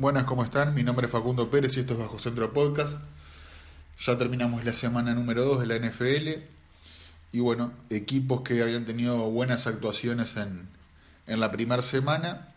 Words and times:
Buenas, 0.00 0.24
¿cómo 0.24 0.42
están? 0.42 0.72
Mi 0.72 0.82
nombre 0.82 1.04
es 1.04 1.12
Facundo 1.12 1.50
Pérez 1.50 1.76
y 1.76 1.80
esto 1.80 1.92
es 1.92 1.98
Bajo 1.98 2.18
Centro 2.18 2.54
Podcast. 2.54 2.98
Ya 3.98 4.16
terminamos 4.16 4.64
la 4.64 4.72
semana 4.72 5.12
número 5.12 5.44
2 5.44 5.60
de 5.60 5.66
la 5.66 5.76
NFL. 5.76 6.42
Y 7.32 7.40
bueno, 7.40 7.74
equipos 7.90 8.40
que 8.40 8.62
habían 8.62 8.86
tenido 8.86 9.28
buenas 9.28 9.66
actuaciones 9.66 10.38
en, 10.38 10.70
en 11.26 11.38
la 11.38 11.50
primera 11.50 11.82
semana, 11.82 12.48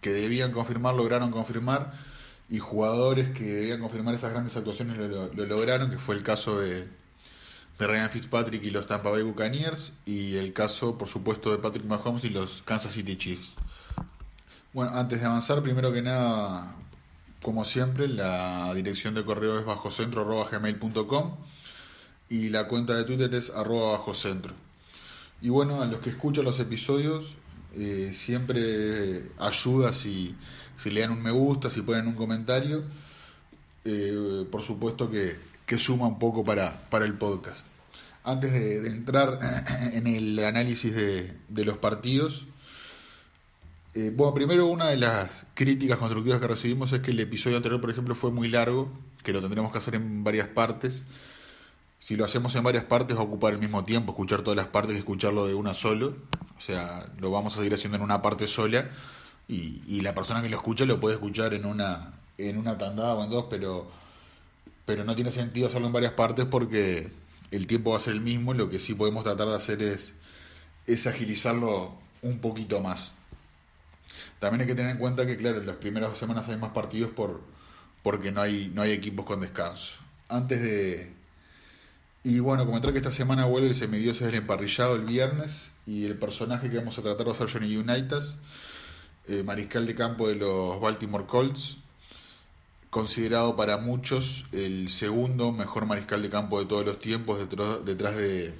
que 0.00 0.08
debían 0.08 0.52
confirmar, 0.52 0.94
lograron 0.94 1.30
confirmar. 1.32 1.92
Y 2.48 2.60
jugadores 2.60 3.28
que 3.28 3.44
debían 3.44 3.80
confirmar 3.82 4.14
esas 4.14 4.32
grandes 4.32 4.56
actuaciones 4.56 4.96
lo, 4.96 5.30
lo 5.34 5.44
lograron, 5.44 5.90
que 5.90 5.98
fue 5.98 6.14
el 6.14 6.22
caso 6.22 6.58
de, 6.58 6.88
de 7.78 7.86
Ryan 7.86 8.08
Fitzpatrick 8.08 8.64
y 8.64 8.70
los 8.70 8.86
Tampa 8.86 9.10
Bay 9.10 9.20
Buccaneers. 9.20 9.92
Y 10.06 10.36
el 10.36 10.54
caso, 10.54 10.96
por 10.96 11.08
supuesto, 11.08 11.50
de 11.50 11.58
Patrick 11.58 11.84
Mahomes 11.84 12.24
y 12.24 12.30
los 12.30 12.62
Kansas 12.62 12.94
City 12.94 13.18
Chiefs. 13.18 13.52
Bueno, 14.72 14.92
antes 14.94 15.20
de 15.20 15.26
avanzar, 15.26 15.62
primero 15.62 15.92
que 15.92 16.00
nada, 16.00 16.74
como 17.42 17.64
siempre, 17.64 18.08
la 18.08 18.72
dirección 18.74 19.14
de 19.14 19.24
correo 19.24 19.58
es 19.58 19.64
bajocentro.gmail.com 19.64 21.36
y 22.28 22.48
la 22.48 22.66
cuenta 22.66 22.94
de 22.96 23.04
Twitter 23.04 23.32
es 23.34 23.50
arroba 23.50 23.92
bajocentro. 23.92 24.54
Y 25.40 25.48
bueno, 25.50 25.82
a 25.82 25.86
los 25.86 26.00
que 26.00 26.10
escuchan 26.10 26.44
los 26.44 26.58
episodios, 26.60 27.36
eh, 27.74 28.10
siempre 28.14 29.26
ayuda 29.38 29.92
si, 29.92 30.34
si 30.78 30.90
le 30.90 31.02
dan 31.02 31.12
un 31.12 31.22
me 31.22 31.30
gusta, 31.30 31.70
si 31.70 31.82
ponen 31.82 32.06
un 32.06 32.14
comentario. 32.14 32.84
Eh, 33.84 34.46
por 34.50 34.62
supuesto 34.62 35.10
que, 35.10 35.36
que, 35.66 35.78
suma 35.78 36.06
un 36.06 36.18
poco 36.18 36.44
para, 36.44 36.88
para 36.90 37.04
el 37.04 37.14
podcast. 37.14 37.64
Antes 38.24 38.52
de, 38.52 38.80
de 38.80 38.88
entrar 38.90 39.38
en 39.92 40.06
el 40.06 40.42
análisis 40.42 40.94
de, 40.94 41.32
de 41.48 41.64
los 41.64 41.78
partidos, 41.78 42.46
eh, 43.96 44.12
bueno, 44.14 44.34
primero 44.34 44.66
una 44.66 44.88
de 44.88 44.98
las 44.98 45.46
críticas 45.54 45.96
constructivas 45.96 46.38
que 46.38 46.46
recibimos 46.46 46.92
es 46.92 47.00
que 47.00 47.12
el 47.12 47.20
episodio 47.20 47.56
anterior, 47.56 47.80
por 47.80 47.88
ejemplo, 47.88 48.14
fue 48.14 48.30
muy 48.30 48.46
largo, 48.46 48.92
que 49.24 49.32
lo 49.32 49.40
tendremos 49.40 49.72
que 49.72 49.78
hacer 49.78 49.94
en 49.94 50.22
varias 50.22 50.48
partes. 50.48 51.06
Si 51.98 52.14
lo 52.14 52.26
hacemos 52.26 52.54
en 52.56 52.62
varias 52.62 52.84
partes 52.84 53.16
va 53.16 53.22
a 53.22 53.24
ocupar 53.24 53.54
el 53.54 53.58
mismo 53.58 53.86
tiempo, 53.86 54.12
escuchar 54.12 54.42
todas 54.42 54.54
las 54.54 54.66
partes 54.66 54.96
y 54.96 54.98
escucharlo 54.98 55.46
de 55.46 55.54
una 55.54 55.72
solo. 55.72 56.14
O 56.58 56.60
sea, 56.60 57.10
lo 57.18 57.30
vamos 57.30 57.54
a 57.54 57.56
seguir 57.56 57.72
haciendo 57.72 57.96
en 57.96 58.02
una 58.02 58.20
parte 58.20 58.46
sola 58.46 58.90
y, 59.48 59.80
y 59.86 60.02
la 60.02 60.14
persona 60.14 60.42
que 60.42 60.50
lo 60.50 60.58
escucha 60.58 60.84
lo 60.84 61.00
puede 61.00 61.14
escuchar 61.14 61.54
en 61.54 61.64
una, 61.64 62.12
en 62.36 62.58
una 62.58 62.76
tandada 62.76 63.14
o 63.14 63.24
en 63.24 63.30
dos, 63.30 63.46
pero, 63.48 63.90
pero 64.84 65.04
no 65.04 65.14
tiene 65.14 65.30
sentido 65.30 65.68
hacerlo 65.68 65.86
en 65.86 65.94
varias 65.94 66.12
partes 66.12 66.44
porque 66.44 67.10
el 67.50 67.66
tiempo 67.66 67.92
va 67.92 67.96
a 67.96 68.00
ser 68.00 68.12
el 68.12 68.20
mismo. 68.20 68.52
Lo 68.52 68.68
que 68.68 68.78
sí 68.78 68.92
podemos 68.92 69.24
tratar 69.24 69.48
de 69.48 69.54
hacer 69.54 69.82
es, 69.82 70.12
es 70.86 71.06
agilizarlo 71.06 71.92
un 72.20 72.40
poquito 72.40 72.82
más. 72.82 73.14
También 74.38 74.62
hay 74.62 74.66
que 74.66 74.74
tener 74.74 74.92
en 74.92 74.98
cuenta 74.98 75.26
que, 75.26 75.36
claro, 75.36 75.58
en 75.58 75.66
las 75.66 75.76
primeras 75.76 76.16
semanas 76.18 76.48
hay 76.48 76.56
más 76.56 76.72
partidos 76.72 77.10
por 77.10 77.40
porque 78.06 78.30
no 78.30 78.40
hay, 78.40 78.70
no 78.72 78.82
hay 78.82 78.92
equipos 78.92 79.26
con 79.26 79.40
descanso. 79.40 79.96
Antes 80.28 80.62
de... 80.62 81.12
Y 82.22 82.38
bueno, 82.38 82.64
comentar 82.64 82.92
que 82.92 82.98
esta 82.98 83.10
semana 83.10 83.46
vuelve 83.46 83.66
el 83.66 83.74
semidioses 83.74 84.26
del 84.26 84.36
emparrillado 84.36 84.94
el 84.94 85.02
viernes 85.02 85.72
y 85.86 86.04
el 86.04 86.16
personaje 86.16 86.70
que 86.70 86.76
vamos 86.76 86.96
a 87.00 87.02
tratar 87.02 87.26
va 87.26 87.32
a 87.32 87.34
ser 87.34 87.50
Johnny 87.50 87.76
Unitas, 87.76 88.36
eh, 89.26 89.42
mariscal 89.42 89.86
de 89.86 89.96
campo 89.96 90.28
de 90.28 90.36
los 90.36 90.80
Baltimore 90.80 91.26
Colts, 91.26 91.78
considerado 92.90 93.56
para 93.56 93.78
muchos 93.78 94.46
el 94.52 94.88
segundo 94.88 95.50
mejor 95.50 95.86
mariscal 95.86 96.22
de 96.22 96.30
campo 96.30 96.60
de 96.60 96.66
todos 96.66 96.86
los 96.86 97.00
tiempos 97.00 97.40
detrás, 97.40 97.84
detrás 97.84 98.16
de, 98.16 98.54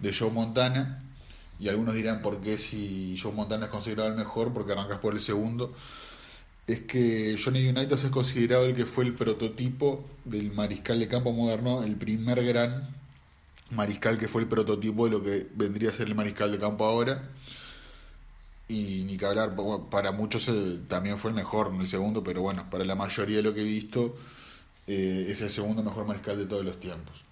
de 0.00 0.14
Joe 0.14 0.30
Montana 0.30 1.02
y 1.60 1.68
algunos 1.68 1.94
dirán 1.94 2.22
por 2.22 2.40
qué 2.40 2.56
si 2.56 3.18
Joe 3.22 3.32
Montana 3.32 3.66
es 3.66 3.70
considerado 3.70 4.08
el 4.08 4.16
mejor, 4.16 4.52
porque 4.52 4.72
arrancas 4.72 4.98
por 4.98 5.12
el 5.12 5.20
segundo, 5.20 5.74
es 6.66 6.80
que 6.80 7.38
Johnny 7.42 7.68
Unitas 7.68 8.02
es 8.02 8.10
considerado 8.10 8.64
el 8.64 8.74
que 8.74 8.86
fue 8.86 9.04
el 9.04 9.14
prototipo 9.14 10.04
del 10.24 10.52
mariscal 10.52 10.98
de 10.98 11.08
campo 11.08 11.32
moderno, 11.32 11.82
el 11.82 11.96
primer 11.96 12.42
gran 12.44 12.88
mariscal 13.70 14.18
que 14.18 14.26
fue 14.26 14.42
el 14.42 14.48
prototipo 14.48 15.04
de 15.04 15.10
lo 15.10 15.22
que 15.22 15.46
vendría 15.54 15.90
a 15.90 15.92
ser 15.92 16.08
el 16.08 16.14
mariscal 16.14 16.50
de 16.50 16.58
campo 16.58 16.86
ahora. 16.86 17.28
Y 18.68 19.02
ni 19.04 19.16
que 19.18 19.26
hablar, 19.26 19.54
para 19.90 20.12
muchos 20.12 20.50
también 20.88 21.18
fue 21.18 21.30
el 21.30 21.34
mejor 21.36 21.72
en 21.74 21.80
el 21.80 21.88
segundo, 21.88 22.22
pero 22.24 22.40
bueno, 22.40 22.70
para 22.70 22.84
la 22.84 22.94
mayoría 22.94 23.38
de 23.38 23.42
lo 23.42 23.52
que 23.52 23.60
he 23.60 23.64
visto, 23.64 24.16
eh, 24.86 25.26
es 25.28 25.40
el 25.42 25.50
segundo 25.50 25.82
mejor 25.82 26.06
mariscal 26.06 26.38
de 26.38 26.46
todos 26.46 26.64
los 26.64 26.78
tiempos. 26.80 27.29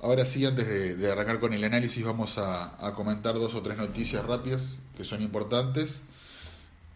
Ahora 0.00 0.24
sí, 0.24 0.44
antes 0.44 0.68
de, 0.98 1.10
arrancar 1.10 1.40
con 1.40 1.52
el 1.52 1.64
análisis, 1.64 2.04
vamos 2.04 2.38
a, 2.38 2.86
a, 2.86 2.94
comentar 2.94 3.34
dos 3.34 3.54
o 3.54 3.62
tres 3.62 3.78
noticias 3.78 4.24
rápidas 4.24 4.62
que 4.96 5.04
son 5.04 5.22
importantes. 5.22 6.00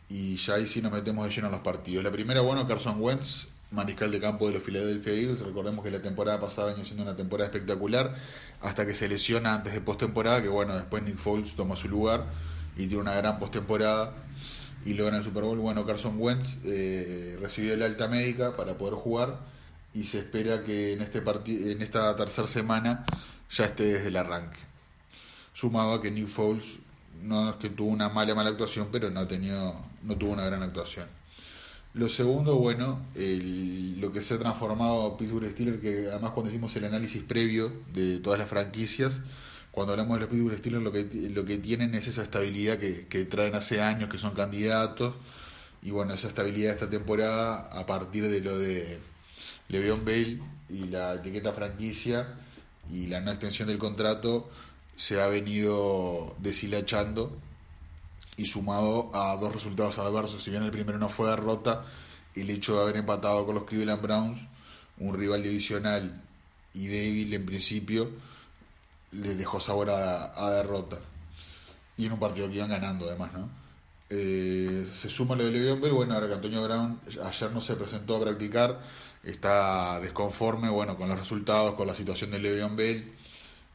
Y 0.09 0.37
ya 0.37 0.55
ahí 0.55 0.67
sí 0.67 0.83
nos 0.83 0.93
metemos 0.93 1.27
de 1.27 1.35
lleno 1.35 1.47
en 1.47 1.53
los 1.53 1.63
partidos. 1.63 2.05
La 2.05 2.11
primera, 2.11 2.41
bueno, 2.41 2.67
Carson 2.67 3.01
Wentz, 3.01 3.49
mariscal 3.71 4.11
de 4.11 4.21
campo 4.21 4.47
de 4.49 4.55
los 4.55 4.63
Philadelphia 4.63 5.13
Eagles. 5.13 5.41
Recordemos 5.41 5.85
que 5.85 5.91
la 5.91 6.03
temporada 6.03 6.41
pasada 6.41 6.69
venía 6.69 6.85
siendo 6.85 7.03
una 7.03 7.17
temporada 7.17 7.49
espectacular, 7.49 8.17
hasta 8.61 8.87
que 8.87 8.95
se 8.95 9.09
lesiona 9.09 9.55
antes 9.55 9.73
de 9.73 9.81
postemporada, 9.81 10.43
que 10.43 10.49
bueno, 10.49 10.75
después 10.75 11.03
Nick 11.03 11.17
Foles 11.17 11.55
toma 11.55 11.77
su 11.77 11.89
lugar 11.89 12.27
y 12.77 12.87
tiene 12.87 12.99
una 12.99 13.15
gran 13.15 13.39
postemporada 13.39 14.13
y 14.85 14.95
logra 14.95 15.17
el 15.17 15.25
Super 15.25 15.45
Bowl. 15.45 15.59
Bueno, 15.59 15.87
Carson 15.87 16.17
Wentz 16.19 16.59
eh, 16.65 17.39
recibió 17.41 17.75
el 17.75 17.83
alta 17.83 18.09
médica 18.09 18.57
para 18.57 18.75
poder 18.77 18.95
jugar 18.95 19.39
y 19.93 20.05
se 20.05 20.19
espera 20.19 20.63
que 20.65 20.93
en, 20.93 21.03
este 21.03 21.19
en 21.19 21.83
esta 21.83 22.15
tercera 22.17 22.47
semana 22.47 23.05
ya 23.51 23.67
esté 23.67 23.85
desde 23.85 24.09
el 24.09 24.17
arranque. 24.17 24.61
Sumado 25.53 25.95
a 25.95 26.03
que 26.03 26.11
New 26.11 26.27
Foles 26.27 26.65
no 27.23 27.51
es 27.51 27.57
que 27.57 27.69
tuvo 27.71 27.91
una 27.91 28.09
mala 28.09 28.35
mala 28.35 28.51
actuación, 28.51 28.89
pero 28.93 29.11
no, 29.11 29.27
tenido, 29.27 29.85
no 30.03 30.17
tuvo 30.17 30.33
una 30.33 30.45
gran 30.45 30.63
actuación. 30.63 31.07
Lo 31.93 32.09
segundo, 32.09 32.57
bueno, 32.57 33.01
lo 33.17 34.13
que 34.13 34.23
se 34.23 34.35
ha 34.35 34.39
transformado 34.39 35.17
Pittsburgh 35.17 35.51
Steelers, 35.51 35.81
que 35.81 36.09
además 36.09 36.31
cuando 36.33 36.51
hicimos 36.51 36.75
el 36.77 36.85
análisis 36.85 37.23
previo 37.25 37.73
de 37.93 38.21
todas 38.21 38.39
las 38.39 38.49
franquicias, 38.49 39.21
cuando 39.73 39.93
hablamos 39.93 40.17
de 40.17 40.21
los 40.21 40.31
Pittsburgh 40.31 40.57
Steelers, 40.57 40.85
lo 40.85 40.93
que, 40.93 41.31
lo 41.31 41.45
que 41.45 41.59
tienen 41.59 41.97
es 41.97 42.07
esa 42.07 42.23
estabilidad 42.23 42.79
que, 42.79 43.09
que 43.09 43.25
traen 43.25 43.57
hace 43.57 43.83
años, 43.83 44.09
que 44.09 44.19
son 44.19 44.35
candidatos, 44.35 45.15
y 45.83 45.91
bueno, 45.91 46.15
esa 46.15 46.29
estabilidad 46.29 46.69
de 46.69 46.75
esta 46.75 46.91
temporada 46.91 47.69
a 47.73 47.87
partir 47.87 48.29
de 48.29 48.41
lo 48.41 48.57
de 48.57 49.01
Le'Veon 49.71 50.05
Bale 50.05 50.41
y 50.69 50.85
la 50.85 51.15
etiqueta 51.15 51.53
franquicia 51.53 52.35
y 52.91 53.07
la 53.07 53.21
no 53.21 53.31
extensión 53.31 53.69
del 53.69 53.79
contrato 53.79 54.51
se 54.97 55.21
ha 55.21 55.27
venido 55.29 56.37
deshilachando 56.39 57.37
y 58.37 58.47
sumado 58.47 59.11
a 59.15 59.37
dos 59.37 59.55
resultados 59.55 59.99
adversos. 59.99 60.43
Si 60.43 60.51
bien 60.51 60.63
el 60.63 60.71
primero 60.71 60.99
no 60.99 61.09
fue 61.09 61.31
derrota, 61.31 61.85
el 62.35 62.51
hecho 62.51 62.77
de 62.77 62.83
haber 62.83 62.97
empatado 62.97 63.47
con 63.47 63.55
los 63.55 63.65
Cleveland 63.65 64.03
Browns, 64.03 64.41
un 64.99 65.17
rival 65.17 65.43
divisional 65.43 66.21
y 66.75 66.87
débil 66.89 67.33
en 67.33 67.47
principio, 67.47 68.11
le 69.13 69.35
dejó 69.35 69.61
sabor 69.61 69.91
a, 69.91 70.33
a 70.35 70.51
derrota. 70.51 70.99
Y 71.97 72.07
en 72.07 72.13
un 72.13 72.19
partido 72.19 72.49
que 72.49 72.57
iban 72.57 72.71
ganando 72.71 73.07
además, 73.07 73.33
¿no? 73.33 73.61
Eh, 74.13 74.89
se 74.93 75.09
suma 75.09 75.37
lo 75.37 75.45
de 75.45 75.53
Le'Veon 75.53 75.81
Bell, 75.81 75.93
bueno, 75.93 76.15
ahora 76.15 76.27
que 76.27 76.35
Antonio 76.35 76.65
Brown 76.65 77.01
ayer 77.25 77.53
no 77.53 77.61
se 77.61 77.77
presentó 77.77 78.17
a 78.17 78.21
practicar, 78.21 78.81
está 79.23 80.01
desconforme, 80.01 80.69
bueno, 80.69 80.97
con 80.97 81.09
los 81.09 81.19
resultados, 81.19 81.75
con 81.75 81.87
la 81.87 81.95
situación 81.95 82.31
de 82.31 82.39
Le'Veon 82.39 82.77
Bell, 82.77 83.13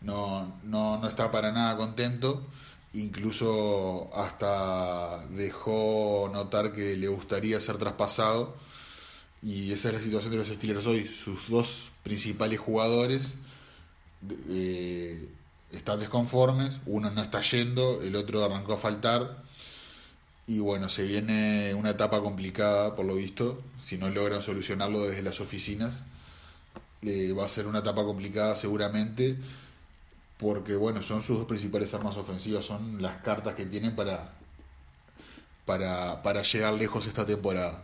no, 0.02 0.60
no, 0.64 0.98
no 1.00 1.08
está 1.08 1.32
para 1.32 1.52
nada 1.52 1.78
contento, 1.78 2.46
incluso 2.94 4.10
hasta 4.16 5.26
dejó 5.28 6.30
notar 6.32 6.74
que 6.74 6.96
le 6.96 7.08
gustaría 7.08 7.60
ser 7.60 7.78
traspasado, 7.78 8.56
y 9.42 9.72
esa 9.72 9.90
es 9.90 9.96
la 9.96 10.02
situación 10.02 10.32
de 10.32 10.38
los 10.38 10.48
Steelers 10.48 10.88
hoy, 10.88 11.08
sus 11.08 11.50
dos 11.50 11.92
principales 12.04 12.60
jugadores 12.60 13.36
eh, 14.50 15.30
están 15.72 16.00
desconformes, 16.00 16.80
uno 16.86 17.12
no 17.12 17.22
está 17.22 17.42
yendo, 17.42 18.02
el 18.02 18.16
otro 18.16 18.44
arrancó 18.44 18.74
a 18.74 18.78
faltar, 18.78 19.45
y 20.48 20.60
bueno, 20.60 20.90
se 20.90 21.04
viene 21.04 21.74
una 21.74 21.92
etapa 21.92 22.22
complicada, 22.22 22.96
por 22.96 23.06
lo 23.06 23.16
visto, 23.16 23.62
si 23.84 23.98
no 23.98 24.10
logran 24.10 24.42
solucionarlo 24.42 25.06
desde 25.06 25.24
las 25.24 25.42
oficinas. 25.42 26.04
Eh, 27.02 27.34
va 27.34 27.46
a 27.46 27.48
ser 27.48 27.68
una 27.68 27.80
etapa 27.80 28.04
complicada 28.04 28.56
seguramente, 28.56 29.38
porque 30.38 30.76
bueno, 30.76 31.02
son 31.02 31.24
sus 31.24 31.38
dos 31.40 31.48
principales 31.48 31.94
armas 31.94 32.18
ofensivas, 32.18 32.66
son 32.66 33.02
las 33.02 33.22
cartas 33.24 33.56
que 33.56 33.66
tienen 33.66 33.96
para, 33.96 34.34
para, 35.66 36.22
para 36.22 36.44
llegar 36.44 36.74
lejos 36.74 37.08
esta 37.08 37.26
temporada. 37.26 37.84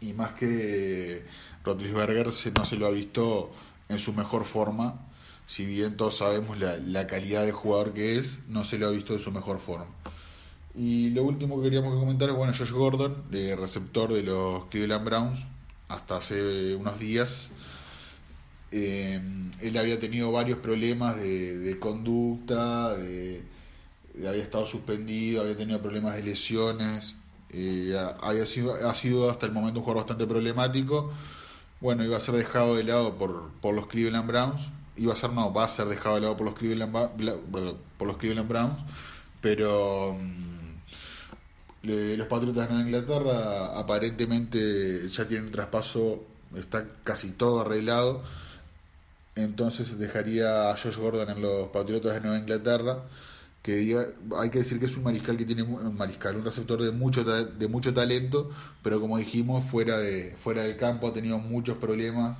Y 0.00 0.12
más 0.14 0.32
que 0.32 1.24
Rotlisberger 1.64 2.32
se, 2.32 2.50
no 2.52 2.64
se 2.64 2.76
lo 2.76 2.86
ha 2.86 2.90
visto 2.90 3.52
en 3.88 3.98
su 3.98 4.12
mejor 4.12 4.44
forma, 4.44 5.06
si 5.46 5.66
bien 5.66 5.96
todos 5.96 6.18
sabemos 6.18 6.58
la, 6.58 6.76
la 6.78 7.06
calidad 7.06 7.44
de 7.44 7.52
jugador 7.52 7.92
que 7.92 8.18
es, 8.18 8.40
no 8.48 8.64
se 8.64 8.78
lo 8.78 8.86
ha 8.88 8.90
visto 8.90 9.12
en 9.14 9.20
su 9.20 9.30
mejor 9.32 9.60
forma. 9.60 9.86
Y 10.74 11.10
lo 11.10 11.24
último 11.24 11.56
que 11.56 11.64
queríamos 11.64 11.98
comentar 11.98 12.28
es, 12.28 12.36
bueno, 12.36 12.52
Josh 12.56 12.70
Gordon, 12.70 13.24
de 13.30 13.56
receptor 13.56 14.12
de 14.12 14.22
los 14.22 14.66
Cleveland 14.66 15.04
Browns, 15.04 15.40
hasta 15.88 16.18
hace 16.18 16.74
unos 16.76 16.98
días. 16.98 17.50
Eh, 18.72 19.20
él 19.60 19.78
había 19.78 19.98
tenido 19.98 20.30
varios 20.30 20.58
problemas 20.60 21.16
de, 21.16 21.58
de 21.58 21.78
conducta, 21.78 22.94
de, 22.94 23.42
había 24.18 24.42
estado 24.42 24.66
suspendido, 24.66 25.42
había 25.42 25.56
tenido 25.56 25.80
problemas 25.80 26.14
de 26.14 26.22
lesiones, 26.22 27.16
eh, 27.50 27.96
había 28.22 28.46
sido, 28.46 28.74
ha 28.88 28.94
sido 28.94 29.30
hasta 29.30 29.46
el 29.46 29.52
momento 29.52 29.80
un 29.80 29.84
jugador 29.84 30.04
bastante 30.04 30.26
problemático. 30.26 31.10
Bueno, 31.80 32.04
iba 32.04 32.16
a 32.16 32.20
ser 32.20 32.34
dejado 32.34 32.76
de 32.76 32.84
lado 32.84 33.16
por, 33.16 33.50
por 33.60 33.74
los 33.74 33.86
Cleveland 33.86 34.26
Browns. 34.28 34.60
Iba 34.96 35.14
a 35.14 35.16
ser, 35.16 35.32
no, 35.32 35.52
va 35.52 35.64
a 35.64 35.68
ser 35.68 35.86
dejado 35.86 36.16
de 36.16 36.20
lado 36.22 36.36
por 36.36 36.46
los 36.46 36.54
Cleveland, 36.54 36.92
por 37.98 38.06
los 38.06 38.16
Cleveland 38.18 38.48
Browns. 38.48 38.78
Pero 39.40 40.18
mm, 41.82 42.16
los 42.16 42.26
Patriotas 42.28 42.68
de 42.68 42.74
Nueva 42.74 42.88
Inglaterra 42.88 43.78
aparentemente 43.78 45.08
ya 45.08 45.26
tienen 45.26 45.46
un 45.46 45.52
traspaso, 45.52 46.24
está 46.56 46.84
casi 47.04 47.30
todo 47.32 47.60
arreglado. 47.60 48.22
Entonces 49.36 49.98
dejaría 49.98 50.70
a 50.70 50.76
Josh 50.76 50.96
Gordon 50.96 51.30
en 51.30 51.42
los 51.42 51.68
Patriotas 51.68 52.14
de 52.14 52.20
Nueva 52.20 52.38
Inglaterra 52.38 53.04
que 53.62 54.06
hay 54.38 54.50
que 54.50 54.58
decir 54.58 54.78
que 54.80 54.86
es 54.86 54.96
un 54.96 55.04
mariscal 55.04 55.36
que 55.36 55.44
tiene 55.44 55.62
un 55.62 55.94
mariscal, 55.96 56.36
un 56.36 56.44
receptor 56.44 56.82
de 56.82 56.92
mucho 56.92 57.24
de 57.24 57.68
mucho 57.68 57.92
talento, 57.92 58.50
pero 58.82 59.00
como 59.00 59.18
dijimos, 59.18 59.64
fuera 59.64 59.98
de 59.98 60.34
fuera 60.40 60.62
del 60.62 60.76
campo 60.78 61.08
ha 61.08 61.12
tenido 61.12 61.38
muchos 61.38 61.76
problemas, 61.76 62.38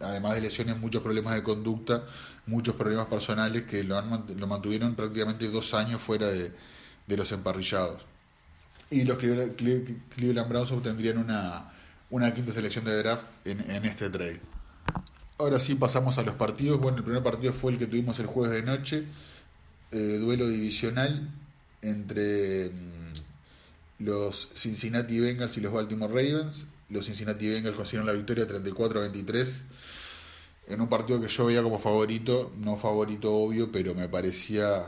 además 0.00 0.34
de 0.34 0.40
lesiones, 0.40 0.78
muchos 0.78 1.02
problemas 1.02 1.34
de 1.34 1.42
conducta, 1.44 2.04
muchos 2.46 2.74
problemas 2.74 3.06
personales 3.06 3.64
que 3.64 3.84
lo, 3.84 3.96
han, 3.98 4.24
lo 4.36 4.46
mantuvieron 4.48 4.94
prácticamente 4.96 5.48
dos 5.48 5.74
años 5.74 6.00
fuera 6.00 6.28
de, 6.28 6.52
los 7.08 7.30
emparrillados. 7.30 8.02
Y 8.92 9.04
los 9.04 9.18
Cleveland 9.18 10.48
Browns 10.48 10.70
obtendrían 10.70 11.18
una, 11.18 11.72
una 12.10 12.32
quinta 12.34 12.52
selección 12.52 12.84
de 12.84 12.96
draft 12.98 13.26
en, 13.44 13.68
en 13.70 13.84
este 13.84 14.10
trade. 14.10 14.40
Ahora 15.38 15.58
sí 15.58 15.74
pasamos 15.74 16.18
a 16.18 16.22
los 16.22 16.34
partidos. 16.34 16.80
Bueno, 16.80 16.98
el 16.98 17.04
primer 17.04 17.22
partido 17.22 17.52
fue 17.52 17.72
el 17.72 17.78
que 17.78 17.86
tuvimos 17.86 18.18
el 18.20 18.26
jueves 18.26 18.52
de 18.52 18.62
noche 18.62 19.04
eh, 19.92 20.18
duelo 20.18 20.48
divisional 20.48 21.28
entre 21.82 22.70
mm, 22.70 24.04
los 24.04 24.48
Cincinnati 24.54 25.20
Bengals 25.20 25.56
y 25.58 25.60
los 25.60 25.72
Baltimore 25.72 26.12
Ravens. 26.12 26.64
Los 26.88 27.06
Cincinnati 27.06 27.48
Bengals 27.48 27.76
consiguieron 27.76 28.06
la 28.06 28.14
victoria 28.14 28.48
34-23 28.48 29.60
en 30.68 30.80
un 30.80 30.88
partido 30.88 31.20
que 31.20 31.28
yo 31.28 31.46
veía 31.46 31.62
como 31.62 31.78
favorito, 31.78 32.52
no 32.56 32.76
favorito 32.76 33.34
obvio, 33.34 33.70
pero 33.70 33.94
me 33.94 34.08
parecía, 34.08 34.86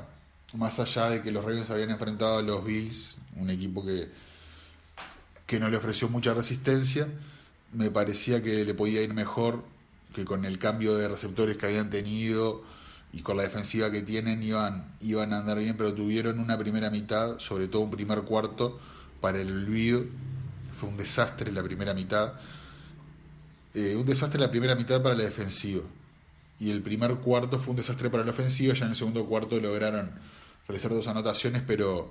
más 0.55 0.79
allá 0.79 1.11
de 1.11 1.23
que 1.23 1.31
los 1.31 1.45
Ravens 1.45 1.71
habían 1.71 1.91
enfrentado 1.91 2.39
a 2.39 2.43
los 2.43 2.65
Bills, 2.65 3.19
un 3.37 3.51
equipo 3.51 3.85
que, 3.85 4.09
que 5.47 5.61
no 5.61 5.69
le 5.69 5.77
ofreció 5.77 6.09
mucha 6.09 6.33
resistencia, 6.33 7.09
me 7.73 7.91
parecía 7.91 8.43
que 8.43 8.65
le 8.65 8.75
podía 8.75 9.03
ir 9.03 9.13
mejor 9.13 9.65
que 10.15 10.25
con 10.25 10.45
el 10.45 10.59
cambio 10.59 10.95
de 10.95 11.09
receptores 11.09 11.57
que 11.57 11.67
habían 11.67 11.91
tenido 11.91 12.63
y 13.13 13.21
con 13.21 13.37
la 13.37 13.43
defensiva 13.43 13.91
que 13.91 14.03
tienen 14.03 14.43
iban, 14.43 14.93
iban 15.01 15.33
a 15.33 15.41
andar 15.41 15.59
bien, 15.59 15.77
pero 15.77 15.93
tuvieron 15.93 16.39
una 16.39 16.57
primera 16.57 16.91
mitad, 16.91 17.39
sobre 17.39 17.69
todo 17.69 17.83
un 17.83 17.91
primer 17.91 18.23
cuarto, 18.23 18.81
para 19.21 19.41
el 19.41 19.53
olvido. 19.53 20.05
Fue 20.79 20.89
un 20.89 20.97
desastre 20.97 21.53
la 21.53 21.63
primera 21.63 21.95
mitad. 21.95 22.35
Eh, 23.75 23.95
un 23.97 24.07
desastre 24.07 24.41
la 24.41 24.51
primera 24.51 24.75
mitad 24.75 25.03
para 25.03 25.15
la 25.15 25.25
defensiva. 25.25 25.83
Y 26.59 26.71
el 26.71 26.83
primer 26.83 27.17
cuarto 27.17 27.59
fue 27.59 27.71
un 27.71 27.77
desastre 27.77 28.11
para 28.11 28.25
la 28.25 28.31
ofensiva. 28.31 28.75
Ya 28.75 28.85
en 28.85 28.91
el 28.91 28.97
segundo 28.97 29.27
cuarto 29.27 29.61
lograron 29.61 30.11
realizar 30.69 30.93
dos 30.93 31.09
anotaciones, 31.09 31.63
pero, 31.67 32.11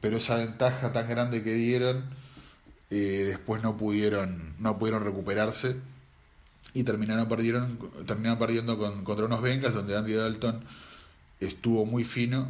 pero 0.00 0.16
esa 0.16 0.36
ventaja 0.36 0.92
tan 0.92 1.08
grande 1.08 1.42
que 1.42 1.54
dieron, 1.54 2.04
eh, 2.90 3.24
después 3.26 3.62
no 3.62 3.76
pudieron, 3.76 4.54
no 4.58 4.78
pudieron 4.78 5.04
recuperarse 5.04 5.76
y 6.74 6.84
terminaron, 6.84 7.28
perdieron, 7.28 7.78
terminaron 8.06 8.38
perdiendo 8.38 8.78
con, 8.78 9.04
contra 9.04 9.26
unos 9.26 9.42
Bengals 9.42 9.74
donde 9.74 9.96
Andy 9.96 10.14
Dalton 10.14 10.64
estuvo 11.40 11.84
muy 11.84 12.04
fino, 12.04 12.48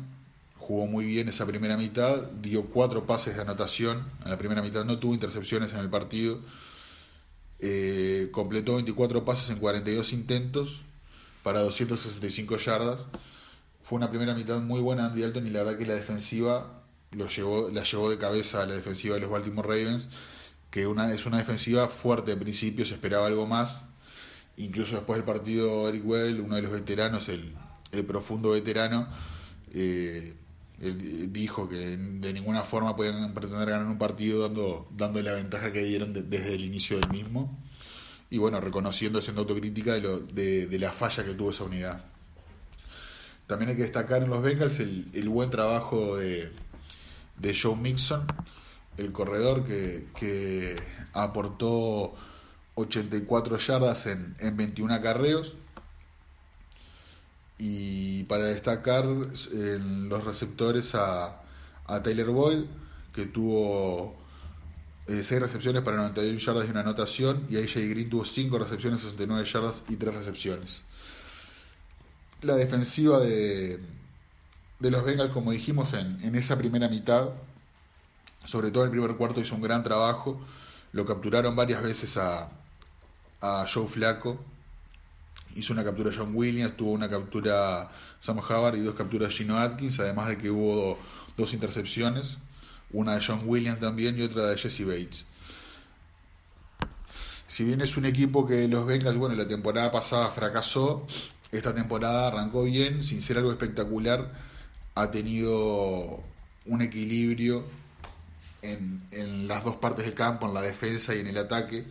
jugó 0.57 0.87
muy 0.87 1.05
bien 1.05 1.29
esa 1.29 1.47
primera 1.47 1.77
mitad, 1.77 2.23
dio 2.33 2.65
cuatro 2.65 3.07
pases 3.07 3.37
de 3.37 3.43
anotación 3.43 4.05
en 4.25 4.31
la 4.31 4.39
primera 4.39 4.63
mitad, 4.63 4.85
no 4.85 4.99
tuvo 4.99 5.15
intercepciones 5.15 5.73
en 5.73 5.81
el 5.81 5.89
partido, 5.89 6.41
eh, 7.61 8.29
completó 8.33 8.75
24 8.75 9.25
pases 9.25 9.51
en 9.51 9.59
42 9.59 10.13
intentos 10.13 10.83
para 11.43 11.61
265 11.61 12.57
yardas. 12.59 13.07
Fue 13.89 13.97
una 13.97 14.11
primera 14.11 14.35
mitad 14.35 14.61
muy 14.61 14.81
buena 14.81 15.07
Andy 15.07 15.23
Dalton 15.23 15.47
y 15.47 15.51
la 15.51 15.63
verdad 15.63 15.79
que 15.79 15.87
la 15.87 15.95
defensiva 15.95 16.83
lo 17.13 17.27
llevó, 17.29 17.71
la 17.71 17.83
llevó 17.83 18.11
de 18.11 18.19
cabeza 18.19 18.63
a 18.63 18.67
la 18.67 18.75
defensiva 18.75 19.15
de 19.15 19.23
los 19.23 19.31
Baltimore 19.31 19.67
Ravens, 19.67 20.09
que 20.71 20.87
una, 20.87 21.13
es 21.13 21.25
una 21.25 21.39
defensiva 21.39 21.89
fuerte 21.89 22.33
en 22.33 22.39
principio, 22.39 22.85
se 22.85 22.95
esperaba 22.95 23.27
algo 23.27 23.47
más, 23.47 23.83
Incluso 24.59 24.97
después 24.97 25.19
del 25.19 25.25
partido, 25.25 25.89
Eric 25.89 26.03
Well, 26.05 26.41
uno 26.41 26.57
de 26.57 26.63
los 26.63 26.73
veteranos, 26.73 27.29
el, 27.29 27.55
profundo 28.07 28.51
veterano, 28.51 29.07
eh, 29.73 30.35
dijo 31.31 31.69
que 31.69 31.97
de 31.97 32.33
ninguna 32.33 32.65
forma 32.65 32.97
pueden 32.97 33.33
pretender 33.35 33.71
ganar 33.71 33.87
un 33.87 33.99
partido 33.99 34.43
dando, 34.43 34.89
dando 34.97 35.23
la 35.23 35.35
ventaja 35.35 35.73
que 35.73 35.85
dieron 35.85 36.13
desde 36.13 36.55
el 36.55 36.65
inicio 36.65 36.99
del 36.99 37.09
mismo. 37.09 37.57
Y 38.31 38.39
bueno, 38.39 38.61
reconociendo, 38.61 39.21
haciendo 39.21 39.43
autocrítica 39.43 39.95
de, 39.95 40.01
lo, 40.01 40.19
de, 40.19 40.79
la 40.79 40.91
falla 40.91 41.25
que 41.25 41.35
tuvo 41.35 41.51
esa 41.51 41.63
unidad. 41.63 42.05
También 43.49 43.71
hay 43.71 43.77
que 43.77 43.83
destacar 43.83 44.23
en 44.23 44.29
los 44.29 44.43
Bengals 44.43 44.79
el, 44.79 45.29
buen 45.31 45.51
trabajo 45.51 46.19
de, 46.19 46.53
de 47.39 47.59
Joe 47.59 47.75
Mixon, 47.75 48.27
el 48.99 49.11
corredor 49.11 49.65
que, 49.65 50.07
que 50.15 50.77
aportó 51.15 52.15
84 52.75 53.57
yardas 53.57 54.07
en, 54.07 54.37
en 54.39 54.55
21 54.55 54.93
acarreos. 54.93 55.57
Y 57.59 58.25
para 58.25 58.45
destacar 58.45 59.07
en 59.53 60.11
los 60.11 60.25
receptores 60.25 60.95
a, 60.95 61.41
a 61.87 62.03
Taylor 62.03 62.31
Boyd, 62.31 62.65
que 63.15 63.25
tuvo 63.25 64.15
6 65.07 65.33
eh, 65.33 65.41
recepciones 65.41 65.83
para 65.83 65.97
91 65.97 66.39
yardas 66.39 66.69
y 66.69 66.71
una 66.71 66.81
anotación, 66.81 67.47
y 67.49 67.57
AJ 67.57 67.77
Green 67.89 68.11
tuvo 68.11 68.27
5 68.27 68.59
recepciones, 68.59 69.01
69 69.01 69.49
yardas 69.51 69.83
y 69.89 69.97
3 69.97 70.15
recepciones. 70.15 70.83
La 72.43 72.55
defensiva 72.55 73.21
de, 73.21 73.81
de 74.79 74.91
los 74.91 75.05
Bengals, 75.05 75.33
como 75.33 75.51
dijimos 75.51 75.93
en, 75.95 76.23
en 76.23 76.37
esa 76.37 76.57
primera 76.57 76.89
mitad, 76.89 77.31
sobre 78.45 78.71
todo 78.71 78.85
el 78.85 78.91
primer 78.91 79.17
cuarto, 79.17 79.41
hizo 79.41 79.55
un 79.57 79.63
gran 79.63 79.83
trabajo. 79.83 80.41
Lo 80.93 81.05
capturaron 81.05 81.57
varias 81.57 81.83
veces 81.83 82.17
a, 82.17 82.49
a 83.41 83.67
Joe 83.73 83.89
Flaco. 83.89 84.39
Hizo 85.57 85.73
una 85.73 85.83
captura 85.83 86.13
John 86.17 86.31
Williams, 86.35 86.77
tuvo 86.77 86.93
una 86.93 87.11
captura 87.11 87.91
Sam 88.21 88.39
Hubbard 88.39 88.77
y 88.77 88.81
dos 88.81 88.95
capturas 88.95 89.35
Gino 89.35 89.59
Atkins, 89.59 89.99
además 89.99 90.29
de 90.29 90.39
que 90.39 90.51
hubo 90.51 90.99
dos 91.37 91.53
intercepciones, 91.53 92.39
una 92.93 93.15
de 93.15 93.25
John 93.27 93.43
Williams 93.45 93.81
también 93.81 94.17
y 94.17 94.23
otra 94.23 94.47
de 94.47 94.57
Jesse 94.57 94.87
Bates. 94.87 95.25
Si 97.49 97.65
bien 97.65 97.81
es 97.81 97.97
un 97.97 98.05
equipo 98.05 98.47
que 98.47 98.69
los 98.69 98.87
Bengals, 98.87 99.17
bueno, 99.17 99.35
la 99.35 99.49
temporada 99.49 99.91
pasada 99.91 100.31
fracasó, 100.31 101.07
esta 101.53 101.75
temporada 101.75 102.29
arrancó 102.29 102.65
bien, 102.65 103.03
sin 103.03 103.23
ser 103.23 103.39
algo 103.39 103.51
espectacular, 103.51 104.33
ha 104.95 105.11
tenido 105.11 106.23
un 106.67 106.83
equilibrio 106.83 107.65
en, 108.63 109.03
en 109.11 109.49
las 109.49 109.65
dos 109.65 109.77
partes 109.77 110.05
del 110.05 110.15
campo, 110.15 110.47
en 110.47 110.55
la 110.55 110.63
defensa 110.63 111.15
y 111.15 111.21
en 111.21 111.29
el 111.29 111.39
ataque 111.39 111.87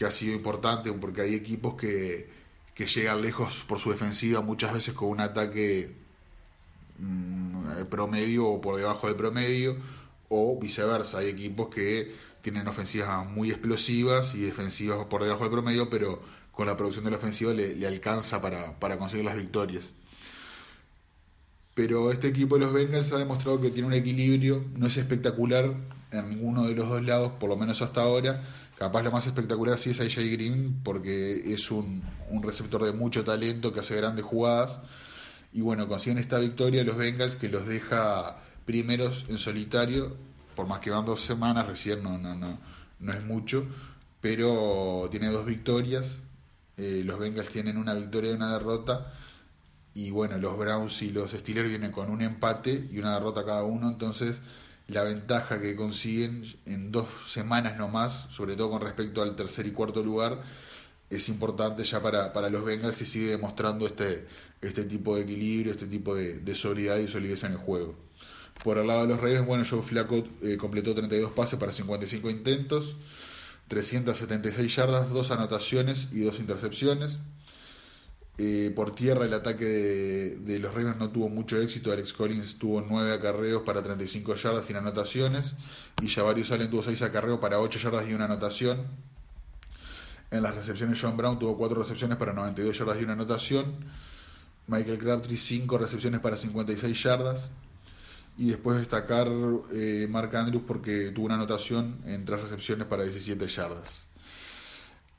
que 0.00 0.06
ha 0.06 0.10
sido 0.10 0.34
importante 0.34 0.90
porque 0.94 1.20
hay 1.20 1.34
equipos 1.34 1.74
que, 1.74 2.26
que 2.74 2.86
llegan 2.86 3.20
lejos 3.20 3.66
por 3.68 3.78
su 3.78 3.90
defensiva 3.90 4.40
muchas 4.40 4.72
veces 4.72 4.94
con 4.94 5.10
un 5.10 5.20
ataque 5.20 5.94
mm, 6.98 7.84
promedio 7.90 8.46
o 8.46 8.60
por 8.62 8.76
debajo 8.76 9.08
del 9.08 9.16
promedio 9.16 9.76
o 10.30 10.58
viceversa. 10.58 11.18
Hay 11.18 11.28
equipos 11.28 11.68
que 11.68 12.14
tienen 12.40 12.66
ofensivas 12.66 13.28
muy 13.28 13.50
explosivas 13.50 14.34
y 14.34 14.40
defensivas 14.40 15.04
por 15.04 15.22
debajo 15.22 15.42
del 15.42 15.52
promedio, 15.52 15.90
pero 15.90 16.22
con 16.60 16.66
la 16.66 16.76
producción 16.76 17.06
de 17.06 17.10
la 17.10 17.16
ofensiva 17.16 17.54
le, 17.54 17.86
alcanza 17.86 18.42
para, 18.42 18.78
para 18.78 18.98
conseguir 18.98 19.24
las 19.24 19.34
victorias. 19.34 19.88
Pero 21.72 22.12
este 22.12 22.28
equipo 22.28 22.56
de 22.56 22.66
los 22.66 22.72
Bengals 22.74 23.10
ha 23.14 23.16
demostrado 23.16 23.58
que 23.62 23.70
tiene 23.70 23.88
un 23.88 23.94
equilibrio, 23.94 24.66
no 24.76 24.86
es 24.86 24.98
espectacular 24.98 25.74
en 26.12 26.28
ninguno 26.28 26.66
de 26.66 26.74
los 26.74 26.86
dos 26.86 27.02
lados, 27.02 27.32
por 27.40 27.48
lo 27.48 27.56
menos 27.56 27.80
hasta 27.80 28.02
ahora, 28.02 28.42
Capaz 28.76 29.02
lo 29.02 29.10
más 29.10 29.26
espectacular 29.26 29.78
sí 29.78 29.90
es 29.90 30.00
AJ 30.00 30.32
Green, 30.32 30.80
porque 30.82 31.52
es 31.52 31.70
un, 31.70 32.02
receptor 32.42 32.84
de 32.84 32.92
mucho 32.92 33.24
talento 33.24 33.72
que 33.72 33.80
hace 33.80 33.96
grandes 33.96 34.26
jugadas. 34.26 34.80
Y 35.54 35.62
bueno, 35.62 35.88
consiguen 35.88 36.18
esta 36.18 36.38
victoria 36.38 36.84
los 36.84 36.98
Bengals 36.98 37.36
que 37.36 37.48
los 37.48 37.66
deja 37.66 38.36
primeros 38.66 39.24
en 39.30 39.38
solitario, 39.38 40.14
por 40.54 40.66
más 40.66 40.80
que 40.80 40.90
van 40.90 41.06
dos 41.06 41.22
semanas, 41.22 41.66
recién 41.66 42.02
no, 42.02 42.18
no, 42.18 42.34
no, 42.34 42.58
no 42.98 43.12
es 43.12 43.22
mucho, 43.24 43.66
pero 44.20 45.08
tiene 45.10 45.28
dos 45.28 45.46
victorias. 45.46 46.16
Eh, 46.80 47.02
los 47.04 47.18
Bengals 47.18 47.50
tienen 47.50 47.76
una 47.76 47.94
victoria 47.94 48.30
y 48.30 48.34
una 48.34 48.52
derrota. 48.52 49.12
Y 49.92 50.10
bueno, 50.10 50.38
los 50.38 50.56
Browns 50.56 51.02
y 51.02 51.10
los 51.10 51.32
Steelers 51.32 51.68
vienen 51.68 51.92
con 51.92 52.10
un 52.10 52.22
empate 52.22 52.88
y 52.90 52.98
una 52.98 53.14
derrota 53.14 53.44
cada 53.44 53.64
uno. 53.64 53.88
Entonces 53.88 54.40
la 54.88 55.04
ventaja 55.04 55.60
que 55.60 55.76
consiguen 55.76 56.44
en 56.66 56.90
dos 56.90 57.06
semanas 57.26 57.76
nomás, 57.76 58.26
sobre 58.30 58.56
todo 58.56 58.70
con 58.70 58.80
respecto 58.80 59.22
al 59.22 59.36
tercer 59.36 59.66
y 59.66 59.70
cuarto 59.70 60.02
lugar, 60.02 60.42
es 61.08 61.28
importante 61.28 61.84
ya 61.84 62.02
para, 62.02 62.32
para 62.32 62.48
los 62.48 62.64
Bengals 62.64 63.00
y 63.00 63.04
sigue 63.04 63.30
demostrando 63.30 63.86
este, 63.86 64.26
este 64.60 64.84
tipo 64.84 65.16
de 65.16 65.22
equilibrio, 65.22 65.72
este 65.72 65.86
tipo 65.86 66.14
de, 66.14 66.40
de 66.40 66.54
sobriedad 66.54 66.96
y 66.98 67.08
solidez 67.08 67.44
en 67.44 67.52
el 67.52 67.58
juego. 67.58 67.94
Por 68.64 68.78
el 68.78 68.86
lado 68.86 69.02
de 69.02 69.08
los 69.08 69.20
Ravens, 69.20 69.46
bueno, 69.46 69.64
Joe 69.68 69.82
Flacco 69.82 70.24
eh, 70.42 70.56
completó 70.56 70.94
32 70.94 71.32
pases 71.32 71.58
para 71.58 71.72
55 71.72 72.28
intentos, 72.28 72.96
376 73.70 74.74
yardas, 74.74 75.10
2 75.10 75.30
anotaciones 75.30 76.08
y 76.10 76.22
2 76.22 76.40
intercepciones. 76.40 77.20
Eh, 78.36 78.72
por 78.74 78.94
tierra 78.96 79.26
el 79.26 79.32
ataque 79.32 79.64
de, 79.64 80.58
los 80.58 80.74
Ravens 80.74 80.96
no 80.96 81.10
tuvo 81.10 81.28
mucho 81.28 81.56
éxito. 81.56 81.92
Alex 81.92 82.12
Collins 82.12 82.58
tuvo 82.58 82.80
9 82.80 83.12
acarreos 83.12 83.62
para 83.62 83.80
35 83.80 84.34
yardas 84.34 84.66
sin 84.66 84.74
anotaciones. 84.74 85.52
Y 86.02 86.08
Javarius 86.08 86.50
Allen 86.50 86.68
tuvo 86.68 86.82
6 86.82 87.00
acarreos 87.02 87.38
para 87.38 87.60
8 87.60 87.78
yardas 87.78 88.08
y 88.08 88.12
una 88.12 88.24
anotación. 88.24 88.86
En 90.32 90.42
las 90.42 90.56
recepciones 90.56 90.98
John 91.00 91.16
Brown 91.16 91.38
tuvo 91.38 91.56
4 91.56 91.80
recepciones 91.80 92.18
para 92.18 92.32
92 92.32 92.76
yardas 92.76 93.00
y 93.00 93.04
una 93.04 93.12
anotación. 93.12 93.66
Michael 94.66 94.98
Crabtree 94.98 95.36
5 95.36 95.78
recepciones 95.78 96.18
para 96.18 96.36
56 96.36 97.02
yardas. 97.04 97.50
Y 98.38 98.48
después 98.48 98.78
destacar 98.78 99.28
eh, 99.72 100.06
Mark 100.08 100.34
Andrews 100.34 100.64
porque 100.66 101.10
tuvo 101.10 101.26
una 101.26 101.34
anotación 101.34 101.98
en 102.06 102.24
3 102.24 102.42
recepciones 102.42 102.86
para 102.86 103.02
17 103.02 103.46
yardas. 103.46 104.06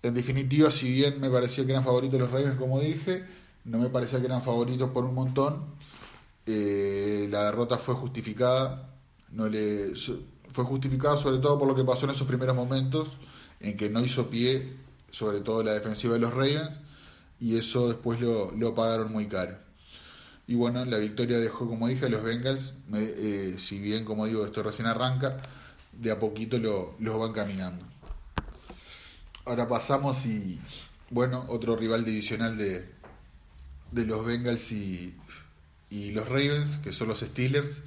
En 0.03 0.15
definitiva, 0.15 0.72
si 0.72 0.91
bien 0.91 1.22
me 1.22 1.30
parecía 1.30 1.63
que 1.65 1.72
eran 1.72 1.84
favoritos 1.84 2.20
los 2.20 2.32
Ravens, 2.32 2.58
como 2.58 2.80
dije, 2.80 3.24
no 3.65 3.77
me 3.77 3.89
parecía 3.89 4.20
que 4.20 4.25
eran 4.25 4.41
favoritos 4.41 4.89
por 4.89 5.06
un 5.06 5.13
montón. 5.13 5.65
Eh, 6.46 7.27
la 7.30 7.46
derrota 7.46 7.77
fue 7.77 7.94
justificada, 7.94 8.89
no 9.32 9.48
le 9.48 9.94
fue 10.51 10.65
justificada 10.65 11.15
sobre 11.15 11.38
todo 11.38 11.60
por 11.60 11.68
lo 11.68 11.75
que 11.75 11.84
pasó 11.84 12.06
en 12.06 12.12
esos 12.12 12.27
primeros 12.27 12.56
momentos, 12.56 13.10
en 13.60 13.77
que 13.77 13.89
no 13.89 14.01
hizo 14.03 14.30
pie, 14.30 14.74
sobre 15.12 15.41
todo 15.41 15.63
la 15.63 15.74
defensiva 15.74 16.15
de 16.15 16.20
los 16.20 16.34
Ravens, 16.34 16.72
y 17.39 17.58
eso 17.58 17.88
después 17.88 18.20
lo, 18.20 18.51
lo 18.51 18.74
pagaron 18.74 19.12
muy 19.12 19.27
caro. 19.27 19.58
Y 20.48 20.55
bueno, 20.55 20.83
la 20.86 20.98
victoria 20.98 21.39
dejó, 21.39 21.67
como 21.67 21.88
dije, 21.88 22.07
a 22.07 22.10
los 22.10 22.24
Bengals, 22.24 22.74
eh, 22.93 23.55
si 23.57 23.79
bien, 23.79 24.03
como 24.03 24.25
digo, 24.25 24.45
esto 24.45 24.63
recién 24.63 24.88
arranca, 24.88 25.41
de 25.93 26.12
a 26.12 26.19
poquito 26.19 26.57
lo, 26.57 26.95
los 27.00 27.17
van 27.19 27.33
caminando. 27.33 27.86
Ahora 29.45 29.67
pasamos 29.67 30.25
y, 30.25 30.60
bueno, 31.10 31.45
otro 31.48 31.75
rival 31.75 32.05
divisional 32.05 32.57
de, 32.57 32.89
de 33.91 34.05
los 34.05 34.25
Bengals 34.25 34.71
y, 34.71 35.15
y 35.89 36.12
los 36.12 36.27
Ravens, 36.27 36.77
que 36.77 36.93
son 36.93 37.10
los 37.10 37.19
Steelers, 37.19 37.81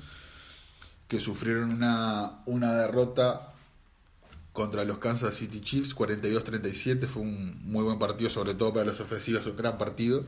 que 1.08 1.20
sufrieron 1.20 1.72
una, 1.72 2.42
una 2.46 2.74
derrota 2.74 3.54
contra 4.52 4.84
los 4.84 4.98
Kansas 4.98 5.34
City 5.34 5.60
Chiefs, 5.60 5.94
42-37. 5.96 7.06
Fue 7.06 7.22
un 7.22 7.60
muy 7.64 7.82
buen 7.82 7.98
partido, 7.98 8.30
sobre 8.30 8.54
todo 8.54 8.72
para 8.72 8.86
los 8.86 9.00
ofensivos, 9.00 9.46
un 9.46 9.56
gran 9.56 9.78
partido. 9.78 10.24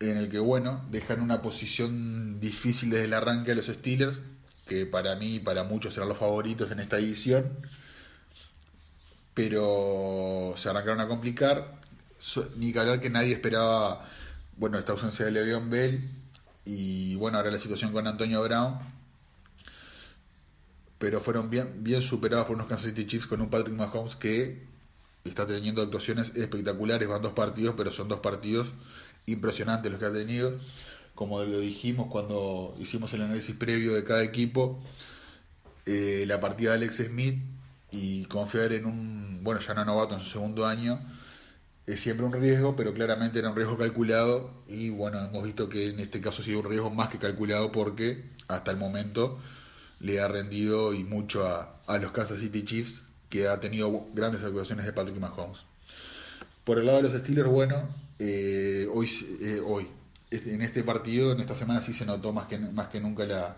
En 0.00 0.16
el 0.16 0.28
que, 0.28 0.38
bueno, 0.38 0.84
dejan 0.90 1.20
una 1.20 1.42
posición 1.42 2.40
difícil 2.40 2.90
desde 2.90 3.06
el 3.06 3.14
arranque 3.14 3.52
a 3.52 3.54
los 3.54 3.66
Steelers, 3.66 4.22
que 4.66 4.86
para 4.86 5.16
mí 5.16 5.36
y 5.36 5.40
para 5.40 5.64
muchos 5.64 5.94
serán 5.94 6.08
los 6.08 6.18
favoritos 6.18 6.70
en 6.70 6.80
esta 6.80 6.98
edición 6.98 7.52
pero 9.38 10.54
se 10.56 10.68
arrancaron 10.68 10.98
a 10.98 11.06
complicar. 11.06 11.78
Ni 12.56 12.72
que 12.72 12.80
hablar 12.80 13.00
que 13.00 13.08
nadie 13.08 13.34
esperaba, 13.34 14.04
bueno, 14.56 14.80
esta 14.80 14.90
ausencia 14.94 15.26
de 15.26 15.30
Le'Veon 15.30 15.70
Bell 15.70 16.10
y 16.64 17.14
bueno, 17.14 17.38
ahora 17.38 17.52
la 17.52 17.60
situación 17.60 17.92
con 17.92 18.08
Antonio 18.08 18.42
Brown. 18.42 18.80
Pero 20.98 21.20
fueron 21.20 21.50
bien, 21.50 21.84
bien 21.84 22.02
superados 22.02 22.48
por 22.48 22.56
unos 22.56 22.66
Kansas 22.66 22.86
City 22.86 23.06
Chiefs 23.06 23.28
con 23.28 23.40
un 23.40 23.48
Patrick 23.48 23.76
Mahomes 23.76 24.16
que 24.16 24.66
está 25.22 25.46
teniendo 25.46 25.82
actuaciones 25.82 26.32
espectaculares. 26.34 27.06
Van 27.06 27.22
dos 27.22 27.34
partidos, 27.34 27.76
pero 27.76 27.92
son 27.92 28.08
dos 28.08 28.18
partidos 28.18 28.66
impresionantes 29.32 29.90
los 29.90 30.00
que 30.00 30.06
ha 30.06 30.12
tenido. 30.12 30.58
Como 31.14 31.42
lo 31.42 31.60
dijimos 31.60 32.08
cuando 32.10 32.76
hicimos 32.78 33.12
el 33.12 33.22
análisis 33.22 33.54
previo 33.54 33.94
de 33.94 34.04
cada 34.04 34.22
equipo, 34.22 34.80
eh, 35.86 36.24
la 36.26 36.40
partida 36.40 36.70
de 36.70 36.76
Alex 36.76 36.96
Smith 36.96 37.42
y 37.90 38.24
confiar 38.26 38.72
en 38.72 38.86
un, 38.86 39.40
bueno, 39.42 39.60
ya 39.60 39.74
no 39.74 39.84
novato 39.84 40.14
en 40.14 40.20
su 40.20 40.30
segundo 40.30 40.66
año, 40.66 41.00
es 41.86 42.00
siempre 42.00 42.26
un 42.26 42.32
riesgo, 42.32 42.76
pero 42.76 42.92
claramente 42.92 43.38
era 43.38 43.48
un 43.48 43.56
riesgo 43.56 43.78
calculado 43.78 44.62
y 44.68 44.90
bueno, 44.90 45.18
hemos 45.18 45.42
visto 45.42 45.68
que 45.68 45.88
en 45.88 46.00
este 46.00 46.20
caso 46.20 46.42
ha 46.42 46.44
sido 46.44 46.60
un 46.60 46.66
riesgo 46.66 46.90
más 46.90 47.08
que 47.08 47.18
calculado 47.18 47.72
porque 47.72 48.24
hasta 48.46 48.70
el 48.70 48.76
momento 48.76 49.38
le 50.00 50.20
ha 50.20 50.28
rendido 50.28 50.92
y 50.92 51.02
mucho 51.04 51.46
a, 51.46 51.80
a 51.86 51.98
los 51.98 52.12
Kansas 52.12 52.40
City 52.40 52.64
Chiefs, 52.64 53.02
que 53.30 53.48
ha 53.48 53.58
tenido 53.60 54.06
grandes 54.14 54.42
actuaciones 54.42 54.84
de 54.86 54.92
Patrick 54.92 55.18
Mahomes. 55.18 55.60
Por 56.64 56.78
el 56.78 56.86
lado 56.86 56.98
de 56.98 57.08
los 57.08 57.18
Steelers, 57.20 57.48
bueno, 57.48 57.88
eh, 58.18 58.88
hoy, 58.92 59.08
eh, 59.40 59.60
hoy, 59.64 59.86
este, 60.30 60.54
en 60.54 60.62
este 60.62 60.82
partido, 60.82 61.32
en 61.32 61.40
esta 61.40 61.54
semana 61.54 61.80
sí 61.80 61.92
se 61.94 62.04
notó 62.04 62.32
más 62.32 62.46
que, 62.46 62.58
más 62.58 62.88
que 62.88 63.00
nunca 63.00 63.24
la, 63.24 63.56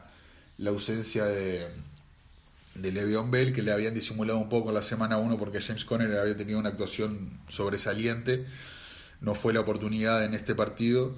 la 0.58 0.70
ausencia 0.70 1.24
de, 1.24 1.68
de 2.74 2.92
Le'Veon 2.92 3.30
Bell, 3.30 3.52
que 3.52 3.62
le 3.62 3.72
habían 3.72 3.94
disimulado 3.94 4.38
un 4.38 4.48
poco 4.48 4.68
en 4.68 4.74
la 4.74 4.82
semana 4.82 5.18
1 5.18 5.38
porque 5.38 5.60
James 5.60 5.84
Conner 5.84 6.18
había 6.18 6.36
tenido 6.36 6.58
una 6.58 6.70
actuación 6.70 7.40
sobresaliente. 7.48 8.46
No 9.20 9.34
fue 9.34 9.52
la 9.52 9.60
oportunidad 9.60 10.24
en 10.24 10.34
este 10.34 10.54
partido, 10.54 11.14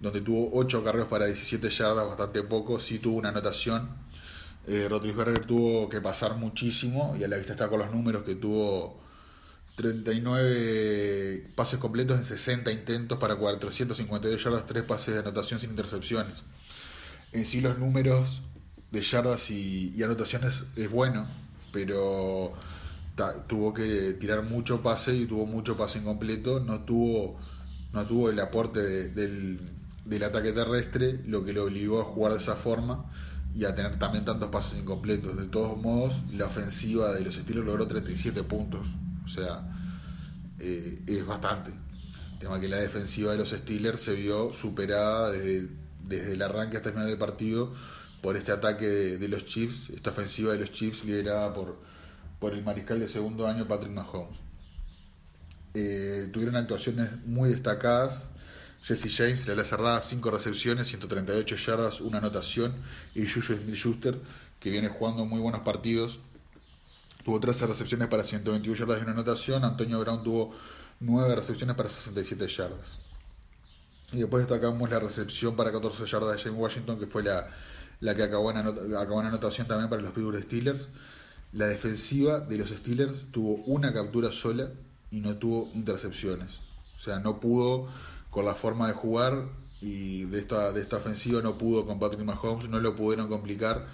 donde 0.00 0.20
tuvo 0.20 0.50
8 0.54 0.84
carreros 0.84 1.08
para 1.08 1.26
17 1.26 1.68
yardas, 1.70 2.06
bastante 2.06 2.42
poco. 2.42 2.78
Sí 2.78 2.98
tuvo 2.98 3.18
una 3.18 3.30
anotación. 3.30 3.88
Eh, 4.66 4.86
Rotlisberger 4.88 5.46
tuvo 5.46 5.88
que 5.88 6.00
pasar 6.00 6.36
muchísimo, 6.36 7.16
y 7.18 7.24
a 7.24 7.28
la 7.28 7.36
vista 7.36 7.52
está 7.52 7.68
con 7.68 7.80
los 7.80 7.90
números 7.90 8.24
que 8.24 8.34
tuvo 8.34 8.99
39 9.76 11.52
pases 11.54 11.78
completos 11.78 12.18
en 12.18 12.24
60 12.24 12.70
intentos 12.72 13.18
para 13.18 13.36
452 13.36 14.42
yardas, 14.42 14.66
3 14.66 14.82
pases 14.84 15.14
de 15.14 15.20
anotación 15.20 15.60
sin 15.60 15.70
intercepciones. 15.70 16.34
En 17.32 17.46
sí 17.46 17.60
los 17.60 17.78
números 17.78 18.42
de 18.90 19.00
yardas 19.00 19.50
y, 19.50 20.02
anotaciones 20.02 20.64
es 20.76 20.90
bueno, 20.90 21.26
pero 21.72 22.52
tuvo 23.46 23.74
que 23.74 24.14
tirar 24.14 24.42
mucho 24.42 24.82
pase 24.82 25.14
y 25.14 25.26
tuvo 25.26 25.46
mucho 25.46 25.76
pase 25.76 25.98
incompleto, 25.98 26.60
no 26.60 26.84
tuvo, 26.84 27.38
no 27.92 28.06
tuvo 28.06 28.30
el 28.30 28.40
aporte 28.40 28.80
del, 28.80 29.60
del 30.04 30.22
ataque 30.24 30.52
terrestre, 30.52 31.20
lo 31.26 31.44
que 31.44 31.52
le 31.52 31.60
obligó 31.60 32.00
a 32.00 32.04
jugar 32.04 32.32
de 32.32 32.38
esa 32.38 32.56
forma 32.56 33.10
y 33.54 33.64
a 33.64 33.74
tener 33.74 33.98
también 33.98 34.24
tantos 34.24 34.48
pases 34.50 34.78
incompletos. 34.78 35.36
De 35.36 35.46
todos 35.46 35.76
modos, 35.80 36.14
la 36.32 36.46
ofensiva 36.46 37.12
de 37.12 37.20
los 37.20 37.36
estilos 37.36 37.64
logró 37.64 37.86
37 37.86 38.42
puntos, 38.44 38.88
sea, 39.30 39.62
eh, 40.58 41.02
es 41.06 41.26
bastante. 41.26 41.70
El 42.32 42.38
tema 42.38 42.60
que 42.60 42.68
la 42.68 42.78
defensiva 42.78 43.32
de 43.32 43.38
los 43.38 43.50
Steelers 43.50 44.00
se 44.00 44.14
vio 44.14 44.52
superada 44.52 45.30
desde, 45.32 46.32
el 46.32 46.42
arranque 46.42 46.76
hasta 46.76 46.88
el 46.88 46.94
final 46.94 47.08
del 47.08 47.18
partido 47.18 47.72
por 48.20 48.36
este 48.36 48.52
ataque 48.52 48.86
de, 48.86 49.28
los 49.28 49.44
Chiefs, 49.46 49.90
esta 49.90 50.10
ofensiva 50.10 50.52
de 50.52 50.58
los 50.58 50.72
Chiefs 50.72 51.04
liderada 51.04 51.54
por, 51.54 51.78
por 52.38 52.52
el 52.52 52.62
mariscal 52.62 53.00
de 53.00 53.08
segundo 53.08 53.46
año 53.46 53.66
Patrick 53.66 53.92
Mahomes. 53.92 54.38
Eh, 55.74 56.28
tuvieron 56.32 56.56
actuaciones 56.56 57.10
muy 57.24 57.50
destacadas. 57.50 58.24
Jesse 58.82 59.14
James, 59.14 59.46
la 59.46 59.62
cerrada, 59.62 60.02
5 60.02 60.30
recepciones, 60.30 60.88
138 60.88 61.56
yardas, 61.56 62.00
una 62.00 62.18
anotación. 62.18 62.74
Y 63.14 63.26
Juju 63.26 63.54
Smith-Schuster, 63.54 64.18
que 64.58 64.70
viene 64.70 64.88
jugando 64.88 65.24
muy 65.26 65.40
buenos 65.40 65.60
partidos, 65.60 66.18
tuvo 67.30 67.38
13 67.38 67.68
recepciones 67.68 68.08
para 68.08 68.24
121 68.24 68.76
yardas 68.76 68.98
y 68.98 69.02
una 69.02 69.12
anotación. 69.12 69.64
Antonio 69.64 70.00
Brown 70.00 70.24
tuvo 70.24 70.52
9 70.98 71.36
recepciones 71.36 71.76
para 71.76 71.88
67 71.88 72.48
yardas. 72.48 72.98
Y 74.10 74.18
después 74.18 74.48
destacamos 74.48 74.90
la 74.90 74.98
recepción 74.98 75.54
para 75.54 75.70
14 75.70 76.06
yardas 76.06 76.36
de 76.36 76.42
James 76.42 76.60
Washington, 76.60 76.98
que 76.98 77.06
fue 77.06 77.22
la, 77.22 77.48
la 78.00 78.16
que 78.16 78.24
acabó 78.24 78.50
en, 78.50 78.56
acabó 78.96 79.20
en 79.20 79.28
anotación 79.28 79.68
también 79.68 79.88
para 79.88 80.02
los 80.02 80.10
Pittsburgh 80.10 80.42
Steelers. 80.42 80.88
La 81.52 81.66
defensiva 81.66 82.40
de 82.40 82.58
los 82.58 82.70
Steelers 82.70 83.30
tuvo 83.30 83.62
una 83.66 83.92
captura 83.92 84.32
sola 84.32 84.68
y 85.12 85.20
no 85.20 85.36
tuvo 85.36 85.70
intercepciones. 85.74 86.58
O 86.98 87.00
sea, 87.00 87.20
no 87.20 87.38
pudo 87.38 87.86
con 88.30 88.44
la 88.44 88.56
forma 88.56 88.88
de 88.88 88.94
jugar 88.94 89.44
y 89.80 90.24
de 90.24 90.40
esta, 90.40 90.72
de 90.72 90.80
esta 90.80 90.96
ofensiva 90.96 91.40
no 91.42 91.56
pudo 91.56 91.86
con 91.86 92.00
Patrick 92.00 92.24
Mahomes, 92.24 92.68
no 92.68 92.80
lo 92.80 92.96
pudieron 92.96 93.28
complicar 93.28 93.86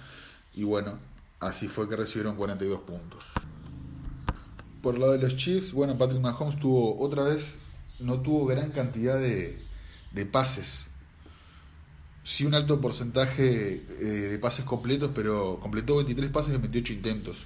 y 0.55 0.63
bueno, 0.63 0.97
así 1.39 1.67
fue 1.67 1.87
que 1.89 1.95
recibieron 1.95 2.35
42 2.35 2.81
puntos. 2.81 3.23
Por 4.81 4.95
el 4.95 5.01
lado 5.01 5.13
de 5.13 5.19
los 5.19 5.35
Chiefs, 5.35 5.73
bueno, 5.73 5.97
Patrick 5.97 6.21
Mahomes 6.21 6.59
tuvo 6.59 6.99
otra 6.99 7.23
vez, 7.23 7.59
no 7.99 8.21
tuvo 8.21 8.45
gran 8.45 8.71
cantidad 8.71 9.19
de, 9.19 9.59
de 10.11 10.25
pases 10.25 10.87
sí 12.27 12.45
un 12.45 12.53
alto 12.53 12.81
porcentaje 12.81 13.85
eh, 14.01 14.05
de 14.31 14.37
pases 14.37 14.65
completos, 14.65 15.11
pero 15.15 15.59
completó 15.61 15.95
23 15.95 16.29
pases 16.29 16.53
en 16.53 16.61
28 16.61 16.91
intentos. 16.91 17.45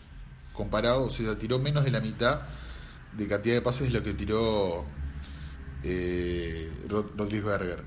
Comparado, 0.54 1.04
o 1.04 1.10
sea, 1.10 1.38
tiró 1.38 1.60
menos 1.60 1.84
de 1.84 1.92
la 1.92 2.02
mitad 2.02 2.42
de 3.16 3.28
cantidad 3.28 3.54
de 3.54 3.62
pases 3.62 3.92
de 3.92 4.00
lo 4.00 4.04
que 4.04 4.16
tiró 4.16 4.84
eh, 5.84 6.72
Rodríguez 6.90 7.44
Berger. 7.46 7.84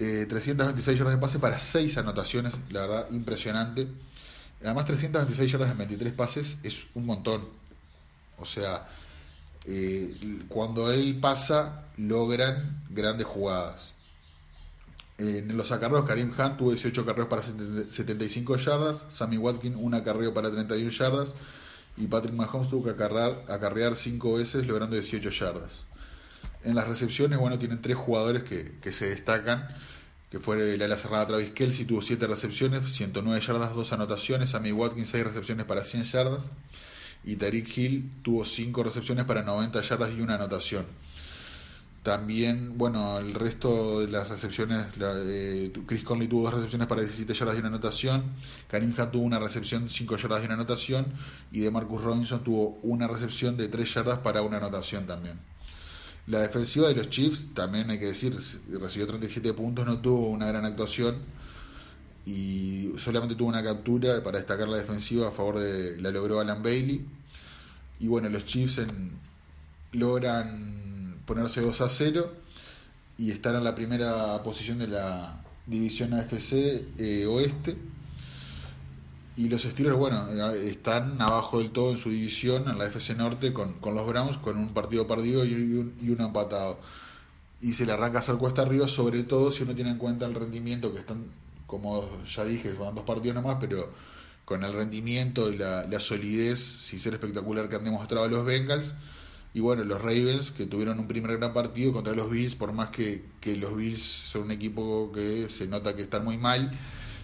Eh, 0.00 0.26
326 0.28 0.98
yardas 0.98 1.14
de 1.14 1.20
pase 1.20 1.38
para 1.38 1.56
6 1.56 1.96
anotaciones, 1.98 2.52
la 2.70 2.80
verdad, 2.80 3.06
impresionante. 3.12 3.86
Además, 4.66 4.86
326 4.86 5.52
yardas 5.52 5.70
en 5.70 5.78
23 5.78 6.12
pases 6.12 6.58
es 6.64 6.88
un 6.94 7.06
montón. 7.06 7.42
O 8.36 8.44
sea, 8.44 8.88
eh, 9.64 10.42
cuando 10.48 10.90
él 10.90 11.18
pasa, 11.20 11.84
logran 11.96 12.82
grandes 12.90 13.28
jugadas. 13.28 13.92
En 15.18 15.56
los 15.56 15.70
acarreos, 15.70 16.04
Karim 16.04 16.32
Hunt 16.36 16.56
tuvo 16.56 16.72
18 16.72 17.00
acarreos 17.00 17.28
para 17.28 17.42
75 17.42 18.56
yardas, 18.56 19.04
Sammy 19.08 19.38
Watkins 19.38 19.76
un 19.78 19.94
acarreo 19.94 20.34
para 20.34 20.50
31 20.50 20.90
yardas 20.90 21.32
y 21.96 22.08
Patrick 22.08 22.34
Mahomes 22.34 22.68
tuvo 22.68 22.82
que 22.82 22.90
acarrear, 22.90 23.44
acarrear 23.48 23.94
5 23.94 24.34
veces 24.34 24.66
logrando 24.66 24.96
18 24.96 25.30
yardas. 25.30 25.84
En 26.64 26.74
las 26.74 26.88
recepciones, 26.88 27.38
bueno, 27.38 27.56
tienen 27.56 27.80
tres 27.80 27.96
jugadores 27.96 28.42
que, 28.42 28.78
que 28.82 28.90
se 28.90 29.10
destacan, 29.10 29.68
que 30.30 30.40
fue 30.40 30.74
el 30.74 30.82
ala 30.82 30.96
cerrada 30.96 31.26
Travis 31.26 31.50
Kelsey, 31.52 31.84
tuvo 31.84 32.02
7 32.02 32.26
recepciones, 32.26 32.92
109 32.92 33.40
yardas, 33.46 33.74
2 33.74 33.92
anotaciones, 33.92 34.50
Sammy 34.50 34.72
Watkins 34.72 35.10
6 35.10 35.24
recepciones 35.24 35.66
para 35.66 35.84
100 35.84 36.04
yardas 36.04 36.44
y 37.24 37.36
Tariq 37.36 37.76
Hill 37.76 38.10
tuvo 38.22 38.44
5 38.44 38.82
recepciones 38.82 39.24
para 39.24 39.42
90 39.42 39.80
yardas 39.82 40.12
y 40.16 40.20
una 40.20 40.36
anotación. 40.36 40.86
También, 42.02 42.78
bueno, 42.78 43.18
el 43.18 43.34
resto 43.34 43.98
de 44.00 44.06
las 44.06 44.28
recepciones, 44.28 44.96
la, 44.96 45.12
Chris 45.86 46.04
Conley 46.04 46.28
tuvo 46.28 46.44
dos 46.44 46.54
recepciones 46.54 46.86
para 46.86 47.00
17 47.00 47.34
yardas 47.34 47.56
y 47.56 47.58
una 47.58 47.66
anotación, 47.66 48.22
Karim 48.68 48.94
Hunt 48.96 49.10
tuvo 49.10 49.24
una 49.24 49.40
recepción 49.40 49.88
5 49.90 50.16
yardas 50.16 50.42
y 50.42 50.46
una 50.46 50.54
anotación, 50.54 51.06
y 51.50 51.60
de 51.60 51.70
Marcus 51.72 52.04
Robinson 52.04 52.44
tuvo 52.44 52.78
una 52.84 53.08
recepción 53.08 53.56
de 53.56 53.66
3 53.66 53.94
yardas 53.94 54.18
para 54.20 54.42
una 54.42 54.58
anotación 54.58 55.04
también. 55.04 55.36
La 56.26 56.40
defensiva 56.40 56.88
de 56.88 56.94
los 56.94 57.08
Chiefs, 57.08 57.54
también 57.54 57.88
hay 57.88 58.00
que 58.00 58.06
decir, 58.06 58.36
recibió 58.80 59.06
37 59.06 59.52
puntos, 59.52 59.86
no 59.86 59.98
tuvo 59.98 60.28
una 60.28 60.46
gran 60.46 60.64
actuación 60.64 61.16
y 62.24 62.90
solamente 62.98 63.36
tuvo 63.36 63.48
una 63.48 63.62
captura 63.62 64.20
para 64.24 64.38
destacar 64.38 64.66
la 64.66 64.78
defensiva 64.78 65.28
a 65.28 65.30
favor 65.30 65.60
de 65.60 66.00
la 66.00 66.10
logró 66.10 66.40
Alan 66.40 66.62
Bailey. 66.62 67.04
Y 68.00 68.08
bueno, 68.08 68.28
los 68.28 68.44
Chiefs 68.44 68.80
logran 69.92 71.16
ponerse 71.24 71.60
2 71.60 71.80
a 71.80 71.88
0 71.88 72.32
y 73.18 73.30
estar 73.30 73.54
en 73.54 73.62
la 73.62 73.74
primera 73.76 74.42
posición 74.42 74.78
de 74.78 74.88
la 74.88 75.40
división 75.66 76.12
AFC 76.12 76.52
eh, 76.98 77.26
Oeste. 77.26 77.76
Y 79.36 79.48
los 79.48 79.62
Steelers, 79.62 79.96
bueno, 79.96 80.28
eh, 80.30 80.68
están 80.70 81.20
abajo 81.20 81.58
del 81.58 81.70
todo 81.70 81.90
en 81.90 81.98
su 81.98 82.10
división, 82.10 82.68
en 82.68 82.78
la 82.78 82.86
AFC 82.86 83.10
Norte, 83.16 83.52
con, 83.52 83.74
con 83.74 83.94
los 83.94 84.06
Browns, 84.06 84.38
con 84.38 84.56
un 84.56 84.68
partido 84.70 85.06
perdido 85.06 85.44
y, 85.44 85.52
un, 85.52 85.94
y 86.00 86.10
empatado. 86.10 86.78
Y 87.60 87.74
se 87.74 87.84
le 87.84 87.92
arranca 87.92 88.18
a 88.18 88.20
hacer 88.20 88.36
cuesta 88.36 88.62
arriba, 88.62 88.88
sobre 88.88 89.24
todo 89.24 89.50
si 89.50 89.62
uno 89.62 89.74
tiene 89.74 89.90
en 89.90 89.98
cuenta 89.98 90.24
el 90.26 90.34
rendimiento, 90.34 90.92
que 90.92 91.00
están, 91.00 91.24
como 91.66 92.08
ya 92.24 92.44
dije, 92.44 92.72
van 92.72 92.94
dos 92.94 93.04
partidos 93.04 93.34
nomás, 93.34 93.58
pero 93.60 93.90
con 94.46 94.64
el 94.64 94.72
rendimiento 94.72 95.52
y 95.52 95.58
la, 95.58 95.86
la 95.86 96.00
solidez, 96.00 96.58
sin 96.58 96.98
ser 96.98 97.12
espectacular, 97.14 97.68
que 97.68 97.76
han 97.76 97.84
demostrado 97.84 98.28
los 98.28 98.46
Bengals 98.46 98.94
y 99.56 99.60
bueno, 99.60 99.84
los 99.84 100.02
Ravens 100.02 100.50
que 100.50 100.66
tuvieron 100.66 100.98
un 100.98 101.08
primer 101.08 101.38
gran 101.38 101.54
partido 101.54 101.90
contra 101.90 102.12
los 102.12 102.30
Bills, 102.30 102.54
por 102.54 102.72
más 102.74 102.90
que, 102.90 103.24
que 103.40 103.56
los 103.56 103.74
Bills 103.74 104.02
son 104.02 104.42
un 104.42 104.50
equipo 104.50 105.10
que 105.14 105.48
se 105.48 105.66
nota 105.66 105.96
que 105.96 106.02
están 106.02 106.24
muy 106.24 106.36
mal 106.36 106.70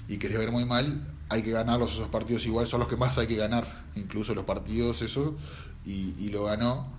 y 0.08 0.18
que 0.18 0.34
a 0.34 0.38
ver 0.38 0.50
muy 0.50 0.64
mal, 0.64 1.06
hay 1.28 1.42
que 1.42 1.50
ganarlos 1.50 1.92
esos 1.92 2.08
partidos 2.08 2.44
igual, 2.46 2.66
son 2.66 2.80
los 2.80 2.88
que 2.88 2.96
más 2.96 3.16
hay 3.18 3.26
que 3.26 3.36
ganar, 3.36 3.84
incluso 3.94 4.34
los 4.34 4.44
partidos 4.44 5.02
eso, 5.02 5.36
y, 5.84 6.28
lo 6.30 6.44
ganó, 6.44 6.92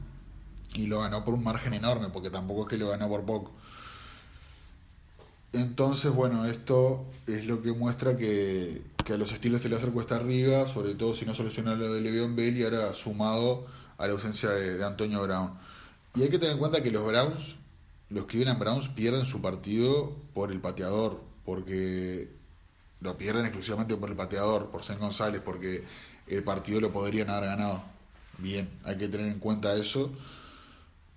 y 0.74 0.88
lo 0.88 1.00
ganó 1.00 1.24
por 1.24 1.34
un 1.34 1.44
margen 1.44 1.74
enorme, 1.74 2.10
porque 2.10 2.30
tampoco 2.30 2.64
es 2.64 2.70
que 2.70 2.78
lo 2.78 2.90
ganó 2.90 3.08
por 3.08 3.24
poco. 3.24 3.52
Entonces, 5.54 6.12
bueno, 6.12 6.46
esto 6.46 7.06
es 7.28 7.46
lo 7.46 7.62
que 7.62 7.72
muestra 7.74 8.18
que, 8.18 8.82
que 9.04 9.14
a 9.14 9.18
los 9.18 9.32
estilos 9.32 9.62
se 9.62 9.70
le 9.70 9.76
hace 9.76 9.88
cuesta 9.88 10.16
arriba, 10.16 10.68
sobre 10.68 10.96
todo 10.96 11.14
si 11.14 11.26
no 11.26 11.36
soluciona 11.36 11.76
lo 11.76 11.94
de 11.94 12.02
Le'Veon 12.02 12.36
Bell 12.36 12.58
y 12.58 12.64
ahora 12.64 12.94
sumado 12.94 13.66
a 13.98 14.08
la 14.08 14.14
ausencia 14.14 14.50
de, 14.50 14.84
Antonio 14.84 15.22
Brown. 15.22 15.52
Y 16.16 16.24
hay 16.24 16.30
que 16.30 16.40
tener 16.40 16.54
en 16.54 16.60
cuenta 16.60 16.82
que 16.82 16.92
los 16.92 17.06
Browns, 17.06 17.56
los 18.10 18.26
Cleveland 18.26 18.60
Browns, 18.60 18.90
pierden 18.90 19.26
su 19.26 19.42
partido 19.42 20.16
por 20.34 20.52
el 20.52 20.60
pateador, 20.60 21.22
porque 21.46 22.30
lo 23.04 23.18
pierden 23.18 23.46
exclusivamente 23.46 23.96
por 23.96 24.10
el 24.10 24.16
pateador, 24.16 24.72
por 24.72 24.84
Sen 24.84 24.98
González, 24.98 25.42
porque 25.44 25.84
el 26.28 26.44
partido 26.44 26.80
lo 26.80 26.92
podrían 26.92 27.30
haber 27.30 27.50
ganado. 27.50 27.84
Bien, 28.38 28.70
hay 28.84 28.98
que 28.98 29.08
tener 29.08 29.28
en 29.28 29.40
cuenta 29.40 29.76
eso, 29.76 30.12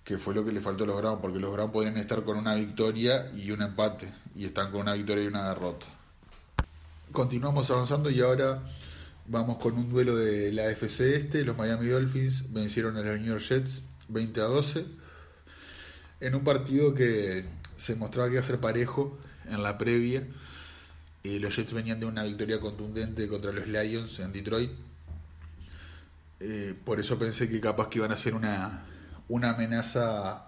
que 0.05 0.19
fue 0.19 0.35
lo 0.35 0.44
que 0.44 0.53
le 0.53 0.61
faltó 0.61 0.85
a 0.85 0.87
los 0.88 0.96
Browns, 0.96 1.20
porque 1.20 1.38
los 1.38 1.53
Browns 1.53 1.72
podrían 1.72 1.96
estar 1.96 2.22
con 2.25 2.37
una 2.37 2.55
victoria 2.55 3.31
y 3.35 3.51
un 3.51 3.62
empate, 3.62 4.12
y 4.35 4.44
están 4.44 4.70
con 4.70 4.83
una 4.83 4.92
victoria 4.92 5.25
y 5.25 5.27
una 5.29 5.49
derrota. 5.49 5.87
Continuamos 7.12 7.70
avanzando 7.70 8.11
y 8.11 8.20
ahora 8.20 8.62
Vamos 9.29 9.59
con 9.59 9.75
un 9.75 9.88
duelo 9.88 10.16
de 10.16 10.53
la 10.53 10.70
FC 10.70 11.16
este. 11.16 11.44
Los 11.44 11.57
Miami 11.57 11.88
Dolphins 11.88 12.53
vencieron 12.53 12.96
a 12.96 13.01
los 13.01 13.18
New 13.18 13.27
York 13.27 13.42
Jets 13.42 13.83
20 14.09 14.40
a 14.40 14.44
12. 14.44 14.87
En 16.20 16.35
un 16.37 16.44
partido 16.44 16.94
que 16.94 17.44
se 17.77 17.96
mostraba 17.96 18.29
que 18.29 18.35
iba 18.35 18.40
a 18.40 18.46
ser 18.46 18.61
parejo 18.61 19.18
en 19.49 19.64
la 19.64 19.79
previa. 19.79 20.25
Los 21.39 21.57
Jets 21.57 21.73
venían 21.73 22.01
de 22.01 22.07
una 22.07 22.25
victoria 22.25 22.61
contundente 22.61 23.29
contra 23.29 23.53
los 23.53 23.67
Lions 23.67 24.19
en 24.21 24.33
Detroit. 24.33 24.71
Eh, 26.41 26.75
por 26.85 27.01
eso 27.01 27.19
pensé 27.19 27.49
que 27.49 27.61
capaz 27.61 27.89
que 27.89 27.99
iban 27.99 28.12
a 28.12 28.17
ser 28.17 28.35
una, 28.35 28.85
una 29.29 29.51
amenaza 29.51 30.47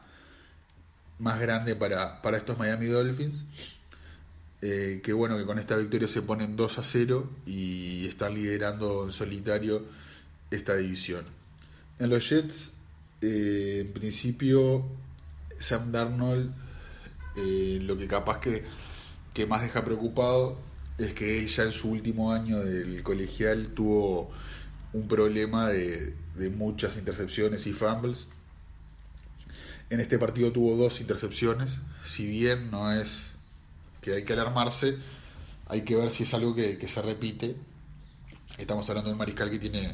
más 1.18 1.40
grande 1.40 1.74
para, 1.74 2.20
para 2.22 2.36
estos 2.36 2.58
Miami 2.58 2.86
Dolphins. 2.86 3.44
Eh, 4.60 5.00
que 5.04 5.12
bueno 5.12 5.38
que 5.38 5.44
con 5.44 5.58
esta 5.58 5.76
victoria 5.76 6.08
se 6.08 6.20
ponen 6.20 6.56
2 6.56 6.78
a 6.78 6.82
0 6.82 7.30
y 7.46 8.06
están 8.08 8.34
liderando 8.34 9.04
en 9.04 9.12
solitario 9.12 9.84
esta 10.50 10.76
división. 10.76 11.24
En 11.98 12.10
los 12.10 12.28
Jets, 12.28 12.72
eh, 13.20 13.84
en 13.86 13.92
principio, 13.92 14.84
Sam 15.58 15.92
Darnold, 15.92 16.52
lo 17.36 17.96
que 17.96 18.08
capaz 18.08 18.40
que, 18.40 18.64
que 19.32 19.46
más 19.46 19.62
deja 19.62 19.84
preocupado 19.84 20.67
es 20.98 21.14
que 21.14 21.38
él 21.38 21.48
en 21.56 21.72
su 21.72 21.90
último 21.90 22.32
año 22.32 22.58
del 22.58 23.02
colegial 23.02 23.68
tuvo 23.74 24.30
un 24.92 25.06
problema 25.06 25.68
de, 25.68 26.14
de 26.34 26.50
muchas 26.50 26.96
intercepciones 26.96 27.66
y 27.66 27.72
fumbles. 27.72 28.26
En 29.90 30.00
este 30.00 30.18
partido 30.18 30.52
tuvo 30.52 30.76
dos 30.76 31.00
intercepciones, 31.00 31.78
si 32.04 32.26
bien 32.26 32.70
no 32.70 32.92
es 32.92 33.26
que 34.00 34.14
hay 34.14 34.24
que 34.24 34.32
alarmarse, 34.32 34.98
hay 35.68 35.82
que 35.82 35.96
ver 35.96 36.10
si 36.10 36.24
es 36.24 36.34
algo 36.34 36.54
que, 36.54 36.86
se 36.88 37.02
repite. 37.02 37.56
Estamos 38.56 38.88
hablando 38.88 39.10
de 39.10 39.12
un 39.12 39.18
mariscal 39.18 39.50
que 39.50 39.58
tiene 39.58 39.92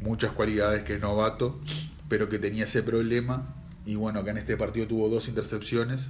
muchas 0.00 0.32
cualidades, 0.32 0.82
que 0.84 0.94
es 0.94 1.00
novato, 1.00 1.60
pero 2.08 2.28
que 2.28 2.38
tenía 2.38 2.64
ese 2.64 2.82
problema. 2.82 3.54
Y 3.84 3.94
bueno, 3.94 4.24
que 4.24 4.30
en 4.30 4.38
este 4.38 4.56
partido 4.56 4.86
tuvo 4.86 5.08
dos 5.08 5.28
intercepciones, 5.28 6.08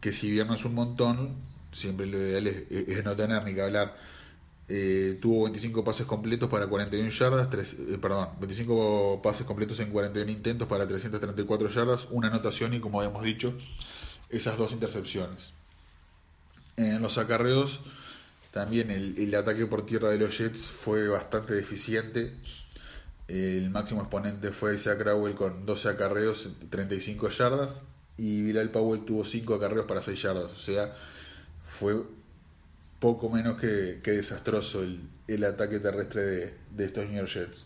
que 0.00 0.12
si 0.12 0.30
bien 0.30 0.46
no 0.46 0.54
es 0.54 0.64
un 0.64 0.74
montón, 0.74 1.36
siempre 1.74 2.06
lo 2.06 2.18
ideal 2.18 2.46
es, 2.46 3.04
no 3.04 3.14
tener 3.16 3.44
ni 3.44 3.54
que 3.54 3.62
hablar. 3.62 3.96
Eh, 4.66 5.18
tuvo 5.20 5.44
25 5.44 5.84
pases 5.84 6.06
completos 6.06 6.48
para 6.48 6.66
41 6.66 7.10
yardas, 7.10 7.48
eh, 7.52 7.98
perdón, 8.00 8.30
25 8.40 9.20
pases 9.22 9.44
completos 9.46 9.78
en 9.80 9.90
41 9.90 10.30
intentos 10.30 10.66
para 10.66 10.88
334 10.88 11.68
yardas, 11.68 12.06
una 12.10 12.28
anotación 12.28 12.72
y 12.72 12.80
como 12.80 13.00
habíamos 13.00 13.22
dicho, 13.22 13.52
esas 14.30 14.56
dos 14.56 14.72
intercepciones. 14.72 15.52
En 16.76 17.02
los 17.02 17.18
acarreos, 17.18 17.82
también 18.54 18.90
el, 18.90 19.34
ataque 19.34 19.66
por 19.66 19.84
tierra 19.84 20.10
de 20.10 20.18
los 20.18 20.38
Jets 20.38 20.68
fue 20.68 21.08
bastante 21.08 21.54
deficiente. 21.54 22.32
El 23.26 23.68
máximo 23.70 24.00
exponente 24.00 24.52
fue 24.52 24.76
Isaac 24.76 24.98
Crowell 24.98 25.34
con 25.34 25.66
12 25.66 25.88
acarreos, 25.88 26.48
35 26.70 27.30
yardas. 27.30 27.80
Y 28.16 28.42
Bilal 28.42 28.70
Powell 28.70 29.04
tuvo 29.04 29.24
5 29.24 29.54
acarreos 29.54 29.86
para 29.86 30.02
6 30.02 30.22
yardas. 30.22 30.52
O 30.52 30.56
sea, 30.56 30.94
fue 31.74 32.00
poco 33.00 33.28
menos 33.28 33.58
que, 33.58 34.00
desastroso 34.02 34.82
el, 34.82 35.44
ataque 35.44 35.80
terrestre 35.80 36.54
de, 36.70 36.84
estos 36.84 37.04
New 37.06 37.16
York 37.16 37.28
Jets. 37.28 37.64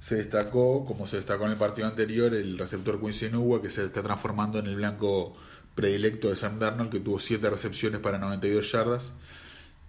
Se 0.00 0.16
destacó, 0.16 0.84
como 0.84 1.06
se 1.06 1.16
destacó 1.16 1.44
en 1.44 1.52
el 1.52 1.56
partido 1.56 1.88
anterior, 1.88 2.32
el 2.32 2.58
receptor 2.58 3.00
Quincy 3.00 3.28
Nua, 3.30 3.60
que 3.60 3.70
se 3.70 3.84
está 3.84 4.02
transformando 4.02 4.58
en 4.58 4.66
el 4.66 4.76
blanco 4.76 5.36
predilecto 5.74 6.30
de 6.30 6.36
Sam 6.36 6.58
Darnold, 6.58 6.90
que 6.90 7.00
tuvo 7.00 7.18
7 7.18 7.50
recepciones 7.50 8.00
para 8.00 8.18
92 8.18 8.70
yardas. 8.70 9.12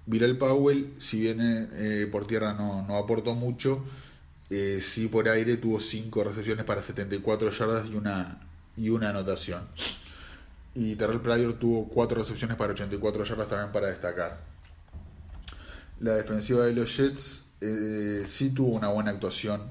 Viral 0.06 0.38
Powell, 0.38 0.94
si 1.00 1.22
bien 1.22 1.40
eh, 1.42 2.08
por 2.12 2.28
tierra 2.28 2.54
no, 2.54 2.86
no 2.86 2.98
aportó 2.98 3.36
mucho, 3.36 3.84
eh, 4.50 4.80
sí 4.82 5.08
por 5.08 5.30
aire 5.30 5.58
tuvo 5.58 5.80
5 5.80 6.24
recepciones 6.24 6.66
para 6.66 6.82
74 6.82 7.52
yardas 7.52 7.88
y 7.88 7.96
una, 7.96 8.42
y 8.76 8.90
una 8.90 9.10
anotación. 9.10 9.68
Y 10.76 10.96
Terrell 10.96 11.22
Pryor 11.22 11.54
tuvo 11.54 11.88
4 11.88 12.20
recepciones 12.20 12.58
para 12.58 12.74
84 12.74 13.24
yardas 13.24 13.48
también 13.48 13.72
para 13.72 13.88
destacar. 13.88 14.42
La 16.00 16.16
defensiva 16.16 16.66
de 16.66 16.74
los 16.74 16.98
Jets 16.98 17.46
eh, 17.62 18.24
sí 18.26 18.50
tuvo 18.50 18.76
una 18.76 18.90
buena 18.90 19.12
actuación, 19.12 19.62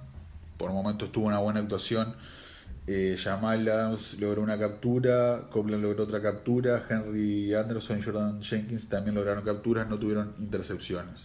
por 0.57 0.71
momentos 0.71 1.11
tuvo 1.11 1.27
una 1.27 1.38
buena 1.38 1.61
actuación 1.61 2.15
eh, 2.87 3.17
Jamal 3.17 3.69
Adams 3.69 4.19
logró 4.19 4.43
una 4.43 4.59
captura, 4.59 5.47
Copeland 5.51 5.85
logró 5.85 6.03
otra 6.03 6.21
captura, 6.21 6.85
Henry 6.88 7.55
Anderson 7.55 8.01
y 8.01 8.03
Jordan 8.03 8.43
Jenkins 8.43 8.88
también 8.88 9.15
lograron 9.15 9.45
capturas, 9.45 9.88
no 9.88 9.99
tuvieron 9.99 10.35
intercepciones. 10.41 11.21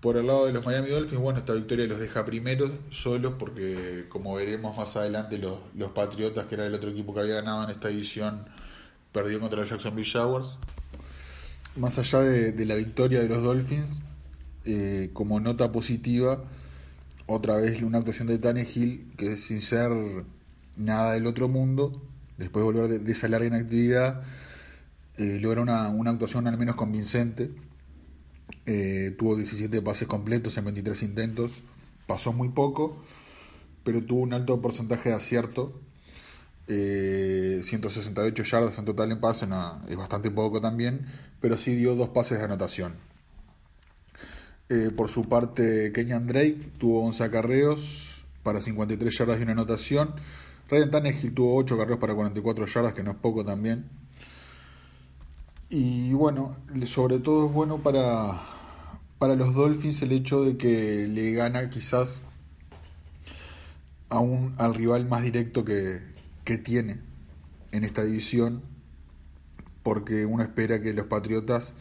Por 0.00 0.16
el 0.16 0.28
lado 0.28 0.46
de 0.46 0.52
los 0.52 0.64
Miami 0.64 0.90
Dolphins, 0.90 1.20
bueno, 1.20 1.40
esta 1.40 1.54
victoria 1.54 1.86
los 1.86 1.98
deja 1.98 2.24
primeros, 2.24 2.70
solos, 2.90 3.34
porque 3.36 4.04
como 4.08 4.34
veremos 4.34 4.76
más 4.76 4.94
adelante, 4.94 5.38
los, 5.38 5.58
los 5.74 5.90
Patriotas, 5.90 6.46
que 6.46 6.54
era 6.54 6.66
el 6.66 6.74
otro 6.74 6.90
equipo 6.90 7.12
que 7.12 7.20
había 7.20 7.34
ganado 7.34 7.64
en 7.64 7.70
esta 7.70 7.88
edición, 7.88 8.44
perdió 9.10 9.40
contra 9.40 9.60
los 9.60 9.68
Jacksonville 9.68 10.08
Jaguars. 10.08 10.50
Más 11.74 11.98
allá 11.98 12.20
de, 12.20 12.64
la 12.64 12.76
victoria 12.76 13.20
de 13.20 13.28
los 13.28 13.42
Dolphins, 13.42 14.00
eh, 14.64 15.10
como 15.12 15.40
nota 15.40 15.72
positiva, 15.72 16.44
otra 17.26 17.56
vez 17.56 17.82
una 17.82 17.98
actuación 17.98 18.28
de 18.28 18.38
Tannehill 18.38 19.12
que 19.16 19.36
sin 19.36 19.60
ser 19.62 19.90
nada 20.76 21.14
del 21.14 21.26
otro 21.26 21.48
mundo, 21.48 22.02
después 22.36 22.64
de 22.64 22.72
volver 22.72 23.00
de, 23.00 23.12
esa 23.12 23.28
larga 23.28 23.48
inactividad, 23.48 24.22
eh, 25.16 25.38
logra 25.40 25.60
una, 25.60 25.88
una, 25.88 26.10
actuación 26.12 26.46
al 26.46 26.56
menos 26.56 26.76
convincente. 26.76 27.50
Eh, 28.66 29.14
tuvo 29.18 29.36
17 29.36 29.82
pases 29.82 30.06
completos 30.06 30.56
en 30.58 30.64
23 30.64 31.02
intentos, 31.02 31.52
pasó 32.06 32.32
muy 32.32 32.50
poco, 32.50 33.02
pero 33.84 34.02
tuvo 34.02 34.20
un 34.20 34.32
alto 34.32 34.60
porcentaje 34.60 35.10
de 35.10 35.14
acierto. 35.14 35.80
168 36.66 38.42
yardas 38.42 38.78
en 38.78 38.84
total 38.84 39.10
en 39.10 39.20
pase, 39.20 39.46
es 39.88 39.96
bastante 39.96 40.30
poco 40.30 40.60
también, 40.60 41.06
pero 41.40 41.56
sí 41.56 41.74
dio 41.74 41.94
dos 41.94 42.10
pases 42.10 42.38
de 42.38 42.44
anotación. 42.44 42.92
Eh, 44.70 44.90
por 44.94 45.08
su 45.08 45.22
parte, 45.22 45.92
Kenyan 45.94 46.26
Drake 46.26 46.58
tuvo 46.78 47.02
11 47.06 47.24
acarreos 47.24 48.22
para 48.42 48.60
53 48.60 49.16
yardas 49.16 49.40
y 49.40 49.42
una 49.42 49.52
anotación. 49.52 50.14
Ryan 50.68 50.90
Tannehill 50.90 51.32
tuvo 51.32 51.56
8 51.56 51.74
acarreos 51.74 51.98
para 51.98 52.14
44 52.14 52.66
yardas, 52.66 52.92
que 52.92 53.02
no 53.02 53.12
es 53.12 53.16
poco 53.16 53.44
también. 53.44 53.88
Y 55.70 56.14
bueno, 56.14 56.56
sobre 56.86 57.18
todo 57.18 57.46
es 57.46 57.52
bueno 57.52 57.82
para, 57.82 58.40
para 59.18 59.34
los 59.34 59.54
Dolphins 59.54 60.00
el 60.00 60.12
hecho 60.12 60.42
de 60.42 60.56
que 60.56 61.06
le 61.06 61.32
gana 61.32 61.68
quizás 61.68 62.22
aún 64.08 64.54
al 64.56 64.74
rival 64.74 65.06
más 65.06 65.22
directo 65.22 65.66
que, 65.66 66.00
que 66.44 66.56
tiene 66.56 67.00
en 67.72 67.84
esta 67.84 68.02
división, 68.02 68.62
porque 69.82 70.24
uno 70.24 70.42
espera 70.42 70.80
que 70.80 70.94
los 70.94 71.06
Patriotas 71.06 71.74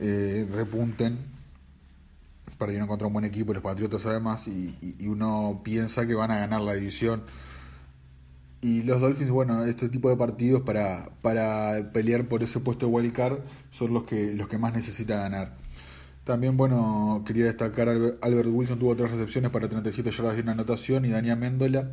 eh, 0.00 0.48
repunten 0.50 1.36
perdieron 2.58 2.88
contra 2.88 3.06
un 3.06 3.12
buen 3.12 3.26
equipo, 3.26 3.52
los 3.52 3.62
Patriotas 3.62 4.06
además, 4.06 4.48
y, 4.48 4.74
y, 4.98 5.08
uno 5.08 5.60
piensa 5.62 6.06
que 6.06 6.14
van 6.14 6.30
a 6.30 6.38
ganar 6.38 6.62
la 6.62 6.72
división. 6.72 7.22
Y 8.66 8.82
los 8.82 9.00
Dolphins, 9.00 9.30
bueno, 9.30 9.64
este 9.64 9.88
tipo 9.88 10.10
de 10.10 10.16
partidos 10.16 10.62
para, 10.62 11.10
para 11.22 11.92
pelear 11.92 12.26
por 12.26 12.42
ese 12.42 12.58
puesto 12.58 12.86
de 12.86 12.92
wild 12.92 13.12
card 13.12 13.38
son 13.70 13.94
los 13.94 14.02
que, 14.02 14.32
los 14.34 14.48
que 14.48 14.58
más 14.58 14.74
necesita 14.74 15.14
ganar. 15.18 15.54
También, 16.24 16.56
bueno, 16.56 17.22
quería 17.24 17.44
destacar 17.44 17.88
Albert 17.88 18.48
Wilson 18.50 18.80
tuvo 18.80 18.96
tres 18.96 19.12
recepciones 19.12 19.52
para 19.52 19.68
37 19.68 20.10
yardas 20.10 20.36
y 20.36 20.40
una 20.40 20.50
anotación, 20.50 21.04
y 21.04 21.10
Daniel 21.10 21.36
Méndola 21.38 21.88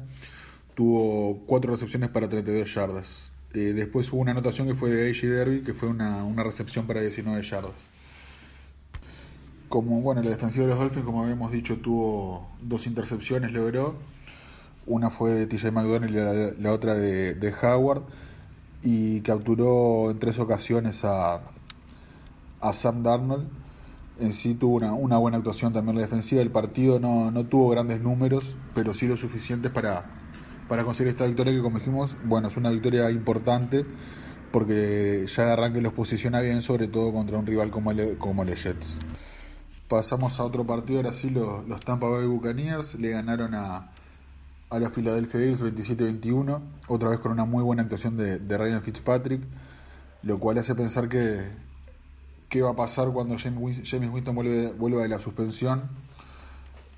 tuvo 0.74 1.44
cuatro 1.46 1.74
recepciones 1.74 2.10
para 2.10 2.28
32 2.28 2.74
yardas. 2.74 3.32
Eh, 3.54 3.74
después 3.76 4.12
hubo 4.12 4.22
una 4.22 4.32
anotación 4.32 4.66
que 4.68 4.74
fue 4.74 4.90
de 4.90 5.12
AJ 5.12 5.28
Derby, 5.28 5.62
que 5.62 5.76
fue 5.76 5.90
una, 5.90 6.24
una 6.24 6.42
recepción 6.42 6.88
para 6.88 7.02
19 7.02 7.40
yardas 7.44 7.94
como 9.70 10.02
bueno, 10.02 10.22
la 10.22 10.30
defensiva 10.30 10.66
de 10.66 10.72
los 10.72 10.80
Dolphins, 10.80 11.06
como 11.06 11.24
habíamos 11.24 11.52
dicho, 11.52 11.78
tuvo 11.78 12.48
dos 12.62 12.86
intercepciones, 12.86 13.52
logró. 13.52 14.13
Una 14.86 15.10
fue 15.10 15.32
de 15.32 15.48
TJ 15.48 15.72
McDonald 15.72 16.12
y 16.12 16.62
la, 16.62 16.72
otra 16.72 16.96
de, 16.96 17.54
Howard. 17.62 18.04
Y 18.82 19.22
capturó 19.22 20.12
en 20.12 20.20
tres 20.20 20.40
ocasiones 20.40 21.04
a, 21.06 21.42
Sam 22.74 23.04
Darnold. 23.04 23.48
En 24.20 24.34
sí 24.34 24.54
tuvo 24.54 24.76
una, 24.76 25.18
buena 25.18 25.38
actuación 25.38 25.74
también 25.74 25.96
la 25.96 26.02
defensiva. 26.02 26.42
El 26.42 26.52
partido 26.52 27.00
no, 27.00 27.32
no 27.32 27.46
tuvo 27.46 27.70
grandes 27.70 28.02
números, 28.02 28.56
pero 28.76 28.94
sí 28.94 29.08
lo 29.08 29.18
suficientes 29.18 29.72
para, 29.72 30.06
para 30.68 30.84
conseguir 30.84 31.12
esta 31.12 31.26
victoria 31.26 31.54
que, 31.54 31.62
como 31.62 31.80
dijimos, 31.80 32.16
bueno, 32.26 32.50
es 32.50 32.58
una 32.58 32.70
victoria 32.70 33.10
importante 33.10 33.86
porque 34.54 35.26
ya 35.28 35.46
de 35.48 35.52
arranque 35.52 35.82
los 35.82 35.94
posiciona 35.94 36.40
bien, 36.40 36.62
sobre 36.62 36.88
todo 36.88 37.12
contra 37.12 37.40
un 37.40 37.46
rival 37.48 37.72
como 37.72 37.90
el, 37.90 38.20
como 38.20 38.46
Jets. 38.46 38.98
Pasamos 39.88 40.40
a 40.40 40.44
otro 40.44 40.64
partido, 40.64 41.00
ahora 41.00 41.12
sí, 41.12 41.32
los, 41.32 41.68
los 41.68 41.80
Tampa 41.82 42.08
Bay 42.08 42.28
Buccaneers 42.28 42.94
le 42.96 43.10
ganaron 43.10 43.56
a, 43.56 43.93
a 44.74 44.80
la 44.80 44.90
Philadelphia 44.90 45.40
Eagles 45.40 45.62
27-21, 45.62 46.60
otra 46.88 47.10
vez 47.10 47.20
con 47.20 47.32
una 47.32 47.46
muy 47.46 47.64
buena 47.64 47.84
actuación 47.84 48.18
de, 48.18 48.40
de, 48.40 48.58
Ryan 48.58 48.82
Fitzpatrick, 48.82 49.44
lo 50.24 50.40
cual 50.40 50.58
hace 50.58 50.74
pensar 50.74 51.08
que 51.08 51.42
qué 52.50 52.64
va 52.64 52.72
a 52.72 52.76
pasar 52.76 53.10
cuando 53.12 53.38
James, 53.38 53.84
Winston 53.94 54.36
vuelva 54.36 55.04
de 55.04 55.08
la 55.10 55.20
suspensión. 55.20 55.84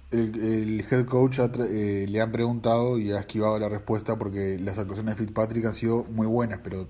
El, 0.10 0.86
head 0.90 1.06
coach 1.06 1.40
eh, 1.40 2.06
le 2.08 2.22
han 2.22 2.32
preguntado 2.32 2.98
y 2.98 3.12
ha 3.12 3.20
esquivado 3.20 3.60
la 3.60 3.68
respuesta 3.68 4.16
porque 4.16 4.58
las 4.58 4.78
actuaciones 4.78 5.18
de 5.18 5.26
Fitzpatrick 5.26 5.66
han 5.66 5.74
sido 5.74 6.06
muy 6.06 6.28
buenas, 6.28 6.62
pero 6.64 6.88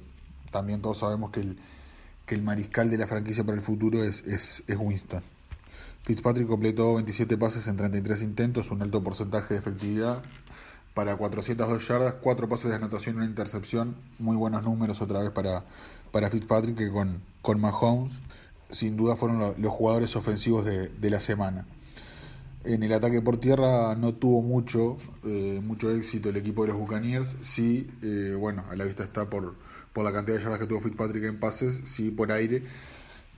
también 0.51 0.83
todos 0.83 0.99
sabemos 0.99 1.31
que 1.31 1.39
el, 1.39 1.57
que 2.27 2.35
el 2.35 2.43
mariscal 2.43 2.91
de 2.91 2.99
la 2.99 3.07
franquicia 3.07 3.43
para 3.43 3.57
el 3.57 3.63
futuro 3.63 4.03
es, 4.03 4.23
es, 4.27 4.61
es 4.67 4.77
Winston. 4.77 5.23
Fitzpatrick 6.03 6.47
completó 6.47 6.93
27 6.93 7.35
pases 7.39 7.65
en 7.65 7.77
33 7.77 8.21
intentos, 8.21 8.69
un 8.69 8.83
alto 8.83 9.03
porcentaje 9.03 9.55
de 9.55 9.59
efectividad 9.59 10.21
para 10.95 11.15
402 11.15 11.87
yardas, 11.87 12.15
4 12.21 12.49
pases 12.49 12.71
de 12.71 12.75
anotación 12.77 13.17
una 13.17 13.25
intercepción. 13.25 13.95
Muy 14.17 14.35
buenos 14.35 14.63
números 14.63 14.99
otra 15.01 15.19
vez 15.19 15.29
para, 15.29 15.63
para 16.11 16.31
Fitzpatrick, 16.31 16.75
que 16.75 16.89
con, 16.89 17.21
con 17.43 17.61
Mahomes 17.61 18.13
sin 18.71 18.97
duda 18.97 19.15
fueron 19.15 19.53
los 19.61 19.71
jugadores 19.71 20.15
ofensivos 20.15 20.65
de, 20.65 21.09
la 21.09 21.19
semana. 21.19 21.67
En 22.63 22.81
el 22.81 22.91
ataque 22.93 23.21
por 23.21 23.37
tierra 23.37 23.93
no 23.93 24.15
tuvo 24.15 24.41
mucho, 24.41 24.97
eh, 25.23 25.61
mucho 25.63 25.91
éxito 25.91 26.29
el 26.29 26.37
equipo 26.37 26.63
de 26.63 26.69
los 26.69 26.79
Buccaneers. 26.79 27.35
Sí, 27.41 27.87
eh, 28.01 28.35
bueno, 28.37 28.63
a 28.71 28.75
la 28.75 28.85
vista 28.85 29.03
está 29.03 29.29
por, 29.29 29.53
por 29.93 30.03
la 30.03 30.11
cantidad 30.11 30.37
de 30.37 30.43
yardas 30.43 30.59
que 30.59 30.65
tuvo 30.65 30.81
Fitzpatrick 30.81 31.25
en 31.25 31.39
pases, 31.39 31.79
sí 31.85 32.09
por 32.09 32.31
aire 32.31 32.63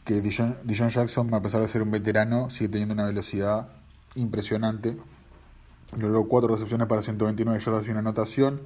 que 0.08 0.22
Dijon, 0.22 0.56
Jackson, 0.66 1.34
a 1.34 1.42
pesar 1.42 1.62
de 1.62 1.68
ser 1.68 1.82
un 1.82 1.92
veterano, 1.92 2.50
sigue 2.50 2.70
teniendo 2.70 2.94
una 2.94 3.08
velocidad 3.08 3.68
impresionante. 4.16 4.96
Logró 5.96 6.26
cuatro 6.26 6.54
recepciones 6.54 6.88
para 6.88 7.02
129 7.02 7.60
yardas 7.60 7.88
y 7.88 7.92
una 7.92 8.00
anotación. 8.00 8.62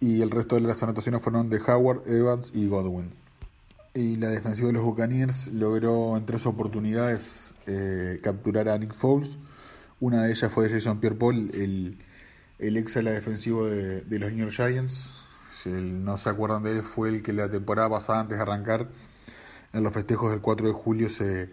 Y 0.00 0.22
el 0.22 0.30
resto 0.30 0.56
de 0.56 0.62
las 0.62 0.82
anotaciones 0.82 1.22
fueron 1.22 1.50
de 1.50 1.60
Howard, 1.60 2.08
Evans 2.08 2.50
y 2.54 2.66
Godwin. 2.66 3.12
Y 3.94 4.16
la 4.16 4.30
defensiva 4.30 4.68
de 4.68 4.74
los 4.74 4.84
Buccaneers 4.84 5.48
logró 5.48 6.16
en 6.16 6.24
tres 6.24 6.46
oportunidades 6.46 7.54
eh, 7.66 8.20
capturar 8.22 8.68
a 8.68 8.78
Nick 8.78 8.94
Foles. 8.94 9.36
Una 10.00 10.22
de 10.22 10.32
ellas 10.32 10.50
fue 10.52 10.68
de 10.68 10.74
Jason 10.74 11.00
Pierre-Paul, 11.00 11.50
el, 11.54 11.98
el 12.58 12.76
ex 12.76 12.96
la 12.96 13.10
defensivo 13.10 13.66
de, 13.66 14.00
de, 14.00 14.18
los 14.18 14.32
New 14.32 14.48
York 14.48 14.52
Giants. 14.52 15.10
Si 15.52 15.68
no 15.68 16.16
se 16.16 16.30
acuerdan 16.30 16.62
de 16.62 16.72
él, 16.72 16.82
fue 16.82 17.10
el 17.10 17.22
que 17.22 17.32
la 17.32 17.50
temporada 17.50 17.90
pasada, 17.90 18.20
antes 18.20 18.38
de 18.38 18.42
arrancar, 18.42 18.88
en 19.72 19.82
los 19.82 19.92
festejos 19.92 20.30
del 20.30 20.40
4 20.40 20.68
de 20.68 20.72
julio 20.72 21.08
se, 21.10 21.50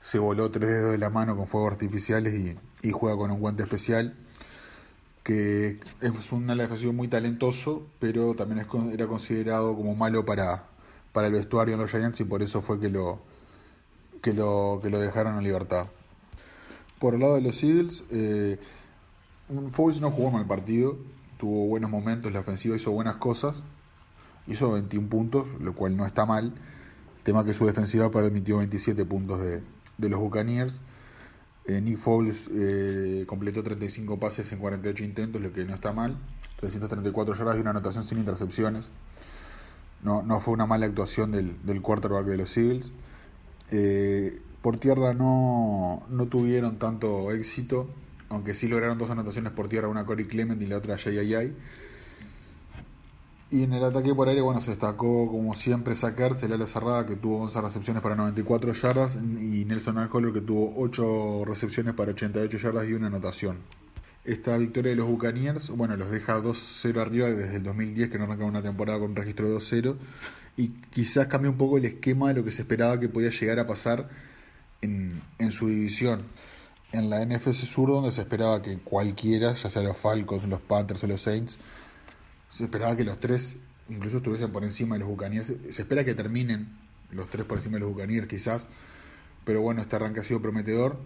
se 0.00 0.18
voló 0.18 0.50
tres 0.50 0.68
dedos 0.68 0.92
de 0.92 0.98
la 0.98 1.10
mano 1.10 1.36
con 1.36 1.46
fuegos 1.46 1.72
artificiales 1.72 2.34
y, 2.34 2.56
y 2.82 2.90
juega 2.90 3.16
con 3.16 3.30
un 3.30 3.40
guante 3.40 3.62
especial 3.62 4.14
que 5.22 5.78
es 6.00 6.32
un 6.32 6.46
defensivo 6.48 6.92
muy 6.92 7.06
talentoso, 7.06 7.86
pero 8.00 8.34
también 8.34 8.66
es, 8.66 8.92
era 8.92 9.06
considerado 9.06 9.76
como 9.76 9.94
malo 9.94 10.24
para, 10.24 10.64
para 11.12 11.28
el 11.28 11.32
vestuario 11.32 11.74
en 11.74 11.80
los 11.80 11.90
Giants 11.90 12.20
y 12.20 12.24
por 12.24 12.42
eso 12.42 12.60
fue 12.60 12.80
que 12.80 12.88
lo, 12.88 13.20
que 14.20 14.34
lo, 14.34 14.80
que 14.82 14.90
lo 14.90 14.98
dejaron 14.98 15.38
en 15.38 15.44
libertad. 15.44 15.86
Por 16.98 17.14
el 17.14 17.20
lado 17.20 17.36
de 17.36 17.40
los 17.42 17.62
Eagles, 17.62 18.02
eh, 18.10 18.58
Foles 19.70 20.00
no 20.00 20.10
jugó 20.10 20.32
mal 20.32 20.46
partido, 20.46 20.98
tuvo 21.38 21.66
buenos 21.66 21.90
momentos, 21.90 22.32
la 22.32 22.40
ofensiva 22.40 22.74
hizo 22.74 22.90
buenas 22.90 23.16
cosas, 23.16 23.62
hizo 24.48 24.72
21 24.72 25.08
puntos, 25.08 25.46
lo 25.60 25.72
cual 25.74 25.96
no 25.96 26.04
está 26.04 26.26
mal 26.26 26.52
Tema 27.22 27.44
que 27.44 27.54
su 27.54 27.66
defensiva 27.66 28.10
permitió 28.10 28.58
27 28.58 29.04
puntos 29.04 29.40
de, 29.40 29.62
de 29.98 30.08
los 30.08 30.18
Buccaneers. 30.18 30.80
Eh, 31.64 31.80
Nick 31.80 31.98
Foles 31.98 32.48
eh, 32.52 33.24
completó 33.26 33.62
35 33.62 34.18
pases 34.18 34.50
en 34.52 34.58
48 34.58 35.04
intentos, 35.04 35.40
lo 35.40 35.52
que 35.52 35.64
no 35.64 35.74
está 35.74 35.92
mal. 35.92 36.16
334 36.60 37.34
yardas 37.34 37.56
y 37.56 37.60
una 37.60 37.70
anotación 37.70 38.04
sin 38.04 38.18
intercepciones. 38.18 38.86
No, 40.02 40.22
no 40.22 40.40
fue 40.40 40.54
una 40.54 40.66
mala 40.66 40.86
actuación 40.86 41.30
del, 41.32 41.56
del 41.64 41.80
quarterback 41.80 42.26
de 42.26 42.36
los 42.36 42.56
Eagles. 42.56 42.90
Eh, 43.70 44.40
por 44.60 44.78
tierra 44.78 45.14
no, 45.14 46.04
no 46.08 46.26
tuvieron 46.26 46.78
tanto 46.78 47.32
éxito, 47.32 47.88
aunque 48.28 48.54
sí 48.54 48.68
lograron 48.68 48.98
dos 48.98 49.10
anotaciones 49.10 49.52
por 49.52 49.68
tierra, 49.68 49.88
una 49.88 50.04
Corey 50.04 50.26
Clement 50.26 50.60
y 50.62 50.66
la 50.66 50.78
otra 50.78 50.98
Jay 50.98 51.54
y 53.52 53.64
en 53.64 53.74
el 53.74 53.84
ataque 53.84 54.14
por 54.14 54.30
aire, 54.30 54.40
bueno, 54.40 54.62
se 54.62 54.70
destacó 54.70 55.30
como 55.30 55.52
siempre 55.52 55.94
Sackers, 55.94 56.42
el 56.42 56.54
ala 56.54 56.66
cerrada 56.66 57.04
que 57.04 57.16
tuvo 57.16 57.42
11 57.42 57.60
recepciones 57.60 58.02
para 58.02 58.16
94 58.16 58.72
yardas 58.72 59.14
y 59.16 59.66
Nelson 59.66 59.98
Alcolor 59.98 60.32
que 60.32 60.40
tuvo 60.40 60.72
8 60.78 61.44
recepciones 61.44 61.94
para 61.94 62.12
88 62.12 62.56
yardas 62.56 62.88
y 62.88 62.94
una 62.94 63.08
anotación. 63.08 63.58
Esta 64.24 64.56
victoria 64.56 64.92
de 64.92 64.96
los 64.96 65.06
Buccaneers, 65.06 65.68
bueno, 65.68 65.98
los 65.98 66.10
deja 66.10 66.38
2-0 66.38 66.98
arriba 66.98 67.28
desde 67.28 67.56
el 67.56 67.62
2010 67.62 68.10
que 68.10 68.16
no 68.16 68.24
arrancaron 68.24 68.52
una 68.52 68.62
temporada 68.62 68.98
con 68.98 69.14
registro 69.14 69.46
de 69.46 69.56
2-0 69.56 69.96
y 70.56 70.68
quizás 70.90 71.26
cambia 71.26 71.50
un 71.50 71.58
poco 71.58 71.76
el 71.76 71.84
esquema 71.84 72.28
de 72.28 72.34
lo 72.36 72.44
que 72.44 72.52
se 72.52 72.62
esperaba 72.62 72.98
que 72.98 73.10
podía 73.10 73.28
llegar 73.28 73.58
a 73.58 73.66
pasar 73.66 74.08
en, 74.80 75.20
en 75.38 75.52
su 75.52 75.68
división. 75.68 76.22
En 76.92 77.10
la 77.10 77.22
NFC 77.22 77.52
Sur 77.52 77.90
donde 77.90 78.12
se 78.12 78.22
esperaba 78.22 78.62
que 78.62 78.78
cualquiera, 78.78 79.52
ya 79.52 79.68
sea 79.68 79.82
los 79.82 79.98
Falcons, 79.98 80.44
los 80.44 80.60
Panthers 80.62 81.04
o 81.04 81.06
los 81.06 81.20
Saints, 81.20 81.58
se 82.52 82.64
esperaba 82.64 82.94
que 82.94 83.04
los 83.04 83.18
tres 83.18 83.56
incluso 83.88 84.18
estuviesen 84.18 84.52
por 84.52 84.62
encima 84.62 84.94
de 84.94 85.00
los 85.00 85.08
Buccaneers. 85.08 85.52
Se 85.70 85.82
espera 85.82 86.04
que 86.04 86.14
terminen 86.14 86.68
los 87.10 87.28
tres 87.28 87.44
por 87.44 87.58
encima 87.58 87.74
de 87.74 87.80
los 87.80 87.90
Buccaneers 87.90 88.28
quizás, 88.28 88.66
pero 89.44 89.62
bueno, 89.62 89.82
este 89.82 89.96
arranque 89.96 90.20
ha 90.20 90.22
sido 90.24 90.40
prometedor 90.40 90.98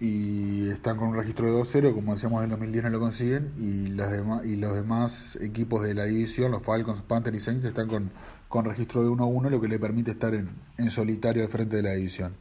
y 0.00 0.68
están 0.70 0.96
con 0.96 1.08
un 1.08 1.16
registro 1.16 1.46
de 1.46 1.52
2-0, 1.52 1.94
como 1.94 2.14
decíamos 2.14 2.42
en 2.42 2.50
2010 2.50 2.84
no 2.84 2.90
lo 2.90 3.00
consiguen, 3.00 3.52
y, 3.58 3.88
las 3.88 4.10
demás, 4.10 4.46
y 4.46 4.56
los 4.56 4.74
demás 4.74 5.36
equipos 5.42 5.82
de 5.82 5.92
la 5.92 6.04
división, 6.04 6.50
los 6.50 6.62
Falcons, 6.62 7.02
Panthers 7.02 7.36
y 7.36 7.40
Saints, 7.40 7.64
están 7.66 7.86
con, 7.86 8.10
con 8.48 8.64
registro 8.64 9.02
de 9.02 9.10
1-1, 9.10 9.50
lo 9.50 9.60
que 9.60 9.68
le 9.68 9.78
permite 9.78 10.12
estar 10.12 10.34
en, 10.34 10.48
en 10.78 10.90
solitario 10.90 11.42
al 11.42 11.50
frente 11.50 11.76
de 11.76 11.82
la 11.82 11.92
división. 11.92 12.32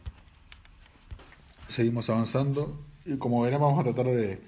Seguimos 1.68 2.10
avanzando 2.10 2.80
y 3.06 3.18
como 3.18 3.42
verán 3.42 3.60
vamos 3.60 3.82
a 3.82 3.84
tratar 3.84 4.06
de, 4.06 4.40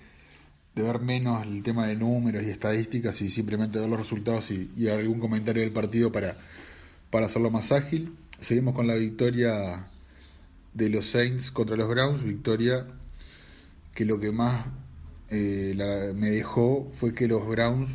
de 0.75 0.83
ver 0.83 0.99
menos 0.99 1.43
el 1.43 1.63
tema 1.63 1.85
de 1.87 1.95
números 1.95 2.43
y 2.43 2.49
estadísticas 2.49 3.21
y 3.21 3.29
simplemente 3.29 3.79
ver 3.79 3.89
los 3.89 3.99
resultados 3.99 4.51
y, 4.51 4.87
algún 4.87 5.19
comentario 5.19 5.61
del 5.61 5.71
partido 5.71 6.11
para, 6.11 6.35
para 7.09 7.25
hacerlo 7.25 7.51
más 7.51 7.71
ágil. 7.71 8.15
Seguimos 8.39 8.73
con 8.73 8.87
la 8.87 8.95
victoria 8.95 9.87
de 10.73 10.89
los 10.89 11.07
Saints 11.07 11.51
contra 11.51 11.75
los 11.75 11.89
Browns, 11.89 12.23
victoria 12.23 12.87
que 13.93 14.05
lo 14.05 14.19
que 14.19 14.31
más 14.31 14.65
eh, 15.29 16.13
me 16.15 16.29
dejó 16.29 16.89
fue 16.93 17.13
que 17.13 17.27
los 17.27 17.45
Browns, 17.45 17.89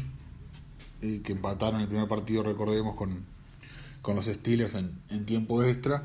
eh, 1.00 1.22
que 1.24 1.32
empataron 1.32 1.80
el 1.80 1.88
primer 1.88 2.06
partido, 2.06 2.42
recordemos, 2.42 2.94
con, 2.94 3.24
con 4.02 4.16
los 4.16 4.26
Steelers 4.26 4.74
en, 4.74 5.00
en, 5.08 5.24
tiempo 5.24 5.64
extra, 5.64 6.04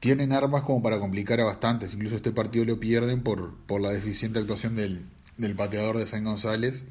tienen 0.00 0.32
armas 0.32 0.62
como 0.62 0.82
para 0.82 0.98
complicar 0.98 1.40
a 1.40 1.44
bastantes. 1.44 1.94
Incluso 1.94 2.16
este 2.16 2.32
partido 2.32 2.64
lo 2.64 2.80
pierden 2.80 3.22
por, 3.22 3.54
por 3.66 3.80
la 3.80 3.90
deficiente 3.90 4.40
actuación 4.40 4.74
del, 4.74 5.06
del 5.36 5.54
pateador 5.54 5.98
de 5.98 6.06
San 6.06 6.24
González, 6.24 6.82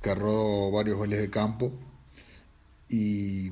que 0.00 0.10
arró 0.10 0.70
varios 0.70 0.96
goles 0.96 1.20
de 1.20 1.30
campo. 1.30 1.72
Y, 2.88 3.50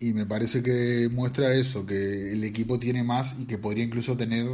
y 0.00 0.12
me 0.12 0.26
parece 0.26 0.62
que 0.62 1.08
muestra 1.10 1.54
eso, 1.54 1.86
que 1.86 2.32
el 2.32 2.44
equipo 2.44 2.78
tiene 2.78 3.04
más 3.04 3.36
y 3.38 3.46
que 3.46 3.58
podría 3.58 3.84
incluso 3.84 4.16
tener 4.16 4.46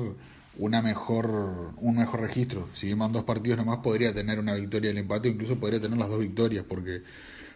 una 0.58 0.82
mejor 0.82 1.72
un 1.78 1.96
mejor 1.96 2.20
registro. 2.20 2.68
Si 2.74 2.86
bien 2.86 2.98
van 2.98 3.12
dos 3.12 3.24
partidos 3.24 3.58
nomás, 3.58 3.78
podría 3.78 4.12
tener 4.12 4.38
una 4.38 4.54
victoria 4.54 4.90
el 4.90 4.98
empate, 4.98 5.28
incluso 5.28 5.58
podría 5.58 5.80
tener 5.80 5.98
las 5.98 6.08
dos 6.08 6.20
victorias, 6.20 6.64
porque 6.68 7.02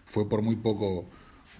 fue 0.05 0.29
por 0.29 0.43
muy 0.43 0.57
poco 0.57 1.07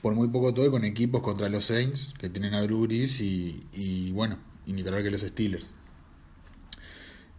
por 0.03 0.15
muy 0.15 0.29
poco 0.29 0.55
todo 0.55 0.71
con 0.71 0.85
equipos 0.85 1.23
contra 1.23 1.49
los 1.49 1.67
Saints, 1.67 2.15
que 2.19 2.29
tienen 2.29 2.55
a 2.55 2.63
Drew 2.63 2.87
y, 2.87 3.67
y 3.73 4.13
bueno, 4.13 4.39
y 4.67 4.73
ni 4.73 4.83
que 4.83 5.11
los 5.11 5.21
Steelers. 5.23 5.76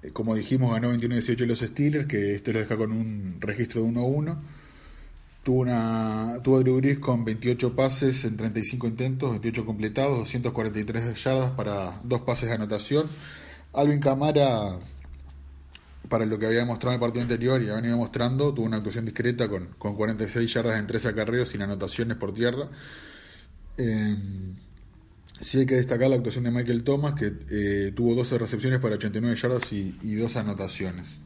Eh, 0.04 0.12
como 0.12 0.36
dijimos, 0.36 0.74
ganó 0.74 0.94
21-18 0.94 1.46
los 1.46 1.60
Steelers, 1.60 2.08
que 2.08 2.36
esto 2.36 2.52
los 2.52 2.62
deja 2.62 2.78
con 2.78 2.92
un 2.92 3.38
registro 3.40 3.82
de 3.82 3.90
1-1. 3.90 4.38
Tuvo, 5.44 5.62
una, 5.62 6.40
tuvo 6.44 6.62
Drew 6.62 7.00
con 7.00 7.24
28 7.24 7.76
pases 7.76 8.26
en 8.26 8.36
35 8.36 8.88
intentos, 8.88 9.32
28 9.32 9.66
completados, 9.66 10.20
243 10.20 11.24
yardas 11.24 11.52
para 11.52 12.02
dos 12.04 12.22
pases 12.22 12.50
de 12.50 12.56
anotación. 12.56 13.08
Alvin 13.74 14.00
Camara, 14.00 14.78
para 16.10 16.26
lo 16.26 16.38
que 16.38 16.48
había 16.48 16.60
demostrado 16.60 16.94
en 16.94 16.96
el 16.96 17.00
partido 17.00 17.22
anterior 17.24 17.62
y 17.62 17.66
había 17.66 17.76
venido 17.76 17.94
demostrando, 17.94 18.54
tuvo 18.54 18.66
una 18.66 18.78
actuación 18.78 19.06
discreta 19.06 19.48
con, 19.48 19.68
con 19.78 19.96
46 19.96 20.54
yardas 20.54 20.80
en 20.80 20.88
13 20.88 21.10
acarreos 21.10 21.50
sin 21.50 21.62
anotaciones 21.62 22.18
por 22.18 22.34
tierra. 22.34 22.68
Eh, 23.78 24.16
sí 25.40 25.60
hay 25.60 25.66
que 25.66 25.76
destacar 25.76 26.10
la 26.10 26.16
actuación 26.16 26.44
de 26.44 26.52
Michael 26.52 26.84
Thomas, 26.84 27.16
que 27.16 27.34
eh, 27.50 27.92
tuvo 27.96 28.16
12 28.16 28.38
recepciones 28.38 28.80
para 28.80 28.96
89 28.96 29.36
yardas 29.36 29.72
y, 29.72 29.98
y 30.02 30.16
dos 30.16 30.36
anotaciones. 30.36 31.20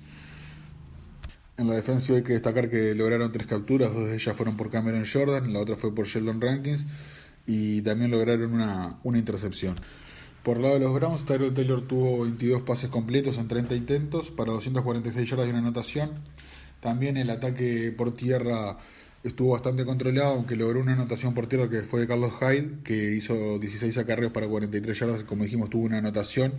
En 1.58 1.68
la 1.68 1.76
defensa 1.76 2.14
hay 2.14 2.24
que 2.24 2.34
destacar 2.34 2.70
que 2.70 2.96
lograron 2.96 3.32
tres 3.32 3.46
capturas, 3.46 3.94
dos 3.94 4.08
de 4.08 4.16
ellas 4.16 4.36
fueron 4.36 4.58
por 4.58 4.72
Cameron 4.72 5.06
Jordan, 5.12 5.54
la 5.54 5.60
otra 5.60 5.76
fue 5.76 5.94
por 5.94 6.08
Sheldon 6.08 6.42
Rankins 6.42 6.86
y 7.46 7.82
también 7.82 8.12
lograron 8.12 8.54
una, 8.54 8.98
una 9.04 9.20
intercepción. 9.20 9.76
Por 10.44 10.60
lado 10.60 10.76
de 10.76 10.80
los 10.80 10.94
Browns, 10.94 11.26
Tyrell 11.26 11.54
Taylor 11.54 11.86
tuvo 11.86 12.24
22 12.24 12.64
pases 12.64 12.90
completos 12.90 13.38
en 13.38 13.48
30 13.48 13.76
intentos 13.76 14.32
para 14.32 14.52
246 14.54 15.30
yardas 15.30 15.48
y 15.48 15.50
una 15.52 15.60
anotación. 15.60 16.14
También 16.80 17.16
el 17.16 17.30
ataque 17.30 17.94
por 17.96 18.16
tierra 18.16 18.78
estuvo 19.24 19.52
bastante 19.52 19.86
controlado, 19.86 20.34
aunque 20.34 20.56
logró 20.56 20.80
una 20.80 20.94
anotación 20.94 21.34
por 21.34 21.48
tierra 21.48 21.70
que 21.70 21.82
fue 21.84 22.02
de 22.02 22.08
Carlos 22.08 22.34
Hyde, 22.40 22.80
que 22.84 23.16
hizo 23.16 23.60
16 23.60 23.98
acarreos 23.98 24.32
para 24.32 24.48
43 24.48 24.98
yardas, 25.00 25.24
como 25.24 25.44
dijimos, 25.44 25.70
tuvo 25.70 25.86
una 25.86 26.00
anotación. 26.00 26.54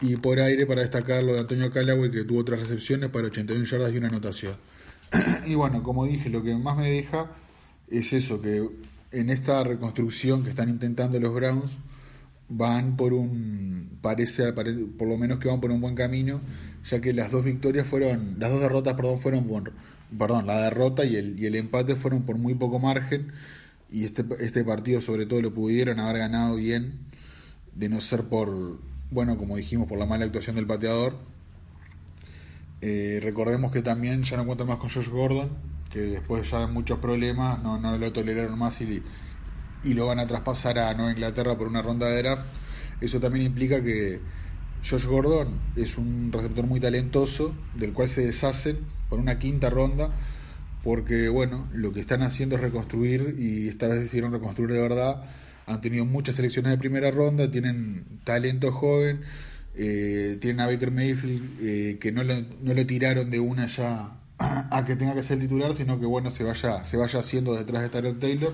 Y 0.00 0.16
por 0.16 0.40
aire, 0.40 0.66
para 0.66 0.80
destacar 0.80 1.22
lo 1.22 1.34
de 1.34 1.40
Antonio 1.40 1.70
Callaway, 1.70 2.10
que 2.10 2.24
tuvo 2.24 2.40
otras 2.40 2.60
recepciones 2.60 3.10
para 3.10 3.28
81 3.28 3.64
yardas 3.64 3.92
y 3.92 3.98
una 3.98 4.08
anotación. 4.08 4.56
y 5.46 5.54
bueno, 5.54 5.82
como 5.82 6.06
dije, 6.06 6.30
lo 6.30 6.42
que 6.42 6.54
más 6.56 6.76
me 6.76 6.90
deja 6.90 7.30
es 7.88 8.12
eso, 8.12 8.40
que 8.40 8.68
en 9.12 9.30
esta 9.30 9.62
reconstrucción 9.62 10.42
que 10.42 10.50
están 10.50 10.68
intentando 10.68 11.20
los 11.20 11.34
Browns, 11.34 11.76
van 12.54 12.96
por 12.96 13.14
un 13.14 13.98
parece, 14.02 14.52
por 14.52 15.08
lo 15.08 15.16
menos 15.16 15.38
que 15.38 15.48
van 15.48 15.60
por 15.60 15.70
un 15.70 15.80
buen 15.80 15.94
camino 15.94 16.40
ya 16.84 17.00
que 17.00 17.12
las 17.12 17.30
dos 17.30 17.44
victorias 17.44 17.86
fueron 17.86 18.36
las 18.38 18.50
dos 18.50 18.60
derrotas 18.60 18.94
perdón 18.94 19.18
fueron 19.20 19.46
por, 19.46 19.72
perdón 20.18 20.46
la 20.46 20.62
derrota 20.62 21.04
y 21.04 21.16
el, 21.16 21.38
y 21.38 21.46
el 21.46 21.54
empate 21.54 21.96
fueron 21.96 22.22
por 22.22 22.38
muy 22.38 22.54
poco 22.54 22.78
margen 22.78 23.32
y 23.90 24.04
este 24.04 24.24
este 24.40 24.64
partido 24.64 25.00
sobre 25.00 25.26
todo 25.26 25.42
lo 25.42 25.52
pudieron 25.52 26.00
haber 26.00 26.18
ganado 26.18 26.56
bien 26.56 26.98
de 27.74 27.88
no 27.88 28.00
ser 28.00 28.24
por 28.24 28.78
bueno 29.10 29.36
como 29.36 29.56
dijimos 29.56 29.88
por 29.88 29.98
la 29.98 30.06
mala 30.06 30.24
actuación 30.24 30.56
del 30.56 30.66
pateador 30.66 31.16
eh, 32.80 33.20
recordemos 33.22 33.70
que 33.72 33.82
también 33.82 34.22
ya 34.22 34.36
no 34.36 34.44
cuentan 34.46 34.66
más 34.66 34.78
con 34.78 34.90
Josh 34.90 35.08
Gordon 35.08 35.50
que 35.90 36.00
después 36.00 36.50
ya 36.50 36.60
de 36.60 36.66
muchos 36.68 36.98
problemas 36.98 37.62
no, 37.62 37.78
no 37.78 37.96
lo 37.96 38.12
toleraron 38.12 38.58
más 38.58 38.80
y 38.80 39.02
y 39.84 39.94
lo 39.94 40.06
van 40.06 40.20
a 40.20 40.26
traspasar 40.26 40.78
a 40.78 40.94
Nueva 40.94 41.12
Inglaterra 41.12 41.56
por 41.56 41.66
una 41.66 41.82
ronda 41.82 42.06
de 42.06 42.22
draft. 42.22 42.46
Eso 43.00 43.18
también 43.20 43.46
implica 43.46 43.82
que 43.82 44.20
Josh 44.88 45.06
Gordon 45.06 45.58
es 45.76 45.96
un 45.96 46.30
receptor 46.32 46.66
muy 46.66 46.80
talentoso, 46.80 47.54
del 47.74 47.92
cual 47.92 48.08
se 48.08 48.26
deshacen 48.26 48.78
por 49.08 49.20
una 49.20 49.38
quinta 49.38 49.70
ronda, 49.70 50.10
porque 50.82 51.28
bueno, 51.28 51.68
lo 51.72 51.92
que 51.92 52.00
están 52.00 52.22
haciendo 52.22 52.56
es 52.56 52.62
reconstruir 52.62 53.36
y 53.38 53.68
esta 53.68 53.86
vez 53.86 54.00
decidieron 54.00 54.32
reconstruir 54.32 54.72
de 54.72 54.80
verdad. 54.80 55.24
Han 55.66 55.80
tenido 55.80 56.04
muchas 56.04 56.34
selecciones 56.34 56.72
de 56.72 56.78
primera 56.78 57.10
ronda, 57.12 57.50
tienen 57.50 58.20
talento 58.24 58.72
joven, 58.72 59.20
eh, 59.76 60.38
tienen 60.40 60.60
a 60.60 60.66
Baker 60.66 60.90
Mayfield 60.90 61.42
eh, 61.60 61.98
que 62.00 62.10
no 62.10 62.24
lo, 62.24 62.34
no 62.60 62.86
tiraron 62.86 63.30
de 63.30 63.38
una 63.38 63.68
ya 63.68 64.18
a 64.38 64.84
que 64.84 64.96
tenga 64.96 65.14
que 65.14 65.22
ser 65.22 65.38
titular, 65.38 65.72
sino 65.74 66.00
que 66.00 66.06
bueno, 66.06 66.32
se 66.32 66.42
vaya, 66.42 66.84
se 66.84 66.96
vaya 66.96 67.20
haciendo 67.20 67.54
detrás 67.54 67.82
de 67.82 67.88
Tyrell 67.90 68.18
Taylor 68.18 68.52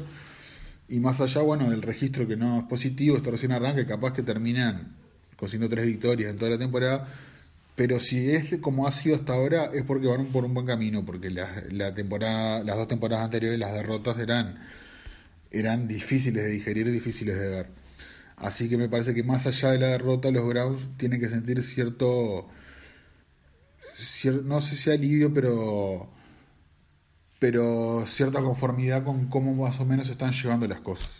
y 0.89 1.01
más 1.01 1.21
allá, 1.21 1.41
bueno, 1.41 1.71
del 1.71 1.83
registro 1.83 2.27
que 2.29 2.37
no 2.37 2.61
es 2.61 2.65
positivo, 2.65 3.17
esto 3.17 3.31
recién 3.31 3.53
arranca, 3.53 3.87
capaz 3.87 4.13
que 4.13 4.23
terminan 4.23 4.97
consiguiendo 5.39 5.75
tres 5.75 5.87
victorias 5.87 6.31
en 6.31 6.39
toda 6.39 6.51
la 6.51 6.59
temporada. 6.59 7.09
Pero 7.77 8.01
si 8.01 8.31
es 8.31 8.59
como 8.59 8.89
ha 8.89 8.91
sido 8.91 9.15
hasta 9.15 9.35
ahora, 9.35 9.71
es 9.73 9.85
porque 9.85 10.09
van 10.09 10.27
por 10.27 10.45
un 10.45 10.53
buen 10.53 10.67
camino, 10.67 11.05
porque 11.05 11.31
la, 11.31 11.63
la 11.71 11.95
temporada, 11.95 12.65
las 12.65 12.77
dos 12.77 12.89
temporadas 12.89 13.25
anteriores 13.25 13.59
las 13.59 13.73
derrotas 13.73 14.19
eran, 14.19 14.59
eran 15.53 15.87
difíciles 15.87 16.45
de 16.45 16.51
digerir 16.51 16.91
difíciles 16.91 17.39
de 17.39 17.49
ver. 17.49 17.67
Así 18.37 18.69
que 18.69 18.77
me 18.77 18.89
parece 18.89 19.15
que 19.15 19.23
más 19.23 19.47
allá 19.47 19.73
de 19.73 19.79
la 19.79 19.89
derrota, 19.89 20.31
los 20.31 20.47
Browns 20.47 20.89
tienen 20.97 21.21
que 21.21 21.29
sentir 21.29 21.63
cierto, 21.63 22.49
cierto 23.95 24.43
no 24.43 24.61
sé 24.61 24.77
si 24.77 24.91
alivio, 24.91 25.33
pero 25.33 26.11
pero 27.39 28.05
cierta 28.07 28.41
conformidad 28.41 29.05
con 29.05 29.27
cómo 29.29 29.55
más 29.55 29.79
o 29.81 29.85
menos 29.85 30.09
están 30.09 30.33
llevando 30.33 30.67
las 30.67 30.81
cosas. 30.81 31.11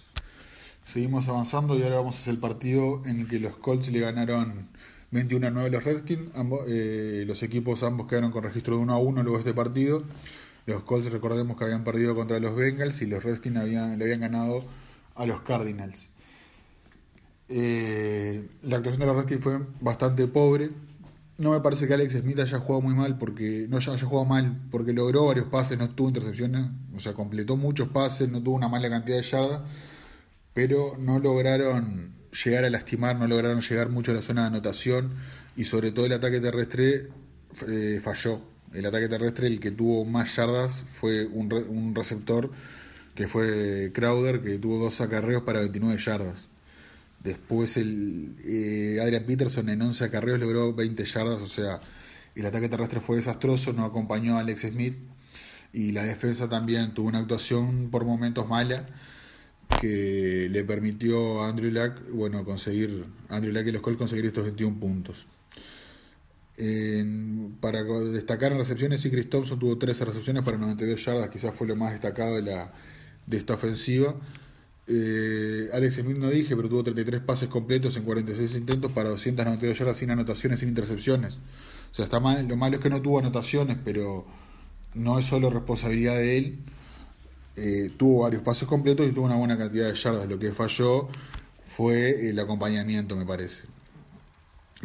Seguimos 0.89 1.29
avanzando 1.29 1.79
y 1.79 1.83
ahora 1.83 1.97
vamos 1.97 2.17
a 2.17 2.19
hacer 2.21 2.33
el 2.33 2.41
partido 2.41 3.03
en 3.05 3.21
el 3.21 3.29
que 3.29 3.39
los 3.39 3.55
Colts 3.59 3.93
le 3.93 4.01
ganaron 4.01 4.69
21 5.11 5.49
a 5.49 5.51
9 5.51 5.69
a 5.69 5.71
los 5.73 5.85
Redskins. 5.85 6.31
Eh, 6.67 7.25
los 7.27 7.43
equipos 7.43 7.83
ambos 7.83 8.07
quedaron 8.07 8.31
con 8.31 8.43
registro 8.43 8.77
de 8.77 8.83
1 8.85 8.95
a 8.95 8.97
1 8.97 9.23
luego 9.23 9.37
de 9.37 9.43
este 9.43 9.53
partido. 9.53 10.03
Los 10.65 10.85
Colts 10.85 11.13
recordemos 11.13 11.59
que 11.59 11.65
habían 11.65 11.85
perdido 11.85 12.15
contra 12.15 12.41
los 12.41 12.57
Bengals 12.57 13.03
y 13.03 13.07
los 13.07 13.23
Redskins 13.23 13.59
habían, 13.59 13.99
le 13.99 14.05
habían 14.07 14.21
ganado 14.21 14.65
a 15.15 15.27
los 15.27 15.43
Cardinals. 15.43 16.09
Eh, 17.51 18.49
la 18.63 18.79
actuación 18.79 19.01
de 19.01 19.07
los 19.09 19.17
Redskins 19.17 19.43
fue 19.43 19.59
bastante 19.83 20.27
pobre, 20.27 20.71
no 21.37 21.51
me 21.51 21.61
parece 21.61 21.87
que 21.87 21.93
Alex 21.93 22.15
Smith 22.15 22.39
haya 22.39 22.61
jugado 22.61 22.81
muy 22.81 22.95
mal 22.95 23.19
porque 23.19 23.67
no 23.69 23.77
haya, 23.77 23.99
jugado 23.99 24.25
mal 24.25 24.59
porque 24.71 24.95
logró 24.95 25.27
varios 25.27 25.49
pases, 25.49 25.77
no 25.77 25.91
tuvo 25.91 26.09
intercepciones, 26.09 26.65
o 26.97 26.99
sea, 26.99 27.13
completó 27.13 27.59
muchos 27.59 27.89
pases, 27.89 28.31
no 28.31 28.43
tuvo 28.43 28.57
una 28.57 28.69
mala 28.69 28.89
cantidad 28.89 29.19
de 29.19 29.23
yardas, 29.23 29.61
pero 30.59 30.97
no 30.99 31.21
lograron 31.21 32.15
llegar 32.45 32.65
a 32.65 32.71
lastimar, 32.71 33.15
no 33.15 33.29
lograron 33.29 33.61
llegar 33.61 33.91
mucho 33.91 34.11
a 34.11 34.15
la 34.15 34.23
zona 34.23 34.41
de 34.41 34.47
anotación 34.49 35.13
y 35.57 35.67
sobre 35.67 35.93
todo 35.93 36.07
el 36.07 36.13
ataque 36.15 36.41
terrestre 36.41 37.11
eh, 37.69 38.01
falló. 38.03 38.41
El 38.75 38.85
ataque 38.85 39.07
terrestre, 39.07 39.47
el 39.47 39.61
que 39.61 39.71
tuvo 39.71 40.05
más 40.05 40.35
yardas 40.35 40.83
fue 40.83 41.27
un, 41.27 41.53
un 41.53 41.95
receptor 41.95 42.51
que 43.15 43.29
fue 43.29 43.93
Crowder, 43.95 44.43
que 44.43 44.59
tuvo 44.59 44.79
dos 44.79 45.01
acarreos 45.01 45.45
para 45.45 45.61
29 45.61 45.97
yardas. 45.97 46.47
Después 47.23 47.77
el 47.77 48.35
eh, 48.45 48.99
Adrian 49.01 49.27
Peterson 49.27 49.69
en 49.69 49.81
11 49.81 50.07
acarreos 50.07 50.41
logró 50.41 50.75
20 50.75 51.05
yardas, 51.05 51.41
o 51.41 51.47
sea, 51.47 51.79
el 52.35 52.45
ataque 52.45 52.69
terrestre 52.69 53.01
fue 53.01 53.15
desastroso, 53.15 53.73
no 53.73 53.85
acompañó 53.85 54.39
a 54.39 54.41
Alex 54.41 54.63
Smith. 54.63 54.97
y 55.73 55.93
la 55.93 56.03
defensa 56.03 56.49
también 56.49 56.95
tuvo 56.95 57.07
una 57.07 57.21
actuación 57.21 57.91
por 57.93 58.05
momentos 58.05 58.49
mala 58.49 58.89
que 59.81 60.49
le 60.51 60.65
permitió 60.65 61.43
a 61.43 61.49
Andrew 61.49 61.71
Luck, 61.71 62.01
bueno, 62.13 62.45
conseguir, 62.45 63.05
Andrew 63.29 63.53
Luck 63.53 63.67
y 63.67 63.73
los 63.73 63.83
Colts 63.83 63.99
conseguir 63.99 64.27
estos 64.27 64.45
21 64.45 64.81
puntos. 64.81 65.27
para 67.61 67.83
destacar 67.85 68.53
en 68.53 68.59
recepciones, 68.59 69.01
sí, 69.01 69.11
Chris 69.11 69.31
Thompson 69.31 69.59
tuvo 69.59 69.79
13 69.79 70.05
recepciones 70.05 70.43
para 70.43 70.59
92 70.59 71.05
yardas, 71.05 71.31
quizás 71.31 71.55
fue 71.55 71.67
lo 71.67 71.77
más 71.77 71.93
destacado 71.93 72.37
de, 72.37 72.43
la, 72.43 72.73
de 73.27 73.37
esta 73.37 73.55
ofensiva. 73.55 74.17
Eh, 74.91 75.69
Alex 75.73 75.97
Smith 75.97 76.17
no 76.17 76.31
dije, 76.31 76.57
pero 76.57 76.69
tuvo 76.69 76.83
33 76.83 77.21
pases 77.21 77.49
completos 77.51 77.97
en 77.97 78.05
46 78.05 78.55
intentos 78.55 78.91
para 78.91 79.11
292 79.11 79.79
yardas 79.79 79.99
sin 79.99 80.11
anotaciones, 80.11 80.61
sin 80.61 80.71
intercepciones. 80.71 81.35
O 81.93 81.95
sea, 81.95 82.07
está 82.07 82.21
mal, 82.21 82.47
lo 82.49 82.57
malo 82.57 82.77
es 82.77 82.83
que 82.83 82.91
no 82.91 83.01
tuvo 83.03 83.19
anotaciones, 83.19 83.77
pero 83.85 84.27
no 84.95 85.19
es 85.19 85.27
solo 85.27 85.51
responsabilidad 85.51 86.17
de 86.17 86.39
él. 86.39 86.59
Eh, 87.61 87.91
tuvo 87.97 88.23
varios 88.23 88.43
pases 88.43 88.69
completos 88.69 89.07
y 89.09 89.13
tuvo 89.13 89.27
una 89.27 89.37
buena 89.37 89.59
cantidad 89.59 89.89
de 89.89 89.95
yardas. 89.95 90.29
Lo 90.29 90.39
que 90.39 90.53
falló 90.53 91.09
fue 91.77 92.29
el 92.29 92.39
acompañamiento, 92.39 93.17
me 93.17 93.27
parece. 93.27 93.65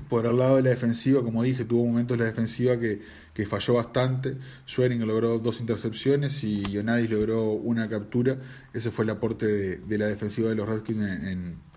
Por 0.09 0.25
el 0.25 0.38
lado 0.38 0.55
de 0.55 0.63
la 0.63 0.69
defensiva, 0.71 1.21
como 1.21 1.43
dije, 1.43 1.65
tuvo 1.65 1.86
momentos 1.86 2.17
la 2.17 2.25
defensiva 2.25 2.79
que, 2.79 3.01
que 3.33 3.45
falló 3.45 3.75
bastante. 3.75 4.38
Schwering 4.67 5.05
logró 5.05 5.39
dos 5.39 5.59
intercepciones 5.59 6.43
y 6.43 6.63
Ionadis 6.71 7.12
logró 7.12 7.51
una 7.51 7.88
captura. 7.88 8.38
Ese 8.73 8.89
fue 8.89 9.05
el 9.05 9.12
aporte 9.12 9.45
de, 9.77 9.97
la 9.97 10.07
defensiva 10.07 10.49
de 10.49 10.55
los 10.55 10.67
Redskins 10.67 11.03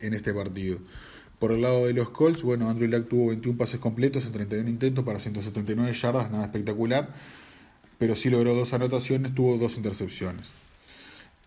en, 0.01 0.15
este 0.15 0.33
partido. 0.33 0.79
Por 1.39 1.53
el 1.53 1.61
lado 1.61 1.87
de 1.87 1.93
los 1.93 2.09
Colts, 2.09 2.43
bueno, 2.43 2.71
Andrew 2.71 2.89
Luck 2.89 3.09
tuvo 3.09 3.29
21 3.29 3.59
pases 3.59 3.81
completos 3.81 4.25
en 4.25 4.33
31 4.33 4.71
intentos 4.71 5.05
para 5.05 5.19
179 5.19 5.93
yardas, 5.93 6.31
nada 6.31 6.47
espectacular, 6.47 7.15
pero 7.99 8.17
sí 8.17 8.31
logró 8.31 8.55
dos 8.55 8.73
anotaciones, 8.73 9.35
tuvo 9.35 9.59
dos 9.59 9.77
intercepciones. 9.77 10.47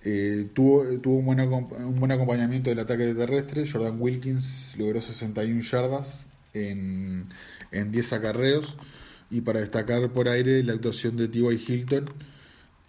Eh, 0.03 0.49
tuvo, 0.53 0.81
un, 0.81 1.25
buen, 1.25 1.39
un 1.39 1.99
buen 1.99 2.12
acompañamiento 2.12 2.69
del 2.69 2.79
ataque 2.79 3.13
terrestre. 3.13 3.69
Jordan 3.69 3.97
Wilkins 3.99 4.75
logró 4.77 5.01
61 5.01 5.62
yardas 5.62 6.27
en, 6.53 7.29
en 7.71 7.91
10 7.91 8.13
acarreos. 8.13 8.77
Y 9.31 9.41
para 9.41 9.59
destacar 9.59 10.09
por 10.12 10.27
aire 10.27 10.63
la 10.63 10.73
actuación 10.73 11.15
de 11.15 11.27
T.Y. 11.27 11.63
Hilton, 11.67 12.05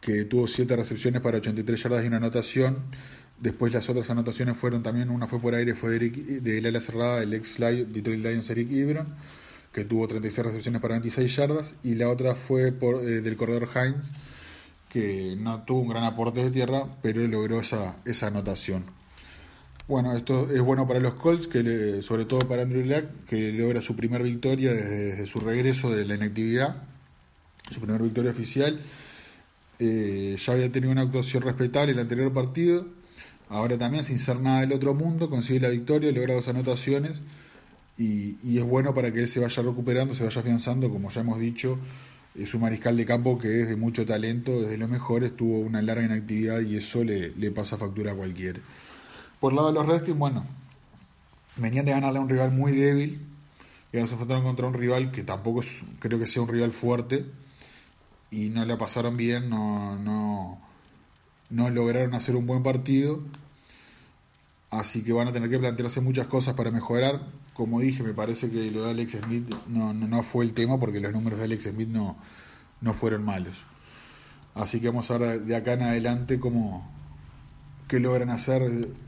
que 0.01 0.25
tuvo 0.25 0.47
7 0.47 0.75
recepciones 0.75 1.21
para 1.21 1.39
83 1.39 1.83
yardas 1.83 2.05
y 2.05 2.07
una 2.07 2.17
anotación. 2.17 2.79
Después 3.39 3.73
las 3.73 3.89
otras 3.89 4.09
anotaciones 4.11 4.57
fueron 4.57 4.83
también, 4.83 5.09
una 5.11 5.27
fue 5.27 5.41
por 5.41 5.55
aire, 5.55 5.75
fue 5.75 5.99
de, 5.99 6.41
de 6.41 6.69
ala 6.69 6.81
cerrada, 6.81 7.23
el 7.23 7.33
ex 7.33 7.57
Detroit 7.59 8.23
Lions 8.23 8.51
Eric 8.51 8.71
Ibron, 8.71 9.15
que 9.73 9.85
tuvo 9.85 10.07
36 10.07 10.47
recepciones 10.47 10.83
para 10.83 10.95
26 10.95 11.37
yardas. 11.37 11.75
Y 11.83 11.95
la 11.95 12.09
otra 12.09 12.35
fue 12.35 12.73
por, 12.73 12.97
eh, 12.97 13.21
del 13.21 13.37
corredor 13.37 13.69
Hines, 13.75 14.11
que 14.91 15.37
no 15.39 15.63
tuvo 15.63 15.81
un 15.81 15.89
gran 15.89 16.05
aporte 16.05 16.43
de 16.43 16.51
tierra, 16.51 16.85
pero 17.01 17.27
logró 17.27 17.61
esa, 17.61 17.97
esa 18.05 18.27
anotación. 18.27 18.85
Bueno, 19.91 20.13
esto 20.17 20.49
es 20.51 20.61
bueno 20.61 20.87
para 20.87 21.01
los 21.01 21.15
Colts, 21.15 21.49
que 21.49 22.01
sobre 22.03 22.25
todo 22.25 22.41
para 22.41 22.63
Andrew 22.63 22.85
Luck, 22.85 23.25
que 23.27 23.53
logra 23.53 23.81
su 23.81 23.97
primera 23.97 24.23
victoria 24.23 24.73
desde, 24.73 25.27
su 25.27 25.41
regreso 25.41 25.91
de 25.91 26.05
la 26.05 26.15
inactividad, 26.15 26.77
su 27.71 27.81
primera 27.81 28.03
victoria 28.03 28.31
oficial. 28.31 28.81
Eh, 29.79 30.37
ya 30.39 30.53
había 30.53 30.71
tenido 30.71 30.93
una 30.93 31.03
actuación 31.03 31.43
respetable 31.43 31.93
en 31.93 31.99
el 31.99 32.03
anterior 32.03 32.33
partido, 32.33 32.87
ahora 33.49 33.79
también 33.79 34.05
sin 34.05 34.19
ser 34.19 34.39
nada 34.41 34.61
del 34.61 34.73
otro 34.73 34.95
mundo, 34.95 35.31
consigue 35.31 35.61
la 35.61 35.71
victoria, 35.71 36.13
logra 36.13 36.35
dos 36.35 36.49
anotaciones 36.49 37.23
y, 37.97 38.37
y 38.45 38.59
es 38.59 38.65
bueno 38.65 38.95
para 38.95 39.13
que 39.13 39.21
él 39.21 39.29
se 39.29 39.41
vaya 39.41 39.63
recuperando, 39.63 40.15
se 40.15 40.23
vaya 40.23 40.41
afianzando, 40.41 40.91
como 40.91 41.11
ya 41.11 41.23
hemos 41.23 41.41
dicho, 41.41 41.79
es 42.35 42.55
un 42.55 42.61
mariscal 42.61 42.97
de 42.97 43.05
campo 43.05 43.39
que 43.39 43.63
es 43.63 43.69
de 43.69 43.77
mucho 43.77 44.07
talento, 44.07 44.61
desde 44.63 44.79
los 44.79 44.89
mejores, 44.89 45.37
tuvo 45.37 45.59
una 45.59 45.83
larga 45.83 46.05
inactividad 46.05 46.61
y 46.61 46.77
eso 46.77 47.03
le, 47.05 47.31
le 47.31 47.51
pasa 47.51 47.77
factura 47.77 48.13
a 48.13 48.15
cualquiera. 48.15 48.61
Por 49.41 49.53
el 49.53 49.57
lado 49.57 49.69
de 49.69 49.75
los 49.75 49.87
Redskins, 49.87 50.19
bueno, 50.19 50.47
venían 51.57 51.85
de 51.85 51.93
ganarle 51.93 52.19
a 52.19 52.23
un 52.23 52.29
rival 52.29 52.53
muy 52.53 52.73
débil 52.73 53.27
y 53.93 53.97
ahora 53.97 54.07
se 54.07 54.13
enfrentaron 54.13 54.45
contra 54.45 54.67
un 54.67 54.75
rival 54.75 55.11
que 55.11 55.25
tampoco 55.25 55.63
creo 55.99 56.19
que 56.19 56.27
sea 56.27 56.43
un 56.43 56.49
rival 56.49 56.73
fuerte 56.73 57.27
y 58.31 58.49
no 58.51 58.65
le 58.65 58.77
pasaron 58.77 59.17
bien, 59.17 59.51
no, 59.51 59.97
no, 59.97 60.61
no 61.51 61.71
lograron 61.71 62.15
hacer 62.15 62.37
un 62.37 62.47
buen 62.47 62.63
partido. 62.63 63.21
Así 64.71 65.03
que 65.03 65.13
van 65.13 65.27
a 65.27 65.33
tener 65.33 65.51
que 65.51 65.59
plantearse 65.59 66.01
muchas 66.01 66.29
cosas 66.29 66.55
para 66.55 66.71
mejorar 66.71 67.23
como 67.55 67.81
dije, 67.81 68.03
me 68.03 68.15
parece 68.15 68.51
que 68.51 68.71
lo 68.71 68.85
de 68.85 68.91
Alex 68.91 69.19
Smith 69.23 69.55
no, 69.69 69.93
no, 69.93 70.23
fue 70.23 70.45
el 70.45 70.55
tema 70.55 70.79
porque 70.79 71.01
los 71.01 71.13
números 71.13 71.39
de 71.39 71.47
Alex 71.47 71.65
Smith 71.65 71.89
no, 71.89 72.17
no 72.81 72.93
fueron 72.95 73.25
malos. 73.25 73.57
Así 74.55 74.81
que 74.81 74.89
vamos 74.89 75.11
a 75.11 75.19
ver 75.19 75.43
de 75.43 75.57
acá 75.57 75.75
en 75.75 75.83
adelante 75.83 76.41
cómo 76.41 76.91
qué 77.87 77.99
logran 77.99 78.31
hacer 78.31 78.63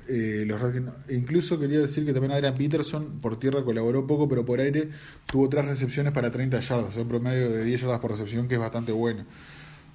eh, 0.09 0.44
los 0.44 0.61
Incluso 1.09 1.59
quería 1.59 1.78
decir 1.78 2.05
que 2.05 2.12
también 2.12 2.33
Adrian 2.33 2.57
Peterson 2.57 3.20
por 3.20 3.38
tierra 3.38 3.64
colaboró 3.64 4.07
poco, 4.07 4.28
pero 4.28 4.44
por 4.44 4.61
aire 4.61 4.90
tuvo 5.26 5.48
tres 5.48 5.66
recepciones 5.66 6.12
para 6.12 6.33
30 6.33 6.59
yardas, 6.59 6.96
un 6.96 7.09
promedio 7.09 7.48
de 7.48 7.64
10 7.64 7.83
yardas 7.83 8.00
por 8.00 8.11
recepción 8.11 8.48
que 8.48 8.55
es 8.55 8.61
bastante 8.61 8.90
bueno. 8.90 9.24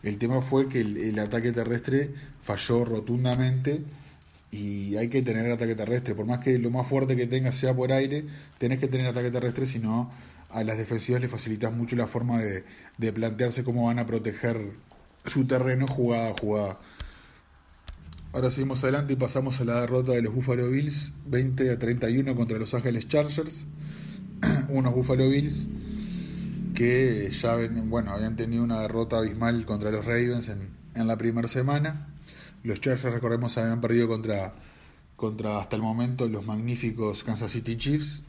El 0.03 0.17
tema 0.17 0.39
fue 0.39 0.69
que 0.69 0.81
el 0.81 1.19
ataque 1.19 1.51
terrestre 1.51 2.13
falló 2.41 2.85
rotundamente 2.85 3.83
y 4.51 4.95
hay 4.95 5.09
que 5.09 5.21
tener 5.21 5.51
ataque 5.51 5.75
terrestre. 5.75 6.15
Por 6.15 6.25
más 6.25 6.39
que 6.39 6.57
lo 6.57 6.71
más 6.71 6.87
fuerte 6.87 7.15
que 7.15 7.27
tengas 7.27 7.55
sea 7.55 7.75
por 7.75 7.91
aire, 7.91 8.25
tenés 8.57 8.79
que 8.79 8.87
tener 8.87 9.07
ataque 9.07 9.31
terrestre, 9.31 9.65
si 9.65 9.79
no 9.79 10.09
a 10.49 10.63
las 10.63 10.77
defensivas 10.77 11.21
le 11.21 11.27
facilitas 11.27 11.73
mucho 11.73 11.95
la 11.95 12.07
forma 12.07 12.39
de, 12.39 12.63
de 12.97 13.13
plantearse 13.13 13.63
cómo 13.63 13.87
van 13.87 13.99
a 13.99 14.05
proteger 14.05 14.71
su 15.25 15.45
terreno 15.45 15.87
jugada 15.87 16.29
a 16.29 16.33
jugada. 16.39 16.79
Ahora 18.33 18.51
seguimos 18.51 18.83
adelante 18.83 19.13
y 19.13 19.15
pasamos 19.15 19.59
a 19.59 19.65
la 19.65 19.81
derrota 19.81 20.13
de 20.13 20.21
los 20.21 20.33
Buffalo 20.33 20.69
Bills 20.69 21.11
20 21.25 21.71
a 21.71 21.79
31 21.79 22.35
contra 22.35 22.57
Los 22.57 22.73
Ángeles 22.73 23.07
Chargers. 23.07 23.65
Unos 24.69 24.93
Buffalo 24.93 25.29
Bills 25.29 25.67
que 26.75 27.31
ya 27.31 27.57
bueno, 27.85 28.11
habían 28.11 28.35
tenido 28.35 28.63
una 28.63 28.81
derrota 28.81 29.17
abismal 29.17 29.65
contra 29.65 29.89
los 29.89 30.05
Ravens 30.05 30.49
en, 30.49 30.69
en 30.93 31.07
la 31.07 31.17
primera 31.17 31.47
semana 31.47 32.07
los 32.67 32.81
Chargers, 32.81 33.13
recordemos, 33.13 33.57
habían 33.57 33.79
perdido 33.79 34.07
contra, 34.07 34.53
contra 35.15 35.59
hasta 35.59 35.77
el 35.77 35.81
momento 35.81 36.27
los 36.27 36.45
magníficos 36.45 37.23
Kansas 37.23 37.51
City 37.51 37.77
Chiefs. 37.77 38.21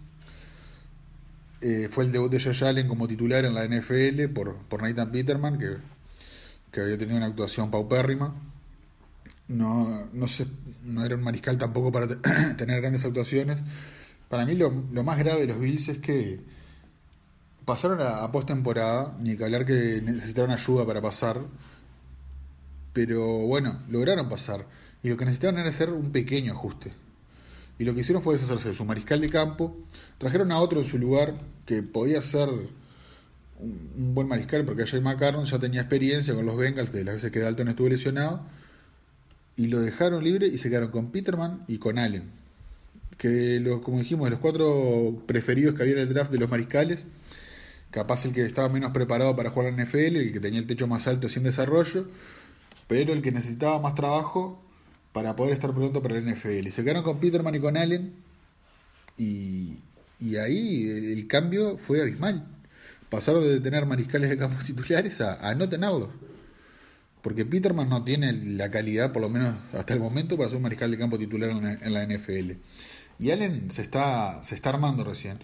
Eh, 1.61 1.89
fue 1.91 2.05
el 2.05 2.13
debut 2.13 2.31
de 2.31 2.41
Josh 2.41 2.63
Allen 2.63 2.87
como 2.87 3.09
titular 3.09 3.45
en 3.45 3.55
la 3.55 3.67
NFL 3.67 4.29
por, 4.33 4.57
por 4.57 4.83
Nathan 4.83 5.11
Peterman, 5.11 5.59
que, 5.59 5.77
que 6.71 6.81
había 6.81 6.97
tenido 6.97 7.17
una 7.17 7.27
actuación 7.27 7.69
paupérrima. 7.71 8.33
No, 9.49 10.09
no, 10.13 10.29
sé, 10.29 10.47
no 10.85 11.05
era 11.05 11.17
un 11.17 11.23
mariscal 11.25 11.59
tampoco 11.59 11.91
para 11.91 12.07
tener 12.57 12.81
grandes 12.81 13.05
actuaciones. 13.05 13.59
Para 14.29 14.47
mí 14.47 14.55
lo, 14.55 14.71
lo, 14.93 15.03
más 15.03 15.19
grave 15.19 15.41
de 15.41 15.47
los 15.49 15.59
Bills 15.59 15.89
es 15.89 15.99
que 15.99 16.39
pasaron 17.65 18.01
a, 18.01 18.23
a 18.23 18.31
postemporada, 18.31 19.17
ni 19.21 19.37
que 19.37 19.45
hablar 19.45 19.67
que 19.67 20.01
necesitaron 20.01 20.53
ayuda 20.53 20.87
para 20.87 21.03
pasar 21.03 21.41
pero 22.99 23.25
bueno, 23.47 23.79
lograron 23.89 24.29
pasar. 24.29 24.67
Y 25.05 25.09
lo 25.09 25.17
que 25.17 25.25
necesitaban 25.25 25.61
era 25.61 25.69
hacer 25.69 25.91
un 25.91 26.11
pequeño 26.11 26.53
ajuste. 26.53 26.91
Y 27.79 27.85
lo 27.85 27.95
que 27.95 28.01
hicieron 28.01 28.25
fue 28.25 28.35
deshacerse 28.35 28.71
de 28.71 28.75
su 28.75 28.85
mariscal 28.85 29.21
de 29.21 29.31
campo, 29.31 29.77
trajeron 30.19 30.51
a 30.51 30.59
otro 30.59 30.81
en 30.81 30.85
su 30.85 30.99
lugar 30.99 31.41
que 31.65 31.85
podía 31.85 32.21
ser 32.23 32.49
un, 33.61 34.15
buen 34.17 34.27
mariscal, 34.27 34.65
porque 34.65 34.85
Jay 34.85 35.01
McCarron 35.01 35.45
ya 35.45 35.61
tenía 35.61 35.83
experiencia 35.83 36.35
con 36.35 36.45
los 36.45 36.57
Bengals 36.57 36.91
de 36.91 37.05
las 37.05 37.15
veces 37.15 37.31
que 37.31 37.39
Dalton 37.39 37.69
estuvo 37.69 37.89
lesionado, 37.89 38.41
y 39.55 39.69
lo 39.69 39.79
dejaron 39.79 40.25
libre 40.25 40.49
y 40.49 40.59
se 40.59 40.69
quedaron 40.69 40.91
con 40.91 41.13
Peterman 41.13 41.63
y 41.69 41.79
con 41.79 42.01
Allen, 42.01 42.25
que 43.17 43.61
los, 43.61 43.81
como 43.81 44.01
dijimos, 44.01 44.27
de 44.27 44.31
los 44.33 44.41
cuatro 44.41 45.23
preferidos 45.25 45.77
que 45.77 45.85
había 45.85 45.95
en 45.95 46.01
el 46.01 46.09
draft 46.09 46.33
de 46.33 46.39
los 46.39 46.51
mariscales, 46.51 47.07
capaz 47.93 48.25
el 48.25 48.33
que 48.33 48.45
estaba 48.45 48.69
menos 48.69 48.91
preparado 48.91 49.37
para 49.37 49.51
jugar 49.51 49.73
en 49.73 49.85
NFL, 49.85 50.17
el 50.17 50.33
que 50.33 50.41
tenía 50.41 50.59
el 50.59 50.67
techo 50.67 50.89
más 50.89 51.07
alto 51.07 51.29
sin 51.29 51.45
desarrollo, 51.45 52.09
pero 52.89 53.13
el 53.13 53.23
que 53.23 53.31
necesitaba 53.31 53.79
más 53.79 53.95
trabajo 53.95 54.61
para 55.13 55.37
poder 55.37 55.53
estar 55.53 55.73
pronto 55.73 56.03
para 56.03 56.19
el 56.19 56.27
NFL. 56.27 56.67
Y 56.67 56.71
se 56.71 56.83
quedaron 56.83 57.05
con 57.05 57.21
Peterman 57.21 57.55
y 57.55 57.61
con 57.61 57.77
Allen 57.77 58.15
y, 59.17 59.83
ahí 60.37 60.89
el, 60.89 61.27
cambio 61.27 61.77
fue 61.77 62.01
abismal. 62.01 62.47
Pasaron 63.11 63.43
de 63.45 63.61
tener 63.61 63.87
mariscales 63.87 64.31
de 64.31 64.39
campos 64.39 64.65
titulares 64.67 65.21
a, 65.21 65.55
no 65.55 65.69
tenerlos. 65.69 66.11
Porque 67.23 67.45
Peterman 67.45 67.89
no 67.89 68.05
tiene 68.05 68.33
la 68.33 68.71
calidad, 68.71 69.13
por 69.13 69.23
lo 69.23 69.29
menos 69.29 69.55
hasta 69.73 69.93
el 69.93 70.01
momento, 70.01 70.37
para 70.37 70.49
ser 70.49 70.57
un 70.57 70.63
mariscal 70.63 70.91
de 70.91 70.99
campo 70.99 71.19
titular 71.19 71.51
en 71.51 71.93
la, 71.93 72.07
NFL. 72.07 72.53
Y 73.19 73.31
Allen 73.33 73.71
se 73.71 73.83
está, 73.83 74.41
se 74.43 74.55
está 74.55 74.71
armando 74.71 75.05
recién. 75.05 75.39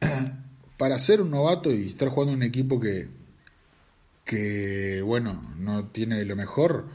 para 0.78 0.98
ser 0.98 1.20
un 1.20 1.30
novato 1.30 1.72
y 1.72 1.88
estar 1.88 2.08
jugando 2.08 2.32
un 2.32 2.42
equipo 2.42 2.80
que, 2.80 3.08
que, 4.24 5.02
bueno, 5.02 5.42
no 5.58 5.86
tiene 5.86 6.24
lo 6.24 6.36
mejor. 6.36 6.86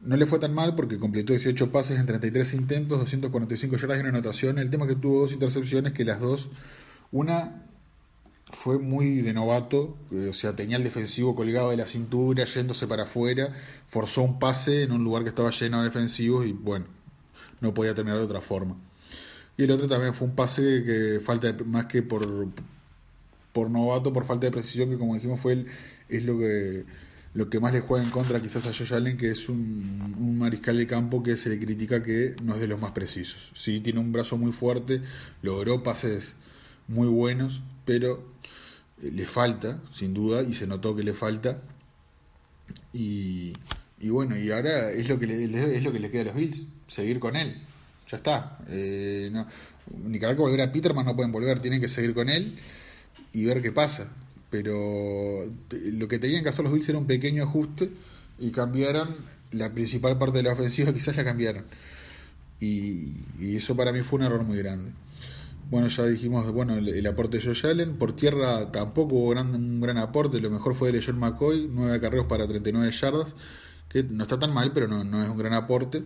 No 0.00 0.16
le 0.16 0.26
fue 0.26 0.38
tan 0.38 0.54
mal 0.54 0.74
porque 0.74 0.98
completó 0.98 1.32
18 1.32 1.70
pases 1.70 1.98
en 1.98 2.06
33 2.06 2.54
intentos, 2.54 2.98
245 2.98 3.76
yardas 3.76 3.98
y 3.98 4.00
una 4.00 4.10
anotación. 4.10 4.58
El 4.58 4.70
tema 4.70 4.86
que 4.86 4.96
tuvo 4.96 5.20
dos 5.20 5.32
intercepciones, 5.32 5.92
que 5.92 6.04
las 6.04 6.20
dos, 6.20 6.50
una 7.10 7.62
fue 8.50 8.78
muy 8.78 9.22
de 9.22 9.32
novato, 9.32 9.96
eh, 10.10 10.28
o 10.28 10.32
sea, 10.34 10.54
tenía 10.54 10.76
el 10.76 10.84
defensivo 10.84 11.34
colgado 11.34 11.70
de 11.70 11.76
la 11.76 11.86
cintura, 11.86 12.44
yéndose 12.44 12.86
para 12.86 13.04
afuera, 13.04 13.54
forzó 13.86 14.22
un 14.22 14.38
pase 14.38 14.82
en 14.82 14.92
un 14.92 15.02
lugar 15.04 15.22
que 15.22 15.30
estaba 15.30 15.50
lleno 15.50 15.78
de 15.78 15.84
defensivos 15.84 16.46
y 16.46 16.52
bueno, 16.52 16.86
no 17.60 17.72
podía 17.72 17.94
terminar 17.94 18.18
de 18.18 18.24
otra 18.24 18.40
forma. 18.40 18.76
Y 19.56 19.64
el 19.64 19.70
otro 19.70 19.88
también 19.88 20.12
fue 20.12 20.28
un 20.28 20.34
pase 20.34 20.82
que 20.84 21.20
falta 21.24 21.54
más 21.64 21.86
que 21.86 22.02
por, 22.02 22.48
por 23.52 23.70
novato, 23.70 24.12
por 24.12 24.24
falta 24.24 24.46
de 24.46 24.52
precisión, 24.52 24.90
que 24.90 24.98
como 24.98 25.14
dijimos 25.14 25.40
fue 25.40 25.52
el, 25.52 25.66
es 26.12 26.24
lo 26.24 26.38
que 26.38 26.84
lo 27.34 27.48
que 27.48 27.60
más 27.60 27.72
le 27.72 27.80
juega 27.80 28.04
en 28.04 28.10
contra 28.10 28.40
quizás 28.40 28.66
a 28.66 28.74
Josh 28.74 28.92
Allen, 28.92 29.16
que 29.16 29.30
es 29.30 29.48
un, 29.48 30.14
un, 30.18 30.38
mariscal 30.38 30.76
de 30.76 30.86
campo 30.86 31.22
que 31.22 31.36
se 31.36 31.48
le 31.48 31.58
critica 31.58 32.02
que 32.02 32.36
no 32.42 32.54
es 32.54 32.60
de 32.60 32.66
los 32.66 32.78
más 32.78 32.92
precisos. 32.92 33.50
Sí, 33.54 33.80
tiene 33.80 34.00
un 34.00 34.12
brazo 34.12 34.36
muy 34.36 34.52
fuerte, 34.52 35.00
logró 35.40 35.82
pases 35.82 36.34
muy 36.88 37.08
buenos, 37.08 37.62
pero 37.86 38.34
eh, 39.02 39.10
le 39.14 39.26
falta, 39.26 39.80
sin 39.94 40.12
duda, 40.12 40.42
y 40.42 40.52
se 40.52 40.66
notó 40.66 40.94
que 40.94 41.02
le 41.04 41.14
falta. 41.14 41.62
Y, 42.92 43.54
y 43.98 44.10
bueno, 44.10 44.36
y 44.36 44.50
ahora 44.50 44.90
es 44.90 45.08
lo 45.08 45.18
que 45.18 45.26
le, 45.26 45.44
es 45.76 45.82
lo 45.82 45.92
que 45.92 46.00
le 46.00 46.10
queda 46.10 46.22
a 46.22 46.24
los 46.26 46.34
Bills, 46.34 46.64
seguir 46.86 47.18
con 47.18 47.36
él. 47.36 47.62
Ya 48.10 48.18
está. 48.18 48.58
Eh, 48.68 49.30
no, 49.32 49.46
ni 50.04 50.18
que 50.18 50.26
volver 50.34 50.60
a 50.60 50.70
Peterman, 50.70 51.06
no 51.06 51.16
pueden 51.16 51.32
volver, 51.32 51.60
tienen 51.60 51.80
que 51.80 51.88
seguir 51.88 52.12
con 52.12 52.28
él 52.28 52.58
y 53.32 53.46
ver 53.46 53.62
qué 53.62 53.72
pasa 53.72 54.08
pero 54.52 55.46
lo 55.92 56.08
que 56.08 56.18
tenían 56.18 56.42
que 56.42 56.50
hacer 56.50 56.62
los 56.62 56.74
Bills 56.74 56.86
era 56.90 56.98
un 56.98 57.06
pequeño 57.06 57.42
ajuste 57.42 57.90
y 58.38 58.50
cambiaron 58.50 59.16
la 59.50 59.72
principal 59.72 60.18
parte 60.18 60.36
de 60.38 60.42
la 60.44 60.52
ofensiva, 60.52 60.92
quizás 60.94 61.16
la 61.16 61.24
cambiaron. 61.24 61.64
Y, 62.60 63.14
eso 63.56 63.74
para 63.74 63.92
mí 63.92 64.02
fue 64.02 64.18
un 64.18 64.26
error 64.26 64.44
muy 64.44 64.58
grande. 64.58 64.92
Bueno, 65.70 65.88
ya 65.88 66.04
dijimos, 66.04 66.52
bueno, 66.52 66.76
el, 66.76 67.06
aporte 67.06 67.38
de 67.38 67.44
Josh 67.44 67.66
Allen. 67.66 67.96
Por 67.96 68.14
tierra 68.14 68.70
tampoco 68.70 69.14
hubo 69.14 69.30
un 69.30 69.80
gran 69.80 69.96
aporte. 69.96 70.38
Lo 70.38 70.50
mejor 70.50 70.74
fue 70.74 70.92
de 70.92 71.02
John 71.02 71.18
McCoy, 71.18 71.68
nueve 71.72 71.96
acarreos 71.96 72.26
para 72.26 72.46
39 72.46 72.92
yardas, 72.92 73.34
que 73.88 74.02
no 74.02 74.22
está 74.22 74.38
tan 74.38 74.52
mal, 74.52 74.72
pero 74.74 74.86
no, 74.86 75.02
no 75.02 75.22
es 75.22 75.30
un 75.30 75.38
gran 75.38 75.54
aporte. 75.54 76.04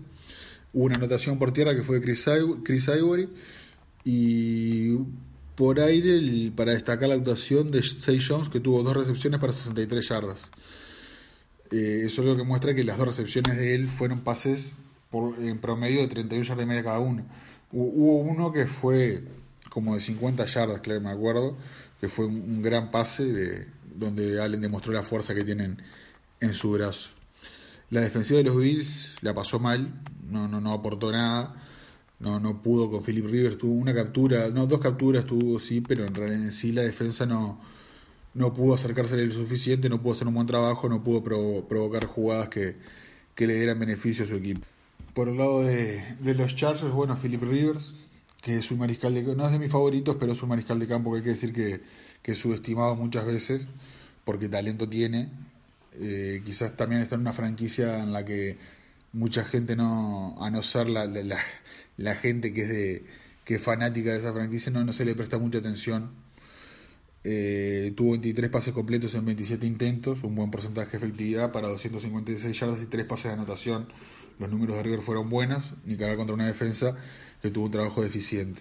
Hubo 0.72 0.84
una 0.84 0.94
anotación 0.94 1.38
por 1.40 1.50
tierra 1.52 1.74
que 1.74 1.82
fue 1.82 1.96
de 1.96 2.02
Chris, 2.02 2.26
Chris 2.62 2.86
Ivory. 2.86 3.28
Y 4.04 4.98
por 5.56 5.80
aire 5.80 6.52
para 6.54 6.72
destacar 6.72 7.08
la 7.08 7.14
actuación 7.14 7.70
de 7.70 7.82
Say 7.82 8.20
Jones, 8.20 8.50
que 8.50 8.60
tuvo 8.60 8.82
dos 8.82 8.94
recepciones 8.94 9.40
para 9.40 9.52
63 9.52 10.06
yardas. 10.06 10.50
Eh, 11.72 12.02
eso 12.04 12.22
es 12.22 12.28
lo 12.28 12.36
que 12.36 12.44
muestra 12.44 12.74
que 12.74 12.84
las 12.84 12.98
dos 12.98 13.08
recepciones 13.08 13.56
de 13.56 13.74
él 13.74 13.88
fueron 13.88 14.20
pases 14.20 14.72
por, 15.10 15.38
en 15.40 15.58
promedio 15.58 16.02
de 16.02 16.08
31 16.08 16.44
yardas 16.44 16.64
y 16.64 16.68
media 16.68 16.84
cada 16.84 17.00
uno. 17.00 17.24
Hubo 17.72 18.18
uno 18.18 18.52
que 18.52 18.66
fue 18.66 19.24
como 19.70 19.94
de 19.94 20.00
50 20.00 20.44
yardas, 20.44 20.80
claro, 20.82 21.00
me 21.00 21.10
acuerdo, 21.10 21.56
que 22.00 22.08
fue 22.08 22.26
un, 22.26 22.62
gran 22.62 22.90
pase 22.90 23.24
de, 23.24 23.66
donde 23.94 24.40
Allen 24.40 24.60
demostró 24.60 24.92
la 24.92 25.02
fuerza 25.02 25.34
que 25.34 25.42
tienen 25.42 25.82
en 26.40 26.54
su 26.54 26.70
brazo. 26.72 27.10
La 27.90 28.02
defensiva 28.02 28.38
de 28.38 28.44
los 28.44 28.56
Bills 28.58 29.16
la 29.22 29.34
pasó 29.34 29.58
mal, 29.58 30.02
no, 30.30 30.48
no, 30.48 30.60
no 30.60 30.72
aportó 30.72 31.10
nada 31.10 31.65
no, 32.18 32.40
no 32.40 32.62
pudo 32.62 32.90
con 32.90 33.02
Philip 33.02 33.26
Rivers, 33.26 33.58
tuvo 33.58 33.74
una 33.74 33.94
captura, 33.94 34.48
no, 34.50 34.66
dos 34.66 34.80
capturas 34.80 35.24
tuvo, 35.24 35.60
sí, 35.60 35.80
pero 35.80 36.06
en 36.06 36.14
realidad 36.14 36.42
en 36.44 36.52
sí 36.52 36.72
la 36.72 36.82
defensa 36.82 37.26
no, 37.26 37.60
no 38.34 38.54
pudo 38.54 38.74
acercarse 38.74 39.16
lo 39.16 39.32
suficiente, 39.32 39.88
no 39.88 40.00
pudo 40.00 40.12
hacer 40.12 40.28
un 40.28 40.34
buen 40.34 40.46
trabajo, 40.46 40.88
no 40.88 41.02
pudo 41.02 41.22
provocar 41.22 42.06
jugadas 42.06 42.48
que, 42.48 42.76
que, 43.34 43.46
le 43.46 43.54
dieran 43.54 43.78
beneficio 43.78 44.24
a 44.24 44.28
su 44.28 44.36
equipo. 44.36 44.62
Por 45.12 45.28
el 45.28 45.36
lado 45.36 45.62
de, 45.62 46.02
de, 46.20 46.34
los 46.34 46.54
Chargers, 46.54 46.92
bueno, 46.92 47.16
Philip 47.16 47.42
Rivers, 47.42 47.94
que 48.40 48.58
es 48.58 48.70
un 48.70 48.78
mariscal 48.78 49.14
de 49.14 49.22
no 49.34 49.46
es 49.46 49.52
de 49.52 49.58
mis 49.58 49.70
favoritos, 49.70 50.16
pero 50.20 50.32
es 50.32 50.42
un 50.42 50.50
mariscal 50.50 50.78
de 50.78 50.86
campo 50.86 51.10
que 51.10 51.18
hay 51.18 51.22
que 51.24 51.30
decir 51.30 51.52
que, 51.52 51.80
que 52.22 52.32
es 52.32 52.38
subestimado 52.38 52.94
muchas 52.94 53.26
veces, 53.26 53.66
porque 54.24 54.48
talento 54.48 54.88
tiene. 54.88 55.30
Eh, 55.98 56.42
quizás 56.44 56.76
también 56.76 57.00
está 57.00 57.14
en 57.14 57.22
una 57.22 57.32
franquicia 57.32 58.02
en 58.02 58.12
la 58.12 58.24
que 58.24 58.58
mucha 59.12 59.44
gente 59.44 59.76
no, 59.76 60.36
a 60.38 60.50
no 60.50 60.62
ser 60.62 60.88
la, 60.88 61.06
gente 62.14 62.52
que 62.52 62.62
es 62.62 62.68
de 62.68 63.04
que 63.46 63.54
es 63.54 63.62
fanática 63.62 64.12
de 64.12 64.18
esa 64.18 64.32
franquicia 64.32 64.72
no, 64.72 64.84
no 64.84 64.92
se 64.92 65.04
le 65.04 65.14
presta 65.14 65.38
mucha 65.38 65.58
atención. 65.58 66.10
Eh, 67.22 67.92
tuvo 67.96 68.12
23 68.12 68.50
pases 68.50 68.74
completos 68.74 69.14
en 69.14 69.24
27 69.24 69.66
intentos, 69.66 70.22
un 70.24 70.34
buen 70.34 70.50
porcentaje 70.50 70.90
de 70.92 70.96
efectividad 70.98 71.52
para 71.52 71.68
256 71.68 72.58
yardas 72.58 72.82
y 72.82 72.86
3 72.86 73.06
pases 73.06 73.26
de 73.26 73.32
anotación. 73.32 73.88
Los 74.40 74.50
números 74.50 74.76
de 74.76 74.82
River 74.82 75.00
fueron 75.00 75.28
buenos, 75.28 75.74
ni 75.84 75.96
cara 75.96 76.16
contra 76.16 76.34
una 76.34 76.46
defensa 76.46 76.96
que 77.40 77.50
tuvo 77.50 77.66
un 77.66 77.70
trabajo 77.70 78.02
deficiente. 78.02 78.60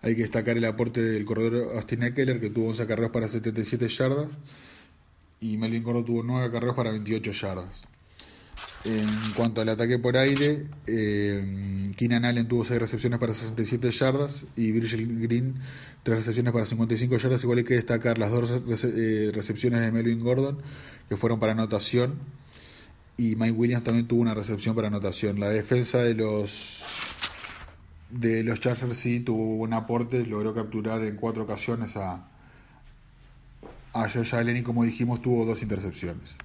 Hay 0.00 0.14
que 0.14 0.22
destacar 0.22 0.56
el 0.56 0.64
aporte 0.64 1.02
del 1.02 1.24
corredor 1.24 1.76
Austin 1.76 2.04
Eckler, 2.04 2.40
que 2.40 2.50
tuvo 2.50 2.68
11 2.68 2.82
acarreos 2.84 3.10
para 3.10 3.26
77 3.26 3.88
yardas, 3.88 4.28
y 5.40 5.56
Melvin 5.56 5.82
Gordo 5.82 6.04
tuvo 6.04 6.22
9 6.22 6.46
acarreos 6.46 6.76
para 6.76 6.90
28 6.90 7.32
yardas. 7.32 7.93
En 8.84 9.08
cuanto 9.34 9.62
al 9.62 9.70
ataque 9.70 9.98
por 9.98 10.16
aire, 10.16 10.66
eh, 10.86 11.92
Keenan 11.96 12.26
Allen 12.26 12.46
tuvo 12.46 12.66
6 12.66 12.78
recepciones 12.78 13.18
para 13.18 13.32
67 13.32 13.90
yardas 13.90 14.44
y 14.56 14.72
Virgil 14.72 15.20
Green 15.20 15.54
3 16.02 16.18
recepciones 16.18 16.52
para 16.52 16.66
55 16.66 17.16
yardas. 17.16 17.42
Igual 17.42 17.58
hay 17.58 17.64
que 17.64 17.74
destacar 17.74 18.18
las 18.18 18.30
dos 18.30 18.50
eh, 18.84 19.30
recepciones 19.32 19.80
de 19.80 19.90
Melvin 19.90 20.20
Gordon 20.20 20.58
que 21.08 21.16
fueron 21.16 21.40
para 21.40 21.52
anotación 21.52 22.18
y 23.16 23.36
Mike 23.36 23.52
Williams 23.52 23.84
también 23.84 24.06
tuvo 24.06 24.20
una 24.20 24.34
recepción 24.34 24.74
para 24.74 24.88
anotación. 24.88 25.40
La 25.40 25.48
defensa 25.48 25.98
de 25.98 26.14
los 26.14 26.84
de 28.10 28.44
los 28.44 28.60
Chargers 28.60 28.96
sí 28.96 29.20
tuvo 29.20 29.56
un 29.56 29.72
aporte, 29.72 30.26
logró 30.26 30.54
capturar 30.54 31.02
en 31.02 31.16
cuatro 31.16 31.44
ocasiones 31.44 31.96
a, 31.96 32.28
a 33.92 34.08
Josh 34.10 34.34
Allen 34.34 34.58
y 34.58 34.62
como 34.62 34.84
dijimos 34.84 35.22
tuvo 35.22 35.46
dos 35.46 35.62
intercepciones. 35.62 36.36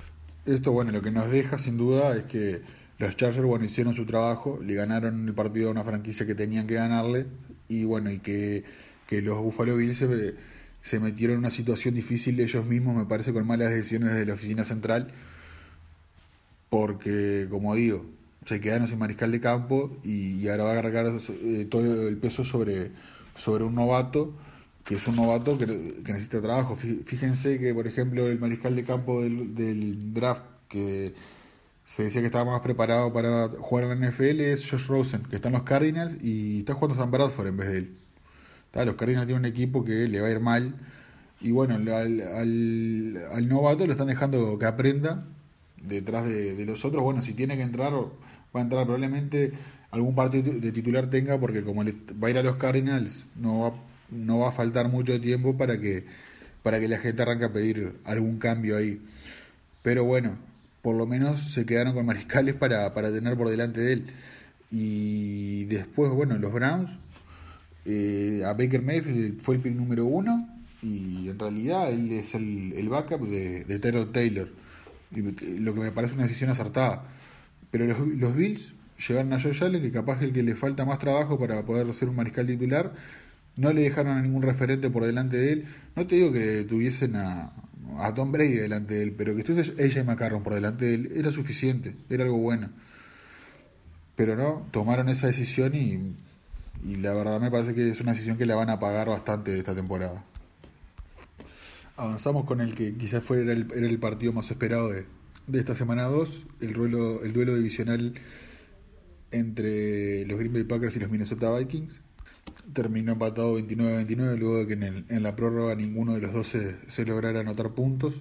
Esto, 0.46 0.72
bueno, 0.72 0.92
lo 0.92 1.02
que 1.02 1.12
nos 1.12 1.30
deja 1.30 1.58
sin 1.58 1.78
duda 1.78 2.16
es 2.16 2.24
que 2.24 2.62
los 2.98 3.16
Chargers, 3.16 3.46
bueno, 3.46 3.66
hicieron 3.66 3.94
su 3.94 4.06
trabajo, 4.06 4.60
le 4.62 4.74
ganaron 4.76 5.28
el 5.28 5.34
partido 5.34 5.70
a 5.70 5.72
una 5.72 5.84
franquicia 5.84 6.26
que 6.26 6.36
tenían 6.36 6.68
que 6.68 6.76
ganarle 6.76 7.28
y 7.68 7.86
bueno, 7.86 8.12
y 8.12 8.20
que, 8.20 8.64
los 9.10 9.42
Buffalo 9.42 9.78
Bills 9.78 10.04
se, 10.82 11.00
metieron 11.00 11.36
en 11.36 11.40
una 11.40 11.50
situación 11.50 11.96
difícil 11.96 12.40
ellos 12.40 12.66
mismos, 12.66 12.96
me 12.96 13.06
parece, 13.06 13.34
con 13.34 13.46
malas 13.48 13.72
decisiones 13.72 14.14
de 14.14 14.26
la 14.26 14.34
oficina 14.34 14.64
central, 14.64 15.12
porque, 16.70 17.48
como 17.50 17.76
digo, 17.76 18.06
se 18.46 18.60
quedaron 18.60 18.88
sin 18.88 19.00
mariscal 19.00 19.32
de 19.32 19.40
campo 19.40 19.98
y, 20.04 20.48
ahora 20.48 20.64
va 20.66 20.72
a 20.74 20.82
cargar 20.82 21.06
eh, 21.08 21.68
todo 21.70 22.08
el 22.08 22.18
peso 22.18 22.44
sobre, 22.44 22.92
sobre 23.36 23.64
un 23.64 23.76
novato 23.76 24.34
que 24.90 24.96
es 24.96 25.08
un 25.08 25.18
novato 25.18 25.56
que, 25.56 25.68
necesita 25.68 26.42
trabajo. 26.42 26.76
Fíjense 26.76 27.60
que, 27.60 27.76
por 27.76 27.86
ejemplo, 27.86 28.26
el 28.26 28.40
mariscal 28.40 28.76
de 28.76 28.84
campo 28.84 29.22
del, 29.22 30.16
draft 30.16 30.42
que 30.68 31.14
se 31.86 32.06
decía 32.06 32.22
que 32.22 32.26
estaba 32.26 32.46
más 32.46 32.62
preparado 32.62 33.14
para 33.14 33.50
jugar 33.50 33.84
en 33.84 34.02
la 34.02 34.10
NFL 34.10 34.40
es 34.40 34.68
Josh 34.68 34.88
Rosen, 34.88 35.22
que 35.30 35.36
está 35.36 35.50
en 35.50 35.54
los 35.54 35.62
Cardinals 35.62 36.18
y 36.24 36.58
está 36.60 36.74
jugando 36.74 37.00
San 37.00 37.12
Bradford 37.12 37.50
en 37.50 37.58
vez 37.58 37.68
de 37.70 37.78
él. 37.78 37.98
Los 38.74 38.96
Cardinals 38.96 39.28
tienen 39.28 39.46
un 39.46 39.46
equipo 39.46 39.86
que 39.86 40.08
le 40.08 40.22
va 40.22 40.28
a 40.28 40.32
ir 40.32 40.40
mal 40.40 40.74
y 41.40 41.52
bueno, 41.52 41.76
al, 41.76 42.20
al, 42.20 43.48
novato 43.48 43.86
lo 43.86 43.92
están 43.92 44.08
dejando 44.08 44.58
que 44.58 44.66
aprenda 44.66 45.24
detrás 45.84 46.26
de, 46.26 46.66
los 46.66 46.84
otros. 46.84 47.04
Bueno, 47.04 47.22
si 47.22 47.36
tiene 47.36 47.58
que 47.58 47.64
entrar, 47.64 47.94
va 47.94 48.10
a 48.56 48.62
entrar 48.62 48.86
probablemente 48.86 49.54
algún 49.92 50.16
partido 50.16 50.52
de 50.52 50.72
titular 50.72 51.12
tenga 51.12 51.40
porque 51.40 51.64
como 51.64 51.84
va 51.84 52.28
a 52.28 52.32
ir 52.32 52.40
a 52.40 52.44
los 52.44 52.56
Cardinals, 52.56 53.26
no 53.36 53.60
va 53.60 53.89
no 54.12 54.40
va 54.40 54.50
a 54.50 54.52
faltar 54.52 54.90
mucho 54.90 55.20
tiempo 55.20 55.58
para 55.58 55.80
que, 55.80 56.06
para 56.64 56.80
que 56.80 56.88
la 56.88 57.00
gente 57.00 57.22
arranque 57.22 57.46
a 57.46 57.54
pedir 57.54 57.94
algún 58.06 58.40
cambio 58.40 58.78
ahí. 58.78 59.02
Pero 59.82 60.04
bueno, 60.06 60.38
por 60.82 60.96
lo 60.96 61.06
menos 61.06 61.54
se 61.54 61.66
quedaron 61.66 61.94
con 61.94 62.06
mariscales 62.06 62.56
para, 62.56 62.94
para 62.94 63.12
tener 63.12 63.38
por 63.38 63.50
delante 63.50 63.82
de 63.82 63.94
él. 63.94 64.08
Y 64.72 65.66
después, 65.66 66.12
bueno, 66.12 66.38
los 66.38 66.54
Browns, 66.54 66.92
eh, 67.86 68.44
a 68.46 68.54
Baker 68.54 68.82
Mayfield 68.82 69.42
fue 69.42 69.56
el 69.56 69.62
pick 69.62 69.74
número 69.74 70.06
uno 70.06 70.48
y 70.84 71.30
en 71.30 71.40
realidad 71.40 71.92
él 71.92 72.12
es 72.12 72.36
el, 72.36 72.88
backup 72.90 73.22
de, 73.22 73.64
de 73.66 73.80
Taylor. 73.80 74.50
Y 75.12 75.22
lo 75.60 75.74
que 75.74 75.80
me 75.80 75.92
parece 75.92 76.14
una 76.14 76.24
decisión 76.24 76.50
acertada. 76.50 77.04
Pero 77.72 77.86
los, 77.86 78.00
los 78.00 78.36
Bills 78.36 78.74
llegaron 79.08 79.34
a 79.34 79.40
Joe 79.40 79.54
Allen, 79.62 79.82
que 79.82 79.92
capaz 79.92 80.18
es 80.18 80.24
el 80.24 80.34
que 80.34 80.44
le 80.44 80.56
falta 80.56 80.86
más 80.86 81.00
trabajo 81.00 81.40
para 81.40 81.64
poder 81.66 81.92
ser 81.94 82.10
un 82.10 82.16
mariscal 82.16 82.46
titular, 82.46 82.94
no 83.56 83.74
le 83.74 83.82
dejaron 83.82 84.18
a 84.18 84.22
ningún 84.22 84.42
referente 84.42 84.90
por 84.90 85.06
delante 85.06 85.38
de 85.38 85.52
él. 85.54 85.66
No 85.96 86.08
te 86.08 86.16
digo 86.16 86.32
que 86.32 86.64
tuviesen 86.64 87.16
a, 87.16 87.52
a 88.00 88.14
Tom 88.14 88.32
Brady 88.32 88.56
delante 88.56 88.96
de 88.96 89.04
él, 89.04 89.14
pero 89.18 89.34
que 89.34 89.42
estuviese 89.42 89.74
AJ 89.84 90.06
McCarron 90.06 90.44
por 90.44 90.54
delante 90.54 90.86
de 90.86 90.94
él 90.96 91.12
era 91.16 91.32
suficiente, 91.32 91.96
era 92.10 92.24
algo 92.24 92.38
bueno. 92.38 92.70
Pero 94.16 94.36
no, 94.36 94.68
tomaron 94.72 95.10
esa 95.10 95.28
decisión 95.28 95.76
y, 95.76 96.16
y 96.84 96.96
la 96.98 97.14
verdad 97.14 97.40
me 97.40 97.52
parece 97.52 97.74
que 97.74 97.90
es 97.90 98.00
una 98.02 98.14
decisión 98.14 98.38
que 98.38 98.46
la 98.46 98.56
van 98.56 98.70
a 98.70 98.80
pagar 98.80 99.08
bastante 99.08 99.58
esta 99.58 99.76
temporada. 99.76 100.24
Avanzamos 101.96 102.46
con 102.46 102.62
el 102.62 102.76
que 102.76 102.96
quizás 102.96 103.24
fuera 103.24 103.52
el, 103.52 103.68
era 103.76 103.88
el 103.88 104.00
partido 104.00 104.32
más 104.32 104.50
esperado 104.52 104.90
de, 104.90 105.06
de 105.48 105.60
esta 105.60 105.76
semana 105.76 106.04
2, 106.04 106.46
el, 106.62 106.74
duelo, 106.74 107.24
el 107.24 107.34
duelo 107.34 107.56
divisional 107.56 108.14
entre 109.32 110.26
los 110.26 110.40
Green 110.40 110.54
Bay 110.54 110.64
Packers 110.64 110.96
y 110.96 111.00
los 111.00 111.10
Minnesota 111.10 111.52
Vikings 111.58 112.00
terminó 112.74 113.14
empatado 113.14 113.58
29-29 113.60 114.38
luego 114.38 114.58
de 114.58 114.68
que 114.68 114.74
en, 114.74 115.06
en, 115.10 115.24
la 115.24 115.36
prórroga 115.36 115.76
ninguno 115.76 116.14
de 116.14 116.22
los 116.22 116.34
dos 116.34 116.48
se, 116.48 116.78
se, 116.88 117.06
lograra 117.06 117.42
anotar 117.42 117.72
puntos. 117.72 118.16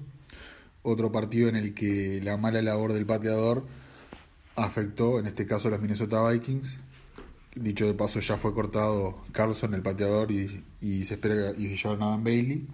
Otro 0.83 1.13
partido 1.13 1.49
en 1.49 1.57
el 1.57 1.75
que 1.75 2.21
la 2.23 2.37
mala 2.37 2.63
labor 2.63 2.93
del 2.93 3.07
pateador 3.07 3.67
afectó, 4.57 5.19
en 5.19 5.27
este 5.27 5.47
caso, 5.47 5.69
a 5.69 5.71
los 5.73 5.81
Minnesota 5.81 6.29
Vikings. 6.29 6.77
Dicho 7.55 7.87
de 7.87 7.95
paso, 7.95 8.21
ya 8.21 8.37
fue 8.37 8.55
cortado 8.55 9.19
Carlson, 9.33 9.75
el 9.75 9.83
pateador, 9.83 10.31
y, 10.31 10.65
y 10.81 11.05
se 11.05 11.15
espera 11.15 11.53
y 11.57 11.69
se 11.69 11.77
llevaron 11.77 12.03
a 12.03 12.11
Dan 12.11 12.25
Bailey. 12.25 12.67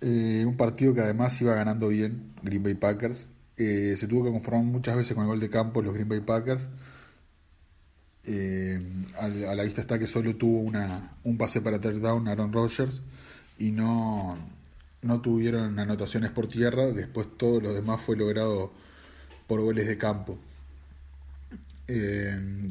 Eh, 0.00 0.44
un 0.46 0.56
partido 0.56 0.94
que 0.94 1.00
además 1.00 1.40
iba 1.40 1.54
ganando 1.54 1.88
bien 1.88 2.32
Green 2.42 2.62
Bay 2.62 2.74
Packers. 2.74 3.28
Eh, 3.56 3.94
se 3.96 4.06
tuvo 4.06 4.24
que 4.24 4.30
conformar 4.30 4.64
muchas 4.64 4.96
veces 4.96 5.14
con 5.14 5.24
el 5.24 5.28
gol 5.28 5.40
de 5.40 5.50
campo 5.50 5.82
los 5.82 5.92
Green 5.92 6.08
Bay 6.08 6.20
Packers. 6.20 6.68
Eh, 8.30 8.78
a, 9.18 9.28
la 9.28 9.62
vista 9.62 9.80
está 9.80 9.98
que 9.98 10.06
solo 10.06 10.36
tuvo 10.36 10.60
una, 10.60 11.12
un 11.24 11.38
pase 11.38 11.62
para 11.62 11.80
touchdown 11.80 12.28
Aaron 12.28 12.52
Rodgers 12.52 13.00
y 13.58 13.70
no, 13.70 14.36
no 15.00 15.20
tuvieron 15.22 15.78
anotaciones 15.78 16.30
por 16.30 16.46
tierra. 16.46 16.86
Después 16.92 17.26
todo 17.38 17.60
lo 17.62 17.72
demás 17.72 18.02
fue 18.02 18.16
logrado 18.16 18.70
por 19.46 19.62
goles 19.62 19.86
de 19.86 19.96
campo. 19.96 20.38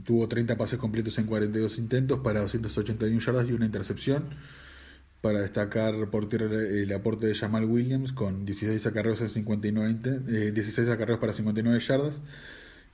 tuvo 0.05 0.27
30 0.27 0.55
pases 0.57 0.77
completos 0.77 1.17
en 1.17 1.25
42 1.25 1.79
intentos 1.79 2.19
para 2.19 2.41
281 2.41 3.19
yardas 3.19 3.47
y 3.49 3.53
una 3.53 3.65
intercepción 3.65 4.25
para 5.21 5.39
destacar 5.41 6.09
por 6.11 6.29
tierra 6.29 6.45
el 6.45 6.93
aporte 6.93 7.25
de 7.25 7.33
Jamal 7.33 7.65
Williams 7.65 8.13
con 8.13 8.45
16 8.45 8.85
acarreos, 8.85 9.21
en 9.21 9.29
59, 9.29 10.51
16 10.51 10.87
acarreos 10.89 11.19
para 11.19 11.33
59 11.33 11.79
yardas. 11.79 12.21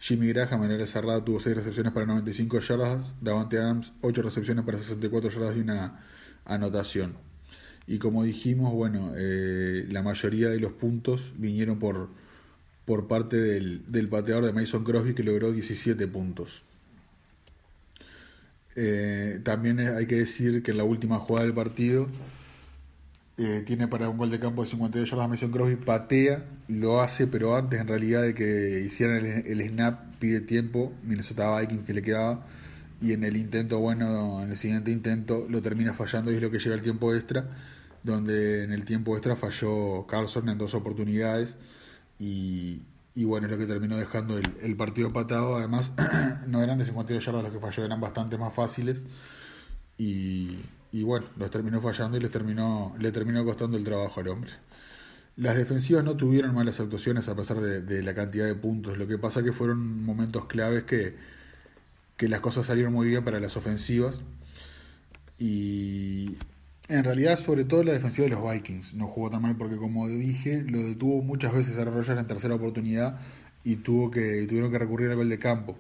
Jimmy 0.04 0.28
Graham 0.28 0.66
en 0.66 0.72
el 0.72 0.86
cerrada 0.86 1.24
tuvo 1.24 1.40
6 1.40 1.56
recepciones 1.56 1.94
para 1.94 2.06
95 2.06 2.60
yardas. 2.60 3.16
Davante 3.22 3.58
Adams 3.58 3.94
8 4.02 4.22
recepciones 4.22 4.66
para 4.66 4.78
64 4.78 5.30
yardas 5.30 5.56
y 5.56 5.62
una 5.62 6.04
anotación. 6.44 7.14
Y 7.88 8.00
como 8.00 8.26
dijimos, 8.26 8.74
bueno, 8.74 9.14
eh, 9.16 9.86
la 9.90 10.04
mayoría 10.04 10.50
de 10.50 10.60
los 10.60 10.74
puntos 10.74 11.32
vinieron 11.38 11.80
por, 11.80 12.10
por 12.84 13.08
parte 13.08 13.38
del, 13.38 13.90
del 13.90 14.10
pateador 14.10 14.44
de 14.46 14.52
Mason 14.52 14.84
Crosby 14.84 15.14
que 15.14 15.24
logró 15.24 15.54
17 15.54 16.06
puntos. 16.10 16.64
Eh, 18.76 19.40
también 19.44 19.80
hay 19.80 20.06
que 20.06 20.16
decir 20.16 20.64
que 20.64 20.72
en 20.72 20.80
la 20.80 20.84
última 20.84 21.18
jugada 21.20 21.46
del 21.46 21.56
partido 21.56 22.10
eh, 23.38 23.64
tiene 23.66 23.88
para 23.88 24.10
un 24.10 24.18
gol 24.18 24.30
de 24.30 24.40
campo 24.40 24.64
de 24.64 24.70
52 24.70 25.10
yardas 25.10 25.30
Mason 25.30 25.52
Crosby, 25.52 25.76
patea, 25.76 26.46
lo 26.68 27.02
hace, 27.02 27.28
pero 27.28 27.56
antes 27.56 27.80
en 27.80 27.88
realidad 27.88 28.22
de 28.22 28.36
que 28.36 28.82
hicieran 28.86 29.26
el, 29.26 29.68
snap, 29.70 30.16
pide 30.20 30.40
tiempo, 30.42 30.94
Minnesota 31.04 31.60
Vikings 31.60 31.86
que 31.86 31.94
le 31.94 32.02
quedaba, 32.02 32.46
y 33.02 33.14
en 33.14 33.24
el 33.24 33.36
intento, 33.36 33.80
bueno, 33.80 34.42
en 34.42 34.52
el 34.52 34.58
siguiente 34.58 34.92
intento 34.92 35.46
lo 35.50 35.62
termina 35.62 35.94
fallando 35.94 36.32
y 36.32 36.36
es 36.36 36.42
lo 36.42 36.52
que 36.52 36.60
llega 36.60 36.76
al 36.76 36.84
tiempo 36.84 37.14
extra, 37.14 37.50
donde 38.04 38.64
en 38.64 38.72
el 38.72 38.86
tiempo 38.86 39.16
extra 39.16 39.36
falló 39.36 40.06
Carlson 40.08 40.50
en 40.50 40.58
dos 40.58 40.74
oportunidades 40.76 41.56
y, 42.20 42.84
y 43.16 43.26
bueno, 43.26 43.48
es 43.48 43.52
lo 43.52 43.58
que 43.58 43.66
terminó 43.66 43.98
dejando 43.98 44.38
el, 44.38 44.76
partido 44.76 45.08
empatado. 45.08 45.56
Además, 45.56 45.92
no 46.48 46.64
eran 46.64 46.78
de 46.78 46.86
52 46.86 47.26
yardas 47.26 47.44
los 47.44 47.52
que 47.52 47.60
falló, 47.60 47.86
eran 47.86 48.02
bastante 48.02 48.38
más 48.38 48.54
fáciles. 48.54 49.02
Y, 49.98 50.58
y 50.94 51.02
bueno, 51.02 51.26
los 51.38 51.50
terminó 51.50 51.82
fallando 51.82 52.18
y 52.18 52.20
les 52.22 52.30
terminó, 52.30 52.96
le 53.00 53.12
terminó 53.12 53.44
costando 53.44 53.78
el 53.78 53.84
trabajo 53.84 54.22
al 54.22 54.28
hombre. 54.28 54.52
Las 55.36 55.58
defensivas 55.58 56.04
no 56.04 56.16
tuvieron 56.16 56.54
malas 56.54 56.80
actuaciones 56.80 57.28
a 57.28 57.36
pesar 57.36 57.60
de, 57.60 58.04
la 58.04 58.14
cantidad 58.14 58.46
de 58.46 58.54
puntos. 58.54 58.96
Lo 59.00 59.08
que 59.08 59.18
pasa 59.18 59.44
que 59.44 59.52
fueron 59.52 60.04
momentos 60.04 60.46
claves 60.46 60.84
que, 60.84 61.16
que 62.16 62.30
las 62.30 62.42
cosas 62.42 62.68
salieron 62.68 62.94
muy 62.94 63.08
bien 63.08 63.26
para 63.26 63.40
las 63.40 63.58
ofensivas. 63.58 64.22
Y 65.40 66.38
en 66.90 67.04
realidad, 67.04 67.40
sobre 67.40 67.66
todo 67.66 67.84
la 67.84 67.94
defensiva 67.94 68.28
de 68.28 68.36
los 68.36 68.52
Vikings 68.52 68.94
no 68.94 69.08
jugó 69.08 69.32
tan 69.32 69.42
mal 69.42 69.58
porque, 69.58 69.78
como 69.78 70.08
dije, 70.08 70.62
lo 70.62 70.78
detuvo 70.78 71.24
muchas 71.24 71.56
veces 71.56 71.76
a 71.80 71.86
Rogers 71.86 72.10
en 72.20 72.28
tercera 72.28 72.54
oportunidad 72.54 73.20
y 73.64 73.78
tuvo 73.78 74.12
que, 74.12 74.46
tuvieron 74.48 74.72
que 74.72 74.78
recurrir 74.78 75.10
al 75.10 75.16
gol 75.16 75.30
de 75.30 75.40
campo. 75.40 75.76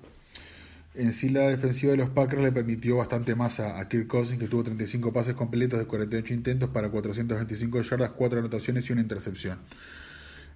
En 0.96 1.12
sí, 1.12 1.30
la 1.30 1.50
defensiva 1.50 1.92
de 1.92 1.98
los 1.98 2.10
Packers 2.10 2.44
le 2.44 2.52
permitió 2.52 2.98
bastante 2.98 3.34
más 3.36 3.60
a, 3.60 3.88
Kirk 3.90 4.08
Cousins, 4.08 4.40
que 4.40 4.48
tuvo 4.48 4.64
35 4.64 5.12
pases 5.12 5.34
completos 5.34 5.80
de 5.80 5.86
48 5.88 6.34
intentos 6.34 6.70
para 6.70 6.90
425 6.90 7.82
yardas, 7.82 8.12
4 8.12 8.40
anotaciones 8.40 8.88
y 8.90 8.94
una 8.94 9.02
intercepción. 9.02 9.60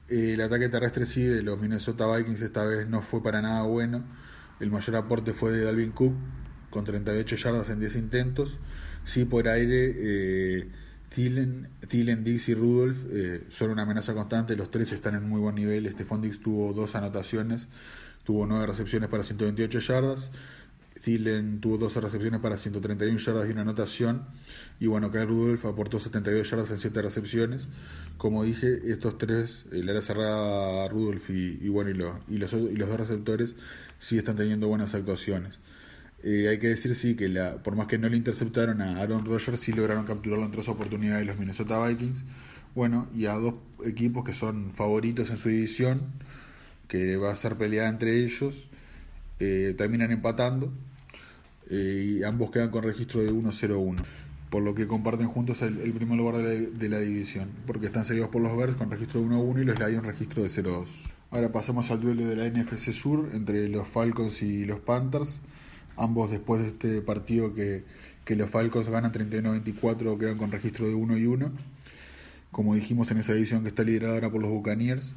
El 0.07 0.39
ataque 0.39 0.69
terrestre 0.69 1.05
sí 1.05 1.23
de 1.23 1.41
los 1.41 1.59
Minnesota 1.59 2.05
Vikings 2.15 2.41
esta 2.41 2.63
vez 2.63 2.87
no 2.87 3.01
fue 3.01 3.23
para 3.23 3.41
nada 3.41 3.63
bueno. 3.63 4.05
El 4.59 4.71
mayor 4.71 4.95
aporte 4.95 5.33
fue 5.33 5.51
de 5.51 5.63
Dalvin 5.63 5.91
Cook, 5.91 6.13
con 6.69 6.85
38 6.85 7.35
yardas 7.35 7.69
en 7.69 7.79
10 7.79 7.95
intentos. 7.95 8.57
Sí, 9.03 9.25
por 9.25 9.47
aire, 9.47 9.95
eh, 9.97 10.69
Thielen, 11.09 12.23
Dix 12.23 12.49
y 12.49 12.53
Rudolph 12.53 13.05
eh, 13.11 13.45
son 13.49 13.71
una 13.71 13.83
amenaza 13.83 14.13
constante. 14.13 14.55
Los 14.55 14.69
tres 14.69 14.91
están 14.91 15.15
en 15.15 15.27
muy 15.27 15.39
buen 15.39 15.55
nivel. 15.55 15.89
Stephon 15.89 16.21
Dix 16.21 16.39
tuvo 16.39 16.73
dos 16.73 16.95
anotaciones, 16.95 17.67
tuvo 18.27 18.45
nueve 18.45 18.65
recepciones 18.67 19.07
para 19.07 19.23
128 19.23 19.79
yardas. 19.79 20.31
Thielen 21.01 21.61
tuvo 21.61 21.77
12 21.77 22.01
recepciones 22.01 22.41
para 22.41 22.57
131 22.57 23.17
yardas 23.19 23.47
y 23.47 23.53
una 23.53 23.61
anotación. 23.61 24.25
Y 24.81 24.87
bueno, 24.87 25.11
Kyle 25.11 25.25
Rudolph 25.25 25.65
aportó 25.65 25.97
72 25.97 26.49
yardas 26.49 26.69
en 26.71 26.77
7 26.77 27.01
recepciones. 27.03 27.69
Como 28.17 28.43
dije, 28.43 28.91
estos 28.91 29.17
tres, 29.17 29.65
el 29.71 29.87
área 29.87 30.01
cerrada 30.01 30.89
Rudolph 30.89 31.29
y, 31.29 31.57
y 31.61 31.69
bueno, 31.69 31.89
y 31.89 31.93
los, 31.93 32.19
y, 32.27 32.37
los, 32.37 32.51
y 32.51 32.75
los 32.75 32.89
dos 32.89 32.99
receptores, 32.99 33.55
sí 33.97 34.17
están 34.17 34.35
teniendo 34.35 34.67
buenas 34.67 34.93
actuaciones. 34.93 35.59
Eh, 36.21 36.49
hay 36.49 36.59
que 36.59 36.67
decir 36.67 36.95
sí 36.95 37.15
que 37.15 37.29
la, 37.29 37.63
por 37.63 37.77
más 37.77 37.87
que 37.87 37.97
no 37.97 38.09
le 38.09 38.17
interceptaron 38.17 38.81
a 38.81 38.99
Aaron 39.01 39.23
Rodgers, 39.23 39.61
sí 39.61 39.71
lograron 39.71 40.05
capturarlo 40.05 40.43
en 40.43 40.51
tres 40.51 40.67
oportunidades 40.67 41.25
los 41.25 41.37
Minnesota 41.37 41.87
Vikings. 41.87 42.25
Bueno, 42.75 43.07
y 43.15 43.27
a 43.27 43.35
dos 43.35 43.53
equipos 43.85 44.25
que 44.25 44.33
son 44.33 44.73
favoritos 44.73 45.29
en 45.29 45.37
su 45.37 45.47
división, 45.47 46.01
que 46.87 47.17
va 47.17 47.31
a 47.31 47.35
ser 47.35 47.55
peleada 47.55 47.89
entre 47.89 48.23
ellos, 48.23 48.67
eh, 49.39 49.75
terminan 49.77 50.11
empatando 50.11 50.71
eh, 51.69 52.19
y 52.19 52.23
ambos 52.23 52.51
quedan 52.51 52.71
con 52.71 52.83
registro 52.83 53.21
de 53.21 53.31
1-0-1, 53.31 53.97
por 54.49 54.63
lo 54.63 54.73
que 54.73 54.87
comparten 54.87 55.27
juntos 55.27 55.61
el, 55.61 55.91
primer 55.93 56.17
lugar 56.17 56.37
de 56.37 56.89
la, 56.89 56.99
división, 56.99 57.49
porque 57.65 57.87
están 57.87 58.05
seguidos 58.05 58.29
por 58.29 58.41
los 58.41 58.55
Bears 58.57 58.75
con 58.75 58.89
registro 58.89 59.21
de 59.21 59.27
1-1 59.27 59.61
y 59.61 59.65
los 59.65 59.79
Lions 59.79 60.05
registro 60.05 60.43
de 60.43 60.49
0-2. 60.49 60.87
Ahora 61.29 61.51
pasamos 61.51 61.91
al 61.91 61.99
duelo 61.99 62.25
de 62.25 62.37
la 62.37 62.47
NFC 62.49 62.93
Sur 62.93 63.29
entre 63.33 63.67
los 63.67 63.85
Falcons 63.85 64.41
y 64.41 64.65
los 64.65 64.79
Panthers. 64.79 65.41
Ambos 65.97 66.31
después 66.31 66.61
de 66.61 66.67
este 66.69 67.01
partido 67.01 67.53
que, 67.53 67.83
los 68.35 68.49
Falcons 68.49 68.87
ganan 68.87 69.11
31-24 69.11 70.17
quedan 70.17 70.37
con 70.37 70.51
registro 70.51 70.87
de 70.87 70.93
1 70.93 71.17
y 71.17 71.25
1. 71.25 71.51
Como 72.51 72.75
dijimos 72.75 73.11
en 73.11 73.17
esa 73.17 73.33
edición 73.33 73.63
que 73.63 73.67
está 73.67 73.83
liderada 73.83 74.13
ahora 74.13 74.31
por 74.31 74.41
los 74.41 74.49
Buccaneers. 74.49 75.13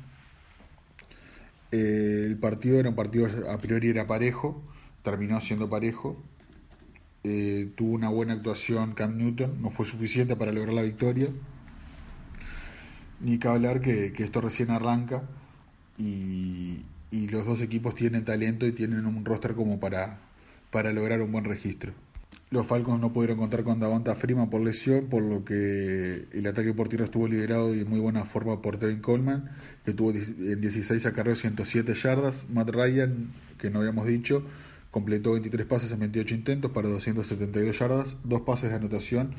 Eh, 1.73 2.25
el 2.27 2.37
partido 2.39 2.81
era 2.81 2.89
un 2.89 2.97
partido 2.97 3.29
a 3.51 3.59
priori 3.59 3.89
era 3.89 4.07
parejo, 4.07 4.63
terminó 5.03 5.41
siendo 5.41 5.69
parejo. 5.69 6.23
Eh, 7.23 7.71
tuvo 7.77 7.93
una 7.95 8.09
buena 8.09 8.33
actuación 8.35 8.95
Cam 8.95 9.17
Newton, 9.19 9.61
no 9.61 9.71
fue 9.71 9.87
suficiente 9.87 10.37
para 10.37 10.53
lograr 10.53 10.75
la 10.75 10.83
victoria. 10.83 11.29
Ni 13.21 13.39
que 13.39 13.49
hablar 13.49 13.81
que, 13.81 14.13
esto 14.19 14.41
recién 14.41 14.71
arranca 14.71 15.23
y, 15.99 16.79
y 17.11 17.29
los 17.29 17.45
dos 17.45 17.61
equipos 17.61 17.95
tienen 17.95 18.25
talento 18.25 18.67
y 18.67 18.73
tienen 18.73 19.05
un 19.07 19.25
roster 19.25 19.55
como 19.55 19.79
para, 19.79 20.19
para 20.71 20.93
lograr 20.93 21.21
un 21.21 21.33
buen 21.33 21.45
registro. 21.45 21.93
Los 22.51 22.67
Falcons 22.67 23.01
no 23.01 23.13
pudieron 23.13 23.39
contar 23.39 23.63
con 23.63 23.79
Davanta 23.79 24.17
Freeman 24.17 24.51
por 24.51 24.61
lesión, 24.61 25.07
por 25.07 25.23
lo 25.23 25.45
que 25.45 26.27
el 26.33 26.47
ataque 26.49 26.75
por 26.75 26.89
tierra 26.89 27.05
estuvo 27.05 27.29
liderado 27.29 27.73
y 27.73 27.79
de 27.79 27.85
muy 27.85 28.01
buena 28.01 28.25
forma 28.25 28.61
por 28.61 28.77
Tevin 28.77 28.99
Coleman, 28.99 29.49
que 29.85 29.93
tuvo 29.93 30.11
en 30.11 30.61
16 30.61 31.07
acarreos 31.07 31.39
107 31.39 31.95
yardas. 31.95 32.47
Matt 32.51 32.71
Ryan, 32.71 33.33
que 33.57 33.71
no 33.71 33.79
habíamos 33.79 34.05
dicho, 34.09 34.45
completó 34.91 35.33
23 35.35 35.65
pases 35.65 35.93
en 35.93 36.01
28 36.01 36.35
intentos 36.35 36.73
para 36.73 36.89
272 36.89 37.79
yardas, 37.79 38.17
dos 38.25 38.41
pases 38.41 38.71
de 38.71 38.77
anotación 38.77 39.33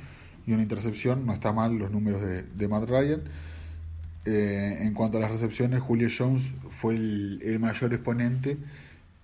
y 0.47 0.53
una 0.53 0.63
intercepción. 0.63 1.25
No 1.25 1.33
está 1.33 1.51
mal 1.51 1.77
los 1.77 1.91
números 1.91 2.21
de, 2.21 2.67
Matt 2.69 2.89
Ryan. 2.89 3.23
Eh, 4.23 4.77
en 4.83 4.93
cuanto 4.93 5.17
a 5.17 5.21
las 5.21 5.31
recepciones, 5.31 5.81
Julio 5.81 6.07
Jones 6.17 6.43
fue 6.69 6.95
el 6.95 7.57
mayor 7.59 7.93
exponente 7.93 8.57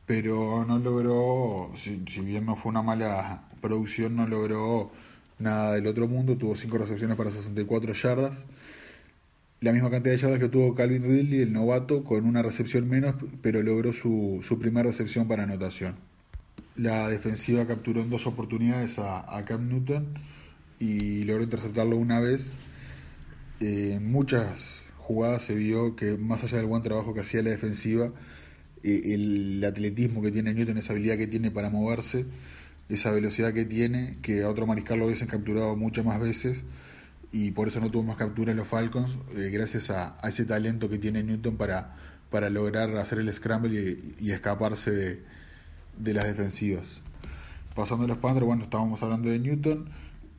pero 0.07 0.63
no 0.65 0.79
logró, 0.79 1.69
si, 1.75 1.97
bien 2.21 2.45
no 2.45 2.55
fue 2.55 2.69
una 2.69 2.81
mala 2.81 3.46
producción, 3.61 4.15
no 4.15 4.27
logró 4.27 4.91
nada 5.39 5.73
del 5.73 5.87
otro 5.87 6.07
mundo, 6.07 6.37
tuvo 6.37 6.55
5 6.55 6.77
recepciones 6.77 7.17
para 7.17 7.31
64 7.31 7.93
yardas, 7.93 8.45
la 9.59 9.73
misma 9.73 9.89
cantidad 9.89 10.13
de 10.13 10.21
yardas 10.21 10.39
que 10.39 10.49
tuvo 10.49 10.75
Calvin 10.75 11.03
Ridley, 11.03 11.41
el 11.41 11.53
novato, 11.53 12.03
con 12.03 12.25
una 12.25 12.41
recepción 12.41 12.87
menos, 12.87 13.15
pero 13.41 13.63
logró 13.63 13.91
su, 13.93 14.39
su 14.43 14.59
primera 14.59 14.87
recepción 14.87 15.27
para 15.27 15.43
anotación. 15.43 15.95
La 16.75 17.09
defensiva 17.09 17.65
capturó 17.65 18.01
en 18.01 18.09
dos 18.09 18.27
oportunidades 18.27 18.99
a, 18.99 19.35
a 19.35 19.45
Cam 19.45 19.67
Newton 19.67 20.05
y 20.79 21.23
logró 21.23 21.43
interceptarlo 21.43 21.97
una 21.97 22.19
vez. 22.19 22.53
en 23.59 24.11
muchas 24.11 24.83
jugadas 24.99 25.43
se 25.43 25.55
vio 25.55 25.95
que 25.95 26.17
más 26.17 26.43
allá 26.43 26.57
del 26.57 26.67
buen 26.67 26.83
trabajo 26.83 27.13
que 27.13 27.21
hacía 27.21 27.41
la 27.41 27.49
defensiva, 27.49 28.11
el 28.83 29.63
atletismo 29.65 30.21
que 30.21 30.31
tiene 30.31 30.53
Newton, 30.53 30.77
esa 30.77 30.93
habilidad 30.93 31.17
que 31.17 31.27
tiene 31.27 31.49
para 31.49 31.69
moverse, 31.69 32.25
esa 32.89 33.11
velocidad 33.11 33.53
que 33.53 33.65
tiene, 33.65 34.17
que 34.21 34.43
a 34.43 34.49
otro 34.49 34.65
mariscal 34.65 34.99
lo 34.99 35.05
hubiesen 35.05 35.27
capturado 35.27 35.75
muchas 35.75 36.05
más 36.05 36.19
veces 36.19 36.63
y 37.31 37.51
por 37.51 37.67
eso 37.67 37.79
no 37.79 37.91
tuvo 37.91 38.03
más 38.03 38.17
capturas 38.17 38.55
los 38.55 38.67
Falcons, 38.67 39.17
eh, 39.35 39.49
gracias 39.51 39.89
a, 39.89 40.17
ese 40.23 40.45
talento 40.45 40.89
que 40.89 40.97
tiene 40.97 41.23
Newton 41.23 41.57
para, 41.57 41.95
para 42.29 42.49
lograr 42.49 42.95
hacer 42.97 43.19
el 43.19 43.31
scramble 43.31 43.97
y, 44.19 44.31
escaparse 44.31 44.91
de, 44.91 45.23
de, 45.97 46.13
las 46.13 46.25
defensivas. 46.25 47.01
Pasando 47.75 48.05
a 48.05 48.07
los 48.07 48.17
Panthers, 48.17 48.45
bueno, 48.45 48.63
estábamos 48.63 49.03
hablando 49.03 49.29
de 49.29 49.39
Newton, 49.39 49.89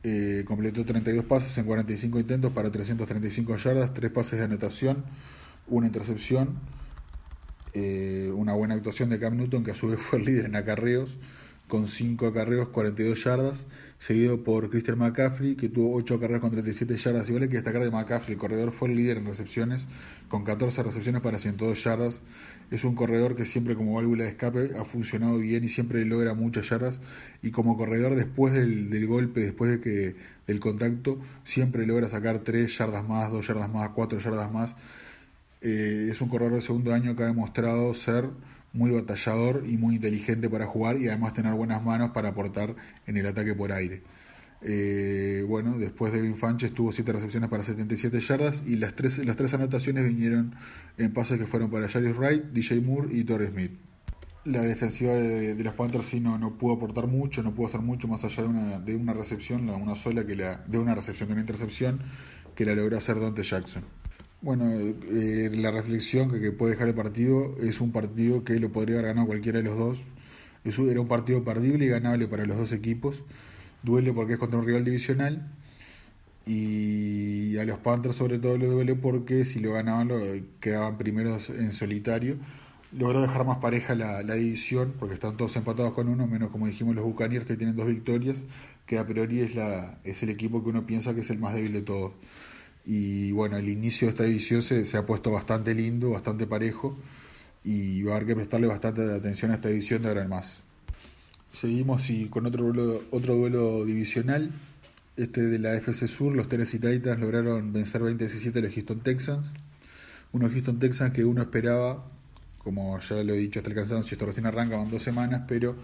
eh, 0.01 0.43
completó 0.47 0.85
32 0.85 1.25
pases 1.25 1.57
en 1.57 1.65
45 1.65 2.19
intentos 2.19 2.51
para 2.51 2.71
335 2.71 3.57
yardas, 3.57 3.93
3 3.93 4.11
pases 4.11 4.39
de 4.39 4.45
anotación, 4.45 5.03
una 5.67 5.87
intercepción, 5.87 6.57
eh, 7.73 8.31
una 8.33 8.53
buena 8.53 8.73
actuación 8.73 9.09
de 9.09 9.19
Cam 9.19 9.37
Newton, 9.37 9.63
que 9.63 9.71
a 9.71 9.75
su 9.75 9.89
vez 9.89 9.99
fue 9.99 10.19
el 10.19 10.25
líder 10.25 10.45
en 10.45 10.55
acarreos, 10.55 11.17
con 11.69 11.87
5 11.87 12.27
acarreos, 12.27 12.67
42 12.69 13.23
yardas, 13.23 13.65
seguido 13.99 14.43
por 14.43 14.69
Christian 14.69 14.97
McCaffrey, 14.97 15.55
que 15.55 15.69
tuvo 15.69 15.95
8 15.95 16.15
acarreos 16.15 16.41
con 16.41 16.51
37 16.51 16.97
yardas. 16.97 17.29
Y 17.29 17.33
vale 17.33 17.47
que 17.47 17.55
destacar 17.55 17.81
de 17.81 17.91
McCaffrey, 17.91 18.33
el 18.33 18.39
corredor 18.39 18.71
fue 18.71 18.89
el 18.89 18.97
líder 18.97 19.19
en 19.19 19.27
recepciones, 19.27 19.87
con 20.27 20.43
14 20.43 20.83
recepciones 20.83 21.21
para 21.21 21.39
102 21.39 21.81
yardas. 21.81 22.19
Es 22.71 22.83
un 22.83 22.95
corredor 22.95 23.35
que 23.35 23.45
siempre 23.45 23.75
como 23.75 23.93
válvula 23.95 24.25
de 24.25 24.31
escape 24.31 24.71
ha 24.77 24.83
funcionado 24.83 25.37
bien 25.37 25.63
y 25.63 25.69
siempre 25.69 26.03
logra 26.03 26.33
muchas 26.33 26.67
yardas. 26.69 26.99
Y 27.41 27.51
como 27.51 27.77
corredor 27.77 28.15
después 28.15 28.53
del, 28.53 28.89
del 28.89 29.07
golpe, 29.07 29.41
después 29.41 29.71
de 29.71 29.79
que 29.79 30.15
del 30.47 30.59
contacto, 30.59 31.19
siempre 31.43 31.85
logra 31.85 32.09
sacar 32.09 32.39
3 32.39 32.77
yardas 32.77 33.07
más, 33.07 33.31
2 33.31 33.47
yardas 33.47 33.69
más, 33.69 33.91
4 33.93 34.19
yardas 34.19 34.51
más. 34.51 34.75
Eh, 35.61 36.07
es 36.09 36.21
un 36.21 36.29
corredor 36.29 36.55
de 36.55 36.61
segundo 36.61 36.93
año 36.93 37.15
que 37.15 37.23
ha 37.23 37.27
demostrado 37.27 37.93
ser 37.93 38.29
muy 38.73 38.91
batallador 38.91 39.63
y 39.67 39.77
muy 39.77 39.95
inteligente 39.95 40.49
para 40.49 40.65
jugar 40.65 40.97
y 40.97 41.07
además 41.07 41.33
tener 41.33 41.53
buenas 41.53 41.83
manos 41.83 42.11
para 42.11 42.29
aportar 42.29 42.75
en 43.07 43.17
el 43.17 43.25
ataque 43.25 43.53
por 43.55 43.71
aire. 43.71 44.03
Eh, 44.61 45.45
bueno, 45.47 45.77
después 45.79 46.11
de 46.11 46.21
Vinfanches 46.21 46.73
tuvo 46.73 46.91
7 46.91 47.13
recepciones 47.13 47.49
para 47.49 47.63
77 47.63 48.19
yardas 48.19 48.61
y 48.65 48.75
las 48.75 48.93
tres, 48.93 49.17
las 49.25 49.37
tres 49.37 49.53
anotaciones 49.53 50.05
vinieron 50.05 50.55
en 50.97 51.13
pases 51.13 51.37
que 51.39 51.47
fueron 51.47 51.71
para 51.71 51.87
Jarvis 51.87 52.17
Wright, 52.17 52.43
DJ 52.51 52.81
Moore 52.81 53.09
y 53.15 53.23
Torres 53.23 53.51
Smith. 53.51 53.71
La 54.45 54.61
defensiva 54.61 55.13
de, 55.13 55.55
los 55.63 55.73
Panthers 55.73 56.07
sí 56.07 56.19
no, 56.19 56.37
no 56.37 56.57
pudo 56.57 56.73
aportar 56.73 57.07
mucho, 57.07 57.43
no 57.43 57.53
pudo 57.53 57.67
hacer 57.67 57.81
mucho 57.81 58.07
más 58.07 58.23
allá 58.23 58.43
de 58.43 58.49
una, 58.49 58.79
de 58.79 58.95
una 58.95 59.13
recepción, 59.13 59.69
una 59.69 59.95
sola 59.95 60.25
que 60.25 60.35
la, 60.35 60.57
de 60.65 60.77
una 60.77 60.95
recepción 60.95 61.29
de 61.29 61.33
una 61.33 61.41
intercepción 61.41 61.99
que 62.55 62.65
la 62.65 62.73
logró 62.73 62.97
hacer 62.97 63.19
Dante 63.19 63.43
Jackson. 63.43 63.83
Bueno, 64.41 64.71
eh, 64.71 65.49
la 65.53 65.69
reflexión 65.71 66.31
que, 66.31 66.51
puede 66.53 66.71
dejar 66.71 66.87
el 66.87 66.95
partido 66.95 67.55
es 67.61 67.81
un 67.81 67.91
partido 67.91 68.45
que 68.45 68.57
lo 68.59 68.71
podría 68.71 68.95
haber 68.95 69.07
ganado 69.07 69.27
cualquiera 69.27 69.57
de 69.57 69.65
los 69.65 69.77
dos. 69.77 69.97
Eso 70.63 70.89
era 70.89 71.01
un 71.01 71.09
partido 71.09 71.43
perdible 71.43 71.85
y 71.85 71.89
ganable 71.89 72.27
para 72.27 72.45
los 72.45 72.57
dos 72.57 72.71
equipos. 72.71 73.23
Duele 73.83 74.13
porque 74.13 74.33
es 74.33 74.39
contra 74.39 74.59
un 74.59 74.65
rival 74.65 74.85
divisional. 74.85 75.51
Y 76.45 77.57
a 77.57 77.65
los 77.65 77.79
Panthers 77.79 78.15
sobre 78.15 78.39
todo 78.39 78.57
le 78.57 78.67
duele 78.67 78.95
porque 78.95 79.45
si 79.45 79.59
lo 79.59 79.73
ganaban 79.73 80.07
lo, 80.07 80.17
quedaban 80.61 80.97
primeros 80.97 81.49
en 81.49 81.73
solitario. 81.73 82.37
Logró 82.93 83.21
dejar 83.21 83.45
más 83.45 83.57
pareja 83.57 83.93
la, 83.93 84.23
la 84.23 84.35
división 84.35 84.93
porque 84.97 85.15
están 85.15 85.35
todos 85.37 85.55
empatados 85.57 85.93
con 85.93 86.07
uno, 86.07 86.27
menos 86.27 86.49
como 86.49 86.65
dijimos 86.67 86.95
los 86.95 87.03
Buccaneers 87.03 87.45
que 87.45 87.57
tienen 87.57 87.75
dos 87.75 87.87
victorias, 87.87 88.41
que 88.85 88.97
a 88.97 89.05
priori 89.05 89.41
es, 89.41 89.53
la, 89.55 89.99
es 90.05 90.23
el 90.23 90.29
equipo 90.29 90.63
que 90.63 90.69
uno 90.69 90.85
piensa 90.85 91.13
que 91.13 91.21
es 91.21 91.29
el 91.29 91.39
más 91.39 91.53
débil 91.53 91.73
de 91.73 91.81
todos. 91.81 92.13
Y 92.91 93.31
bueno, 93.33 93.55
el 93.57 93.69
inicio 93.69 94.07
de 94.07 94.09
esta 94.09 94.23
división 94.23 94.63
se, 94.63 94.83
se 94.83 94.97
ha 94.97 95.05
puesto 95.05 95.29
bastante 95.31 95.75
lindo, 95.75 96.09
bastante 96.09 96.47
parejo 96.47 96.97
y 97.63 98.01
va 98.01 98.13
a 98.13 98.15
haber 98.15 98.29
que 98.29 98.35
prestarle 98.35 98.65
bastante 98.65 99.03
atención 99.13 99.51
a 99.51 99.53
esta 99.53 99.69
división 99.69 100.01
de 100.01 100.07
ahora 100.07 100.23
en 100.23 100.29
más. 100.29 100.61
Seguimos 101.51 102.09
y 102.09 102.29
con 102.29 102.47
otro 102.47 102.65
duelo, 102.65 103.03
otro 103.11 103.35
duelo 103.35 103.85
divisional, 103.85 104.49
este 105.17 105.41
de 105.41 105.59
la 105.59 105.75
FC 105.75 106.07
Sur, 106.07 106.33
los 106.33 106.49
Tennessee 106.49 106.79
Titans 106.79 107.19
lograron 107.19 107.71
vencer 107.71 108.01
20-17 108.01 108.57
a 108.57 108.61
los 108.61 108.73
Houston 108.73 109.01
Texans. 109.01 109.51
Unos 110.31 110.51
Houston 110.51 110.79
Texans 110.79 111.13
que 111.13 111.23
uno 111.23 111.43
esperaba, 111.43 112.03
como 112.57 112.99
ya 113.01 113.23
lo 113.23 113.33
he 113.35 113.37
dicho 113.37 113.59
hasta 113.59 113.69
el 113.69 113.75
cansancio, 113.75 114.15
esto 114.15 114.25
recién 114.25 114.47
arranca, 114.47 114.77
van 114.77 114.89
dos 114.89 115.03
semanas, 115.03 115.43
pero 115.47 115.75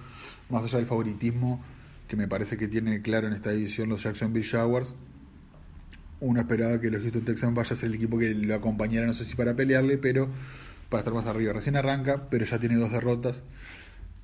más 0.50 0.64
allá 0.64 0.80
del 0.80 0.88
favoritismo 0.88 1.64
que 2.08 2.16
me 2.16 2.28
parece 2.28 2.58
que 2.58 2.68
tiene 2.68 3.04
claro 3.04 3.28
en 3.28 3.34
esta 3.34 3.52
división 3.52 3.90
los 3.90 4.02
Jacksonville 4.02 4.48
Jaguars, 4.48 4.96
uno 6.20 6.40
esperaba 6.40 6.80
que 6.80 6.90
los 6.90 7.02
Houston 7.02 7.24
Texans 7.24 7.56
vaya 7.56 7.74
a 7.74 7.76
ser 7.76 7.90
el 7.90 7.96
equipo 7.96 8.18
que 8.18 8.34
lo 8.34 8.56
acompañara, 8.56 9.06
no 9.06 9.14
sé 9.14 9.26
si 9.26 9.36
para 9.36 9.56
pelearle, 9.56 9.98
pero 9.98 10.30
para 10.90 11.02
estar 11.02 11.14
más 11.14 11.26
arriba. 11.26 11.54
Recién 11.54 11.76
arranca, 11.76 12.30
pero 12.30 12.46
ya 12.46 12.60
tiene 12.60 12.76
dos 12.76 12.92
derrotas. 12.92 13.42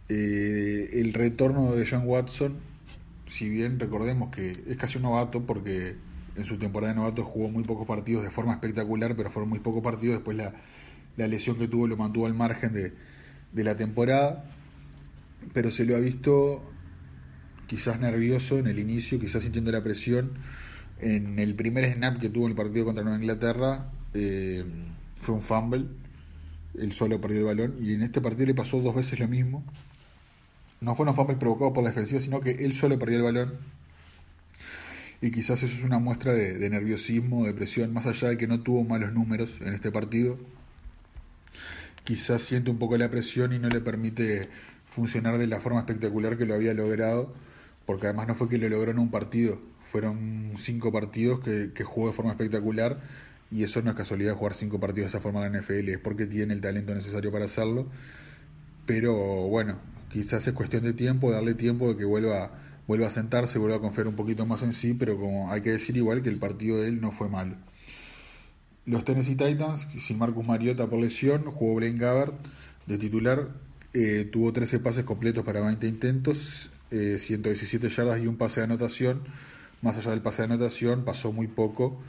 Eh, 0.10 0.90
el 0.94 1.14
retorno 1.14 1.74
de 1.74 1.88
John 1.90 2.04
Watson, 2.06 2.58
si 3.28 3.50
bien 3.50 3.80
recordemos 3.80 4.34
que 4.34 4.52
es 4.68 4.78
casi 4.78 4.98
un 4.98 5.04
novato, 5.04 5.44
porque 5.44 5.96
en 6.36 6.46
su 6.46 6.58
temporada 6.58 6.94
de 6.94 7.00
novato 7.00 7.24
jugó 7.24 7.50
muy 7.50 7.64
pocos 7.64 7.88
partidos 7.88 8.24
de 8.24 8.32
forma 8.32 8.54
espectacular, 8.54 9.16
pero 9.16 9.30
fueron 9.30 9.50
muy 9.50 9.60
pocos 9.60 9.84
partidos. 9.84 10.16
Después 10.16 10.38
la, 10.38 10.54
la 11.18 11.28
lesión 11.28 11.58
que 11.58 11.68
tuvo 11.68 11.88
lo 11.88 11.98
mantuvo 11.98 12.26
al 12.26 12.34
margen 12.34 12.74
de, 12.74 12.94
de 13.52 13.64
la 13.64 13.76
temporada, 13.76 14.46
pero 15.54 15.72
se 15.72 15.86
lo 15.86 15.96
ha 15.96 16.00
visto 16.00 16.64
quizás 17.68 18.00
nervioso 18.00 18.60
en 18.60 18.68
el 18.68 18.80
inicio, 18.80 19.20
quizás 19.20 19.44
sintiendo 19.44 19.72
la 19.72 19.84
presión 19.84 20.32
en 21.02 21.40
el 21.40 21.56
primer 21.56 21.94
snap 21.94 22.20
que 22.20 22.30
tuvo 22.30 22.46
en 22.46 22.52
el 22.52 22.56
partido 22.56 22.86
contra 22.86 23.04
Nueva 23.04 23.20
Inglaterra 23.20 23.92
eh, 24.14 24.64
fue 25.16 25.36
un 25.36 25.42
fumble, 25.42 25.86
él 26.80 26.94
solo 26.94 27.20
perdió 27.20 27.40
el 27.40 27.46
balón 27.46 27.76
y 27.82 27.94
en 27.94 28.04
este 28.04 28.22
partido 28.22 28.46
le 28.46 28.54
pasó 28.54 28.80
dos 28.80 28.96
veces 28.96 29.20
lo 29.20 29.28
mismo. 29.28 29.64
No 30.80 30.96
fue 30.96 31.06
un 31.06 31.16
fumble 31.16 31.36
provocado 31.36 31.74
por 31.74 31.84
la 31.84 31.90
defensiva, 31.90 32.22
sino 32.22 32.40
que 32.40 32.52
él 32.52 32.74
solo 32.74 32.98
perdió 32.98 33.18
el 33.18 33.24
balón. 33.24 33.54
Y 35.22 35.30
quizás 35.30 35.62
eso 35.62 35.76
es 35.78 35.84
una 35.84 36.00
muestra 36.00 36.34
de, 36.34 36.54
de 36.54 36.70
nerviosismo, 36.70 37.46
de 37.46 37.54
presión, 37.54 37.94
más 37.94 38.08
allá 38.08 38.30
de 38.30 38.38
que 38.38 38.48
no 38.48 38.62
tuvo 38.62 38.84
malos 38.84 39.14
números 39.14 39.58
en 39.62 39.74
este 39.74 39.92
partido. 39.92 40.40
Quizás 42.04 42.42
siente 42.42 42.72
un 42.72 42.80
poco 42.80 42.98
la 42.98 43.12
presión 43.12 43.54
y 43.54 43.60
no 43.60 43.70
le 43.70 43.82
permite 43.82 44.50
funcionar 44.86 45.38
de 45.38 45.48
la 45.48 45.60
forma 45.60 45.80
espectacular 45.80 46.38
que 46.38 46.46
lo 46.46 46.56
había 46.56 46.74
logrado, 46.74 47.34
porque 47.86 48.08
además 48.08 48.28
no 48.28 48.36
fue 48.36 48.50
que 48.50 48.58
lo 48.58 48.68
logró 48.68 48.92
en 48.92 49.00
un 49.00 49.12
partido, 49.12 49.60
fueron 49.84 50.54
cinco 50.58 50.92
partidos 50.92 51.40
que, 51.42 51.72
que 51.74 51.84
jugó 51.84 52.08
de 52.08 52.14
forma 52.14 52.32
espectacular 52.32 53.00
y 53.52 53.64
eso 53.64 53.82
no 53.82 53.92
es 53.92 53.98
casualidad 53.98 54.36
jugar 54.36 54.54
cinco 54.54 54.80
partidos 54.80 55.12
de 55.12 55.18
esa 55.18 55.22
forma 55.22 55.46
en 55.46 55.52
la 55.52 55.60
NFL, 55.60 55.90
es 55.90 55.98
porque 56.00 56.26
tiene 56.26 56.54
el 56.54 56.62
talento 56.62 56.96
necesario 56.96 57.32
para 57.34 57.46
hacerlo. 57.46 57.88
Pero 58.86 59.14
bueno, 59.14 59.78
quizás 60.10 60.48
es 60.48 60.54
cuestión 60.54 60.84
de 60.84 60.94
tiempo, 60.94 61.32
darle 61.32 61.54
tiempo 61.54 61.90
de 61.90 61.98
que 61.98 62.06
vuelva, 62.06 62.52
vuelva 62.88 63.08
a 63.08 63.12
sentarse, 63.12 63.60
vuelva 63.60 63.76
a 63.78 63.82
confiar 63.82 64.08
un 64.08 64.16
poquito 64.16 64.46
más 64.46 64.64
en 64.64 64.72
sí, 64.72 64.94
pero 64.94 65.18
como 65.20 65.52
hay 65.52 65.62
que 65.62 65.72
decir 65.72 65.98
igual 65.98 66.22
que 66.22 66.30
el 66.30 66.38
partido 66.38 66.80
de 66.80 66.88
él 66.88 67.02
no 67.02 67.12
fue 67.12 67.28
malo. 67.28 67.56
Los 68.86 69.04
Tennessee 69.04 69.36
Titans, 69.36 69.88
sin 69.98 70.18
Marcus 70.18 70.46
Mariota 70.46 70.88
por 70.88 71.00
lesión, 71.00 71.44
jugó 71.44 71.76
Blaine 71.76 72.00
Gabbard 72.00 72.34
de 72.88 72.98
titular, 72.98 73.50
eh, 73.94 74.30
tuvo 74.32 74.54
13 74.54 74.80
pases 74.80 75.04
completos 75.04 75.44
para 75.44 75.60
20 75.60 75.88
intentos, 75.88 76.72
eh, 76.90 77.18
117 77.20 77.90
yardas 77.90 78.24
y 78.24 78.28
un 78.28 78.38
pase 78.38 78.62
de 78.62 78.64
anotación 78.64 79.24
más 79.82 79.98
allá 79.98 80.12
del 80.12 80.22
pase 80.22 80.44
de 80.44 80.54
anotación, 80.54 81.04
pasó 81.04 81.32
muy 81.32 81.48
poco 81.48 82.00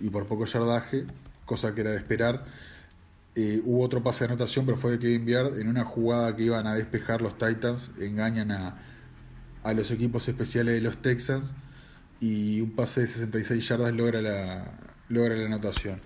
y 0.00 0.10
por 0.10 0.26
poco 0.26 0.44
yardaje, 0.44 1.06
cosa 1.44 1.74
que 1.74 1.82
era 1.82 1.90
de 1.90 1.96
esperar. 1.96 2.44
Eh, 3.34 3.60
hubo 3.64 3.84
otro 3.84 4.02
pase 4.02 4.20
de 4.20 4.32
anotación, 4.32 4.64
pero 4.64 4.76
fue 4.76 4.92
de 4.92 4.98
Kevin 4.98 5.24
Biard 5.24 5.58
en 5.60 5.68
una 5.68 5.84
jugada 5.84 6.34
que 6.34 6.44
iban 6.44 6.66
a 6.66 6.74
despejar 6.74 7.20
los 7.20 7.38
Titans, 7.38 7.90
engañan 8.00 8.50
a, 8.50 8.78
a 9.62 9.72
los 9.74 9.90
equipos 9.90 10.26
especiales 10.28 10.74
de 10.74 10.80
los 10.80 10.98
Texans 10.98 11.52
y 12.20 12.60
un 12.60 12.72
pase 12.72 13.02
de 13.02 13.06
66 13.06 13.68
yardas 13.68 13.92
logra 13.94 14.20
la, 14.22 14.72
logra 15.08 15.36
la 15.36 15.46
anotación. 15.46 16.00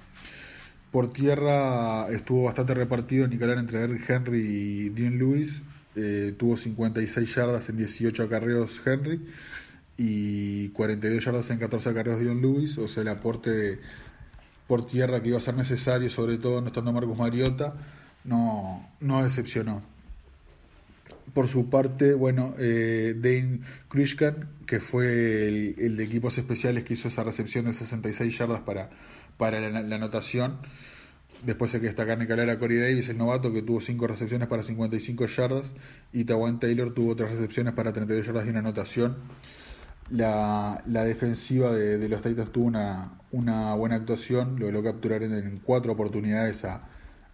Por 0.90 1.12
tierra 1.12 2.08
estuvo 2.10 2.44
bastante 2.44 2.74
repartido 2.74 3.26
Nicolás 3.26 3.58
entre 3.58 3.80
Eric 3.80 4.08
Henry 4.10 4.40
y 4.40 4.88
Dean 4.90 5.18
Lewis. 5.18 5.62
Eh, 5.94 6.34
tuvo 6.38 6.56
56 6.56 7.34
yardas 7.34 7.68
en 7.68 7.76
18 7.76 8.22
acarreos 8.22 8.80
Henry 8.84 9.20
y 10.04 10.70
42 10.70 11.24
yardas 11.24 11.50
en 11.50 11.58
14 11.58 11.90
acarreos 11.90 12.18
de 12.18 12.26
John 12.26 12.42
Lewis, 12.42 12.76
o 12.76 12.88
sea, 12.88 13.02
el 13.02 13.08
aporte 13.08 13.78
por 14.66 14.84
tierra 14.84 15.22
que 15.22 15.28
iba 15.28 15.38
a 15.38 15.40
ser 15.40 15.54
necesario, 15.54 16.10
sobre 16.10 16.38
todo 16.38 16.60
no 16.60 16.66
estando 16.66 16.92
Marcus 16.92 17.16
Mariota, 17.16 17.74
no, 18.24 18.90
no 18.98 19.22
decepcionó. 19.22 19.80
Por 21.34 21.46
su 21.46 21.70
parte, 21.70 22.14
bueno, 22.14 22.52
eh, 22.58 23.14
Dane 23.16 23.60
Krishkan, 23.88 24.48
que 24.66 24.80
fue 24.80 25.74
el, 25.78 25.96
de 25.96 26.02
equipos 26.02 26.36
especiales 26.36 26.82
que 26.82 26.94
hizo 26.94 27.06
esa 27.06 27.22
recepción 27.22 27.66
de 27.66 27.72
66 27.72 28.36
yardas 28.36 28.60
para, 28.62 28.90
para 29.36 29.60
la, 29.60 29.94
anotación. 29.94 30.58
Después 31.46 31.72
hay 31.74 31.80
que 31.80 31.86
destacar 31.86 32.20
a 32.20 32.58
Corey 32.58 32.78
Davis, 32.78 33.08
el 33.08 33.18
novato, 33.18 33.52
que 33.52 33.62
tuvo 33.62 33.80
5 33.80 34.04
recepciones 34.08 34.48
para 34.48 34.64
55 34.64 35.26
yardas. 35.26 35.74
Y 36.12 36.24
Tawan 36.24 36.58
Taylor 36.58 36.92
tuvo 36.92 37.14
3 37.14 37.30
recepciones 37.30 37.72
para 37.74 37.92
32 37.92 38.26
yardas 38.26 38.46
y 38.46 38.50
una 38.50 38.58
anotación. 38.58 39.16
La, 40.12 40.82
la 40.86 41.04
defensiva 41.04 41.72
de, 41.72 42.08
los 42.08 42.20
Titans 42.20 42.52
tuvo 42.52 42.66
una, 42.66 43.18
una 43.32 43.74
buena 43.74 43.96
actuación, 43.96 44.58
logró 44.58 44.82
capturar 44.82 45.22
en, 45.22 45.60
cuatro 45.64 45.92
oportunidades 45.92 46.64
a, 46.64 46.82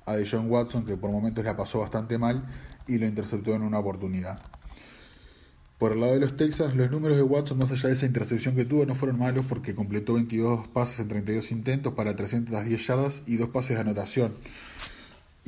a 0.07 0.15
John 0.31 0.49
Watson, 0.49 0.87
que 0.87 0.97
por 0.97 1.11
momentos 1.11 1.45
la 1.45 1.57
pasó 1.57 1.81
bastante 1.81 2.19
mal, 2.19 2.45
y 2.87 2.99
lo 2.99 3.07
interceptó 3.07 3.55
en 3.55 3.63
una 3.63 3.81
oportunidad. 3.81 4.41
Por 5.79 5.93
el 5.93 6.01
lado 6.01 6.15
de 6.15 6.21
los 6.21 6.37
Texans, 6.37 6.75
los 6.75 6.91
números 6.91 7.17
de 7.17 7.23
Watson, 7.23 7.59
más 7.59 7.71
allá 7.71 7.89
de 7.89 7.95
esa 7.95 8.07
intercepción 8.07 8.57
que 8.57 8.65
tuvo, 8.65 8.85
no 8.85 8.97
fueron 8.97 9.19
malos 9.19 9.45
porque 9.49 9.77
completó 9.77 10.15
22 10.15 10.67
pases 10.69 10.99
en 10.99 11.09
32 11.09 11.53
intentos 11.53 11.95
para 11.95 12.17
310 12.17 12.85
yardas 12.85 13.23
y 13.27 13.37
dos 13.37 13.51
pases 13.51 13.77
de 13.77 13.83
anotación. 13.83 14.35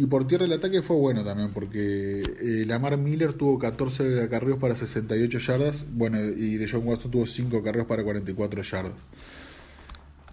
Y 0.01 0.07
por 0.07 0.27
tierra 0.27 0.47
el 0.47 0.53
ataque 0.55 0.81
fue 0.81 0.97
bueno 0.97 1.23
también, 1.23 1.51
porque 1.53 2.23
eh, 2.23 2.65
Lamar 2.67 2.97
Miller 2.97 3.35
tuvo 3.35 3.59
14 3.59 4.23
acarreos 4.23 4.57
para 4.57 4.75
68 4.75 5.39
yardas, 5.41 5.85
bueno, 5.93 6.19
y 6.19 6.57
de 6.57 6.67
John 6.67 6.87
Watson 6.87 7.11
tuvo 7.11 7.27
5 7.27 7.59
acarreos 7.59 7.87
para 7.87 8.03
44 8.03 8.63
yardas. 8.63 8.95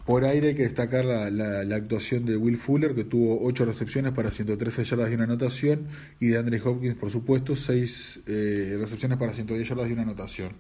Por 0.06 0.24
aire 0.24 0.48
hay 0.48 0.56
que 0.56 0.64
destacar 0.64 1.04
la, 1.04 1.30
la, 1.30 1.76
actuación 1.76 2.26
de 2.26 2.38
Will 2.38 2.56
Fuller, 2.56 2.96
que 2.96 3.04
tuvo 3.04 3.46
8 3.46 3.66
recepciones 3.66 4.14
para 4.14 4.32
113 4.32 4.86
yardas 4.86 5.12
y 5.12 5.16
una 5.16 5.26
anotación, 5.26 5.88
y 6.22 6.28
de 6.28 6.38
Andre 6.38 6.62
Hopkins, 6.64 6.96
por 6.96 7.12
supuesto, 7.12 7.54
6 7.58 8.22
eh, 8.26 8.78
recepciones 8.80 9.18
para 9.18 9.34
110 9.34 9.68
yardas 9.68 9.90
y 9.90 9.92
una 9.92 10.04
anotación. 10.04 10.54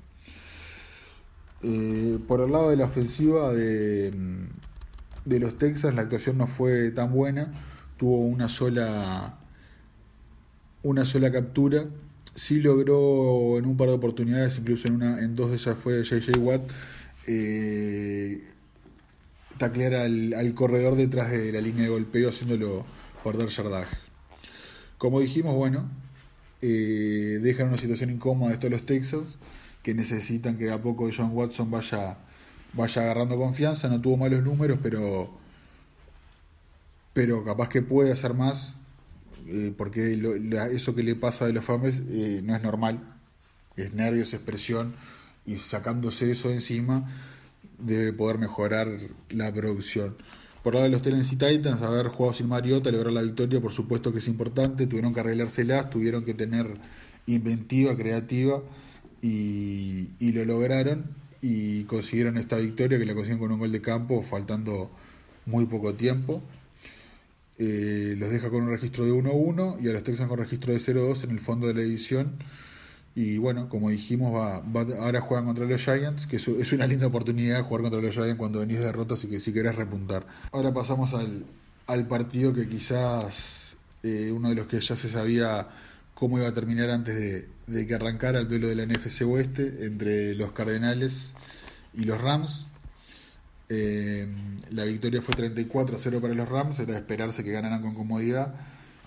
Eh, 1.63 2.17
por 2.27 2.41
el 2.41 2.51
lado 2.51 2.71
de 2.71 2.75
la 2.75 2.83
ofensiva 2.83 3.53
de, 3.53 4.11
de 5.23 5.39
los 5.39 5.57
Texans, 5.57 5.95
la 5.95 6.01
actuación 6.01 6.37
no 6.37 6.47
fue 6.47 6.91
tan 6.91 7.13
buena 7.13 7.53
tuvo 7.97 8.19
una 8.19 8.49
sola 8.49 9.39
una 10.83 11.05
sola 11.05 11.31
captura. 11.31 11.85
Sí 12.35 12.61
logró 12.61 13.57
en 13.57 13.65
un 13.65 13.77
par 13.77 13.89
de 13.89 13.95
oportunidades 13.95 14.57
incluso 14.57 14.87
en 14.87 14.95
una 14.95 15.19
en 15.19 15.35
dos 15.35 15.49
de 15.49 15.57
ellas 15.57 15.77
fue 15.77 16.03
JJ 16.03 16.37
Watt 16.37 16.61
eh, 17.25 18.43
taclear 19.57 19.95
al, 19.95 20.53
corredor 20.53 20.95
detrás 20.95 21.31
de 21.31 21.51
la 21.51 21.59
línea 21.59 21.83
de 21.83 21.89
golpeo 21.89 22.29
haciéndolo 22.29 22.85
perder 23.23 23.49
yardaje. 23.49 23.97
Como 24.97 25.19
dijimos 25.19 25.55
bueno 25.55 25.89
eh, 26.61 27.39
dejan 27.41 27.67
una 27.67 27.77
situación 27.77 28.11
incómoda 28.11 28.53
esto 28.53 28.69
los 28.69 28.85
Texans 28.85 29.37
que 29.83 29.93
necesitan 29.93 30.57
que 30.57 30.69
a 30.69 30.81
poco 30.81 31.09
John 31.15 31.31
Watson 31.33 31.71
vaya 31.71 32.17
vaya 32.73 33.01
agarrando 33.01 33.35
confianza. 33.37 33.89
No 33.89 33.99
tuvo 33.99 34.17
malos 34.17 34.43
números 34.43 34.79
pero 34.81 35.31
pero 37.17 37.43
capaz 37.43 37.69
que 37.69 37.81
puede 37.81 38.11
hacer 38.11 38.35
más, 38.35 38.75
eh, 39.47 39.73
porque 39.75 40.21
eso 40.71 40.93
que 40.93 41.01
le 41.01 41.15
pasa 41.15 41.47
de 41.47 41.53
los 41.53 41.65
fames 41.65 42.03
eh, 42.07 42.41
no 42.43 42.55
es 42.55 42.61
normal, 42.61 43.17
es 43.75 43.91
nervios, 43.91 44.35
expresión, 44.35 44.93
y 45.43 45.55
sacándose 45.55 46.29
eso 46.29 46.51
encima 46.51 47.09
debe 47.79 48.13
poder 48.13 48.37
mejorar 48.37 48.87
la 49.31 49.51
producción. 49.51 50.15
Por 50.61 50.75
lado 50.75 50.83
de 50.83 50.91
los 50.91 51.01
Tennessee 51.01 51.37
Titans, 51.37 51.81
haber 51.81 52.09
jugado 52.09 52.35
sin 52.35 52.49
Mariota, 52.49 52.91
lograr 52.91 53.13
la 53.13 53.23
victoria, 53.23 53.59
por 53.61 53.71
supuesto 53.71 54.11
que 54.11 54.19
es 54.19 54.27
importante, 54.27 54.85
tuvieron 54.85 55.11
que 55.11 55.21
arreglárselas, 55.21 55.89
tuvieron 55.89 56.23
que 56.23 56.35
tener 56.35 56.67
inventiva, 57.25 57.97
creativa, 57.97 58.61
y, 59.23 60.11
y 60.19 60.33
lo 60.33 60.45
lograron 60.45 61.15
y 61.41 61.85
consiguieron 61.85 62.37
esta 62.37 62.57
victoria 62.57 62.99
que 62.99 63.07
la 63.07 63.15
consiguieron 63.15 63.39
con 63.39 63.53
un 63.53 63.59
gol 63.59 63.71
de 63.71 63.81
campo, 63.81 64.21
faltando 64.21 64.91
muy 65.47 65.65
poco 65.65 65.95
tiempo. 65.95 66.43
Eh, 67.59 68.15
los 68.17 68.29
deja 68.29 68.49
con 68.49 68.63
un 68.63 68.69
registro 68.69 69.05
de 69.05 69.11
1-1 69.11 69.81
y 69.81 69.89
a 69.89 69.93
los 69.93 70.03
Texans 70.03 70.29
con 70.29 70.37
registro 70.37 70.73
de 70.73 70.79
0-2 70.79 71.23
en 71.23 71.31
el 71.31 71.39
fondo 71.39 71.67
de 71.67 71.73
la 71.73 71.81
división. 71.81 72.37
Y 73.15 73.39
bueno, 73.39 73.67
como 73.67 73.89
dijimos, 73.89 74.35
va, 74.35 74.61
ahora 74.99 75.21
juegan 75.21 75.45
contra 75.45 75.65
los 75.65 75.81
Giants, 75.81 76.27
que 76.27 76.35
es, 76.35 76.71
una 76.71 76.85
linda 76.85 77.07
oportunidad 77.07 77.63
jugar 77.63 77.81
contra 77.81 77.99
los 77.99 78.13
Giants 78.13 78.37
cuando 78.37 78.59
venís 78.59 78.77
de 78.77 78.85
derrotas 78.85 79.23
y 79.23 79.27
que 79.27 79.39
si 79.39 79.51
querés 79.51 79.75
repuntar. 79.75 80.27
Ahora 80.51 80.71
pasamos 80.71 81.15
al, 81.15 82.07
partido 82.07 82.53
que 82.53 82.69
quizás 82.69 83.75
eh, 84.03 84.31
uno 84.31 84.49
de 84.49 84.55
los 84.55 84.67
que 84.67 84.79
ya 84.79 84.95
se 84.95 85.09
sabía 85.09 85.67
cómo 86.13 86.37
iba 86.37 86.47
a 86.47 86.53
terminar 86.53 86.91
antes 86.91 87.15
de, 87.15 87.47
de 87.65 87.87
que 87.87 87.95
arrancara 87.95 88.39
el 88.39 88.47
duelo 88.47 88.67
de 88.67 88.75
la 88.75 88.85
NFC 88.85 89.23
Oeste 89.23 89.85
entre 89.85 90.35
los 90.35 90.51
Cardenales 90.51 91.33
y 91.95 92.03
los 92.03 92.21
Rams. 92.21 92.67
Eh, 93.69 94.27
la 94.71 94.83
victoria 94.83 95.21
fue 95.21 95.35
34-0 95.35 96.21
para 96.21 96.33
los 96.33 96.47
Rams, 96.47 96.79
era 96.79 96.93
de 96.93 96.99
esperarse 96.99 97.43
que 97.43 97.51
ganaran 97.51 97.81
con 97.81 97.95
comodidad. 97.95 98.55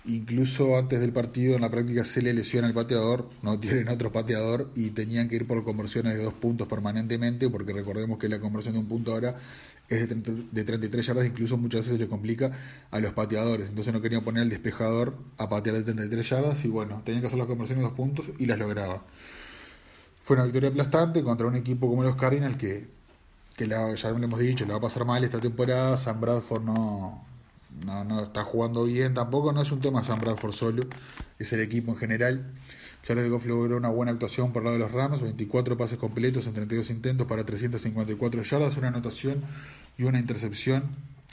Incluso 0.06 0.78
antes 0.78 1.00
del 1.00 1.12
partido, 1.12 1.54
en 1.54 1.60
la 1.60 1.70
práctica 1.70 2.04
se 2.04 2.22
le 2.22 2.32
lesiona 2.32 2.66
el 2.66 2.74
pateador, 2.74 3.28
no 3.42 3.60
tienen 3.60 3.88
otro 3.88 4.12
pateador 4.12 4.70
y 4.74 4.90
tenían 4.90 5.28
que 5.28 5.36
ir 5.36 5.46
por 5.46 5.62
conversiones 5.64 6.16
de 6.16 6.24
dos 6.24 6.34
puntos 6.34 6.66
permanentemente, 6.68 7.48
porque 7.50 7.72
recordemos 7.72 8.18
que 8.18 8.28
la 8.28 8.40
conversión 8.40 8.74
de 8.74 8.80
un 8.80 8.86
punto 8.86 9.12
ahora 9.12 9.36
es 9.88 10.08
de, 10.08 10.14
de 10.52 10.64
33 10.64 11.06
yardas, 11.06 11.26
incluso 11.26 11.56
muchas 11.56 11.80
veces 11.80 11.94
se 11.94 11.98
le 11.98 12.08
complica 12.08 12.52
a 12.90 13.00
los 13.00 13.12
pateadores. 13.12 13.68
Entonces 13.70 13.92
no 13.92 14.00
querían 14.00 14.24
poner 14.24 14.44
el 14.44 14.48
despejador 14.48 15.18
a 15.36 15.48
patear 15.48 15.76
de 15.76 15.82
33 15.82 16.28
yardas 16.28 16.64
y 16.64 16.68
bueno, 16.68 17.02
tenían 17.04 17.20
que 17.20 17.26
hacer 17.26 17.38
las 17.38 17.48
conversiones 17.48 17.82
de 17.82 17.88
dos 17.88 17.96
puntos 17.96 18.26
y 18.38 18.46
las 18.46 18.58
lograban. 18.58 19.02
Fue 20.22 20.36
una 20.36 20.44
victoria 20.44 20.68
aplastante 20.70 21.22
contra 21.22 21.46
un 21.46 21.56
equipo 21.56 21.88
como 21.88 22.04
los 22.04 22.14
Cardinals 22.14 22.56
que 22.56 22.99
que 23.60 23.68
ya 23.68 24.10
lo 24.10 24.24
hemos 24.24 24.40
dicho, 24.40 24.64
le 24.64 24.72
va 24.72 24.78
a 24.78 24.80
pasar 24.80 25.04
mal 25.04 25.22
esta 25.22 25.38
temporada. 25.38 25.94
San 25.98 26.18
Bradford 26.18 26.62
no, 26.62 27.22
no, 27.84 28.22
está 28.22 28.42
jugando 28.42 28.84
bien 28.84 29.12
tampoco, 29.12 29.52
no 29.52 29.60
es 29.60 29.70
un 29.70 29.80
tema 29.80 30.02
San 30.02 30.18
Bradford 30.18 30.52
solo, 30.52 30.84
es 31.38 31.52
el 31.52 31.60
equipo 31.60 31.92
en 31.92 31.98
general. 31.98 32.52
Charles 33.02 33.30
Goff 33.30 33.44
logró 33.44 33.76
una 33.76 33.90
buena 33.90 34.12
actuación 34.12 34.52
por 34.52 34.62
lado 34.62 34.76
de 34.76 34.80
los 34.80 34.92
Rams, 34.92 35.20
24 35.20 35.76
pases 35.76 35.98
completos 35.98 36.46
en 36.46 36.54
32 36.54 36.88
intentos 36.88 37.26
para 37.26 37.44
354 37.44 38.42
yardas, 38.42 38.76
una 38.78 38.88
anotación 38.88 39.42
y 39.98 40.04
una 40.04 40.18
intercepción. 40.18 40.84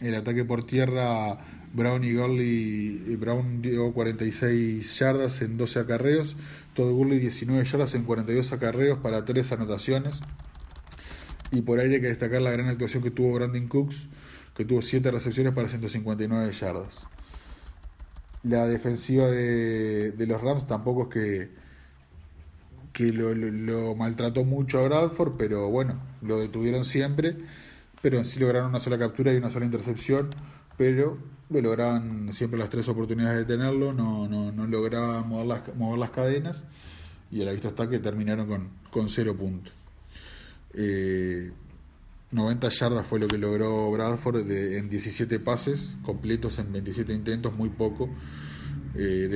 El 0.02 0.14
ataque 0.14 0.44
por 0.44 0.64
tierra, 0.64 1.40
Brown 1.74 2.04
y 2.04 2.14
Gurley, 2.14 3.16
Brown 3.16 3.62
dio 3.62 3.94
46 3.94 5.00
yardas 5.00 5.42
en 5.42 5.58
12 5.58 5.80
acarreos, 5.80 6.36
todo 6.74 6.94
Gurley 6.94 7.20
19 7.20 7.64
yardas 7.64 7.96
en 7.96 8.04
42 8.04 8.52
acarreos 8.52 9.00
para 9.00 9.24
3 9.24 9.52
anotaciones. 9.54 10.22
Y 11.52 11.62
por 11.62 11.80
ahí 11.80 11.94
hay 11.94 12.02
que 12.02 12.08
destacar 12.08 12.42
la 12.42 12.52
gran 12.52 12.68
actuación 12.68 13.04
que 13.04 13.12
tuvo 13.12 13.34
Brandon 13.34 13.68
Cooks, 13.68 14.08
que 14.56 14.66
tuvo 14.66 14.82
7 14.82 15.12
recepciones 15.12 15.54
para 15.54 15.68
159 15.68 16.52
yardas. 16.52 17.08
La 18.44 18.68
defensiva 18.68 19.28
de, 19.28 20.14
los 20.28 20.42
Rams 20.42 20.68
tampoco 20.68 21.04
es 21.04 21.10
que, 21.10 21.52
que 22.94 23.14
lo, 23.14 23.96
maltrató 23.96 24.44
mucho 24.44 24.80
a 24.80 24.84
Bradford, 24.88 25.34
pero 25.38 25.70
bueno, 25.70 26.00
lo 26.22 26.40
detuvieron 26.40 26.86
siempre. 26.86 27.38
Pero 28.02 28.18
en 28.18 28.26
sí 28.26 28.40
lograron 28.40 28.70
una 28.70 28.80
sola 28.80 28.98
captura 28.98 29.34
y 29.34 29.38
una 29.38 29.50
sola 29.50 29.66
intercepción, 29.66 30.30
pero 30.78 31.18
lo 31.50 31.62
lograban 31.62 32.32
siempre 32.32 32.60
las 32.60 32.70
tres 32.70 32.88
oportunidades 32.88 33.40
de 33.40 33.46
tenerlo, 33.46 33.92
no, 33.92 34.28
no, 34.28 34.52
no 34.52 34.68
lograban 34.68 35.28
mover 35.28 35.48
las, 35.48 35.76
mover 35.76 35.98
las 35.98 36.12
cadenas 36.12 36.64
y 37.32 37.42
a 37.42 37.46
la 37.46 37.52
vista 37.52 37.70
está 37.70 37.90
que 37.90 38.00
terminaron 38.00 38.48
con, 38.48 38.70
con 38.92 39.10
cero 39.10 39.36
puntos. 39.36 39.77
90 40.74 42.68
eh, 42.68 42.70
yardas 42.70 43.08
fue 43.08 43.20
lo 43.20 43.28
que 43.28 43.38
logró 43.38 43.90
Bradford 43.92 44.50
en 44.52 44.90
17 44.90 45.40
pases 45.40 45.96
completos 46.04 46.60
en 46.60 46.72
27 46.72 47.14
intentos, 47.14 47.54
muy 47.54 47.70
poco. 47.70 48.10
Eh, 48.96 49.28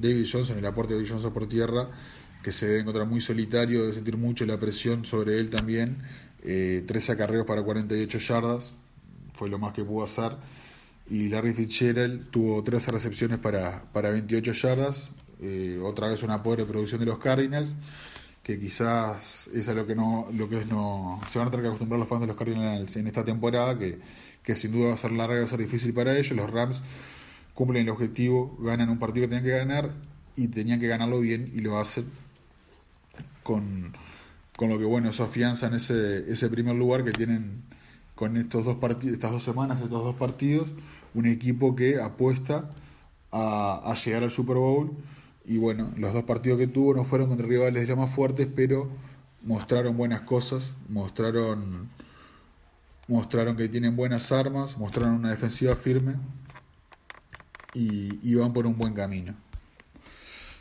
David, 0.00 0.26
Johnson, 0.30 0.58
el 0.58 0.66
aporte 0.66 0.94
de 0.94 1.00
David 1.00 1.12
Johnson 1.12 1.32
por 1.32 1.48
tierra, 1.48 1.88
que 2.42 2.52
se 2.52 2.66
debe 2.66 2.80
encontrar 2.80 3.06
muy 3.06 3.20
solitario, 3.20 3.82
debe 3.82 3.92
sentir 3.92 4.16
mucho 4.16 4.44
la 4.44 4.58
presión 4.58 5.04
sobre 5.04 5.38
él 5.38 5.50
también. 5.50 6.02
Eh, 6.42 6.84
13 6.86 7.12
acarreos 7.12 7.46
para 7.46 7.62
48 7.62 8.18
yardas, 8.18 8.72
fue 9.34 9.48
lo 9.48 9.58
más 9.58 9.72
que 9.72 9.84
pudo 9.84 10.04
hacer. 10.04 10.36
Y 11.08 11.28
Larry 11.28 11.52
Fitzgerald 11.52 12.30
tuvo 12.30 12.62
13 12.62 12.90
recepciones 12.92 13.38
para, 13.38 13.84
para 13.92 14.10
28 14.10 14.52
yardas, 14.52 15.10
eh, 15.40 15.78
otra 15.82 16.08
vez 16.08 16.22
una 16.22 16.42
pobre 16.42 16.64
producción 16.64 17.00
de 17.00 17.06
los 17.06 17.18
Cardinals 17.18 17.74
que 18.44 18.60
quizás 18.60 19.48
es 19.54 19.68
a 19.68 19.74
lo 19.74 19.86
que 19.86 19.96
no 19.96 20.28
lo 20.32 20.48
que 20.50 20.60
es 20.60 20.66
no 20.66 21.18
se 21.28 21.38
van 21.38 21.48
a 21.48 21.50
tener 21.50 21.64
que 21.64 21.68
acostumbrar 21.68 21.98
los 21.98 22.08
fans 22.08 22.20
de 22.20 22.26
los 22.26 22.36
Cardinals 22.36 22.94
en 22.96 23.06
esta 23.06 23.24
temporada 23.24 23.76
que, 23.78 23.98
que 24.42 24.54
sin 24.54 24.70
duda 24.70 24.88
va 24.88 24.94
a 24.94 24.98
ser 24.98 25.12
larga 25.12 25.38
va 25.38 25.44
a 25.44 25.48
ser 25.48 25.58
difícil 25.58 25.94
para 25.94 26.16
ellos. 26.16 26.36
Los 26.36 26.50
Rams 26.50 26.82
cumplen 27.54 27.82
el 27.82 27.88
objetivo 27.88 28.56
ganan 28.60 28.90
un 28.90 28.98
partido 28.98 29.24
que 29.24 29.28
tenían 29.28 29.44
que 29.44 29.58
ganar 29.58 29.94
y 30.36 30.48
tenían 30.48 30.78
que 30.78 30.88
ganarlo 30.88 31.20
bien 31.20 31.50
y 31.54 31.62
lo 31.62 31.78
hacen 31.78 32.04
con, 33.42 33.96
con 34.56 34.68
lo 34.68 34.78
que 34.78 34.84
bueno 34.84 35.08
eso 35.08 35.24
afianza 35.24 35.68
en 35.68 35.74
ese 35.74 36.30
ese 36.30 36.50
primer 36.50 36.76
lugar 36.76 37.02
que 37.02 37.12
tienen 37.12 37.62
con 38.14 38.36
estos 38.36 38.66
dos 38.66 38.76
partidos 38.76 39.14
estas 39.14 39.32
dos 39.32 39.42
semanas 39.42 39.80
estos 39.80 40.04
dos 40.04 40.16
partidos 40.16 40.68
un 41.14 41.24
equipo 41.24 41.74
que 41.74 41.98
apuesta 41.98 42.70
a, 43.30 43.80
a 43.90 43.94
llegar 43.94 44.22
al 44.22 44.30
Super 44.30 44.56
Bowl 44.56 44.98
y 45.44 45.58
bueno, 45.58 45.92
los 45.96 46.12
dos 46.12 46.24
partidos 46.24 46.58
que 46.58 46.66
tuvo 46.66 46.94
no 46.94 47.04
fueron 47.04 47.28
contra 47.28 47.46
rivales 47.46 47.82
de 47.82 47.88
los 47.88 47.98
más 47.98 48.10
fuertes, 48.10 48.48
pero 48.54 48.90
mostraron 49.42 49.96
buenas 49.96 50.22
cosas, 50.22 50.72
mostraron, 50.88 51.90
mostraron 53.08 53.56
que 53.56 53.68
tienen 53.68 53.94
buenas 53.94 54.32
armas, 54.32 54.78
mostraron 54.78 55.14
una 55.14 55.30
defensiva 55.30 55.76
firme 55.76 56.16
y, 57.74 58.34
van 58.36 58.52
por 58.52 58.66
un 58.66 58.78
buen 58.78 58.94
camino. 58.94 59.34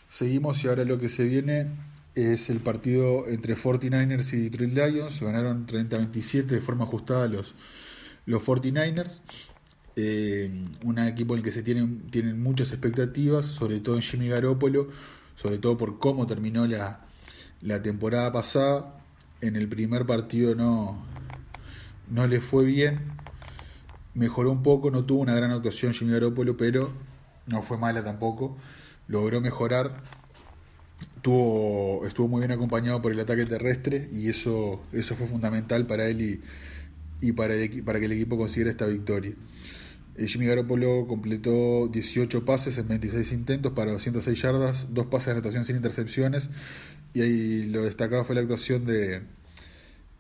Seguimos 0.10 0.64
y 0.64 0.68
ahora 0.68 0.84
lo 0.84 1.00
que 1.00 1.10
se 1.10 1.24
viene 1.24 1.68
es 2.14 2.50
el 2.50 2.60
partido 2.60 3.28
entre 3.28 3.56
49ers 3.56 4.34
y 4.34 4.50
Detroit 4.50 4.74
Lions. 4.74 5.22
Ganaron 5.22 5.66
30-27 5.66 6.46
de 6.46 6.62
forma 6.62 6.84
ajustada 6.84 7.28
los, 7.28 7.56
los 8.26 8.44
49ers 8.44 9.22
eh, 9.96 10.50
un 10.84 11.00
equipo 11.00 11.34
en 11.34 11.40
el 11.40 11.44
que 11.44 11.52
se 11.52 11.64
tienen, 11.64 12.02
tienen 12.10 12.42
muchas 12.42 12.72
expectativas, 12.72 13.46
sobre 13.46 13.80
todo 13.80 13.96
en 13.96 14.02
Jimmy 14.02 14.28
Garoppolo, 14.28 14.90
sobre 15.36 15.58
todo 15.58 15.78
por 15.78 16.00
cómo 16.00 16.26
terminó 16.28 16.66
la, 16.68 17.02
la 17.62 17.82
temporada 17.82 18.32
pasada. 18.32 19.00
En 19.42 19.56
el 19.56 19.68
primer 19.68 20.06
partido 20.06 20.56
no, 20.56 21.06
no 22.10 22.28
le 22.28 22.40
fue 22.40 22.66
bien. 22.66 23.02
Mejoró 24.14 24.52
un 24.52 24.64
poco, 24.64 24.92
no 24.92 25.06
tuvo 25.06 25.22
una 25.22 25.36
gran 25.36 25.52
actuación 25.52 25.94
Jimmy 25.94 26.14
Garoppolo, 26.14 26.56
pero 26.58 26.94
no 27.48 27.62
fue 27.62 27.78
mala 27.78 28.04
tampoco. 28.04 28.58
Logró 29.08 29.42
mejorar. 29.42 30.02
Tuvo, 31.22 32.06
estuvo 32.06 32.28
muy 32.28 32.42
bien 32.42 32.52
acompañado 32.52 33.02
por 33.02 33.12
el 33.14 33.20
ataque 33.20 33.46
terrestre 33.46 34.10
y 34.12 34.28
eso, 34.30 34.82
eso 34.92 35.16
fue 35.16 35.26
fundamental 35.26 35.86
para 35.86 36.08
él 36.08 36.22
y, 36.22 36.42
y 37.22 37.32
para, 37.32 37.54
el, 37.54 37.84
para 37.84 38.00
que 38.00 38.06
el 38.06 38.12
equipo 38.12 38.38
consiguiera 38.38 38.70
esta 38.72 38.86
victoria. 38.88 39.34
Jimmy 40.18 40.46
Garoppolo 40.46 41.08
completó 41.08 41.88
18 41.88 42.46
pases 42.46 42.78
en 42.78 42.88
26 42.88 43.32
intentos 43.32 43.74
para 43.74 43.92
206 43.94 44.42
yardas, 44.42 44.88
dos 44.92 45.08
pases 45.08 45.28
de 45.28 45.32
anotación 45.34 45.66
sin 45.66 45.76
intercepciones 45.76 46.50
y 47.14 47.22
ahí 47.22 47.64
lo 47.66 47.84
destacado 47.84 48.24
fue 48.24 48.36
la 48.36 48.42
actuación 48.42 48.86
de, 48.86 49.22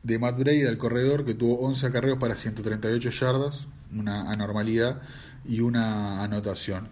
de 0.03 0.19
Matt 0.19 0.37
Brady, 0.37 0.61
del 0.61 0.77
corredor, 0.77 1.25
que 1.25 1.33
tuvo 1.33 1.59
11 1.61 1.87
acarreos 1.87 2.19
para 2.19 2.35
138 2.35 3.09
yardas, 3.09 3.67
una 3.91 4.31
anormalidad 4.31 5.01
y 5.45 5.61
una 5.61 6.23
anotación. 6.23 6.89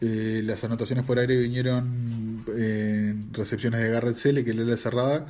Eh, 0.00 0.42
las 0.44 0.64
anotaciones 0.64 1.04
por 1.04 1.18
aire 1.18 1.36
vinieron 1.38 2.44
en 2.48 3.32
recepciones 3.32 3.80
de 3.80 3.88
Garrett 3.88 4.16
Selle, 4.16 4.44
que 4.44 4.52
le 4.52 4.64
la 4.64 4.76
cerrada, 4.76 5.26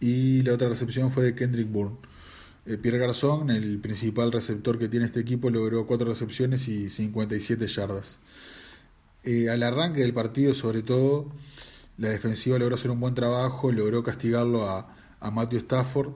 y 0.00 0.42
la 0.42 0.54
otra 0.54 0.68
recepción 0.68 1.10
fue 1.10 1.24
de 1.24 1.34
Kendrick 1.34 1.70
Bourne. 1.70 1.96
Eh, 2.68 2.76
Pierre 2.76 2.98
Garzón, 2.98 3.48
el 3.48 3.78
principal 3.78 4.30
receptor 4.30 4.78
que 4.78 4.88
tiene 4.88 5.06
este 5.06 5.20
equipo, 5.20 5.48
logró 5.48 5.86
cuatro 5.86 6.06
recepciones 6.06 6.68
y 6.68 6.90
57 6.90 7.66
yardas. 7.66 8.18
Eh, 9.24 9.48
al 9.48 9.62
arranque 9.62 10.02
del 10.02 10.12
partido, 10.12 10.52
sobre 10.52 10.82
todo, 10.82 11.32
la 11.96 12.10
defensiva 12.10 12.58
logró 12.58 12.74
hacer 12.74 12.90
un 12.90 13.00
buen 13.00 13.14
trabajo, 13.14 13.72
logró 13.72 14.02
castigarlo 14.02 14.68
a, 14.68 14.94
Matthew 15.32 15.60
Stafford, 15.60 16.10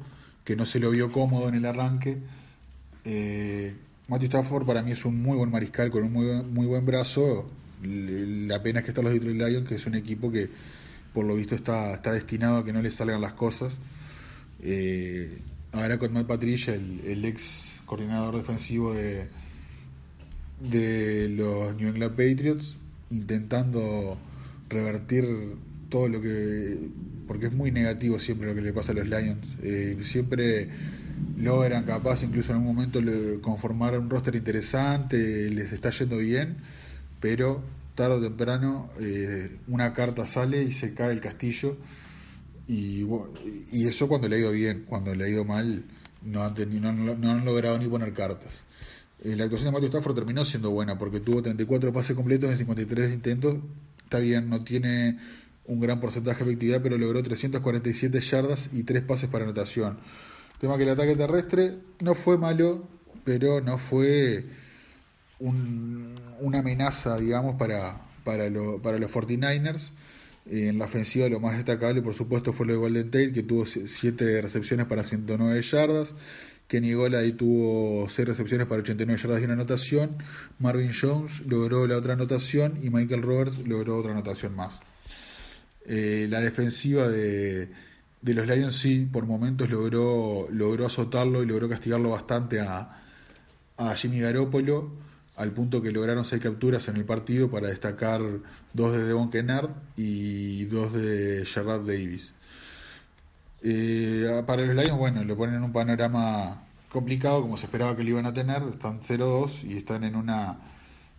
que 0.45 0.55
no 0.55 0.67
se 0.67 0.79
lo 0.79 0.91
vio 0.91 1.11
cómodo 1.11 1.49
en 1.49 1.55
el 1.55 1.65
arranque. 1.65 2.19
Eh, 3.07 3.75
Matthew 4.09 4.27
Stafford 4.27 4.67
para 4.67 4.83
mí 4.83 4.93
es 4.93 5.07
un 5.07 5.23
muy 5.23 5.39
buen 5.39 5.51
mariscal 5.51 5.91
con 5.91 6.05
un 6.05 6.13
muy, 6.53 6.67
buen 6.67 6.85
brazo. 6.85 7.49
La 7.83 8.63
pena 8.63 8.81
es 8.81 8.85
que 8.85 8.91
están 8.91 9.05
los 9.05 9.15
Detroit 9.15 9.39
Lions, 9.39 9.67
que 9.67 9.77
es 9.77 9.87
un 9.87 9.95
equipo 9.95 10.31
que 10.31 10.51
por 11.15 11.25
lo 11.25 11.35
visto 11.35 11.55
está, 11.55 11.97
destinado 12.13 12.59
a 12.59 12.65
que 12.65 12.75
no 12.75 12.83
le 12.83 12.91
salgan 12.91 13.23
las 13.23 13.33
cosas. 13.33 13.73
Ahora 15.73 15.99
con 15.99 16.13
Matt 16.13 16.27
Patricia, 16.27 16.75
el, 16.75 17.25
ex 17.25 17.81
coordinador 17.87 18.37
defensivo 18.37 18.93
de, 18.93 19.27
de 20.61 21.31
los 21.31 21.75
New 21.77 21.89
England 21.89 22.11
Patriots, 22.11 22.77
intentando 23.11 24.19
revertir 24.69 25.25
todo 25.89 26.09
lo 26.09 26.21
que. 26.21 26.77
porque 27.27 27.47
es 27.47 27.53
muy 27.53 27.71
negativo 27.71 28.19
siempre 28.19 28.49
lo 28.49 28.55
que 28.55 28.61
le 28.61 28.75
pasa 28.75 28.93
a 28.93 28.97
los 28.97 29.09
Lions. 29.09 29.47
Eh, 29.63 29.99
siempre 30.03 30.69
logran, 31.39 31.85
capaz, 31.85 32.23
incluso 32.23 32.53
en 32.53 32.59
algún 32.59 32.75
momento, 32.75 33.01
conformar 33.41 33.99
un 33.99 34.11
roster 34.11 34.35
interesante, 34.35 35.49
les 35.51 35.73
está 35.73 35.89
yendo 35.89 36.19
bien, 36.19 36.57
pero 37.19 37.63
tarde 37.95 38.17
o 38.17 38.21
temprano 38.21 38.91
eh, 39.01 39.57
una 39.69 39.95
carta 39.95 40.27
sale 40.27 40.63
y 40.65 40.73
se 40.73 40.93
cae 40.93 41.13
el 41.13 41.21
castillo 41.21 41.79
y, 42.73 43.07
y 43.71 43.87
eso 43.87 44.09
cuando 44.09 44.29
le 44.29 44.37
ha 44.37 44.39
ido 44.39 44.53
bien, 44.53 44.85
cuando 44.89 45.15
le 45.15 45.25
ha 45.25 45.29
ido 45.29 45.45
mal, 45.45 45.85
no 46.23 46.43
han, 46.43 46.55
no, 47.21 47.31
han 47.31 47.45
logrado 47.45 47.79
ni 47.79 47.87
poner 47.87 48.15
cartas. 48.15 48.65
Eh, 49.23 49.37
la 49.37 49.45
actuación 49.45 49.67
de 49.67 49.73
Matthew 49.73 49.89
Stafford 49.89 50.15
terminó 50.15 50.45
siendo 50.45 50.71
buena 50.71 50.99
porque 50.99 51.21
tuvo 51.21 51.43
34 51.43 51.93
pases 51.93 52.17
completos 52.17 52.51
en 52.51 52.59
53 52.59 53.13
intentos. 53.13 53.57
Está 54.05 54.19
bien, 54.19 54.49
no 54.49 54.65
tiene 54.65 55.19
un 55.67 55.81
gran 55.81 56.01
porcentaje 56.01 56.45
de 56.45 56.51
efectividad, 56.51 56.81
pero 56.83 56.97
logró 56.97 57.23
347 57.23 58.21
yardas 58.21 58.71
y 58.73 58.85
3 58.85 59.03
pases 59.03 59.29
para 59.29 59.45
anotación. 59.45 59.99
Tema 60.59 60.79
que 60.79 60.85
el 60.85 60.91
ataque 60.91 61.15
terrestre 61.15 61.79
no 62.01 62.15
fue 62.15 62.39
malo, 62.39 62.89
pero 63.25 63.61
no 63.61 63.77
fue 63.77 64.47
una 65.39 66.61
amenaza, 66.61 67.19
digamos, 67.19 67.57
para, 67.57 68.01
para, 68.25 68.45
para 68.81 68.99
los 68.99 69.11
49ers. 69.13 69.91
En 70.45 70.79
la 70.79 70.87
ofensiva 70.87 71.29
lo 71.29 71.39
más 71.39 71.57
destacable, 71.57 72.03
por 72.03 72.15
supuesto, 72.15 72.53
fue 72.53 72.67
lo 72.67 72.73
de 72.73 72.79
Golden 72.79 73.11
Tate, 73.11 73.33
que 73.33 73.43
tuvo 73.43 73.65
7 73.65 74.43
recepciones 74.43 74.87
para 74.87 75.05
109 75.05 75.63
yardas. 75.63 76.15
Kenny 76.67 76.93
ahí 77.15 77.33
tuvo 77.33 78.09
6 78.09 78.27
recepciones 78.27 78.67
para 78.67 78.81
89 78.81 79.21
yardas 79.23 79.41
y 79.41 79.45
una 79.45 79.53
anotación. 79.55 80.11
Marvin 80.59 80.91
Jones 80.99 81.47
logró 81.47 81.87
la 81.87 81.97
otra 81.97 82.15
anotación 82.15 82.75
y 82.83 82.91
Michael 82.91 83.23
Roberts 83.23 83.59
logró 83.67 83.99
otra 83.99 84.13
anotación 84.13 84.57
más. 84.57 84.81
Eh, 85.87 86.27
la 86.31 86.41
defensiva 86.41 87.09
de, 87.09 87.69
de, 88.21 88.35
los 88.35 88.47
Lions 88.47 88.77
sí, 88.77 89.09
por 89.13 89.27
momentos 89.27 89.71
logró, 89.71 90.49
logró 90.51 90.87
azotarlo 90.87 91.43
y 91.43 91.47
logró 91.47 91.69
castigarlo 91.69 92.11
bastante 92.11 92.61
a, 92.61 93.03
a 93.77 93.95
Jimmy 93.95 94.21
Garoppolo 94.21 95.12
al 95.43 95.53
punto 95.53 95.83
que 95.83 95.91
lograron 95.91 96.25
seis 96.25 96.41
capturas 96.41 96.89
en 96.89 96.97
el 96.97 97.05
partido 97.05 97.51
para 97.51 97.69
destacar 97.69 98.23
dos 98.73 98.93
de 98.93 99.05
Devon 99.05 99.31
Kennard 99.31 99.71
y 99.97 100.65
dos 100.67 100.93
de 100.93 101.45
Gerard 101.47 101.87
Davis. 101.87 102.33
Eh, 103.63 104.43
para 104.47 104.65
los 104.65 104.75
Lions, 104.75 104.99
bueno, 104.99 105.23
lo 105.25 105.37
ponen 105.37 105.57
en 105.57 105.65
un 105.65 105.73
panorama 105.73 106.65
complicado, 106.89 107.43
como 107.43 107.57
se 107.57 107.67
esperaba 107.67 107.97
que 107.97 108.05
lo 108.05 108.11
iban 108.11 108.27
a 108.27 108.35
tener, 108.35 108.63
están 108.63 109.01
0-2 109.01 109.65
y 109.65 109.77
están 109.77 110.05
en 110.05 110.17
una 110.17 110.59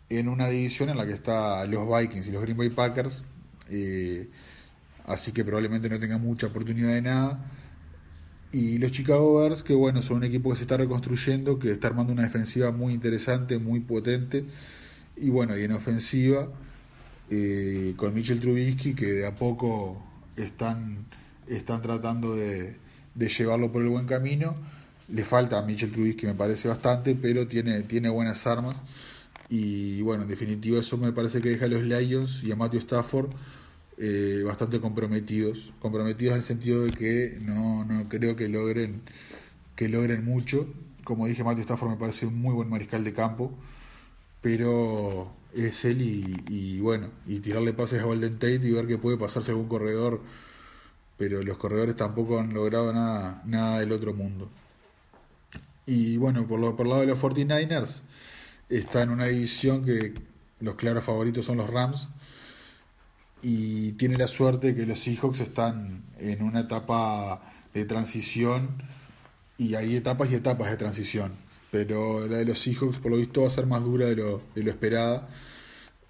en 0.09 0.27
una 0.27 0.47
división 0.47 0.89
en 0.89 0.97
la 0.97 1.05
que 1.05 1.13
están 1.13 1.71
los 1.71 1.87
Vikings 1.87 2.27
y 2.27 2.31
los 2.31 2.41
Green 2.43 2.57
Bay 2.57 2.69
Packers, 2.69 3.23
eh, 3.69 4.29
así 5.07 5.31
que 5.31 5.43
probablemente 5.43 5.89
no 5.89 5.99
tengan 5.99 6.21
mucha 6.21 6.47
oportunidad 6.47 6.89
de 6.89 7.01
nada 7.01 7.39
y 8.53 8.77
los 8.77 8.91
Chicago 8.91 9.39
Bears, 9.39 9.63
que 9.63 9.73
bueno, 9.73 10.03
son 10.03 10.17
un 10.17 10.25
equipo 10.25 10.51
que 10.51 10.57
se 10.57 10.61
está 10.61 10.77
reconstruyendo, 10.77 11.57
que 11.57 11.71
está 11.71 11.87
armando 11.87 12.13
una 12.13 12.21
defensiva 12.21 12.71
muy 12.71 12.93
interesante, 12.93 13.57
muy 13.57 13.79
potente. 13.79 14.45
Y 15.17 15.31
bueno, 15.31 15.57
y 15.57 15.63
en 15.63 15.71
ofensiva, 15.71 16.49
eh, 17.31 17.95
con 17.97 18.13
Mitchell 18.13 18.39
Trubisky, 18.39 18.93
que 18.93 19.07
de 19.07 19.25
a 19.25 19.35
poco 19.35 20.03
están, 20.37 21.07
están 21.47 21.81
tratando 21.81 22.35
de, 22.35 22.77
llevarlo 23.15 23.71
por 23.71 23.81
el 23.81 23.89
buen 23.89 24.05
camino. 24.05 24.55
Le 25.09 25.23
falta 25.23 25.57
a 25.57 25.63
Mitchell 25.63 25.91
Trubisky, 25.91 26.27
me 26.27 26.35
parece 26.35 26.67
bastante, 26.67 27.15
pero 27.15 27.47
tiene, 27.47 27.81
tiene 27.81 28.09
buenas 28.09 28.45
armas. 28.45 28.75
Y 29.49 30.03
bueno, 30.03 30.23
en 30.23 30.29
definitiva, 30.29 30.79
eso 30.79 30.95
me 30.99 31.11
parece 31.11 31.41
que 31.41 31.49
deja 31.49 31.65
a 31.65 31.69
los 31.69 31.81
Lions 31.81 32.43
y 32.43 32.51
a 32.51 32.55
Matthew 32.55 32.81
Stafford 32.81 33.31
eh, 33.97 34.41
bastante 34.45 34.79
comprometidos, 34.79 35.71
comprometidos 35.79 36.33
en 36.33 36.37
el 36.39 36.43
sentido 36.43 36.83
de 36.83 36.91
que 36.91 37.37
no, 37.41 37.85
no 37.85 38.07
creo 38.09 38.35
que 38.35 38.49
logren, 38.49 39.01
que 39.75 39.87
logren 39.89 40.25
mucho. 40.25 40.67
Como 41.03 41.27
dije, 41.27 41.43
Matthew 41.43 41.63
Stafford 41.63 41.91
me 41.91 41.97
parece 41.97 42.25
un 42.25 42.39
muy 42.41 42.53
buen 42.53 42.69
mariscal 42.69 43.03
de 43.03 43.13
campo, 43.13 43.51
pero 44.41 45.31
es 45.53 45.85
él 45.85 46.01
y, 46.01 46.79
bueno, 46.79 47.09
y 47.27 47.39
tirarle 47.39 47.73
pases 47.73 48.01
a 48.01 48.05
Golden 48.05 48.33
Tate 48.35 48.61
y 48.63 48.71
ver 48.71 48.87
que 48.87 48.97
puede 48.97 49.17
pasarse 49.17 49.51
algún 49.51 49.67
corredor, 49.67 50.21
pero 51.17 51.43
los 51.43 51.57
corredores 51.57 51.95
tampoco 51.95 52.39
han 52.39 52.53
logrado 52.53 52.91
nada, 52.93 53.41
nada 53.45 53.79
del 53.79 53.91
otro 53.91 54.13
mundo. 54.13 54.49
Y 55.85 56.17
bueno, 56.17 56.47
por, 56.47 56.59
lo, 56.59 56.75
por 56.75 56.85
el 56.85 56.89
lado 56.91 57.01
de 57.01 57.07
los 57.07 57.21
49ers, 57.21 58.01
está 58.69 59.03
en 59.03 59.09
una 59.11 59.25
división 59.25 59.85
que 59.85 60.13
los 60.59 60.75
claros 60.75 61.03
favoritos 61.03 61.45
son 61.45 61.57
los 61.57 61.69
Rams, 61.69 62.07
y 63.43 63.91
tiene 63.93 64.15
la 64.15 64.27
suerte 64.27 64.73
que 64.73 64.85
los 64.85 64.99
Seahawks 64.99 65.41
están 65.41 66.01
en 66.17 66.41
una 66.41 66.61
etapa 66.61 67.41
de 67.73 67.83
transición 67.83 68.69
y 69.57 69.75
hay 69.75 69.97
etapas 69.97 70.31
y 70.31 70.35
etapas 70.35 70.71
de 70.71 70.77
transición. 70.77 71.33
Pero 71.69 72.25
la 72.25 72.37
de 72.37 72.45
los 72.45 72.59
Seahawks, 72.59 72.99
por 72.99 73.11
lo 73.11 73.17
visto, 73.17 73.41
va 73.41 73.47
a 73.47 73.51
ser 73.51 73.65
más 73.65 73.83
dura 73.83 74.05
de 74.05 74.15
lo, 74.15 74.41
de 74.55 74.63
lo 74.63 74.71
esperada. 74.71 75.27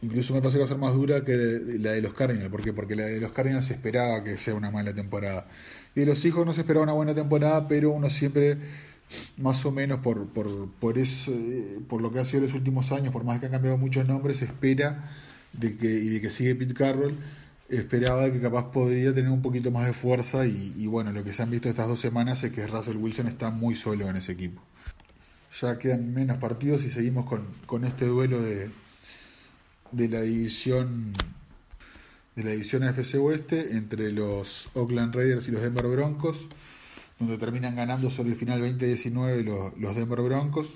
Incluso 0.03 0.33
me 0.33 0.41
parece 0.41 0.57
que 0.57 0.59
va 0.59 0.65
a 0.65 0.67
ser 0.67 0.77
más 0.77 0.93
dura 0.93 1.25
que 1.25 1.35
la 1.79 1.91
de 1.91 2.01
los 2.01 2.13
Cardinals. 2.13 2.51
¿Por 2.51 2.61
qué? 2.61 2.71
Porque 2.71 2.95
la 2.95 3.05
de 3.05 3.19
los 3.19 3.31
Cardinals 3.31 3.65
se 3.65 3.73
esperaba 3.73 4.23
que 4.23 4.37
sea 4.37 4.53
una 4.53 4.69
mala 4.69 4.93
temporada. 4.93 5.47
Y 5.95 6.01
de 6.01 6.05
los 6.05 6.19
Seahawks 6.19 6.45
no 6.45 6.53
se 6.53 6.61
esperaba 6.61 6.83
una 6.83 6.93
buena 6.93 7.15
temporada, 7.15 7.67
pero 7.67 7.89
uno 7.89 8.11
siempre, 8.11 8.57
más 9.37 9.65
o 9.65 9.71
menos 9.71 10.01
por, 10.01 10.27
por, 10.27 10.69
por, 10.73 10.99
eso, 10.99 11.31
por 11.87 11.99
lo 11.99 12.13
que 12.13 12.19
ha 12.19 12.25
sido 12.25 12.43
los 12.43 12.53
últimos 12.53 12.91
años, 12.91 13.11
por 13.11 13.23
más 13.23 13.39
que 13.39 13.47
han 13.47 13.53
cambiado 13.53 13.77
muchos 13.77 14.07
nombres, 14.07 14.41
espera 14.43 15.09
de 15.53 15.77
que, 15.77 15.87
y 15.87 16.09
de 16.09 16.21
que 16.21 16.29
sigue 16.29 16.55
Pete 16.55 16.73
Carroll, 16.73 17.17
esperaba 17.69 18.31
que 18.31 18.39
capaz 18.39 18.71
podría 18.71 19.13
tener 19.13 19.31
un 19.31 19.41
poquito 19.41 19.71
más 19.71 19.85
de 19.85 19.93
fuerza 19.93 20.45
y, 20.45 20.85
bueno, 20.87 21.11
lo 21.11 21.23
que 21.23 21.33
se 21.33 21.43
han 21.43 21.49
visto 21.49 21.69
estas 21.69 21.87
dos 21.87 21.99
semanas 21.99 22.43
es 22.43 22.51
que 22.51 22.67
Russell 22.67 22.97
Wilson 22.97 23.27
está 23.27 23.49
muy 23.49 23.75
solo 23.75 24.09
en 24.09 24.17
ese 24.17 24.33
equipo. 24.33 24.61
Ya 25.61 25.77
quedan 25.77 26.13
menos 26.13 26.37
partidos 26.37 26.83
y 26.83 26.89
seguimos 26.89 27.25
con, 27.25 27.45
con 27.65 27.85
este 27.85 28.05
duelo 28.05 28.41
de, 28.41 28.71
de 29.91 30.09
la 30.09 30.21
división 30.21 31.13
de 32.35 32.43
la 32.43 32.49
división 32.49 32.83
AFC 32.83 33.15
Oeste 33.19 33.77
entre 33.77 34.11
los 34.11 34.69
Oakland 34.73 35.13
Raiders 35.13 35.47
y 35.47 35.51
los 35.51 35.61
Denver 35.61 35.85
Broncos, 35.85 36.47
donde 37.19 37.37
terminan 37.37 37.75
ganando 37.75 38.09
sobre 38.09 38.29
el 38.29 38.35
final 38.35 38.59
2019 38.59 39.43
los, 39.43 39.77
los 39.77 39.95
Denver 39.95 40.21
Broncos. 40.21 40.73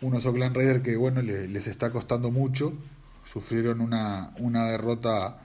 Unos 0.00 0.24
Oakland 0.26 0.56
Raiders 0.56 0.82
que 0.84 0.96
bueno 0.96 1.20
les 1.20 1.66
está 1.66 1.90
costando 1.90 2.30
mucho, 2.30 2.72
sufrieron 3.38 3.80
una, 3.80 4.32
una 4.38 4.64
derrota 4.64 5.38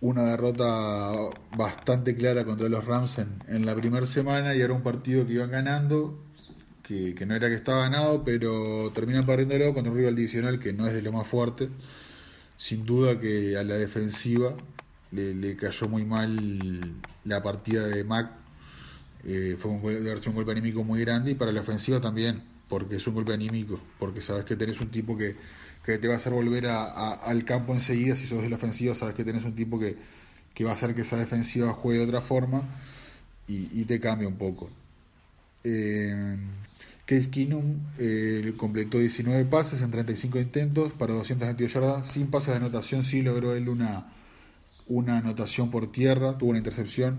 una 0.00 0.24
derrota 0.24 1.12
bastante 1.56 2.16
clara 2.16 2.44
contra 2.44 2.68
los 2.68 2.84
Rams 2.84 3.18
en, 3.18 3.66
la 3.66 3.74
primera 3.74 4.04
semana 4.04 4.54
y 4.54 4.60
era 4.60 4.72
un 4.72 4.82
partido 4.82 5.26
que 5.26 5.34
iban 5.34 5.50
ganando, 5.50 6.18
que, 6.82 7.14
no 7.26 7.34
era 7.34 7.48
que 7.48 7.54
estaba 7.54 7.82
ganado, 7.82 8.22
pero 8.22 8.92
terminan 8.94 9.24
perdiéndolo 9.24 9.72
contra 9.72 9.90
un 9.90 9.98
rival 9.98 10.14
divisional 10.14 10.58
que 10.58 10.72
no 10.72 10.86
es 10.86 10.94
de 10.94 11.02
lo 11.02 11.12
más 11.12 11.26
fuerte. 11.26 11.70
Sin 12.58 12.84
duda 12.84 13.18
que 13.20 13.56
a 13.56 13.64
la 13.64 13.74
defensiva 13.74 14.54
le, 15.12 15.56
cayó 15.56 15.88
muy 15.88 16.04
mal 16.04 16.96
la 17.24 17.42
partida 17.42 17.86
de 17.86 18.04
Mac. 18.04 18.30
Eh, 19.24 19.56
fue 19.58 19.70
un, 19.70 19.80
un 19.80 20.34
golpe 20.34 20.52
anímico 20.52 20.84
muy 20.84 21.00
grande 21.00 21.32
y 21.32 21.34
para 21.34 21.52
la 21.52 21.60
ofensiva 21.62 22.00
también, 22.00 22.42
porque 22.68 22.96
es 22.96 23.06
un 23.06 23.14
golpe 23.14 23.32
anímico, 23.32 23.80
porque 23.98 24.20
sabes 24.20 24.44
que 24.44 24.56
tenés 24.56 24.80
un 24.80 24.90
tipo 24.90 25.16
que 25.16 25.36
que 25.86 25.98
te 25.98 26.08
va 26.08 26.14
a 26.14 26.16
hacer 26.16 26.32
volver 26.32 26.66
a, 26.66 27.12
al 27.12 27.44
campo 27.44 27.72
enseguida. 27.72 28.16
Si 28.16 28.26
sos 28.26 28.42
de 28.42 28.50
la 28.50 28.56
ofensiva, 28.56 28.94
sabes 28.94 29.14
que 29.14 29.24
tenés 29.24 29.44
un 29.44 29.54
tipo 29.54 29.78
que, 29.78 29.96
que 30.52 30.64
va 30.64 30.70
a 30.70 30.74
hacer 30.74 30.94
que 30.94 31.02
esa 31.02 31.16
defensiva 31.16 31.72
juegue 31.72 32.00
de 32.00 32.06
otra 32.06 32.20
forma 32.20 32.64
y, 33.46 33.84
te 33.84 34.00
cambia 34.00 34.26
un 34.26 34.36
poco. 34.36 34.68
Eh, 35.62 36.36
Case 37.06 37.30
eh, 38.00 38.52
completó 38.56 38.98
19 38.98 39.44
pases 39.44 39.80
en 39.82 39.92
35 39.92 40.40
intentos 40.40 40.92
para 40.92 41.14
222 41.14 41.72
yardas, 41.72 42.08
sin 42.08 42.26
pases 42.26 42.50
de 42.50 42.56
anotación, 42.56 43.04
sí 43.04 43.22
logró 43.22 43.54
él 43.54 43.68
una, 43.68 44.12
una 44.88 45.18
anotación 45.18 45.70
por 45.70 45.92
tierra, 45.92 46.36
tuvo 46.36 46.50
una 46.50 46.58
intercepción, 46.58 47.18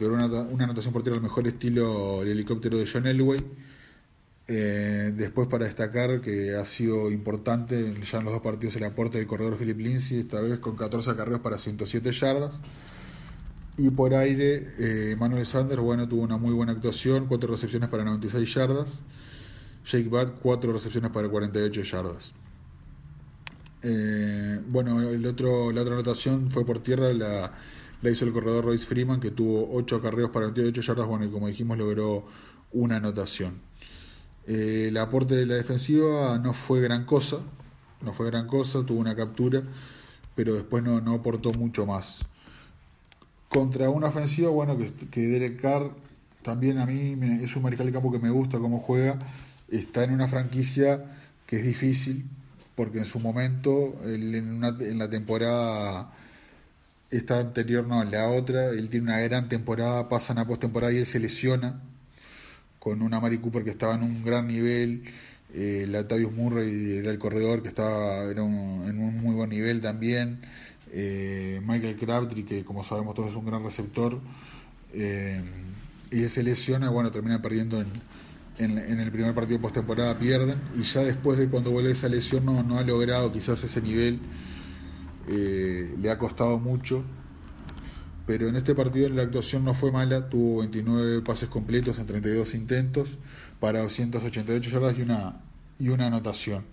logró 0.00 0.16
una, 0.16 0.26
una 0.26 0.64
anotación 0.64 0.92
por 0.92 1.04
tierra 1.04 1.18
al 1.18 1.22
mejor 1.22 1.46
estilo 1.46 2.22
el 2.22 2.30
helicóptero 2.30 2.78
de 2.78 2.88
John 2.92 3.06
Elway 3.06 3.44
eh, 4.54 5.12
después 5.16 5.48
para 5.48 5.64
destacar 5.64 6.20
que 6.20 6.54
ha 6.54 6.64
sido 6.66 7.10
importante 7.10 7.94
ya 8.02 8.18
en 8.18 8.24
los 8.24 8.34
dos 8.34 8.42
partidos 8.42 8.76
el 8.76 8.84
aporte 8.84 9.16
del 9.16 9.26
corredor 9.26 9.56
Philip 9.56 9.78
Lindsay, 9.78 10.18
esta 10.18 10.40
vez 10.40 10.58
con 10.58 10.76
14 10.76 11.10
acarreos 11.10 11.40
para 11.40 11.56
107 11.56 12.12
yardas. 12.12 12.60
Y 13.78 13.88
por 13.88 14.12
aire, 14.14 14.68
eh, 14.78 15.16
Manuel 15.18 15.46
Sanders, 15.46 15.80
bueno, 15.80 16.06
tuvo 16.06 16.22
una 16.22 16.36
muy 16.36 16.52
buena 16.52 16.72
actuación, 16.72 17.26
4 17.26 17.50
recepciones 17.50 17.88
para 17.88 18.04
96 18.04 18.54
yardas. 18.54 19.02
Jake 19.86 20.08
Butt, 20.08 20.40
4 20.42 20.72
recepciones 20.72 21.10
para 21.10 21.28
48 21.28 21.82
yardas. 21.82 22.34
Eh, 23.82 24.60
bueno, 24.68 25.00
el 25.00 25.24
otro, 25.24 25.72
la 25.72 25.80
otra 25.80 25.94
anotación 25.94 26.50
fue 26.50 26.66
por 26.66 26.80
tierra, 26.80 27.12
la, 27.14 27.52
hizo 28.02 28.26
el 28.26 28.32
corredor 28.32 28.66
Royce 28.66 28.86
Freeman, 28.86 29.18
que 29.18 29.30
tuvo 29.30 29.74
8 29.74 29.96
acarreos 29.96 30.30
para 30.30 30.46
28 30.46 30.82
yardas, 30.82 31.06
bueno, 31.06 31.24
y 31.24 31.30
como 31.30 31.48
dijimos, 31.48 31.78
logró 31.78 32.26
una 32.72 32.96
anotación. 32.96 33.71
Eh, 34.46 34.86
el 34.88 34.96
aporte 34.96 35.34
de 35.34 35.46
la 35.46 35.54
defensiva 35.54 36.38
no 36.38 36.52
fue 36.52 36.80
gran 36.80 37.04
cosa, 37.04 37.38
no 38.02 38.12
fue 38.12 38.26
gran 38.26 38.46
cosa, 38.46 38.84
tuvo 38.84 39.00
una 39.00 39.14
captura, 39.14 39.62
pero 40.34 40.54
después 40.54 40.82
no, 40.82 41.00
no 41.00 41.14
aportó 41.14 41.52
mucho 41.52 41.86
más. 41.86 42.20
Contra 43.48 43.90
una 43.90 44.08
ofensiva, 44.08 44.50
bueno, 44.50 44.76
que, 44.78 44.92
que 45.10 45.20
Derek 45.20 45.60
Carr 45.60 45.94
también 46.42 46.78
a 46.78 46.86
mí 46.86 47.16
es 47.42 47.54
un 47.54 47.62
mariscal 47.62 47.86
de 47.86 47.92
campo 47.92 48.10
que 48.10 48.18
me 48.18 48.30
gusta 48.30 48.58
cómo 48.58 48.80
juega, 48.80 49.18
está 49.70 50.04
en 50.04 50.12
una 50.12 50.26
franquicia 50.26 51.04
que 51.46 51.56
es 51.56 51.64
difícil, 51.64 52.24
porque 52.74 52.98
en 52.98 53.04
su 53.04 53.20
momento, 53.20 53.94
en, 54.04 54.56
una, 54.56 54.68
en 54.80 54.98
la 54.98 55.08
temporada 55.08 56.12
esta 57.10 57.38
anterior, 57.38 57.86
no, 57.86 58.02
en 58.02 58.10
la 58.10 58.28
otra, 58.28 58.70
él 58.70 58.88
tiene 58.88 59.12
una 59.12 59.20
gran 59.20 59.48
temporada, 59.48 60.08
pasan 60.08 60.38
a 60.38 60.46
postemporada 60.46 60.92
y 60.92 60.96
él 60.96 61.06
se 61.06 61.20
lesiona, 61.20 61.82
con 62.82 63.00
una 63.00 63.20
Mari 63.20 63.38
Cooper 63.38 63.62
que 63.62 63.70
estaba 63.70 63.94
en 63.94 64.02
un 64.02 64.24
gran 64.24 64.48
nivel, 64.48 65.04
eh, 65.54 65.86
Latavius 65.88 66.32
Murray 66.32 66.96
era 66.98 67.12
el 67.12 67.18
corredor 67.18 67.62
que 67.62 67.68
estaba 67.68 68.24
era 68.24 68.42
en 68.42 68.98
un 68.98 69.20
muy 69.22 69.36
buen 69.36 69.50
nivel 69.50 69.80
también, 69.80 70.40
eh, 70.90 71.60
Michael 71.64 71.94
Crabtree 71.94 72.44
que 72.44 72.64
como 72.64 72.82
sabemos 72.82 73.14
todos 73.14 73.30
es 73.30 73.36
un 73.36 73.46
gran 73.46 73.62
receptor, 73.62 74.18
eh, 74.94 75.40
y 76.10 76.26
se 76.26 76.42
lesiona, 76.42 76.90
bueno, 76.90 77.12
termina 77.12 77.40
perdiendo 77.40 77.80
en, 77.80 77.88
en, 78.58 78.98
el 78.98 79.12
primer 79.12 79.32
partido 79.32 79.60
postemporada, 79.60 80.18
pierden, 80.18 80.58
y 80.74 80.82
ya 80.82 81.04
después 81.04 81.38
de 81.38 81.46
cuando 81.48 81.70
vuelve 81.70 81.92
esa 81.92 82.08
lesión 82.08 82.44
no, 82.44 82.64
no 82.64 82.78
ha 82.78 82.82
logrado 82.82 83.30
quizás 83.30 83.62
ese 83.62 83.80
nivel, 83.80 84.18
eh, 85.28 85.94
le 86.00 86.10
ha 86.10 86.18
costado 86.18 86.58
mucho 86.58 87.04
pero 88.26 88.48
en 88.48 88.56
este 88.56 88.74
partido 88.74 89.08
la 89.08 89.22
actuación 89.22 89.64
no 89.64 89.74
fue 89.74 89.90
mala, 89.90 90.28
tuvo 90.28 90.60
29 90.60 91.22
pases 91.22 91.48
completos 91.48 91.98
en 91.98 92.06
32 92.06 92.54
intentos 92.54 93.18
para 93.60 93.80
288 93.80 94.70
yardas 94.70 94.98
y 94.98 95.02
una, 95.02 95.40
y 95.78 95.88
una 95.88 96.06
anotación. 96.06 96.64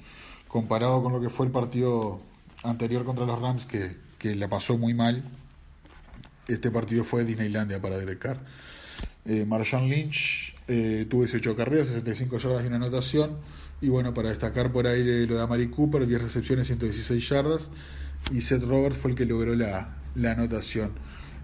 Comparado 0.47 1.01
con 1.03 1.13
lo 1.13 1.21
que 1.21 1.29
fue 1.29 1.45
el 1.45 1.51
partido 1.51 2.21
anterior 2.63 3.03
contra 3.03 3.25
los 3.25 3.39
Rams, 3.39 3.65
que, 3.65 3.97
que 4.17 4.35
la 4.35 4.47
pasó 4.47 4.77
muy 4.77 4.93
mal, 4.93 5.23
este 6.49 6.71
partido 6.71 7.03
fue 7.03 7.23
Disneylandia 7.23 7.81
para 7.81 7.97
Derek 7.97 8.19
Carr. 8.19 8.39
Eh, 9.25 9.45
Marshawn 9.45 9.87
Lynch 9.89 10.55
eh, 10.67 11.05
tuvo 11.09 11.21
18 11.21 11.55
carreras, 11.55 11.87
65 11.87 12.37
yardas 12.39 12.63
y 12.63 12.67
una 12.67 12.77
anotación. 12.77 13.37
Y 13.81 13.89
bueno, 13.89 14.13
para 14.13 14.29
destacar 14.29 14.71
por 14.71 14.87
ahí 14.87 15.27
lo 15.27 15.35
de 15.35 15.41
Amari 15.41 15.69
Cooper, 15.69 16.05
10 16.05 16.21
recepciones, 16.21 16.67
116 16.67 17.29
yardas. 17.29 17.69
Y 18.31 18.41
Seth 18.41 18.63
Roberts 18.63 18.97
fue 18.97 19.11
el 19.11 19.17
que 19.17 19.25
logró 19.25 19.55
la, 19.55 19.95
la 20.15 20.31
anotación. 20.31 20.91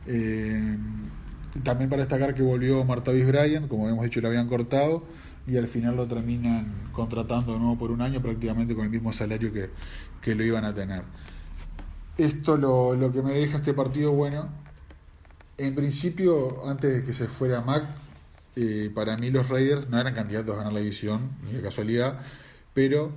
Eh, 0.07 0.77
también 1.63 1.89
para 1.89 2.01
destacar 2.01 2.35
que 2.35 2.43
volvió 2.43 2.83
Martavis 2.83 3.25
Bryant, 3.25 3.67
como 3.67 3.83
habíamos 3.83 4.05
dicho, 4.05 4.21
lo 4.21 4.27
habían 4.27 4.47
cortado 4.47 5.03
y 5.47 5.57
al 5.57 5.67
final 5.67 5.95
lo 5.95 6.07
terminan 6.07 6.89
contratando 6.91 7.53
de 7.53 7.59
nuevo 7.59 7.77
por 7.77 7.91
un 7.91 8.01
año, 8.01 8.21
prácticamente 8.21 8.75
con 8.75 8.85
el 8.85 8.89
mismo 8.89 9.13
salario 9.13 9.53
que, 9.53 9.69
que 10.21 10.35
lo 10.35 10.43
iban 10.43 10.65
a 10.65 10.73
tener. 10.73 11.03
Esto 12.17 12.57
lo, 12.57 12.95
lo 12.95 13.11
que 13.11 13.21
me 13.21 13.33
deja 13.33 13.57
este 13.57 13.73
partido, 13.73 14.11
bueno, 14.11 14.49
en 15.57 15.75
principio, 15.75 16.67
antes 16.67 16.93
de 16.93 17.03
que 17.03 17.13
se 17.13 17.27
fuera 17.27 17.61
Mac, 17.61 17.85
eh, 18.55 18.89
para 18.93 19.17
mí 19.17 19.31
los 19.31 19.49
Raiders 19.49 19.89
no 19.89 19.99
eran 19.99 20.13
candidatos 20.13 20.53
a 20.53 20.57
ganar 20.57 20.73
la 20.73 20.79
división, 20.79 21.31
ni 21.45 21.53
de 21.53 21.61
casualidad, 21.61 22.19
pero 22.73 23.11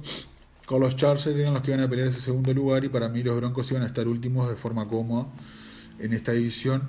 con 0.66 0.80
los 0.80 0.96
Chargers 0.96 1.26
eran 1.26 1.54
los 1.54 1.62
que 1.62 1.70
iban 1.70 1.82
a 1.82 1.88
pelear 1.88 2.08
ese 2.08 2.20
segundo 2.20 2.52
lugar 2.52 2.84
y 2.84 2.88
para 2.88 3.08
mí 3.08 3.22
los 3.22 3.36
Broncos 3.36 3.70
iban 3.70 3.82
a 3.82 3.86
estar 3.86 4.06
últimos 4.06 4.48
de 4.48 4.56
forma 4.56 4.86
cómoda 4.86 5.26
en 5.98 6.12
esta 6.12 6.32
división. 6.32 6.82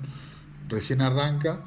Recién 0.68 1.00
arranca, 1.00 1.64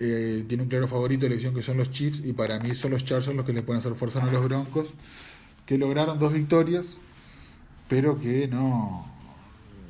eh, 0.00 0.44
tiene 0.46 0.62
un 0.62 0.68
claro 0.68 0.86
favorito 0.86 1.22
de 1.22 1.30
la 1.30 1.32
división 1.34 1.54
que 1.54 1.62
son 1.62 1.76
los 1.76 1.90
Chiefs 1.90 2.20
y 2.24 2.32
para 2.32 2.60
mí 2.60 2.74
son 2.74 2.92
los 2.92 3.04
Chargers 3.04 3.34
los 3.34 3.44
que 3.44 3.52
le 3.52 3.62
pueden 3.62 3.80
hacer 3.80 3.94
fuerza 3.94 4.22
a 4.22 4.26
los 4.26 4.44
Broncos, 4.44 4.92
que 5.66 5.78
lograron 5.78 6.18
dos 6.18 6.32
victorias, 6.32 6.98
pero 7.88 8.20
que 8.20 8.48
no, 8.48 9.10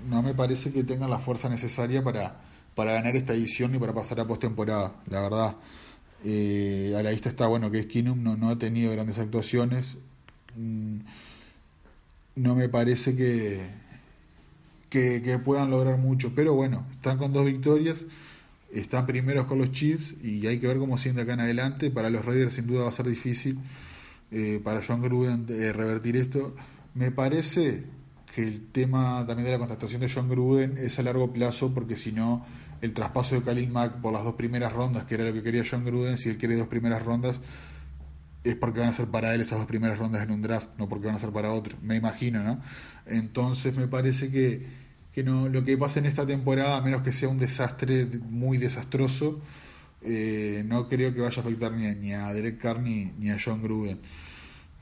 no 0.08 0.22
me 0.22 0.34
parece 0.34 0.72
que 0.72 0.84
tengan 0.84 1.10
la 1.10 1.18
fuerza 1.18 1.48
necesaria 1.48 2.02
para, 2.02 2.40
para 2.74 2.92
ganar 2.92 3.16
esta 3.16 3.32
división 3.32 3.74
y 3.74 3.78
para 3.78 3.92
pasar 3.92 4.20
a 4.20 4.26
postemporada, 4.26 4.94
la 5.10 5.20
verdad. 5.20 5.56
Eh, 6.24 6.94
a 6.98 7.02
la 7.02 7.10
vista 7.10 7.28
está 7.28 7.46
bueno 7.46 7.70
que 7.70 7.82
Skinum 7.82 8.22
no, 8.22 8.36
no 8.36 8.48
ha 8.48 8.58
tenido 8.58 8.92
grandes 8.92 9.18
actuaciones. 9.18 9.98
Mm, 10.56 10.98
no 12.36 12.54
me 12.54 12.68
parece 12.68 13.14
que, 13.16 13.60
que, 14.88 15.38
puedan 15.44 15.70
lograr 15.70 15.98
mucho. 15.98 16.32
Pero 16.34 16.54
bueno, 16.54 16.86
están 16.92 17.18
con 17.18 17.32
dos 17.32 17.44
victorias, 17.44 18.04
están 18.72 19.06
primeros 19.06 19.46
con 19.46 19.58
los 19.58 19.72
Chiefs 19.72 20.14
y 20.22 20.46
hay 20.46 20.58
que 20.58 20.66
ver 20.66 20.78
cómo 20.78 20.98
siente 20.98 21.22
acá 21.22 21.34
en 21.34 21.40
adelante. 21.40 21.90
Para 21.90 22.10
los 22.10 22.24
Raiders 22.24 22.54
sin 22.54 22.66
duda 22.66 22.82
va 22.82 22.88
a 22.88 22.92
ser 22.92 23.06
difícil 23.06 23.58
eh, 24.30 24.60
para 24.62 24.80
John 24.86 25.02
Gruden 25.02 25.46
eh, 25.48 25.72
revertir 25.72 26.16
esto. 26.16 26.54
Me 26.94 27.10
parece 27.10 27.84
que 28.34 28.46
el 28.46 28.66
tema 28.66 29.24
también 29.26 29.46
de 29.46 29.52
la 29.52 29.58
contratación 29.58 30.00
de 30.00 30.10
John 30.12 30.28
Gruden 30.28 30.76
es 30.78 30.98
a 30.98 31.02
largo 31.02 31.32
plazo 31.32 31.72
porque 31.72 31.96
si 31.96 32.12
no 32.12 32.44
el 32.80 32.92
traspaso 32.92 33.34
de 33.34 33.42
Khalil 33.42 33.70
Mack 33.70 34.00
por 34.00 34.12
las 34.12 34.22
dos 34.22 34.34
primeras 34.34 34.72
rondas, 34.72 35.04
que 35.04 35.14
era 35.14 35.24
lo 35.24 35.32
que 35.32 35.42
quería 35.42 35.64
John 35.68 35.84
Gruden, 35.84 36.16
si 36.16 36.28
él 36.28 36.36
quiere 36.36 36.56
dos 36.56 36.68
primeras 36.68 37.04
rondas, 37.04 37.40
es 38.44 38.54
porque 38.54 38.80
van 38.80 38.88
a 38.88 38.92
ser 38.92 39.08
para 39.08 39.34
él 39.34 39.40
esas 39.40 39.58
dos 39.58 39.66
primeras 39.66 39.98
rondas 39.98 40.22
en 40.22 40.30
un 40.30 40.42
draft, 40.42 40.70
no 40.78 40.88
porque 40.88 41.06
van 41.06 41.16
a 41.16 41.18
ser 41.18 41.30
para 41.30 41.52
otro, 41.52 41.76
me 41.82 41.96
imagino, 41.96 42.42
¿no? 42.42 42.60
Entonces 43.06 43.76
me 43.76 43.88
parece 43.88 44.30
que, 44.30 44.66
que 45.12 45.22
no, 45.22 45.48
lo 45.48 45.64
que 45.64 45.76
pasa 45.76 45.98
en 45.98 46.06
esta 46.06 46.26
temporada, 46.26 46.76
a 46.76 46.80
menos 46.80 47.02
que 47.02 47.12
sea 47.12 47.28
un 47.28 47.38
desastre 47.38 48.06
muy 48.28 48.58
desastroso, 48.58 49.40
eh, 50.02 50.62
no 50.66 50.88
creo 50.88 51.12
que 51.12 51.20
vaya 51.20 51.38
a 51.38 51.40
afectar 51.40 51.72
ni 51.72 51.86
a, 51.86 51.94
ni 51.94 52.12
a 52.12 52.32
Derek 52.32 52.58
Carr 52.58 52.80
ni, 52.80 53.30
a 53.30 53.36
John 53.42 53.62
Gruden, 53.62 53.98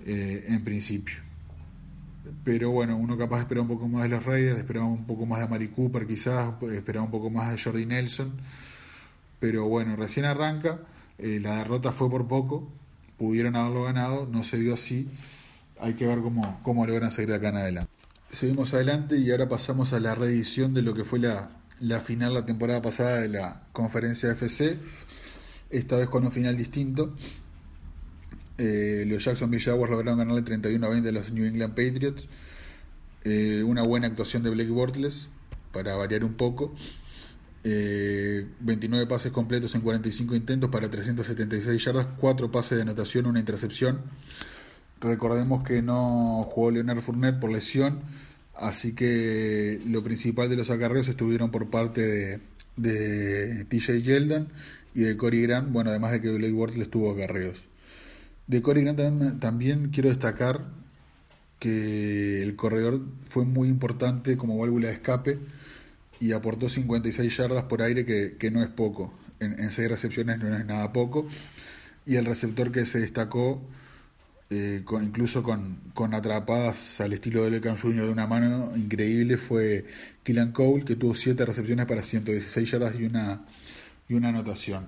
eh, 0.04 0.44
en 0.48 0.62
principio. 0.62 1.16
Pero 2.44 2.70
bueno, 2.70 2.96
uno 2.96 3.16
capaz 3.16 3.36
de 3.36 3.42
esperar 3.42 3.62
un 3.62 3.68
poco 3.68 3.88
más 3.88 4.02
de 4.02 4.08
los 4.10 4.24
Raiders, 4.24 4.58
esperar 4.58 4.82
un 4.82 5.06
poco 5.06 5.26
más 5.26 5.40
de 5.40 5.48
Mari 5.48 5.68
Cooper 5.68 6.06
quizás, 6.06 6.52
esperar 6.72 7.02
un 7.02 7.10
poco 7.10 7.30
más 7.30 7.52
de 7.52 7.62
Jordi 7.62 7.86
Nelson. 7.86 8.32
Pero 9.38 9.68
bueno, 9.68 9.96
recién 9.96 10.26
arranca, 10.26 10.80
eh, 11.18 11.38
la 11.40 11.58
derrota 11.58 11.92
fue 11.92 12.10
por 12.10 12.26
poco, 12.26 12.70
pudieron 13.18 13.56
haberlo 13.56 13.84
ganado, 13.84 14.26
no 14.30 14.44
se 14.44 14.58
dio 14.58 14.74
así. 14.74 15.08
Hay 15.78 15.94
que 15.94 16.06
ver 16.06 16.20
cómo, 16.20 16.60
cómo 16.62 16.86
logran 16.86 17.12
seguir 17.12 17.34
acá 17.34 17.50
en 17.50 17.56
adelante. 17.56 17.90
Seguimos 18.30 18.74
adelante 18.74 19.18
y 19.18 19.30
ahora 19.30 19.48
pasamos 19.48 19.92
a 19.92 20.00
la 20.00 20.14
reedición 20.14 20.74
de 20.74 20.82
lo 20.82 20.94
que 20.94 21.04
fue 21.04 21.18
la, 21.18 21.50
la 21.80 22.00
final 22.00 22.34
la 22.34 22.46
temporada 22.46 22.82
pasada 22.82 23.20
de 23.20 23.28
la 23.28 23.62
conferencia 23.72 24.30
FC, 24.32 24.78
esta 25.70 25.96
vez 25.96 26.08
con 26.08 26.24
un 26.24 26.32
final 26.32 26.56
distinto. 26.56 27.14
Eh, 28.58 29.04
los 29.06 29.24
Jacksonville 29.24 29.62
Jaguars 29.62 29.90
lograron 29.90 30.18
ganarle 30.18 30.42
31 30.42 30.86
a 30.86 30.88
20 30.88 31.08
a 31.08 31.12
los 31.12 31.32
New 31.32 31.44
England 31.44 31.74
Patriots. 31.74 32.26
Eh, 33.24 33.62
una 33.64 33.82
buena 33.82 34.06
actuación 34.06 34.42
de 34.42 34.50
Blake 34.50 34.70
Bortles 34.70 35.28
para 35.72 35.94
variar 35.94 36.24
un 36.24 36.34
poco. 36.34 36.74
29 38.60 39.02
eh, 39.02 39.06
pases 39.06 39.32
completos 39.32 39.74
en 39.74 39.80
45 39.80 40.34
intentos 40.34 40.70
para 40.70 40.88
376 40.88 41.84
yardas, 41.84 42.06
4 42.18 42.50
pases 42.50 42.76
de 42.76 42.82
anotación, 42.82 43.26
una 43.26 43.40
intercepción. 43.40 44.02
Recordemos 45.00 45.64
que 45.64 45.82
no 45.82 46.46
jugó 46.50 46.70
Leonard 46.70 47.00
Fournette 47.00 47.40
por 47.40 47.50
lesión, 47.50 48.00
así 48.54 48.94
que 48.94 49.80
lo 49.86 50.02
principal 50.02 50.48
de 50.48 50.56
los 50.56 50.70
acarreos 50.70 51.08
estuvieron 51.08 51.50
por 51.50 51.68
parte 51.68 52.40
de, 52.76 53.64
TJ 53.64 54.02
Yeldon 54.02 54.48
y 54.94 55.00
de 55.00 55.16
Corey 55.16 55.42
Grant, 55.42 55.72
bueno, 55.72 55.90
además 55.90 56.12
de 56.12 56.20
que 56.20 56.30
Blake 56.30 56.52
Bortles 56.52 56.90
tuvo 56.90 57.12
acarreos. 57.12 57.58
De 58.46 58.62
Corey 58.62 58.84
Grant 58.84 59.40
también 59.40 59.90
quiero 59.90 60.08
destacar 60.08 60.64
que 61.58 62.42
el 62.42 62.54
corredor 62.54 63.00
fue 63.28 63.44
muy 63.44 63.68
importante 63.68 64.36
como 64.36 64.58
válvula 64.58 64.88
de 64.88 64.94
escape 64.94 65.38
y 66.20 66.32
aportó 66.32 66.68
56 66.68 67.36
yardas 67.36 67.64
por 67.64 67.82
aire, 67.82 68.04
que, 68.04 68.50
no 68.50 68.62
es 68.62 68.68
poco. 68.68 69.12
En, 69.40 69.58
en 69.58 69.70
6 69.70 69.88
recepciones 69.88 70.38
no 70.38 70.54
es 70.56 70.64
nada 70.64 70.92
poco. 70.92 71.26
Y 72.06 72.16
el 72.16 72.24
receptor 72.24 72.72
que 72.72 72.86
se 72.86 73.00
destacó, 73.00 73.62
eh, 74.50 74.82
incluso 75.02 75.42
con, 75.42 75.78
con, 75.94 76.14
atrapadas 76.14 77.00
al 77.00 77.12
estilo 77.12 77.44
de 77.44 77.50
Lecam 77.50 77.76
Jr. 77.76 78.06
de 78.06 78.12
una 78.12 78.26
mano 78.26 78.76
increíble, 78.76 79.36
fue 79.36 79.86
Killan 80.22 80.52
Cole, 80.52 80.84
que 80.84 80.96
tuvo 80.96 81.14
7 81.14 81.44
recepciones 81.44 81.86
para 81.86 82.02
116 82.02 82.70
yardas 82.70 82.94
y 82.98 83.04
una, 83.04 83.44
y 84.08 84.14
una 84.14 84.28
anotación. 84.28 84.86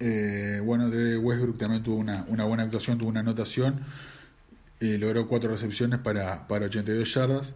Eh, 0.00 0.60
bueno, 0.64 0.90
de 0.90 1.16
Westbrook 1.16 1.56
también 1.58 1.82
tuvo 1.82 1.96
una, 1.96 2.24
una 2.28 2.44
buena 2.44 2.64
actuación, 2.64 2.98
tuvo 2.98 3.10
una 3.10 3.20
anotación 3.20 3.84
logró 4.98 5.26
cuatro 5.26 5.50
recepciones 5.50 5.98
para, 6.00 6.46
para 6.46 6.66
82 6.66 7.14
yardas. 7.14 7.52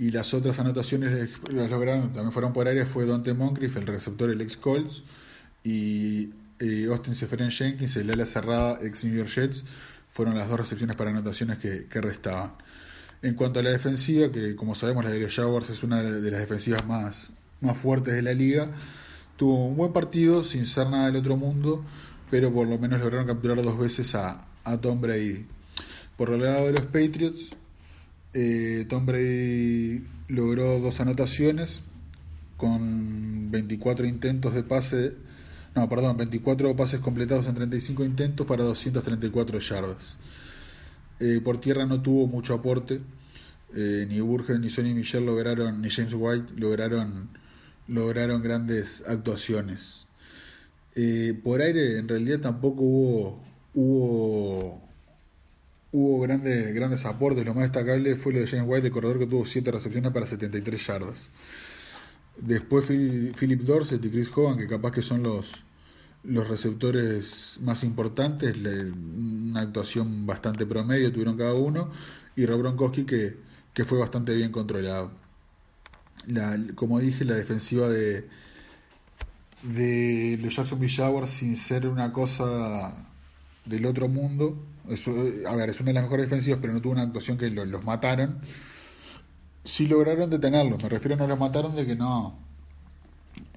Y 0.00 0.12
las 0.12 0.32
otras 0.32 0.58
anotaciones 0.58 1.28
las 1.52 1.70
lograron, 1.70 2.10
también 2.10 2.32
fueron 2.32 2.54
por 2.54 2.66
área, 2.66 2.86
fue 2.86 3.04
Dante 3.04 3.34
Moncrief, 3.34 3.76
el 3.76 3.86
receptor, 3.86 4.30
el 4.30 4.40
ex 4.40 4.56
Colts, 4.56 5.02
y 5.62 6.30
Austin 6.88 7.14
Seferen 7.14 7.50
Jenkins, 7.50 7.96
el 7.96 8.10
ala 8.10 8.24
cerrada, 8.24 8.78
ex 8.80 9.04
New 9.04 9.14
York 9.14 9.28
Jets, 9.28 9.62
fueron 10.08 10.38
las 10.38 10.48
dos 10.48 10.58
recepciones 10.58 10.96
para 10.96 11.10
anotaciones 11.10 11.58
que, 11.58 11.84
que 11.84 12.00
restaban. 12.00 12.52
En 13.20 13.34
cuanto 13.34 13.60
a 13.60 13.62
la 13.62 13.68
defensiva, 13.68 14.32
que 14.32 14.56
como 14.56 14.74
sabemos 14.74 15.04
la 15.04 15.10
de 15.10 15.20
los 15.20 15.36
Jaguars 15.36 15.68
es 15.68 15.82
una 15.82 16.02
de 16.02 16.30
las 16.30 16.40
defensivas 16.40 16.86
más, 16.86 17.30
más 17.60 17.76
fuertes 17.76 18.14
de 18.14 18.22
la 18.22 18.32
liga, 18.32 18.70
tuvo 19.36 19.66
un 19.66 19.76
buen 19.76 19.92
partido 19.92 20.44
sin 20.44 20.64
ser 20.64 20.88
nada 20.88 21.10
del 21.10 21.16
otro 21.16 21.36
mundo, 21.36 21.84
pero 22.30 22.50
por 22.50 22.66
lo 22.66 22.78
menos 22.78 23.00
lograron 23.00 23.26
capturar 23.26 23.62
dos 23.62 23.78
veces 23.78 24.14
a, 24.14 24.46
a 24.64 24.80
Tom 24.80 25.02
Brady. 25.02 25.44
Por 26.16 26.30
el 26.30 26.40
lado 26.40 26.68
de 26.68 26.72
los 26.72 26.84
Patriots, 26.84 27.50
eh, 28.32 28.86
Tom 28.88 29.06
Brady 29.06 30.04
logró 30.28 30.78
dos 30.78 31.00
anotaciones 31.00 31.82
con 32.56 33.50
24 33.50 34.06
intentos 34.06 34.54
de 34.54 34.62
pase, 34.62 35.14
no, 35.74 35.88
perdón, 35.88 36.16
24 36.16 36.76
pases 36.76 37.00
completados 37.00 37.46
en 37.46 37.54
35 37.54 38.04
intentos 38.04 38.46
para 38.46 38.64
234 38.64 39.58
yardas. 39.58 40.18
Eh, 41.18 41.40
por 41.42 41.58
tierra 41.60 41.86
no 41.86 42.00
tuvo 42.00 42.26
mucho 42.26 42.54
aporte, 42.54 43.00
eh, 43.74 44.06
ni 44.08 44.20
Burger, 44.20 44.60
ni 44.60 44.70
Sonny 44.70 44.94
Michel 44.94 45.26
lograron, 45.26 45.80
ni 45.82 45.90
James 45.90 46.14
White 46.14 46.52
lograron, 46.56 47.30
lograron 47.88 48.42
grandes 48.42 49.02
actuaciones. 49.06 50.06
por 51.42 51.62
aire 51.62 51.98
en 51.98 52.08
realidad 52.08 52.40
tampoco 52.40 52.82
hubo, 52.82 53.42
hubo 53.74 54.89
hubo 55.92 56.20
grandes, 56.20 56.74
grandes 56.74 57.04
aportes. 57.04 57.44
Lo 57.44 57.54
más 57.54 57.64
destacable 57.64 58.16
fue 58.16 58.32
lo 58.32 58.40
de 58.40 58.46
James 58.46 58.66
White, 58.68 58.86
el 58.86 58.92
corredor 58.92 59.18
que 59.18 59.26
tuvo 59.26 59.44
7 59.44 59.70
recepciones 59.70 60.12
para 60.12 60.26
73 60.26 60.86
yardas. 60.86 61.28
Después 62.36 62.86
Philip 62.86 63.60
Dorset 63.62 64.04
y 64.04 64.10
Chris 64.10 64.30
Hogan, 64.34 64.56
que 64.56 64.66
capaz 64.66 64.92
que 64.92 65.02
son 65.02 65.22
los, 65.22 65.62
los 66.24 66.48
receptores 66.48 67.58
más 67.62 67.84
importantes, 67.84 68.56
una 68.56 69.60
actuación 69.60 70.26
bastante 70.26 70.64
promedio 70.64 71.12
tuvieron 71.12 71.36
cada 71.36 71.54
uno, 71.54 71.90
y 72.36 72.46
Rob 72.46 72.60
Gronkowski 72.60 73.04
que, 73.04 73.36
que 73.74 73.84
fue 73.84 73.98
bastante 73.98 74.34
bien 74.34 74.52
controlado. 74.52 75.12
La, 76.26 76.58
como 76.74 77.00
dije, 77.00 77.24
la 77.24 77.34
defensiva 77.34 77.88
de, 77.88 78.28
de 79.62 80.38
los 80.40 80.54
Jacksonville 80.54 80.94
Jaguars, 80.94 81.30
sin 81.30 81.56
ser 81.56 81.86
una 81.86 82.12
cosa 82.12 83.09
del 83.64 83.86
otro 83.86 84.08
mundo, 84.08 84.56
eh, 84.88 85.44
a 85.46 85.54
ver, 85.54 85.70
es 85.70 85.80
una 85.80 85.88
de 85.88 85.94
las 85.94 86.02
mejores 86.04 86.26
defensivas, 86.26 86.58
pero 86.60 86.72
no 86.72 86.80
tuvo 86.80 86.92
una 86.92 87.02
actuación 87.02 87.38
que 87.38 87.50
los, 87.50 87.84
mataron. 87.84 88.38
Sí 89.64 89.86
lograron 89.86 90.30
detenerlos, 90.30 90.82
me 90.82 90.88
refiero 90.88 91.16
no 91.16 91.26
los 91.26 91.38
mataron 91.38 91.76
de 91.76 91.86
que 91.86 91.94
no, 91.94 92.38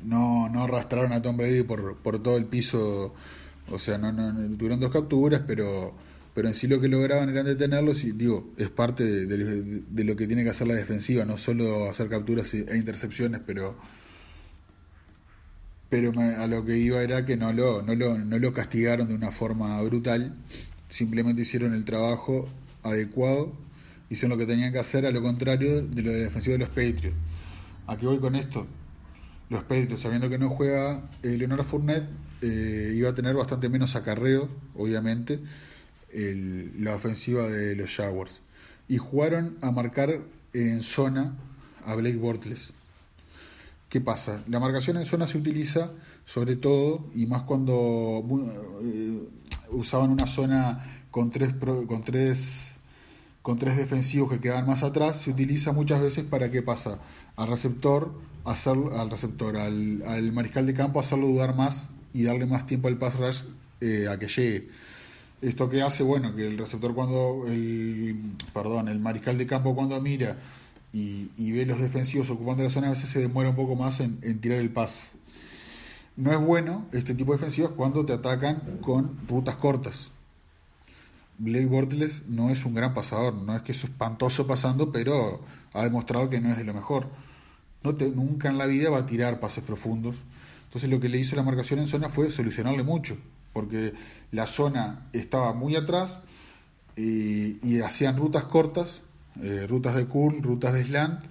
no, 0.03 0.49
no 0.49 0.63
arrastraron 0.63 1.13
a 1.13 1.21
Tom 1.21 1.37
Brady 1.37 1.63
por, 1.63 1.97
por 1.97 2.21
todo 2.21 2.37
el 2.37 2.45
piso, 2.45 3.13
o 3.71 3.79
sea, 3.79 3.97
no, 3.97 4.11
no, 4.11 4.57
tuvieron 4.57 4.81
dos 4.81 4.91
capturas, 4.91 5.41
pero, 5.47 5.93
pero 6.33 6.49
en 6.49 6.53
sí 6.53 6.67
lo 6.67 6.81
que 6.81 6.89
lograban 6.89 7.29
eran 7.29 7.45
detenerlos 7.45 8.03
y 8.03 8.11
digo, 8.11 8.51
es 8.57 8.69
parte 8.69 9.05
de, 9.05 10.03
lo 10.03 10.15
que 10.17 10.27
tiene 10.27 10.43
que 10.43 10.49
hacer 10.49 10.67
la 10.67 10.75
defensiva, 10.75 11.23
no 11.23 11.37
solo 11.37 11.89
hacer 11.89 12.09
capturas 12.09 12.53
e 12.53 12.77
intercepciones, 12.77 13.39
pero 13.45 13.77
pero 15.93 16.11
a 16.19 16.47
lo 16.47 16.65
que 16.65 16.75
iba 16.75 17.03
era 17.03 17.23
que 17.23 17.37
no 17.37 17.53
lo, 17.53 17.83
no 17.83 17.93
lo, 17.93 18.17
no 18.17 18.39
lo 18.39 18.51
castigaron 18.51 19.07
de 19.07 19.13
una 19.13 19.29
forma 19.29 19.79
brutal 19.83 20.33
simplemente 20.89 21.43
hicieron 21.43 21.75
el 21.75 21.85
trabajo 21.85 22.49
adecuado, 22.81 23.53
hicieron 24.09 24.31
lo 24.31 24.43
que 24.43 24.51
tenían 24.51 24.73
que 24.73 24.79
hacer, 24.79 25.05
a 25.05 25.11
lo 25.11 25.21
contrario 25.21 25.83
de 25.83 26.01
lo 26.01 26.11
de 26.11 26.17
la 26.17 26.23
defensiva 26.23 26.53
de 26.53 26.65
los 26.65 26.69
Patriots. 26.69 27.15
¿A 27.85 27.95
qué 27.95 28.07
voy 28.07 28.17
con 28.17 28.35
esto? 28.35 28.65
Los 29.51 29.61
Patriots, 29.65 29.99
sabiendo 30.01 30.31
que 30.31 30.39
no 30.39 30.49
juega 30.49 31.11
eh, 31.21 31.37
Leonardo 31.37 31.63
Fournette, 31.63 32.09
eh, 32.41 32.95
iba 32.95 33.11
a 33.11 33.13
tener 33.13 33.35
bastante 33.35 33.69
menos 33.69 33.95
acarreo, 33.95 34.49
obviamente, 34.75 35.41
la 36.11 36.95
ofensiva 36.95 37.47
de 37.49 37.75
los 37.75 37.95
Jaguars. 37.95 38.41
Y 38.87 38.97
jugaron 38.97 39.57
a 39.61 39.69
marcar 39.69 40.21
en 40.53 40.81
zona 40.81 41.35
a 41.85 41.93
Blake 41.93 42.17
Bortles. 42.17 42.73
¿Qué 43.93 44.01
pasa? 44.01 44.43
La 44.47 44.59
marcación 44.59 44.97
en 44.97 45.05
zona 45.05 45.27
se 45.27 45.37
utiliza 45.37 45.87
sobre 46.25 46.55
todo, 46.55 47.11
y 47.13 47.27
más 47.27 47.43
cuando 47.43 48.23
eh, 48.81 49.21
usaban 49.69 50.09
una 50.09 50.25
zona 50.25 50.83
con 51.11 51.29
tres, 51.29 51.53
con 51.87 52.03
tres, 52.03 52.71
con 53.43 53.59
tres 53.59 53.77
defensivos 53.77 54.31
que 54.31 54.39
quedan 54.39 54.65
más 54.65 54.81
atrás, 54.81 55.21
se 55.21 55.29
utiliza 55.29 55.73
muchas 55.73 56.01
veces 56.01 56.23
para 56.23 56.49
qué 56.49 56.63
pasa 56.63 56.97
al 57.35 57.47
receptor, 57.47 58.11
hacer, 58.45 58.75
al 58.97 59.11
receptor, 59.11 59.57
al, 59.57 60.01
al, 60.07 60.31
mariscal 60.31 60.65
de 60.65 60.73
campo, 60.73 60.99
hacerlo 60.99 61.27
dudar 61.27 61.55
más 61.55 61.87
y 62.13 62.23
darle 62.23 62.47
más 62.47 62.65
tiempo 62.65 62.87
al 62.87 62.97
pass 62.97 63.19
rush 63.19 63.43
eh, 63.79 64.07
a 64.09 64.17
que 64.17 64.27
llegue. 64.27 64.69
Esto 65.43 65.69
que 65.69 65.83
hace, 65.83 66.01
bueno, 66.01 66.35
que 66.35 66.47
el 66.47 66.57
receptor 66.57 66.95
cuando, 66.95 67.43
el, 67.45 68.31
perdón, 68.55 68.87
el 68.87 68.97
mariscal 68.97 69.37
de 69.37 69.45
campo 69.45 69.75
cuando 69.75 70.01
mira 70.01 70.35
y, 70.93 71.51
ve 71.51 71.65
los 71.65 71.79
defensivos 71.79 72.29
ocupando 72.29 72.63
la 72.63 72.69
zona, 72.69 72.87
a 72.87 72.91
veces 72.91 73.09
se 73.09 73.19
demora 73.19 73.49
un 73.49 73.55
poco 73.55 73.75
más 73.75 73.99
en, 73.99 74.19
tirar 74.39 74.59
el 74.59 74.69
pase 74.69 75.09
no 76.15 76.31
es 76.31 76.39
bueno 76.39 76.85
este 76.91 77.15
tipo 77.15 77.31
de 77.31 77.39
defensivas 77.39 77.71
cuando 77.75 78.05
te 78.05 78.13
atacan 78.13 78.77
con 78.81 79.17
rutas 79.27 79.55
cortas. 79.55 80.11
Blake 81.39 81.65
Bortles 81.65 82.27
no 82.27 82.49
es 82.49 82.65
un 82.65 82.75
gran 82.75 82.93
pasador, 82.93 83.33
no 83.33 83.55
es 83.55 83.63
que 83.63 83.71
es 83.71 83.83
espantoso 83.83 84.45
pasando, 84.45 84.91
pero 84.91 85.41
ha 85.73 85.83
demostrado 85.83 86.29
que 86.29 86.39
no 86.39 86.49
es 86.49 86.57
de 86.57 86.63
lo 86.63 86.73
mejor. 86.73 87.07
No 87.83 87.95
te, 87.95 88.09
nunca 88.09 88.49
en 88.49 88.57
la 88.57 88.67
vida 88.67 88.89
va 88.89 88.99
a 88.99 89.05
tirar 89.05 89.39
pases 89.39 89.63
profundos. 89.63 90.15
Entonces 90.65 90.89
lo 90.89 90.99
que 90.99 91.09
le 91.09 91.17
hizo 91.17 91.35
la 91.35 91.43
marcación 91.43 91.79
en 91.79 91.87
zona 91.87 92.09
fue 92.09 92.29
solucionarle 92.31 92.83
mucho, 92.83 93.17
porque 93.51 93.93
la 94.31 94.45
zona 94.45 95.07
estaba 95.13 95.53
muy 95.53 95.75
atrás 95.75 96.21
y, 96.95 97.81
hacían 97.81 98.17
rutas 98.17 98.45
cortas, 98.45 99.01
eh, 99.41 99.65
rutas 99.67 99.95
de 99.95 100.05
curl, 100.05 100.41
rutas 100.41 100.73
de 100.73 100.83
slant, 100.83 101.21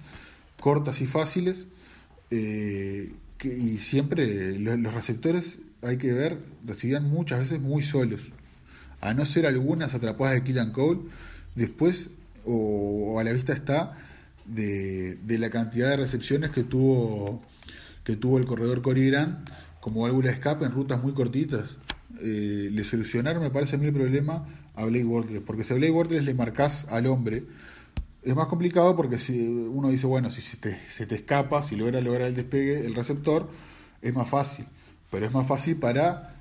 cortas 0.59 1.01
y 1.01 1.05
fáciles, 1.05 1.67
eh, 2.31 3.11
y 3.43 3.77
siempre 3.77 4.57
los, 4.59 4.93
receptores, 4.93 5.59
hay 5.81 5.97
que 5.97 6.13
ver, 6.13 6.39
recibían 6.65 7.09
muchas 7.09 7.39
veces 7.39 7.59
muy 7.59 7.83
solos. 7.83 8.31
A 9.01 9.13
no 9.13 9.25
ser 9.25 9.45
algunas 9.45 9.93
atrapadas 9.93 10.35
de 10.35 10.43
Killian 10.43 10.71
Cole, 10.71 11.01
después, 11.55 12.09
o, 12.45 13.19
a 13.19 13.23
la 13.23 13.33
vista 13.33 13.53
está, 13.53 13.97
de, 14.45 15.17
la 15.27 15.49
cantidad 15.49 15.89
de 15.89 15.97
recepciones 15.97 16.51
que 16.51 16.63
tuvo, 16.63 17.41
que 18.03 18.15
tuvo 18.15 18.37
el 18.37 18.45
corredor 18.45 18.81
Corey 18.81 19.09
Grant 19.09 19.49
como 19.79 20.01
válvula 20.03 20.29
de 20.29 20.35
escape 20.35 20.65
en 20.65 20.71
rutas 20.71 21.01
muy 21.03 21.13
cortitas. 21.13 21.77
Eh, 22.21 22.69
le 22.71 22.83
solucionaron, 22.85 23.43
me 23.43 23.49
parece 23.49 23.75
a 23.75 23.79
mí, 23.79 23.87
el 23.87 23.93
problema 23.93 24.47
a 24.75 24.85
Blake 24.85 25.03
Bortles, 25.03 25.41
porque 25.45 25.63
si 25.63 25.73
a 25.73 25.75
Blake 25.75 25.91
Bortles 25.91 26.23
le 26.23 26.33
marcas 26.33 26.85
al 26.89 27.07
hombre, 27.07 27.43
es 28.23 28.35
más 28.35 28.47
complicado 28.47 28.95
porque 28.95 29.19
si 29.19 29.47
uno 29.47 29.89
dice, 29.89 30.07
bueno, 30.07 30.31
si 30.31 30.41
se 30.41 30.57
te, 30.57 30.75
se 30.75 31.05
te 31.05 31.15
escapa, 31.15 31.61
si 31.61 31.75
logra 31.75 32.01
lograr 32.01 32.27
el 32.27 32.35
despegue, 32.35 32.85
el 32.85 32.95
receptor, 32.95 33.49
es 34.01 34.13
más 34.13 34.29
fácil. 34.29 34.65
Pero 35.09 35.25
es 35.25 35.33
más 35.33 35.47
fácil 35.47 35.77
para 35.77 36.35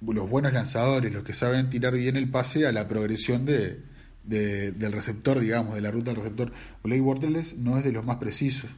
los 0.00 0.28
buenos 0.28 0.52
lanzadores, 0.52 1.12
los 1.12 1.24
que 1.24 1.32
saben 1.32 1.70
tirar 1.70 1.94
bien 1.94 2.16
el 2.16 2.30
pase 2.30 2.66
a 2.66 2.72
la 2.72 2.86
progresión 2.88 3.46
de, 3.46 3.80
del 4.24 4.92
receptor, 4.92 5.40
digamos, 5.40 5.74
de 5.74 5.80
la 5.80 5.90
ruta 5.90 6.10
del 6.10 6.16
receptor. 6.22 6.52
Blake 6.82 7.00
Bortles 7.00 7.56
no 7.56 7.78
es 7.78 7.84
de 7.84 7.92
los 7.92 8.04
más 8.04 8.18
precisos. 8.18 8.70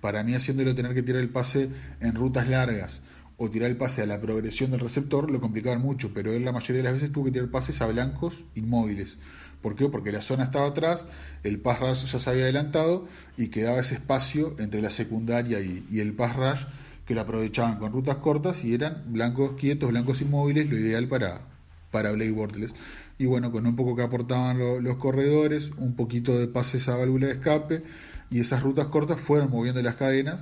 Para 0.00 0.24
mí, 0.24 0.34
haciéndolo 0.34 0.74
tener 0.74 0.94
que 0.94 1.02
tirar 1.02 1.20
el 1.20 1.28
pase 1.28 1.68
en 2.00 2.14
rutas 2.14 2.48
largas 2.48 3.00
o 3.36 3.50
tirar 3.50 3.70
el 3.70 3.76
pase 3.76 4.02
a 4.02 4.06
la 4.06 4.20
progresión 4.20 4.70
del 4.70 4.80
receptor, 4.80 5.30
lo 5.30 5.40
complicaban 5.40 5.80
mucho, 5.80 6.12
pero 6.12 6.32
él 6.32 6.44
la 6.44 6.52
mayoría 6.52 6.78
de 6.78 6.84
las 6.84 6.94
veces 6.94 7.12
tuvo 7.12 7.26
que 7.26 7.30
tirar 7.30 7.48
pases 7.48 7.80
a 7.80 7.86
blancos 7.86 8.44
inmóviles. 8.54 9.18
¿Por 9.62 9.76
qué? 9.76 9.88
Porque 9.88 10.10
la 10.10 10.22
zona 10.22 10.44
estaba 10.44 10.66
atrás, 10.66 11.04
el 11.44 11.60
pass 11.60 11.80
rush 11.80 12.06
ya 12.06 12.18
se 12.18 12.30
había 12.30 12.44
adelantado 12.44 13.06
y 13.36 13.48
quedaba 13.48 13.80
ese 13.80 13.94
espacio 13.96 14.54
entre 14.58 14.80
la 14.80 14.90
secundaria 14.90 15.60
y, 15.60 16.00
el 16.00 16.14
pass 16.14 16.36
rush 16.36 16.64
que 17.06 17.14
lo 17.14 17.20
aprovechaban 17.20 17.78
con 17.78 17.92
rutas 17.92 18.16
cortas 18.16 18.64
y 18.64 18.72
eran 18.72 19.02
blancos 19.06 19.52
quietos, 19.58 19.90
blancos 19.90 20.22
inmóviles, 20.22 20.70
lo 20.70 20.78
ideal 20.78 21.08
para, 21.08 21.42
para 21.90 22.12
Blake 22.12 22.30
Bortles. 22.30 22.72
Y 23.18 23.26
bueno, 23.26 23.52
con 23.52 23.66
un 23.66 23.76
poco 23.76 23.94
que 23.94 24.02
aportaban 24.02 24.58
los 24.82 24.96
corredores, 24.96 25.72
un 25.76 25.94
poquito 25.94 26.38
de 26.38 26.48
pases 26.48 26.88
a 26.88 26.96
válvula 26.96 27.26
de 27.26 27.34
escape 27.34 27.82
y 28.30 28.40
esas 28.40 28.62
rutas 28.62 28.86
cortas 28.86 29.20
fueron 29.20 29.50
moviendo 29.50 29.82
las 29.82 29.96
cadenas 29.96 30.40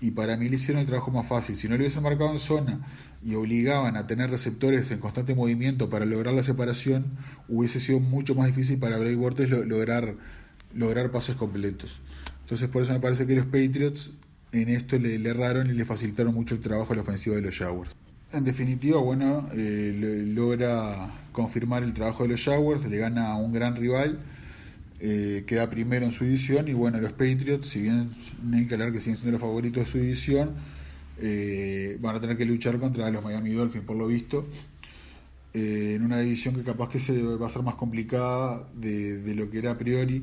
y 0.00 0.10
para 0.10 0.36
mí 0.36 0.48
le 0.48 0.56
hicieron 0.56 0.80
el 0.80 0.86
trabajo 0.86 1.10
más 1.10 1.26
fácil. 1.26 1.56
Si 1.56 1.66
no 1.66 1.74
le 1.74 1.80
hubiesen 1.80 2.02
marcado 2.02 2.30
en 2.30 2.38
zona 2.38 2.80
y 3.24 3.34
obligaban 3.36 3.96
a 3.96 4.06
tener 4.06 4.30
receptores 4.30 4.90
en 4.90 4.98
constante 4.98 5.34
movimiento 5.34 5.88
para 5.88 6.04
lograr 6.04 6.34
la 6.34 6.42
separación, 6.42 7.06
hubiese 7.48 7.80
sido 7.80 8.00
mucho 8.00 8.34
más 8.34 8.46
difícil 8.46 8.78
para 8.78 8.98
Blake 8.98 9.16
Bortles 9.16 9.50
lograr, 9.50 10.14
lograr 10.74 11.10
pases 11.10 11.36
completos. 11.36 12.00
Entonces 12.42 12.68
por 12.68 12.82
eso 12.82 12.92
me 12.92 13.00
parece 13.00 13.26
que 13.26 13.34
los 13.34 13.46
Patriots 13.46 14.10
en 14.52 14.68
esto 14.68 14.98
le, 14.98 15.16
erraron 15.28 15.68
y 15.68 15.72
le 15.72 15.84
facilitaron 15.84 16.34
mucho 16.34 16.54
el 16.54 16.60
trabajo 16.60 16.92
a 16.92 16.96
la 16.96 17.02
ofensiva 17.02 17.34
de 17.36 17.42
los 17.42 17.56
Jaguars. 17.56 17.96
En 18.32 18.44
definitiva, 18.44 19.00
bueno, 19.00 19.48
eh, 19.54 20.24
logra 20.26 21.14
confirmar 21.32 21.82
el 21.82 21.94
trabajo 21.94 22.24
de 22.24 22.30
los 22.30 22.44
Jaguars, 22.44 22.84
le 22.84 22.98
gana 22.98 23.32
a 23.32 23.36
un 23.36 23.52
gran 23.52 23.74
rival 23.74 24.18
eh, 25.06 25.44
queda 25.46 25.68
primero 25.68 26.06
en 26.06 26.12
su 26.12 26.24
división 26.24 26.66
y 26.66 26.72
bueno, 26.72 26.98
los 26.98 27.12
Patriots, 27.12 27.68
si 27.68 27.82
bien 27.82 28.12
no 28.42 28.56
hay 28.56 28.66
que 28.66 28.72
hablar 28.72 28.90
que 28.90 29.00
siguen 29.00 29.16
siendo 29.16 29.32
los 29.32 29.40
favoritos 29.40 29.84
de 29.84 29.90
su 29.90 29.98
división, 29.98 30.52
eh, 31.20 31.98
van 32.00 32.16
a 32.16 32.20
tener 32.20 32.36
que 32.36 32.44
luchar 32.44 32.78
contra 32.78 33.10
los 33.10 33.22
Miami 33.22 33.52
Dolphins 33.52 33.84
por 33.84 33.96
lo 33.96 34.06
visto, 34.06 34.46
eh, 35.52 35.94
en 35.96 36.04
una 36.04 36.18
división 36.18 36.54
que 36.54 36.62
capaz 36.62 36.88
que 36.88 36.98
se 36.98 37.22
va 37.22 37.46
a 37.46 37.50
ser 37.50 37.62
más 37.62 37.74
complicada 37.74 38.68
de, 38.74 39.34
lo 39.34 39.50
que 39.50 39.58
era 39.58 39.72
a 39.72 39.78
priori, 39.78 40.22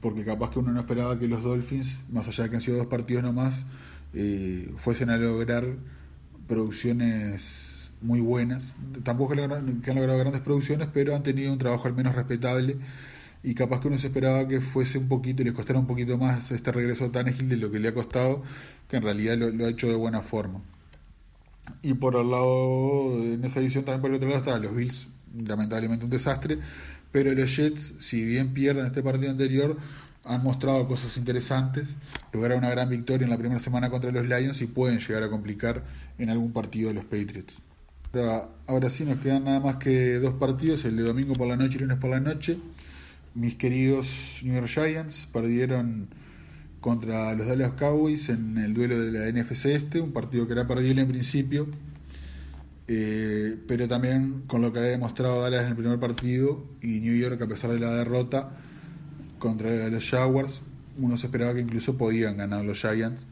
porque 0.00 0.24
capaz 0.24 0.50
que 0.50 0.58
uno 0.58 0.72
no 0.72 0.80
esperaba 0.80 1.18
que 1.18 1.26
los 1.26 1.42
Dolphins, 1.42 1.98
más 2.10 2.28
allá 2.28 2.44
de 2.44 2.50
que 2.50 2.56
han 2.56 2.62
sido 2.62 2.76
dos 2.76 2.86
partidos 2.86 3.22
nomás, 3.22 3.64
fuesen 4.76 5.10
a 5.10 5.16
lograr 5.16 5.64
producciones 6.46 7.90
muy 8.00 8.20
buenas. 8.20 8.74
Tampoco 9.02 9.34
que 9.34 9.42
han 9.42 9.96
logrado 9.96 10.18
grandes 10.18 10.40
producciones, 10.42 10.88
pero 10.92 11.14
han 11.14 11.22
tenido 11.22 11.52
un 11.52 11.58
trabajo 11.58 11.88
al 11.88 11.94
menos 11.94 12.14
respetable 12.14 12.76
y 13.46 13.54
capaz 13.54 13.80
que 13.80 13.86
uno 13.86 13.96
se 13.96 14.08
esperaba 14.08 14.48
que 14.48 14.60
fuese 14.60 14.98
un 14.98 15.06
poquito 15.06 15.40
y 15.40 15.44
le 15.44 15.52
costara 15.52 15.78
un 15.78 15.86
poquito 15.86 16.18
más 16.18 16.50
este 16.50 16.72
regreso 16.72 17.04
a 17.04 17.12
Tannehill 17.12 17.48
de 17.48 17.56
lo 17.56 17.70
que 17.70 17.78
le 17.78 17.86
ha 17.86 17.94
costado, 17.94 18.42
que 18.88 18.96
en 18.96 19.04
realidad 19.04 19.38
lo, 19.38 19.64
ha 19.64 19.68
hecho 19.68 19.86
de 19.86 19.94
buena 19.94 20.20
forma. 20.20 20.62
Y 21.80 21.94
por 21.94 22.16
el 22.16 22.28
lado, 22.28 23.22
en 23.22 23.44
esa 23.44 23.60
edición 23.60 23.84
también 23.84 24.00
por 24.00 24.10
el 24.10 24.16
otro 24.16 24.28
lado 24.28 24.40
estaban 24.40 24.62
los 24.62 24.74
Bills, 24.74 25.06
lamentablemente 25.32 26.04
un 26.04 26.10
desastre, 26.10 26.58
pero 27.12 27.32
los 27.32 27.56
Jets, 27.56 27.94
si 28.00 28.24
bien 28.24 28.52
pierden 28.52 28.84
este 28.84 29.00
partido 29.00 29.30
anterior, 29.30 29.76
han 30.24 30.42
mostrado 30.42 30.88
cosas 30.88 31.16
interesantes, 31.16 31.90
lograron 32.32 32.64
una 32.64 32.70
gran 32.70 32.88
victoria 32.88 33.26
en 33.26 33.30
la 33.30 33.38
primera 33.38 33.60
semana 33.60 33.90
contra 33.90 34.10
los 34.10 34.26
Lions 34.26 34.60
y 34.60 34.66
pueden 34.66 34.98
llegar 34.98 35.22
a 35.22 35.30
complicar 35.30 35.84
en 36.18 36.30
algún 36.30 36.52
partido 36.52 36.88
de 36.88 36.94
los 36.94 37.04
Patriots. 37.04 37.62
Ahora, 38.66 38.90
sí 38.90 39.04
nos 39.04 39.18
quedan 39.18 39.44
nada 39.44 39.60
más 39.60 39.76
que 39.76 40.14
dos 40.14 40.34
partidos, 40.34 40.84
el 40.84 40.96
de 40.96 41.04
domingo 41.04 41.34
por 41.34 41.46
la 41.46 41.56
noche 41.56 41.76
y 41.76 41.80
lunes 41.82 41.98
por 41.98 42.10
la 42.10 42.18
noche 42.18 42.58
mis 43.36 43.54
queridos 43.56 44.40
New 44.42 44.54
York 44.54 44.66
Giants 44.66 45.28
perdieron 45.30 46.08
contra 46.80 47.34
los 47.34 47.46
Dallas 47.46 47.72
Cowboys 47.72 48.28
en 48.30 48.56
el 48.58 48.72
duelo 48.72 48.98
de 48.98 49.12
la 49.12 49.30
NFC 49.30 49.66
Este, 49.66 50.00
un 50.00 50.12
partido 50.12 50.46
que 50.46 50.54
era 50.54 50.66
perdible 50.66 51.02
en 51.02 51.08
principio, 51.08 51.66
eh, 52.88 53.56
pero 53.66 53.86
también 53.86 54.44
con 54.46 54.62
lo 54.62 54.72
que 54.72 54.78
había 54.78 54.92
demostrado 54.92 55.42
Dallas 55.42 55.64
en 55.64 55.70
el 55.70 55.76
primer 55.76 55.98
partido 55.98 56.64
y 56.80 57.00
New 57.00 57.16
York 57.16 57.40
a 57.42 57.46
pesar 57.46 57.70
de 57.72 57.80
la 57.80 57.92
derrota 57.92 58.50
contra 59.38 59.88
los 59.88 60.10
Jaguars, 60.10 60.62
uno 60.98 61.16
se 61.16 61.26
esperaba 61.26 61.52
que 61.54 61.60
incluso 61.60 61.98
podían 61.98 62.38
ganar 62.38 62.64
los 62.64 62.80
Giants, 62.80 63.26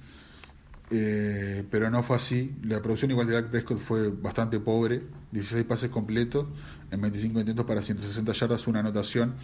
eh, 0.90 1.64
pero 1.70 1.88
no 1.90 2.02
fue 2.02 2.16
así. 2.16 2.54
La 2.62 2.82
producción 2.82 3.10
igual 3.10 3.26
de 3.26 3.34
Dak 3.34 3.50
Prescott 3.50 3.78
fue 3.78 4.10
bastante 4.10 4.60
pobre, 4.60 5.02
16 5.32 5.64
pases 5.64 5.88
completos 5.88 6.46
en 6.90 7.00
25 7.00 7.40
intentos 7.40 7.64
para 7.64 7.80
160 7.80 8.32
yardas, 8.32 8.66
una 8.66 8.80
anotación 8.80 9.34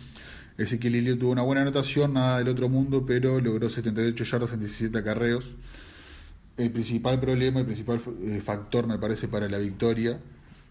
Ezequiel 0.61 0.95
Elliott 0.95 1.19
tuvo 1.19 1.33
una 1.33 1.41
buena 1.41 1.63
anotación, 1.63 2.13
nada 2.13 2.39
del 2.39 2.49
otro 2.49 2.69
mundo, 2.69 3.07
pero 3.07 3.41
logró 3.41 3.71
78 3.71 4.25
yardas 4.25 4.53
en 4.53 4.61
17 4.61 4.99
acarreos. 4.99 5.53
El 6.59 6.71
principal 6.71 7.19
problema, 7.19 7.61
el 7.61 7.67
principal 7.67 7.99
eh, 8.27 8.43
factor, 8.45 8.87
me 8.87 8.99
parece, 8.99 9.27
para 9.27 9.49
la 9.49 9.57
victoria 9.57 10.21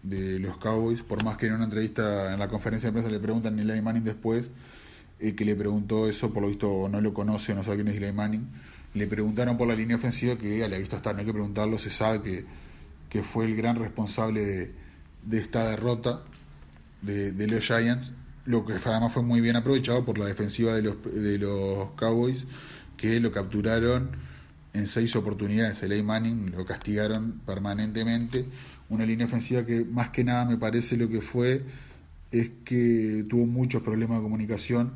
de 0.04 0.38
los 0.38 0.58
Cowboys, 0.58 1.02
por 1.02 1.24
más 1.24 1.36
que 1.36 1.46
en 1.46 1.54
una 1.54 1.64
entrevista 1.64 2.32
en 2.32 2.38
la 2.38 2.46
conferencia 2.46 2.88
de 2.88 2.92
prensa 2.92 3.10
le 3.10 3.18
preguntan 3.18 3.58
a 3.58 3.62
Eli 3.62 3.82
Manning 3.82 4.04
después, 4.04 4.50
eh, 5.18 5.34
que 5.34 5.44
le 5.44 5.56
preguntó 5.56 6.08
eso, 6.08 6.32
por 6.32 6.44
lo 6.44 6.48
visto 6.48 6.88
no 6.88 7.00
lo 7.00 7.12
conoce, 7.12 7.52
no 7.56 7.64
sabe 7.64 7.78
quién 7.78 7.88
es 7.88 7.96
Eli 7.96 8.12
Manning, 8.12 8.46
le 8.94 9.08
preguntaron 9.08 9.58
por 9.58 9.66
la 9.66 9.74
línea 9.74 9.96
ofensiva, 9.96 10.36
que 10.36 10.62
a 10.62 10.68
la 10.68 10.78
vista 10.78 10.96
está, 10.98 11.12
no 11.12 11.18
hay 11.18 11.26
que 11.26 11.32
preguntarlo, 11.32 11.78
se 11.78 11.90
sabe 11.90 12.22
que, 12.22 12.44
que 13.08 13.24
fue 13.24 13.46
el 13.46 13.56
gran 13.56 13.74
responsable 13.74 14.72
de, 15.26 15.38
esta 15.38 15.68
derrota 15.68 16.22
de, 17.02 17.32
de 17.32 17.46
los 17.48 17.64
Giants 17.66 18.12
lo 18.44 18.64
que 18.64 18.74
además 18.74 19.12
fue 19.12 19.22
muy 19.22 19.40
bien 19.40 19.56
aprovechado 19.56 20.04
por 20.04 20.18
la 20.18 20.26
defensiva 20.26 20.74
de 20.74 20.82
los, 20.82 21.02
de 21.02 21.38
los 21.38 21.90
Cowboys, 21.92 22.46
que 22.96 23.20
lo 23.20 23.32
capturaron 23.32 24.10
en 24.72 24.86
seis 24.86 25.14
oportunidades. 25.16 25.82
El 25.82 25.98
A. 25.98 26.02
Manning 26.02 26.52
lo 26.56 26.64
castigaron 26.64 27.40
permanentemente. 27.46 28.46
Una 28.88 29.04
línea 29.04 29.26
ofensiva 29.26 29.64
que 29.64 29.84
más 29.84 30.10
que 30.10 30.24
nada 30.24 30.44
me 30.44 30.56
parece 30.56 30.96
lo 30.96 31.08
que 31.08 31.20
fue 31.20 31.64
es 32.30 32.50
que 32.64 33.24
tuvo 33.28 33.46
muchos 33.46 33.82
problemas 33.82 34.18
de 34.18 34.22
comunicación. 34.22 34.92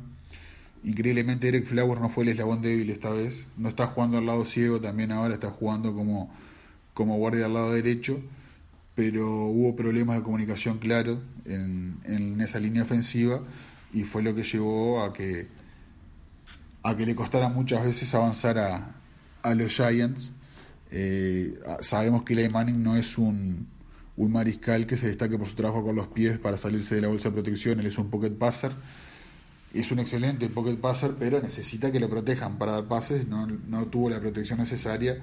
Increíblemente 0.83 1.47
Eric 1.47 1.65
Flowers 1.65 2.01
no 2.01 2.09
fue 2.09 2.23
el 2.23 2.29
eslabón 2.29 2.61
débil 2.61 2.89
esta 2.89 3.09
vez. 3.09 3.45
No 3.57 3.69
está 3.69 3.87
jugando 3.87 4.17
al 4.17 4.25
lado 4.25 4.45
ciego, 4.45 4.79
también 4.79 5.11
ahora 5.11 5.33
está 5.33 5.49
jugando 5.49 5.93
como, 5.93 6.33
como 6.93 7.17
guardia 7.17 7.45
al 7.45 7.53
lado 7.53 7.73
derecho 7.73 8.21
pero 8.95 9.27
hubo 9.47 9.75
problemas 9.75 10.17
de 10.17 10.23
comunicación 10.23 10.79
claro 10.79 11.19
en, 11.45 11.99
en 12.03 12.41
esa 12.41 12.59
línea 12.59 12.83
ofensiva 12.83 13.41
y 13.93 14.03
fue 14.03 14.23
lo 14.23 14.35
que 14.35 14.43
llevó 14.43 15.03
a 15.03 15.13
que 15.13 15.47
a 16.83 16.95
que 16.95 17.05
le 17.05 17.15
costara 17.15 17.49
muchas 17.49 17.83
veces 17.83 18.13
avanzar 18.13 18.59
a, 18.59 18.95
a 19.41 19.55
los 19.55 19.73
Giants. 19.73 20.33
Eh, 20.91 21.59
sabemos 21.79 22.21
que 22.23 22.33
Eli 22.33 22.47
Manning 22.47 22.83
no 22.83 22.95
es 22.95 23.17
un, 23.17 23.67
un 24.17 24.31
mariscal 24.31 24.85
que 24.85 24.95
se 24.95 25.07
destaque 25.07 25.35
por 25.37 25.47
su 25.47 25.55
trabajo 25.55 25.83
con 25.83 25.95
los 25.95 26.07
pies 26.07 26.37
para 26.37 26.57
salirse 26.57 26.93
de 26.93 27.01
la 27.01 27.07
bolsa 27.07 27.29
de 27.29 27.33
protección, 27.33 27.79
él 27.79 27.87
es 27.87 27.97
un 27.97 28.11
pocket 28.11 28.31
passer. 28.31 28.71
Es 29.73 29.91
un 29.91 29.99
excelente 29.99 30.47
pocket 30.47 30.77
passer, 30.77 31.15
pero 31.19 31.41
necesita 31.41 31.91
que 31.91 31.99
lo 31.99 32.09
protejan 32.09 32.57
para 32.57 32.73
dar 32.73 32.85
pases, 32.85 33.27
no, 33.27 33.47
no 33.47 33.87
tuvo 33.87 34.09
la 34.09 34.19
protección 34.19 34.59
necesaria 34.59 35.21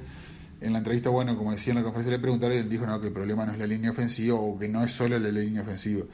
en 0.63 0.73
la 0.73 0.79
entrevista, 0.79 1.11
bueno, 1.11 1.37
como 1.37 1.53
decía 1.53 1.73
en 1.73 1.79
la 1.79 1.83
conferencia, 1.83 2.13
le 2.13 2.21
preguntaron 2.21 2.57
y 2.57 2.61
él 2.61 2.69
dijo 2.69 2.87
no, 2.87 3.01
que 3.01 3.09
el 3.09 3.13
problema 3.13 3.45
no 3.45 3.53
es 3.53 3.59
la 3.59 3.67
línea 3.67 3.91
ofensiva 3.91 4.37
o 4.37 4.59
que 4.59 4.69
no 4.69 4.85
es 4.85 4.93
solo 4.93 5.19
la 5.19 5.31
línea 5.31 5.63
ofensiva. 5.63 6.05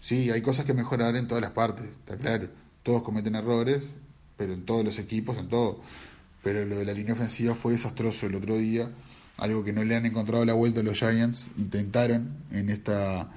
Sí, 0.00 0.30
hay 0.30 0.42
cosas 0.42 0.66
que 0.66 0.74
mejorar 0.74 1.16
en 1.16 1.28
todas 1.28 1.42
las 1.42 1.52
partes, 1.52 1.86
está 1.86 2.16
claro. 2.16 2.48
Todos 2.82 3.02
cometen 3.02 3.34
errores, 3.34 3.84
pero 4.36 4.52
en 4.52 4.64
todos 4.64 4.84
los 4.84 4.98
equipos, 4.98 5.38
en 5.38 5.48
todo. 5.48 5.80
Pero 6.42 6.64
lo 6.64 6.76
de 6.76 6.84
la 6.84 6.92
línea 6.92 7.14
ofensiva 7.14 7.54
fue 7.54 7.72
desastroso 7.72 8.26
el 8.26 8.34
otro 8.34 8.56
día, 8.56 8.90
algo 9.38 9.64
que 9.64 9.72
no 9.72 9.82
le 9.82 9.96
han 9.96 10.04
encontrado 10.04 10.44
la 10.44 10.52
vuelta 10.52 10.80
a 10.80 10.82
los 10.82 10.98
Giants. 10.98 11.48
Intentaron 11.56 12.36
en 12.50 12.68
esta, 12.68 13.30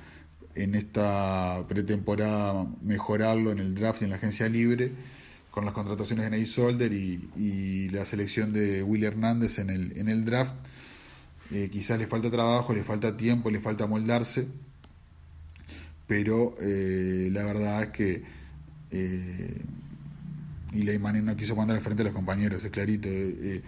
en 0.56 0.76
esta 0.76 1.64
pretemporada 1.68 2.68
mejorarlo 2.82 3.52
en 3.52 3.60
el 3.60 3.76
draft 3.76 4.02
y 4.02 4.06
en 4.06 4.10
la 4.10 4.18
agencia 4.18 4.50
libre 4.50 4.92
con 5.58 5.66
las 5.66 5.74
contrataciones 5.74 6.26
de 6.26 6.30
Ney 6.30 6.46
Solder 6.46 6.94
y, 6.94 7.90
la 7.90 8.06
selección 8.06 8.54
de 8.54 8.84
Willy 8.84 9.08
Hernández 9.08 9.58
en 9.58 9.72
el, 9.72 9.98
en 9.98 10.08
el 10.08 10.24
draft. 10.24 10.54
Eh, 11.50 11.70
quizás 11.72 11.98
le 11.98 12.06
falta 12.06 12.30
trabajo, 12.30 12.76
le 12.76 12.84
falta 12.84 13.18
tiempo, 13.18 13.50
le 13.50 13.60
falta 13.60 13.88
moldarse, 13.88 14.48
pero 16.06 16.54
eh, 16.62 17.30
la 17.32 17.44
verdad 17.44 17.82
es 17.82 17.90
que 17.90 18.24
eh, 18.92 19.64
Manning 21.00 21.26
no 21.26 21.36
quiso 21.36 21.56
mandar 21.56 21.78
al 21.78 21.82
frente 21.82 22.04
a 22.04 22.06
los 22.06 22.14
compañeros, 22.14 22.64
es 22.64 22.70
clarito. 22.70 23.10
Eh, 23.10 23.64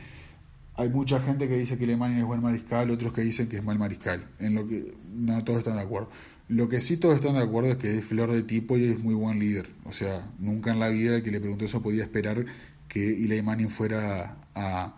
hay 0.76 0.90
mucha 0.90 1.20
gente 1.20 1.48
que 1.48 1.58
dice 1.58 1.80
que 1.80 1.98
Manning 1.98 2.20
es 2.20 2.26
buen 2.26 2.44
mariscal, 2.44 2.92
otros 2.92 3.14
que 3.14 3.22
dicen 3.22 3.50
que 3.50 3.58
es 3.58 3.64
mal 3.64 3.80
mariscal, 3.80 4.28
en 4.38 4.54
lo 4.54 4.68
que 4.68 4.94
no 5.12 5.44
todos 5.44 5.58
están 5.58 5.78
de 5.78 5.82
acuerdo. 5.82 6.12
Lo 6.50 6.68
que 6.68 6.82
sí 6.82 6.98
todos 6.98 7.16
están 7.16 7.36
de 7.36 7.44
acuerdo 7.44 7.72
es 7.72 7.78
que 7.78 8.00
es 8.00 8.06
flor 8.06 8.32
de 8.32 8.42
tipo 8.42 8.76
y 8.76 8.86
es 8.86 9.00
muy 9.00 9.14
buen 9.14 9.38
líder. 9.40 9.70
O 9.86 9.94
sea, 9.94 10.28
nunca 10.40 10.72
en 10.72 10.80
la 10.80 10.90
vida 10.90 11.22
que 11.22 11.30
le 11.30 11.40
preguntó 11.40 11.66
eso 11.66 11.82
podía 11.84 12.04
esperar 12.04 12.44
que 12.88 13.24
Eli 13.24 13.44
Manning 13.44 13.70
fuera 13.70 14.36
a, 14.56 14.96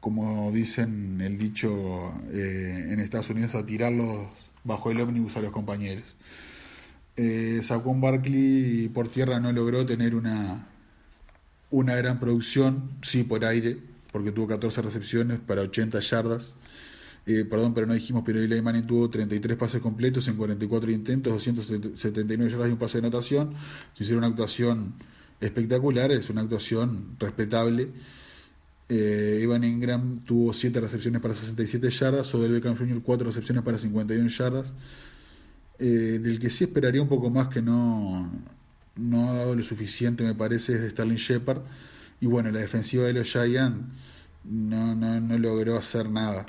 como 0.00 0.50
dicen 0.50 1.20
el 1.20 1.38
dicho 1.38 2.12
eh, 2.32 2.88
en 2.90 2.98
Estados 2.98 3.30
Unidos, 3.30 3.54
a 3.54 3.64
tirarlos 3.64 4.26
bajo 4.64 4.90
el 4.90 5.00
ómnibus 5.00 5.36
a 5.36 5.40
los 5.40 5.52
compañeros. 5.52 6.04
Eh, 7.16 7.60
Barkley 7.84 8.88
por 8.88 9.06
tierra 9.08 9.38
no 9.38 9.52
logró 9.52 9.86
tener 9.86 10.16
una, 10.16 10.66
una 11.70 11.94
gran 11.94 12.18
producción, 12.18 12.90
sí 13.02 13.22
por 13.22 13.44
aire, 13.44 13.78
porque 14.10 14.32
tuvo 14.32 14.48
14 14.48 14.82
recepciones 14.82 15.38
para 15.38 15.62
80 15.62 16.00
yardas. 16.00 16.56
Eh, 17.24 17.44
perdón, 17.44 17.72
pero 17.72 17.86
no 17.86 17.94
dijimos, 17.94 18.24
pero 18.26 18.40
Eli 18.40 18.60
Manning 18.60 18.86
tuvo 18.86 19.08
33 19.08 19.56
pases 19.56 19.80
completos 19.80 20.26
en 20.26 20.36
44 20.36 20.90
intentos, 20.90 21.32
279 21.32 22.50
yardas 22.50 22.68
y 22.68 22.72
un 22.72 22.78
pase 22.78 23.00
de 23.00 23.06
anotación. 23.06 23.54
Hicieron 23.98 24.18
una 24.18 24.28
actuación 24.28 24.94
espectacular, 25.40 26.10
es 26.10 26.28
una 26.30 26.40
actuación 26.40 27.16
respetable. 27.18 27.90
Eh, 28.88 29.40
Evan 29.42 29.64
Ingram 29.64 30.24
tuvo 30.24 30.52
7 30.52 30.80
recepciones 30.80 31.20
para 31.20 31.34
67 31.34 31.90
yardas, 31.90 32.34
Odell 32.34 32.52
Beckham 32.52 32.76
Jr. 32.76 33.00
4 33.02 33.26
recepciones 33.28 33.62
para 33.62 33.78
51 33.78 34.28
yardas. 34.28 34.72
Eh, 35.78 36.18
del 36.20 36.38
que 36.38 36.50
sí 36.50 36.64
esperaría 36.64 37.02
un 37.02 37.08
poco 37.08 37.30
más 37.30 37.48
que 37.48 37.62
no, 37.62 38.30
no 38.96 39.30
ha 39.30 39.36
dado 39.36 39.54
lo 39.54 39.62
suficiente, 39.62 40.24
me 40.24 40.34
parece, 40.34 40.74
es 40.74 40.80
de 40.82 40.90
Sterling 40.90 41.16
Shepard. 41.16 41.62
Y 42.20 42.26
bueno, 42.26 42.50
la 42.50 42.60
defensiva 42.60 43.04
de 43.04 43.12
los 43.12 43.28
Giants 43.30 43.84
no, 44.44 44.94
no, 44.94 45.20
no 45.20 45.38
logró 45.38 45.78
hacer 45.78 46.10
nada. 46.10 46.46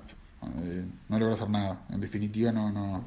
Eh, 0.63 0.85
no 1.09 1.19
logró 1.19 1.33
hacer 1.35 1.49
nada. 1.49 1.85
En 1.89 2.01
definitiva, 2.01 2.51
no, 2.51 2.71
no. 2.71 3.03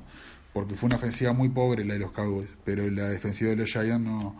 Porque 0.52 0.74
fue 0.74 0.86
una 0.88 0.96
ofensiva 0.96 1.32
muy 1.32 1.48
pobre 1.48 1.84
la 1.84 1.94
de 1.94 2.00
los 2.00 2.12
Cowboys. 2.12 2.48
Pero 2.64 2.88
la 2.90 3.08
defensiva 3.08 3.50
de 3.50 3.56
los 3.56 3.70
Giants 3.70 4.04
no, 4.04 4.36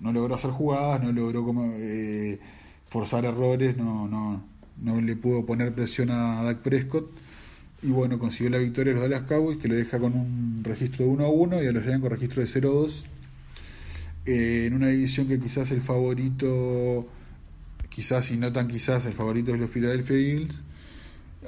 no 0.00 0.12
logró 0.12 0.34
hacer 0.34 0.50
jugadas, 0.50 1.02
no 1.02 1.12
logró 1.12 1.44
como, 1.44 1.72
eh, 1.76 2.38
forzar 2.88 3.24
errores, 3.24 3.76
no, 3.76 4.06
no, 4.06 4.42
no 4.80 5.00
le 5.00 5.16
pudo 5.16 5.46
poner 5.46 5.74
presión 5.74 6.10
a 6.10 6.42
Dak 6.42 6.58
Prescott. 6.58 7.10
Y 7.82 7.88
bueno, 7.88 8.18
consiguió 8.18 8.50
la 8.50 8.58
victoria 8.58 8.92
de 8.92 9.00
los 9.00 9.10
Dallas 9.10 9.26
Cowboys, 9.26 9.58
que 9.58 9.68
lo 9.68 9.74
deja 9.74 9.98
con 9.98 10.12
un 10.14 10.60
registro 10.62 11.04
de 11.04 11.10
1 11.10 11.24
a 11.24 11.28
1 11.28 11.62
y 11.62 11.66
a 11.66 11.72
los 11.72 11.82
Giants 11.82 12.02
con 12.02 12.10
registro 12.10 12.42
de 12.42 12.46
0 12.46 12.68
a 12.68 12.72
2. 12.72 13.06
Eh, 14.24 14.64
en 14.66 14.74
una 14.74 14.88
división 14.88 15.26
que 15.26 15.40
quizás 15.40 15.70
el 15.72 15.80
favorito, 15.80 17.08
quizás 17.88 18.30
y 18.30 18.36
no 18.36 18.52
tan 18.52 18.68
quizás, 18.68 19.04
el 19.06 19.14
favorito 19.14 19.52
es 19.52 19.60
los 19.60 19.70
Philadelphia 19.70 20.16
Eagles. 20.16 20.60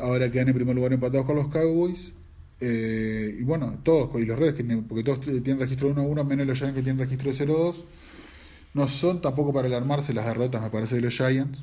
Ahora 0.00 0.30
quedan 0.30 0.48
en 0.48 0.54
primer 0.54 0.74
lugar 0.74 0.92
empatados 0.92 1.26
con 1.26 1.36
los 1.36 1.48
Cowboys. 1.48 2.12
Eh, 2.60 3.36
y 3.38 3.44
bueno, 3.44 3.78
todos, 3.82 4.10
y 4.20 4.24
los 4.24 4.38
Reds, 4.38 4.62
porque 4.88 5.04
todos 5.04 5.20
tienen 5.20 5.58
registro 5.58 5.88
de 5.88 5.94
1 5.94 6.02
a 6.02 6.04
1, 6.04 6.24
menos 6.24 6.46
los 6.46 6.58
Giants 6.58 6.76
que 6.76 6.82
tienen 6.82 6.98
registro 6.98 7.30
de 7.30 7.36
0 7.36 7.56
a 7.56 7.64
2. 7.64 7.84
No 8.74 8.88
son 8.88 9.20
tampoco 9.20 9.52
para 9.52 9.68
alarmarse 9.68 10.12
las 10.12 10.26
derrotas, 10.26 10.62
me 10.62 10.70
parece, 10.70 10.96
de 10.96 11.02
los 11.02 11.14
Giants. 11.14 11.62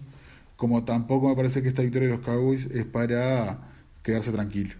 Como 0.55 0.83
tampoco 0.83 1.29
me 1.29 1.35
parece 1.35 1.61
que 1.61 1.67
esta 1.67 1.81
victoria 1.81 2.07
de 2.07 2.15
los 2.15 2.25
Cowboys 2.25 2.65
es 2.67 2.85
para 2.85 3.59
quedarse 4.03 4.31
tranquilo. 4.31 4.75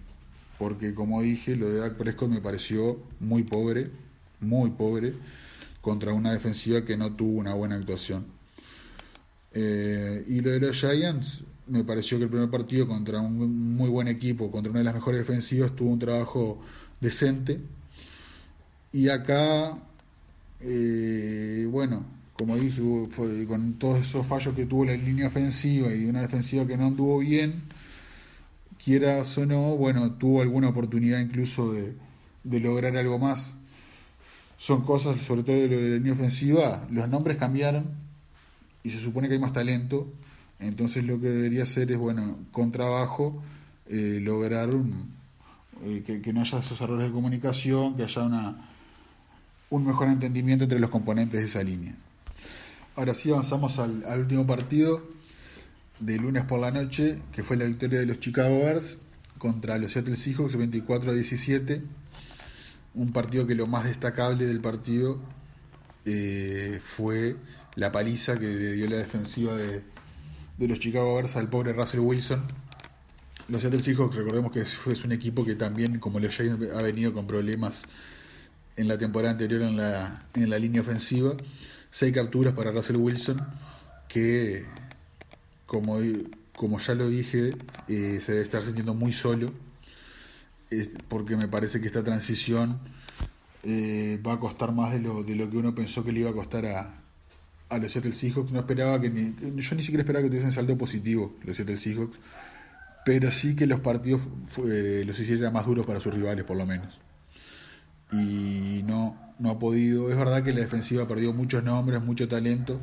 Porque 0.58 0.94
como 0.94 1.22
dije, 1.22 1.56
lo 1.56 1.70
de 1.70 1.80
Dak 1.80 1.96
Prescott 1.96 2.30
me 2.30 2.40
pareció 2.40 3.00
muy 3.20 3.44
pobre, 3.44 3.90
muy 4.40 4.70
pobre 4.70 5.14
contra 5.82 6.14
una 6.14 6.32
defensiva 6.32 6.86
que 6.86 6.96
no 6.96 7.14
tuvo 7.14 7.40
una 7.40 7.54
buena 7.56 7.76
actuación. 7.76 8.26
Eh, 9.54 10.24
y 10.28 10.42
lo 10.42 10.52
de 10.52 10.60
los 10.60 10.80
Giants, 10.80 11.44
me 11.68 11.84
pareció 11.84 12.18
que 12.18 12.26
el 12.26 12.30
primer 12.30 12.50
partido 12.50 12.88
contra 12.88 13.20
un 13.20 13.76
muy 13.76 13.90
buen 13.90 14.08
equipo, 14.08 14.52
contra 14.52 14.70
una 14.70 14.80
de 14.80 14.86
las 14.86 14.94
mejores 14.94 15.20
defensivas, 15.20 15.76
tuvo 15.76 15.92
un 15.92 16.00
trabajo 16.00 16.62
decente. 17.00 17.60
Y 18.92 19.10
acá, 19.10 19.78
eh, 20.60 21.68
bueno, 21.70 22.06
como 22.34 22.58
dije, 22.58 22.82
con 23.48 23.74
todos 23.76 24.02
esos 24.02 24.26
fallos 24.26 24.56
que 24.56 24.66
tuvo 24.66 24.86
la 24.86 24.96
línea 24.96 25.28
ofensiva 25.28 25.94
y 25.94 26.06
una 26.06 26.22
defensiva 26.22 26.66
que 26.66 26.78
no 26.78 26.88
anduvo 26.88 27.20
bien, 27.20 27.64
quiera 28.84 29.22
o 29.22 29.46
no, 29.46 29.76
bueno, 29.78 30.14
tuvo 30.14 30.42
alguna 30.42 30.70
oportunidad 30.70 31.20
incluso 31.20 31.72
de, 31.72 31.94
de 32.44 32.60
lograr 32.60 32.98
algo 32.98 33.20
más 33.20 33.54
son 34.62 34.84
cosas, 34.84 35.20
sobre 35.22 35.42
todo 35.42 35.56
de 35.56 35.68
la 35.68 35.96
línea 35.98 36.14
ofensiva, 36.14 36.86
los 36.92 37.10
nombres 37.10 37.38
cambiaron 37.38 37.96
y 38.84 38.92
se 38.92 39.00
supone 39.00 39.28
que 39.28 39.34
hay 39.34 39.40
más 39.40 39.54
talento, 39.54 40.14
entonces 40.62 41.04
lo 41.04 41.20
que 41.20 41.28
debería 41.30 41.64
hacer 41.64 41.92
es, 41.92 41.98
bueno, 41.98 42.40
con 42.52 42.72
trabajo, 42.72 43.42
eh, 43.88 44.20
lograr 44.22 44.70
eh, 45.84 46.04
que, 46.06 46.34
no 46.34 46.42
haya 46.42 46.60
esos 46.60 46.80
errores 46.82 47.08
de 47.08 47.14
comunicación, 47.14 47.96
que 47.96 48.04
haya 48.04 48.24
una, 48.24 48.70
un 49.70 49.86
mejor 49.86 50.08
entendimiento 50.08 50.64
entre 50.64 50.80
los 50.80 50.90
componentes 50.90 51.40
de 51.40 51.46
esa 51.46 51.64
línea. 51.64 51.96
Ahora 52.96 53.14
sí 53.14 53.32
avanzamos 53.32 53.80
al, 53.80 54.04
al 54.06 54.22
último 54.22 54.46
partido 54.46 55.02
de 56.00 56.18
lunes 56.18 56.46
por 56.46 56.60
la 56.60 56.72
noche, 56.72 57.20
que 57.32 57.44
fue 57.44 57.58
la 57.58 57.66
victoria 57.66 58.00
de 58.00 58.06
los 58.06 58.20
Chicago 58.20 58.60
Bears 58.60 58.98
contra 59.38 59.78
los 59.78 59.92
Seattle 59.92 60.16
Seahawks 60.16 60.56
24 60.56 61.12
a 61.12 61.14
17 61.14 61.82
un 62.94 63.14
partido 63.14 63.48
que 63.48 63.56
lo 63.56 63.68
más 63.68 63.86
destacable 63.86 64.46
del 64.46 64.60
partido 64.60 65.20
eh, 66.06 66.80
fue 66.84 67.38
la 67.76 67.92
paliza 67.92 68.38
que 68.38 68.48
le 68.48 68.74
dio 68.74 68.90
la 68.90 68.98
defensiva 68.98 69.56
de, 69.56 69.84
los 70.68 70.80
Chicago 70.80 71.16
Bears 71.16 71.36
al 71.36 71.50
pobre 71.50 71.74
Russell 71.74 72.00
Wilson. 72.00 72.44
Los 73.48 73.62
Seattle 73.62 73.82
Seahawks, 73.82 74.16
recordemos 74.16 74.52
que 74.52 74.66
fue 74.66 74.94
un 75.06 75.12
equipo 75.12 75.44
que 75.44 75.56
también, 75.56 76.00
como 76.00 76.20
los 76.20 76.36
Giants, 76.36 76.72
ha 76.74 76.82
venido 76.82 77.14
con 77.14 77.28
problemas 77.28 77.84
en 78.78 78.88
la 78.88 78.98
temporada 78.98 79.32
anterior 79.32 79.62
en 79.64 79.78
la, 79.78 80.26
en 80.34 80.50
la 80.50 80.58
línea 80.58 80.82
ofensiva. 80.82 81.36
Seis 81.90 82.14
capturas 82.14 82.54
para 82.54 82.72
Russell 82.72 82.96
Wilson, 82.96 83.46
que, 84.08 84.66
como, 85.66 85.98
como 86.56 86.80
ya 86.80 86.96
lo 86.96 87.10
dije, 87.10 87.52
eh, 87.88 88.20
se 88.22 88.32
debe 88.32 88.44
estar 88.44 88.64
sintiendo 88.64 88.94
muy 88.94 89.12
solo 89.12 89.52
porque 91.08 91.36
me 91.36 91.48
parece 91.48 91.82
que 91.82 91.88
esta 91.88 92.04
transición 92.04 92.80
eh, 93.64 94.20
va 94.26 94.34
a 94.34 94.40
costar 94.40 94.72
más 94.72 94.94
de 94.94 95.00
lo, 95.00 95.24
de 95.24 95.36
lo 95.36 95.50
que 95.50 95.58
uno 95.58 95.76
pensó 95.76 96.04
que 96.04 96.12
le 96.12 96.22
iba 96.22 96.30
a 96.30 96.34
costar 96.34 96.66
a, 96.66 97.01
a 97.72 97.78
los 97.78 97.92
Seattle 97.92 98.14
Seahawks. 98.14 98.52
No 98.52 98.60
esperaba 98.60 99.00
que 99.00 99.10
ni, 99.10 99.34
yo 99.56 99.76
ni 99.76 99.82
siquiera 99.82 100.02
esperaba 100.02 100.24
que 100.24 100.30
tuviesen 100.30 100.52
saldo 100.52 100.78
positivo 100.78 101.36
los 101.44 101.56
Seattle 101.56 101.78
Seahawks, 101.78 102.20
pero 103.06 103.32
sí 103.32 103.56
que 103.56 103.66
los 103.66 103.80
partidos 103.80 104.22
eh, 104.70 105.04
los 105.06 105.20
hicieran 105.20 105.54
más 105.54 105.66
duros 105.66 105.86
para 105.86 106.00
sus 106.00 106.14
rivales, 106.14 106.44
por 106.44 106.58
lo 106.58 106.66
menos. 106.66 107.00
Y 108.12 108.84
no, 108.86 109.34
no 109.40 109.50
ha 109.50 109.60
podido. 109.60 110.12
Es 110.12 110.18
verdad 110.18 110.44
que 110.44 110.54
la 110.54 110.60
defensiva 110.60 111.08
perdió 111.08 111.34
muchos 111.34 111.64
nombres, 111.64 112.02
mucho 112.02 112.28
talento, 112.28 112.80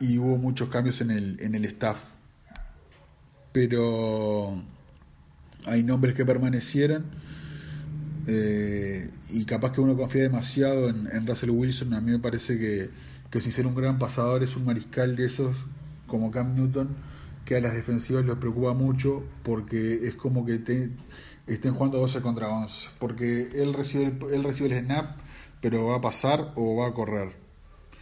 y 0.00 0.18
hubo 0.18 0.38
muchos 0.38 0.68
cambios 0.70 1.00
en 1.02 1.10
el, 1.10 1.36
en 1.40 1.54
el 1.54 1.64
staff. 1.66 1.98
Pero 3.52 4.62
hay 5.66 5.82
nombres 5.82 6.14
que 6.14 6.24
permanecieran. 6.24 7.04
Eh, 8.26 9.10
y 9.30 9.44
capaz 9.44 9.72
que 9.72 9.80
uno 9.80 9.96
confía 9.96 10.22
demasiado 10.22 10.88
en, 10.88 11.26
Russell 11.26 11.50
Wilson. 11.50 11.94
A 11.94 12.00
mí 12.00 12.10
me 12.10 12.18
parece 12.18 12.58
que, 12.58 12.90
que 13.30 13.40
sin 13.40 13.52
ser 13.52 13.66
un 13.66 13.74
gran 13.74 13.98
pasador 13.98 14.42
es 14.42 14.56
un 14.56 14.64
mariscal 14.64 15.16
de 15.16 15.26
esos 15.26 15.56
como 16.06 16.30
Cam 16.30 16.54
Newton 16.54 16.88
que 17.44 17.56
a 17.56 17.60
las 17.60 17.74
defensivas 17.74 18.24
les 18.24 18.36
preocupa 18.36 18.74
mucho 18.74 19.24
porque 19.42 20.06
es 20.06 20.14
como 20.16 20.44
que 20.44 20.58
te, 20.58 20.90
estén 21.46 21.74
jugando 21.74 21.98
12 21.98 22.20
contra 22.20 22.48
11. 22.48 22.90
Porque 22.98 23.48
él 23.54 23.72
recibe, 23.74 24.04
el, 24.04 24.34
él 24.34 24.44
recibe 24.44 24.76
el 24.76 24.84
snap, 24.84 25.16
pero 25.60 25.86
va 25.86 25.96
a 25.96 26.00
pasar 26.00 26.52
o 26.56 26.76
va 26.76 26.88
a 26.88 26.92
correr. 26.92 27.36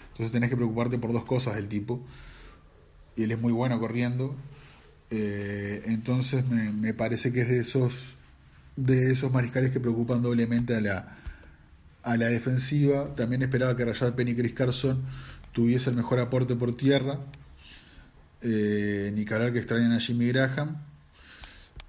Entonces 0.09 0.33
tenés 0.33 0.51
que 0.51 0.57
preocuparte 0.57 0.99
por 0.99 1.13
dos 1.13 1.25
cosas 1.25 1.57
el 1.57 1.69
tipo. 1.69 2.01
Y 3.15 3.25
él 3.25 3.33
es 3.33 3.41
muy 3.41 3.53
bueno 3.53 3.79
corriendo 3.79 4.37
eh, 5.11 5.83
entonces 5.87 6.49
me, 6.49 6.73
me, 6.73 6.93
parece 6.93 7.33
que 7.33 7.43
es 7.43 7.49
de 7.49 7.61
esos, 7.61 8.16
de 8.77 9.13
esos 9.13 9.33
mariscales 9.33 9.71
que 9.71 9.81
preocupan 9.81 10.23
doblemente 10.23 10.75
a 10.75 10.81
la, 10.81 11.19
a 12.03 12.17
la 12.17 12.27
defensiva. 12.27 13.15
También 13.15 13.43
esperaba 13.43 13.77
que 13.77 13.85
Rayad 13.85 14.15
Penny 14.15 14.33
y 14.33 14.37
Chris 14.37 14.53
Carson 14.53 15.03
tuviese 15.53 15.91
el 15.91 15.97
mejor 15.97 16.21
aporte 16.21 16.55
por 16.55 16.77
tierra. 16.77 17.19
Eh, 18.43 19.11
ni 19.15 19.25
que 19.25 19.59
extrañan 19.59 19.93
a 19.93 20.01
Jimmy 20.01 20.29
Graham. 20.29 20.77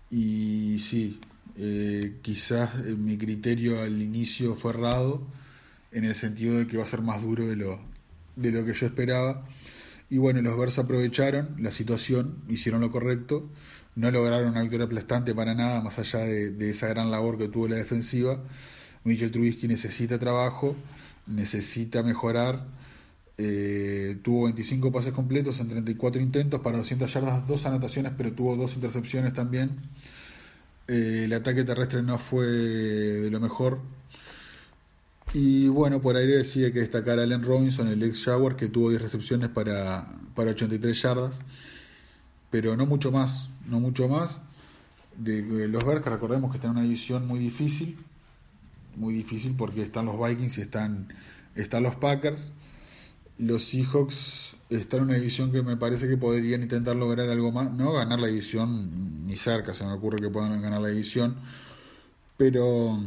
Y 0.10 0.80
sí, 0.80 1.20
eh, 1.58 2.18
quizás 2.22 2.80
eh, 2.80 2.96
mi 2.98 3.18
criterio 3.18 3.82
al 3.82 4.02
inicio 4.02 4.56
fue 4.56 4.72
errado, 4.72 5.28
en 5.92 6.06
el 6.06 6.16
sentido 6.16 6.58
de 6.58 6.68
que 6.68 6.78
va 6.78 6.84
a 6.84 6.86
ser 6.86 7.02
más 7.02 7.22
duro 7.22 7.46
de 7.46 7.56
lo, 7.56 7.80
de 8.36 8.52
lo 8.52 8.66
que 8.66 8.74
yo 8.74 8.88
esperaba. 8.88 9.46
Y 10.10 10.18
bueno, 10.18 10.42
los 10.42 10.58
Bears 10.58 10.80
aprovecharon 10.80 11.56
la 11.60 11.72
situación, 11.72 12.38
hicieron 12.48 12.82
lo 12.82 12.92
correcto, 12.92 13.50
no 13.98 14.12
lograron 14.12 14.50
una 14.50 14.62
victoria 14.62 14.86
aplastante 14.86 15.34
para 15.36 15.54
nada, 15.56 15.82
más 15.82 16.00
allá 16.00 16.20
de, 16.20 16.70
esa 16.70 16.88
gran 16.88 17.12
labor 17.12 17.38
que 17.38 17.48
tuvo 17.48 17.68
la 17.68 17.76
defensiva. 17.76 18.40
Mitchell 19.04 19.32
Trubisky 19.32 19.68
necesita 19.68 20.20
trabajo, 20.20 20.76
necesita 21.26 22.04
mejorar. 22.04 22.66
Eh, 23.40 24.18
tuvo 24.24 24.46
25 24.46 24.92
pases 24.92 25.14
completos 25.14 25.60
en 25.60 25.70
34 25.70 26.22
intentos 26.22 26.62
para 26.62 26.78
200 26.78 27.12
yardas, 27.12 27.48
dos 27.48 27.66
anotaciones, 27.66 28.14
pero 28.16 28.32
tuvo 28.34 28.56
dos 28.56 28.76
intercepciones 28.76 29.34
también. 29.34 29.72
Eh, 30.88 31.24
el 31.26 31.34
ataque 31.34 31.64
terrestre 31.64 32.04
no 32.04 32.18
fue 32.20 32.46
de 32.46 33.32
lo 33.32 33.40
mejor, 33.40 33.80
y 35.34 35.68
bueno, 35.68 36.02
por 36.02 36.16
ahí 36.16 36.26
decía 36.26 36.72
que 36.72 36.80
destacar 36.80 37.20
a 37.20 37.24
Allen 37.24 37.44
Robinson, 37.44 37.88
el 37.88 38.02
ex 38.04 38.24
Jaguar, 38.24 38.56
que 38.56 38.68
tuvo 38.68 38.90
10 38.92 39.02
recepciones 39.02 39.50
para, 39.50 40.08
para 40.36 40.52
83 40.52 41.02
yardas, 41.02 41.40
pero 42.50 42.78
no 42.78 42.86
mucho 42.86 43.12
más, 43.12 43.50
no 43.68 43.80
mucho 43.80 44.08
más. 44.08 44.40
De 45.18 45.42
los 45.68 45.84
Bears, 45.84 46.06
recordemos 46.06 46.52
que 46.52 46.58
están 46.58 46.72
en 46.72 46.78
una 46.78 46.86
división 46.86 47.28
muy 47.28 47.40
difícil, 47.40 47.98
muy 48.96 49.14
difícil 49.14 49.56
porque 49.58 49.82
están 49.82 50.06
los 50.06 50.20
Vikings 50.20 50.58
y 50.58 50.62
están, 50.62 51.08
están 51.56 51.84
los 51.84 51.96
Packers. 51.96 52.52
Los 53.40 53.66
Seahawks 53.66 54.56
está 54.70 54.98
en 54.98 55.04
una 55.04 55.16
división 55.16 55.52
que 55.52 55.62
me 55.62 55.78
parece 55.78 56.08
que 56.08 56.18
podrían 56.18 56.62
intentar 56.62 56.96
lograr 56.96 57.30
algo 57.30 57.52
más, 57.52 57.72
no 57.72 57.94
ganar 57.94 58.20
la 58.20 58.28
división 58.28 59.26
ni 59.28 59.36
cerca, 59.36 59.74
se 59.74 59.86
me 59.86 59.94
ocurre 59.94 60.18
que 60.18 60.30
puedan 60.30 60.62
ganar 60.62 60.82
la 60.82 60.90
división, 60.90 61.36
pero 62.36 63.00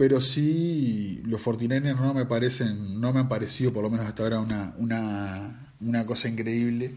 pero 0.00 0.18
sí 0.22 1.20
los 1.26 1.44
49ers 1.44 2.00
no 2.00 2.14
me 2.14 2.24
parecen, 2.24 2.98
no 3.02 3.12
me 3.12 3.20
han 3.20 3.28
parecido 3.28 3.70
por 3.70 3.82
lo 3.82 3.90
menos 3.90 4.06
hasta 4.06 4.22
ahora 4.22 4.40
una, 4.40 4.72
una, 4.78 5.68
una 5.82 6.06
cosa 6.06 6.26
increíble. 6.26 6.94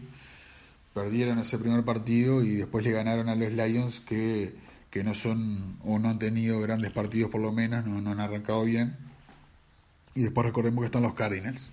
Perdieron 0.94 1.38
ese 1.40 1.58
primer 1.58 1.84
partido 1.84 2.44
y 2.44 2.50
después 2.54 2.84
le 2.84 2.92
ganaron 2.92 3.28
a 3.28 3.34
los 3.34 3.52
Lions 3.52 4.00
que, 4.00 4.54
que 4.90 5.02
no 5.02 5.12
son 5.12 5.76
o 5.82 5.98
no 5.98 6.08
han 6.08 6.20
tenido 6.20 6.60
grandes 6.60 6.92
partidos 6.92 7.30
por 7.30 7.40
lo 7.40 7.50
menos, 7.50 7.84
no, 7.84 8.00
no 8.00 8.12
han 8.12 8.20
arrancado 8.20 8.62
bien. 8.62 8.96
Y 10.14 10.22
después 10.22 10.46
recordemos 10.46 10.82
que 10.82 10.86
están 10.86 11.02
los 11.02 11.14
Cardinals. 11.14 11.72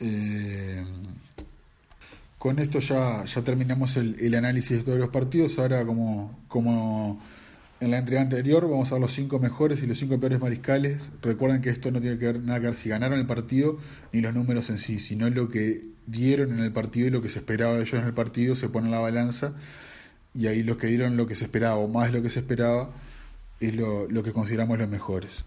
Eh, 0.00 0.84
con 2.38 2.58
esto 2.58 2.78
ya, 2.78 3.24
ya 3.24 3.42
terminamos 3.42 3.96
el, 3.96 4.16
el, 4.20 4.34
análisis 4.34 4.78
de 4.78 4.82
todos 4.84 4.98
los 4.98 5.08
partidos. 5.10 5.58
Ahora, 5.58 5.84
como, 5.84 6.38
como 6.48 7.20
en 7.80 7.90
la 7.90 7.98
entrega 7.98 8.22
anterior, 8.22 8.68
vamos 8.68 8.90
a 8.90 8.94
ver 8.94 9.02
los 9.02 9.12
cinco 9.12 9.38
mejores 9.38 9.82
y 9.82 9.86
los 9.86 9.98
cinco 9.98 10.18
peores 10.18 10.40
mariscales. 10.40 11.10
Recuerden 11.20 11.60
que 11.60 11.70
esto 11.70 11.90
no 11.90 12.00
tiene 12.00 12.18
que 12.18 12.26
ver 12.26 12.40
nada 12.40 12.60
que 12.60 12.66
ver 12.66 12.74
si 12.74 12.88
ganaron 12.88 13.18
el 13.18 13.26
partido 13.26 13.78
ni 14.12 14.22
los 14.22 14.34
números 14.34 14.70
en 14.70 14.78
sí, 14.78 14.98
sino 14.98 15.28
lo 15.28 15.50
que 15.50 15.95
dieron 16.06 16.52
en 16.52 16.60
el 16.60 16.72
partido 16.72 17.08
y 17.08 17.10
lo 17.10 17.22
que 17.22 17.28
se 17.28 17.40
esperaba 17.40 17.74
de 17.74 17.82
ellos 17.82 17.94
en 17.94 18.06
el 18.06 18.14
partido. 18.14 18.56
Se 18.56 18.68
pone 18.68 18.86
en 18.86 18.92
la 18.92 19.00
balanza 19.00 19.54
y 20.34 20.46
ahí 20.46 20.62
los 20.62 20.76
que 20.76 20.86
dieron 20.86 21.16
lo 21.16 21.26
que 21.26 21.34
se 21.34 21.44
esperaba 21.44 21.76
o 21.76 21.88
más 21.88 22.12
de 22.12 22.18
lo 22.18 22.22
que 22.22 22.30
se 22.30 22.40
esperaba 22.40 22.90
es 23.60 23.74
lo, 23.74 24.08
lo 24.08 24.22
que 24.22 24.32
consideramos 24.32 24.78
los 24.78 24.88
mejores. 24.88 25.44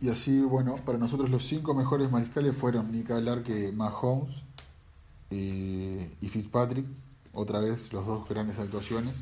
Y 0.00 0.08
así, 0.08 0.40
bueno, 0.40 0.76
para 0.76 0.98
nosotros 0.98 1.30
los 1.30 1.44
cinco 1.44 1.74
mejores 1.74 2.10
mariscales 2.10 2.56
fueron 2.56 2.90
ni 2.90 3.02
que 3.02 3.42
que 3.44 3.70
Mahomes 3.72 4.42
y 5.30 6.28
Fitzpatrick, 6.28 6.86
otra 7.32 7.60
vez 7.60 7.92
los 7.92 8.06
dos 8.06 8.28
grandes 8.28 8.58
actuaciones. 8.58 9.14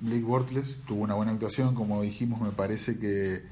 Blake 0.00 0.22
Bortles 0.22 0.80
tuvo 0.86 1.02
una 1.02 1.14
buena 1.14 1.32
actuación, 1.32 1.74
como 1.74 2.02
dijimos, 2.02 2.40
me 2.42 2.50
parece 2.50 2.98
que, 2.98 3.42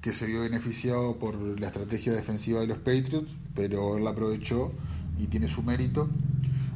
que 0.00 0.12
se 0.12 0.26
vio 0.26 0.42
beneficiado 0.42 1.18
por 1.18 1.34
la 1.58 1.66
estrategia 1.68 2.12
defensiva 2.12 2.60
de 2.60 2.68
los 2.68 2.78
Patriots, 2.78 3.30
pero 3.54 3.96
él 3.96 4.04
la 4.04 4.10
aprovechó 4.10 4.72
y 5.18 5.26
tiene 5.26 5.48
su 5.48 5.62
mérito. 5.62 6.08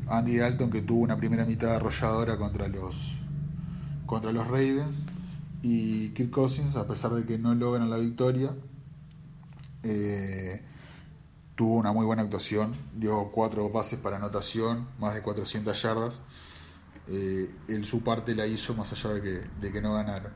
Andy 0.08 0.36
Dalton, 0.36 0.70
que 0.70 0.82
tuvo 0.82 1.02
una 1.02 1.16
primera 1.16 1.44
mitad 1.44 1.76
arrolladora 1.76 2.36
contra 2.36 2.68
los, 2.68 3.16
contra 4.06 4.32
los 4.32 4.46
Ravens, 4.46 5.06
y 5.62 6.08
Kirk 6.10 6.30
Cousins, 6.30 6.74
a 6.74 6.86
pesar 6.86 7.12
de 7.12 7.24
que 7.24 7.38
no 7.38 7.54
logran 7.54 7.88
la 7.88 7.96
victoria, 7.96 8.52
eh, 9.84 10.60
tuvo 11.54 11.76
una 11.76 11.92
muy 11.92 12.04
buena 12.04 12.22
actuación, 12.22 12.74
dio 12.94 13.30
cuatro 13.32 13.70
pases 13.70 13.98
para 13.98 14.16
anotación, 14.16 14.88
más 14.98 15.14
de 15.14 15.22
400 15.22 15.80
yardas. 15.80 16.20
Eh, 17.08 17.54
él 17.68 17.84
su 17.84 18.02
parte 18.02 18.34
la 18.34 18.46
hizo 18.46 18.74
más 18.74 18.92
allá 18.92 19.14
de 19.14 19.22
que, 19.22 19.40
de 19.60 19.72
que 19.72 19.80
no 19.80 19.94
ganara. 19.94 20.32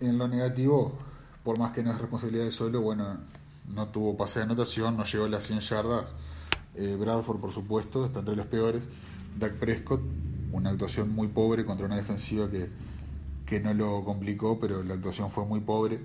En 0.00 0.18
lo 0.18 0.26
negativo, 0.26 0.98
por 1.46 1.60
más 1.60 1.72
que 1.72 1.80
no 1.80 1.92
es 1.92 2.00
responsabilidad 2.00 2.44
de 2.44 2.50
solo, 2.50 2.80
bueno, 2.80 3.18
no 3.72 3.86
tuvo 3.86 4.16
pase 4.16 4.40
de 4.40 4.46
anotación, 4.46 4.96
no 4.96 5.04
llegó 5.04 5.26
a 5.26 5.28
las 5.28 5.46
100 5.46 5.60
yardas. 5.60 6.12
Eh, 6.74 6.96
Bradford, 6.98 7.38
por 7.38 7.52
supuesto, 7.52 8.04
está 8.04 8.18
entre 8.18 8.34
los 8.34 8.46
peores. 8.46 8.82
Dak 9.38 9.52
Prescott, 9.54 10.00
una 10.50 10.70
actuación 10.70 11.14
muy 11.14 11.28
pobre 11.28 11.64
contra 11.64 11.86
una 11.86 11.94
defensiva 11.94 12.50
que, 12.50 12.68
que 13.46 13.60
no 13.60 13.72
lo 13.74 14.04
complicó, 14.04 14.58
pero 14.58 14.82
la 14.82 14.94
actuación 14.94 15.30
fue 15.30 15.44
muy 15.44 15.60
pobre. 15.60 16.00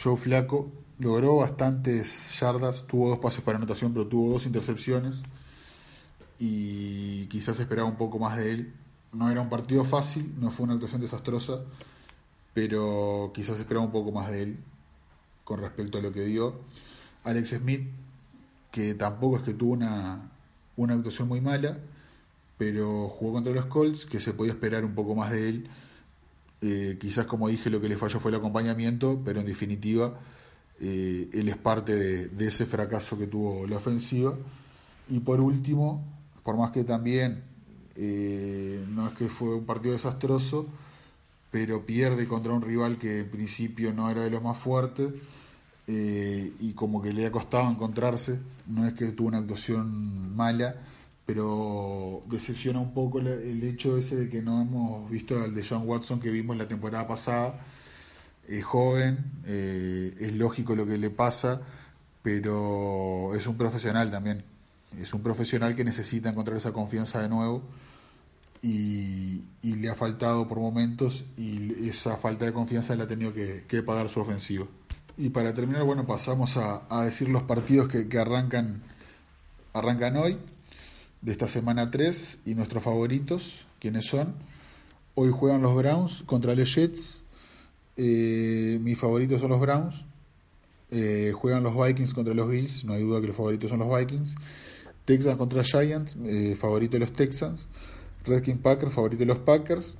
Joe 0.00 0.16
Flaco 0.16 0.70
logró 1.00 1.34
bastantes 1.34 2.38
yardas, 2.38 2.84
tuvo 2.86 3.08
dos 3.08 3.18
pases 3.18 3.42
para 3.42 3.58
anotación, 3.58 3.92
pero 3.92 4.06
tuvo 4.06 4.34
dos 4.34 4.46
intercepciones 4.46 5.22
y 6.38 7.26
quizás 7.26 7.58
esperaba 7.58 7.88
un 7.88 7.96
poco 7.96 8.20
más 8.20 8.36
de 8.36 8.52
él. 8.52 8.74
No 9.12 9.28
era 9.32 9.40
un 9.40 9.50
partido 9.50 9.82
fácil, 9.84 10.32
no 10.38 10.52
fue 10.52 10.62
una 10.62 10.74
actuación 10.74 11.00
desastrosa, 11.00 11.58
pero 12.54 13.32
quizás 13.34 13.58
esperaba 13.58 13.84
un 13.84 13.92
poco 13.92 14.12
más 14.12 14.30
de 14.30 14.42
él 14.44 14.58
con 15.44 15.60
respecto 15.60 15.98
a 15.98 16.00
lo 16.00 16.12
que 16.12 16.24
dio. 16.24 16.60
Alex 17.24 17.50
Smith, 17.50 17.88
que 18.70 18.94
tampoco 18.94 19.36
es 19.38 19.42
que 19.42 19.52
tuvo 19.54 19.72
una, 19.74 20.30
una 20.76 20.94
actuación 20.94 21.28
muy 21.28 21.40
mala, 21.40 21.78
pero 22.56 23.08
jugó 23.08 23.34
contra 23.34 23.52
los 23.52 23.66
Colts, 23.66 24.06
que 24.06 24.20
se 24.20 24.32
podía 24.32 24.52
esperar 24.52 24.84
un 24.84 24.94
poco 24.94 25.14
más 25.14 25.30
de 25.30 25.48
él 25.48 25.70
eh, 26.66 26.96
quizás, 26.98 27.26
como 27.26 27.48
dije, 27.48 27.68
lo 27.68 27.78
que 27.78 27.90
le 27.90 27.98
falló 27.98 28.18
fue 28.20 28.30
el 28.30 28.38
acompañamiento, 28.38 29.20
pero 29.22 29.40
en 29.40 29.44
definitiva, 29.44 30.18
eh, 30.80 31.28
él 31.30 31.50
es 31.50 31.58
parte 31.58 31.94
de, 31.94 32.46
ese 32.46 32.64
fracaso 32.64 33.18
que 33.18 33.26
tuvo 33.26 33.66
la 33.66 33.76
ofensiva. 33.76 34.34
Y 35.10 35.20
por 35.20 35.42
último, 35.42 36.02
por 36.42 36.56
más 36.56 36.70
que 36.70 36.84
también 36.84 37.42
eh, 37.96 38.82
no 38.88 39.08
es 39.08 39.14
que 39.14 39.28
fue 39.28 39.54
un 39.54 39.66
partido 39.66 39.92
desastroso, 39.92 40.66
pero 41.54 41.86
pierde 41.86 42.26
contra 42.26 42.52
un 42.52 42.62
rival 42.62 42.98
que 42.98 43.20
en 43.20 43.30
principio 43.30 43.92
no 43.92 44.10
era 44.10 44.22
de 44.22 44.30
los 44.30 44.42
más 44.42 44.58
fuertes 44.58 45.12
y 45.86 46.72
como 46.72 47.00
que 47.00 47.12
le 47.12 47.26
ha 47.26 47.30
costado 47.30 47.70
encontrarse, 47.70 48.40
no 48.66 48.84
es 48.84 48.94
que 48.94 49.12
tuvo 49.12 49.28
una 49.28 49.38
actuación 49.38 50.34
mala, 50.34 50.74
pero 51.24 52.24
decepciona 52.26 52.80
un 52.80 52.92
poco 52.92 53.20
el 53.20 53.62
hecho 53.62 53.96
ese 53.96 54.16
de 54.16 54.28
que 54.28 54.42
no 54.42 54.62
hemos 54.62 55.08
visto 55.08 55.40
al 55.40 55.54
de 55.54 55.64
John 55.64 55.86
Watson 55.86 56.18
que 56.18 56.28
vimos 56.30 56.56
la 56.56 56.66
temporada 56.66 57.06
pasada. 57.06 57.60
Es 58.48 58.64
joven, 58.64 59.24
eh, 59.46 60.12
es 60.18 60.32
lógico 60.34 60.74
lo 60.74 60.84
que 60.84 60.98
le 60.98 61.10
pasa, 61.10 61.60
pero 62.24 63.32
es 63.36 63.46
un 63.46 63.56
profesional 63.56 64.10
también. 64.10 64.42
Es 65.00 65.14
un 65.14 65.22
profesional 65.22 65.76
que 65.76 65.84
necesita 65.84 66.30
encontrar 66.30 66.56
esa 66.56 66.72
confianza 66.72 67.22
de 67.22 67.28
nuevo 67.28 67.62
y, 68.64 69.74
le 69.76 69.90
ha 69.90 69.94
faltado 69.94 70.48
por 70.48 70.58
momentos 70.58 71.24
y 71.36 71.88
esa 71.88 72.16
falta 72.16 72.46
de 72.46 72.52
confianza 72.54 72.96
le 72.96 73.02
ha 73.02 73.08
tenido 73.08 73.34
que, 73.34 73.82
pagar 73.82 74.08
su 74.08 74.20
ofensivo. 74.20 74.68
Y 75.18 75.28
para 75.28 75.52
terminar, 75.52 75.84
bueno, 75.84 76.06
pasamos 76.06 76.56
a, 76.56 77.04
decir 77.04 77.28
los 77.28 77.42
partidos 77.42 77.88
que, 77.88 78.18
arrancan, 78.18 78.82
arrancan 79.74 80.16
hoy 80.16 80.38
de 81.20 81.32
esta 81.32 81.46
semana 81.46 81.90
3 81.90 82.38
y 82.46 82.54
nuestros 82.54 82.82
favoritos, 82.82 83.66
¿quiénes 83.78 84.06
son? 84.06 84.34
Hoy 85.14 85.30
juegan 85.30 85.60
los 85.60 85.76
Browns 85.76 86.22
contra 86.24 86.54
los 86.54 86.74
Jets. 86.74 87.22
Eh, 87.96 88.78
mis 88.80 88.98
favoritos 88.98 89.40
son 89.40 89.50
los 89.50 89.60
Browns. 89.60 90.04
Eh, 90.90 91.32
juegan 91.34 91.62
los 91.62 91.74
Vikings 91.76 92.14
contra 92.14 92.34
los 92.34 92.48
Bills. 92.48 92.84
No 92.84 92.94
hay 92.94 93.02
duda 93.02 93.20
que 93.20 93.28
los 93.28 93.36
favoritos 93.36 93.70
son 93.70 93.78
los 93.80 93.96
Vikings. 93.96 94.34
Texans 95.04 95.36
contra 95.36 95.62
Giants. 95.62 96.16
Eh, 96.24 96.56
favorito 96.58 96.92
de 96.92 97.00
los 97.00 97.12
Texans. 97.12 97.64
Redskins 98.24 98.60
Packers. 98.60 98.92
Favorito 98.92 99.20
de 99.20 99.26
los 99.26 99.38
Packers. 99.38 99.94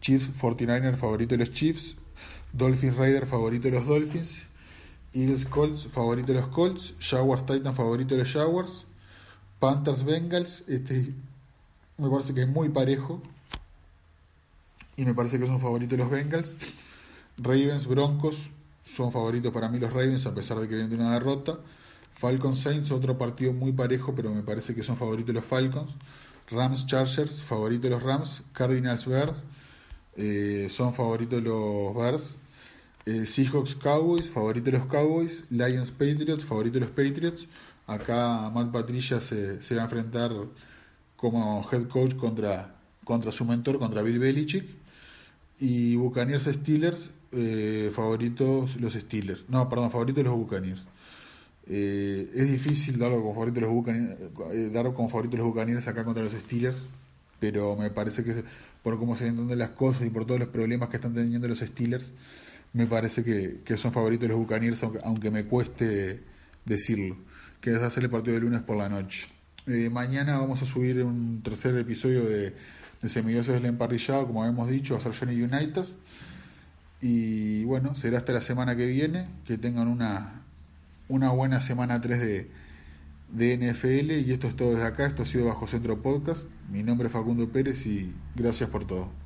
Chiefs 0.00 0.30
49ers. 0.40 0.96
Favorito 0.96 1.34
de 1.34 1.38
los 1.38 1.52
Chiefs. 1.52 1.96
Dolphins 2.52 2.96
Raiders. 2.96 3.28
Favorito 3.28 3.68
de 3.68 3.74
los 3.78 3.86
Dolphins. 3.86 4.38
Eagles 5.12 5.44
Colts. 5.44 5.86
Favorito 5.86 6.32
de 6.32 6.40
los 6.40 6.48
Colts. 6.48 6.94
Jaguars 6.98 7.46
Titans. 7.46 7.76
Favorito 7.76 8.14
de 8.14 8.22
los 8.22 8.32
Jaguars. 8.32 8.86
Panthers 9.64 10.04
Bengals, 10.04 10.62
este 10.68 11.14
me 11.96 12.10
parece 12.10 12.34
que 12.34 12.42
es 12.42 12.48
muy 12.48 12.68
parejo. 12.68 13.22
Y 14.94 15.06
me 15.06 15.14
parece 15.14 15.38
que 15.38 15.46
son 15.46 15.58
favoritos 15.58 15.98
los 15.98 16.10
Bengals. 16.10 16.54
Ravens, 17.38 17.86
Broncos, 17.86 18.50
son 18.84 19.10
favoritos 19.10 19.54
para 19.54 19.70
mí 19.70 19.78
los 19.78 19.90
Ravens, 19.90 20.26
a 20.26 20.34
pesar 20.34 20.58
de 20.58 20.68
que 20.68 20.74
vienen 20.74 20.90
de 20.90 20.96
una 20.96 21.14
derrota. 21.14 21.58
Falcons 22.12 22.60
Saints, 22.60 22.90
otro 22.90 23.16
partido 23.16 23.54
muy 23.54 23.72
parejo, 23.72 24.14
pero 24.14 24.30
me 24.34 24.42
parece 24.42 24.74
que 24.74 24.82
son 24.82 24.98
favoritos 24.98 25.34
los 25.34 25.46
Falcons. 25.46 25.92
Rams 26.50 26.86
Chargers, 26.86 27.42
favorito 27.42 27.88
los 27.88 28.02
Rams. 28.02 28.42
Cardinals 28.52 29.06
Bears, 29.06 29.42
eh, 30.16 30.68
son 30.70 30.92
favoritos 30.92 31.42
los 31.42 31.94
Bears. 31.94 32.36
Eh, 33.06 33.26
Seahawks 33.26 33.74
Cowboys, 33.74 34.28
favorito 34.30 34.70
los 34.70 34.86
Cowboys. 34.86 35.44
Lions 35.50 35.90
Patriots, 35.90 36.44
favorito 36.44 36.80
los 36.80 36.90
Patriots. 36.90 37.46
Acá 37.86 38.50
Matt 38.54 38.72
Patricia 38.72 39.20
se, 39.20 39.62
se 39.62 39.74
va 39.74 39.82
a 39.82 39.84
enfrentar 39.84 40.30
como 41.16 41.66
head 41.70 41.86
coach 41.88 42.14
contra, 42.16 42.74
contra 43.04 43.32
su 43.32 43.44
mentor, 43.44 43.78
contra 43.78 44.02
Bill 44.02 44.18
Belichick. 44.18 44.66
Y 45.60 45.96
Buccaneers 45.96 46.44
Steelers, 46.44 47.10
eh, 47.32 47.90
favoritos 47.92 48.76
los 48.76 48.94
Steelers. 48.94 49.44
No, 49.48 49.68
perdón, 49.68 49.90
favoritos 49.90 50.24
los 50.24 50.34
Buccaneers. 50.34 50.82
Eh, 51.66 52.30
es 52.34 52.50
difícil 52.50 52.98
darlo 52.98 53.20
como 53.20 53.32
favorito 53.32 53.60
los 53.60 53.70
Buccaneers, 53.70 54.20
eh, 54.52 54.70
darlo 54.72 54.94
los 54.96 55.88
acá 55.88 56.04
contra 56.04 56.22
los 56.22 56.32
Steelers, 56.32 56.82
pero 57.40 57.74
me 57.76 57.90
parece 57.90 58.22
que 58.22 58.44
por 58.82 58.98
cómo 58.98 59.16
se 59.16 59.26
entienden 59.26 59.58
las 59.58 59.70
cosas 59.70 60.06
y 60.06 60.10
por 60.10 60.26
todos 60.26 60.40
los 60.40 60.48
problemas 60.50 60.90
que 60.90 60.96
están 60.96 61.14
teniendo 61.14 61.48
los 61.48 61.60
Steelers, 61.60 62.12
me 62.74 62.86
parece 62.86 63.24
que, 63.24 63.76
son 63.76 63.92
favoritos 63.92 64.28
los 64.28 64.36
Buccaneers, 64.36 64.82
aunque, 64.82 65.30
me 65.30 65.44
cueste 65.44 66.20
decirlo 66.64 67.16
que 67.60 67.72
es 67.72 67.80
hacer 67.80 68.04
el 68.04 68.10
partido 68.10 68.34
de 68.34 68.40
lunes 68.40 68.60
por 68.60 68.76
la 68.76 68.90
noche. 68.90 69.26
Eh, 69.66 69.88
mañana 69.88 70.36
vamos 70.38 70.60
a 70.60 70.66
subir 70.66 71.02
un 71.02 71.40
tercer 71.42 71.74
episodio 71.78 72.24
de, 72.24 72.54
de 73.00 73.08
Semidioses 73.08 73.54
del 73.54 73.64
Emparrillado, 73.64 74.26
como 74.26 74.42
habíamos 74.42 74.68
dicho, 74.68 74.96
a 74.96 75.00
ser 75.00 75.14
Johnny 75.14 75.40
United. 75.42 75.84
Y 77.00 77.64
bueno, 77.64 77.94
será 77.94 78.18
hasta 78.18 78.32
la 78.32 78.40
semana 78.40 78.76
que 78.76 78.86
viene. 78.86 79.28
Que 79.46 79.56
tengan 79.58 79.88
una, 79.88 80.43
una 81.08 81.30
buena 81.30 81.60
semana 81.60 82.00
3 82.00 82.20
de, 82.20 82.50
de 83.30 83.56
NFL 83.56 84.12
y 84.12 84.32
esto 84.32 84.48
es 84.48 84.56
todo 84.56 84.70
desde 84.70 84.84
acá, 84.84 85.06
esto 85.06 85.22
ha 85.22 85.26
sido 85.26 85.46
Bajo 85.46 85.66
Centro 85.66 86.00
Podcast, 86.02 86.46
mi 86.70 86.82
nombre 86.82 87.08
es 87.08 87.12
Facundo 87.12 87.48
Pérez 87.48 87.86
y 87.86 88.12
gracias 88.34 88.70
por 88.70 88.86
todo. 88.86 89.23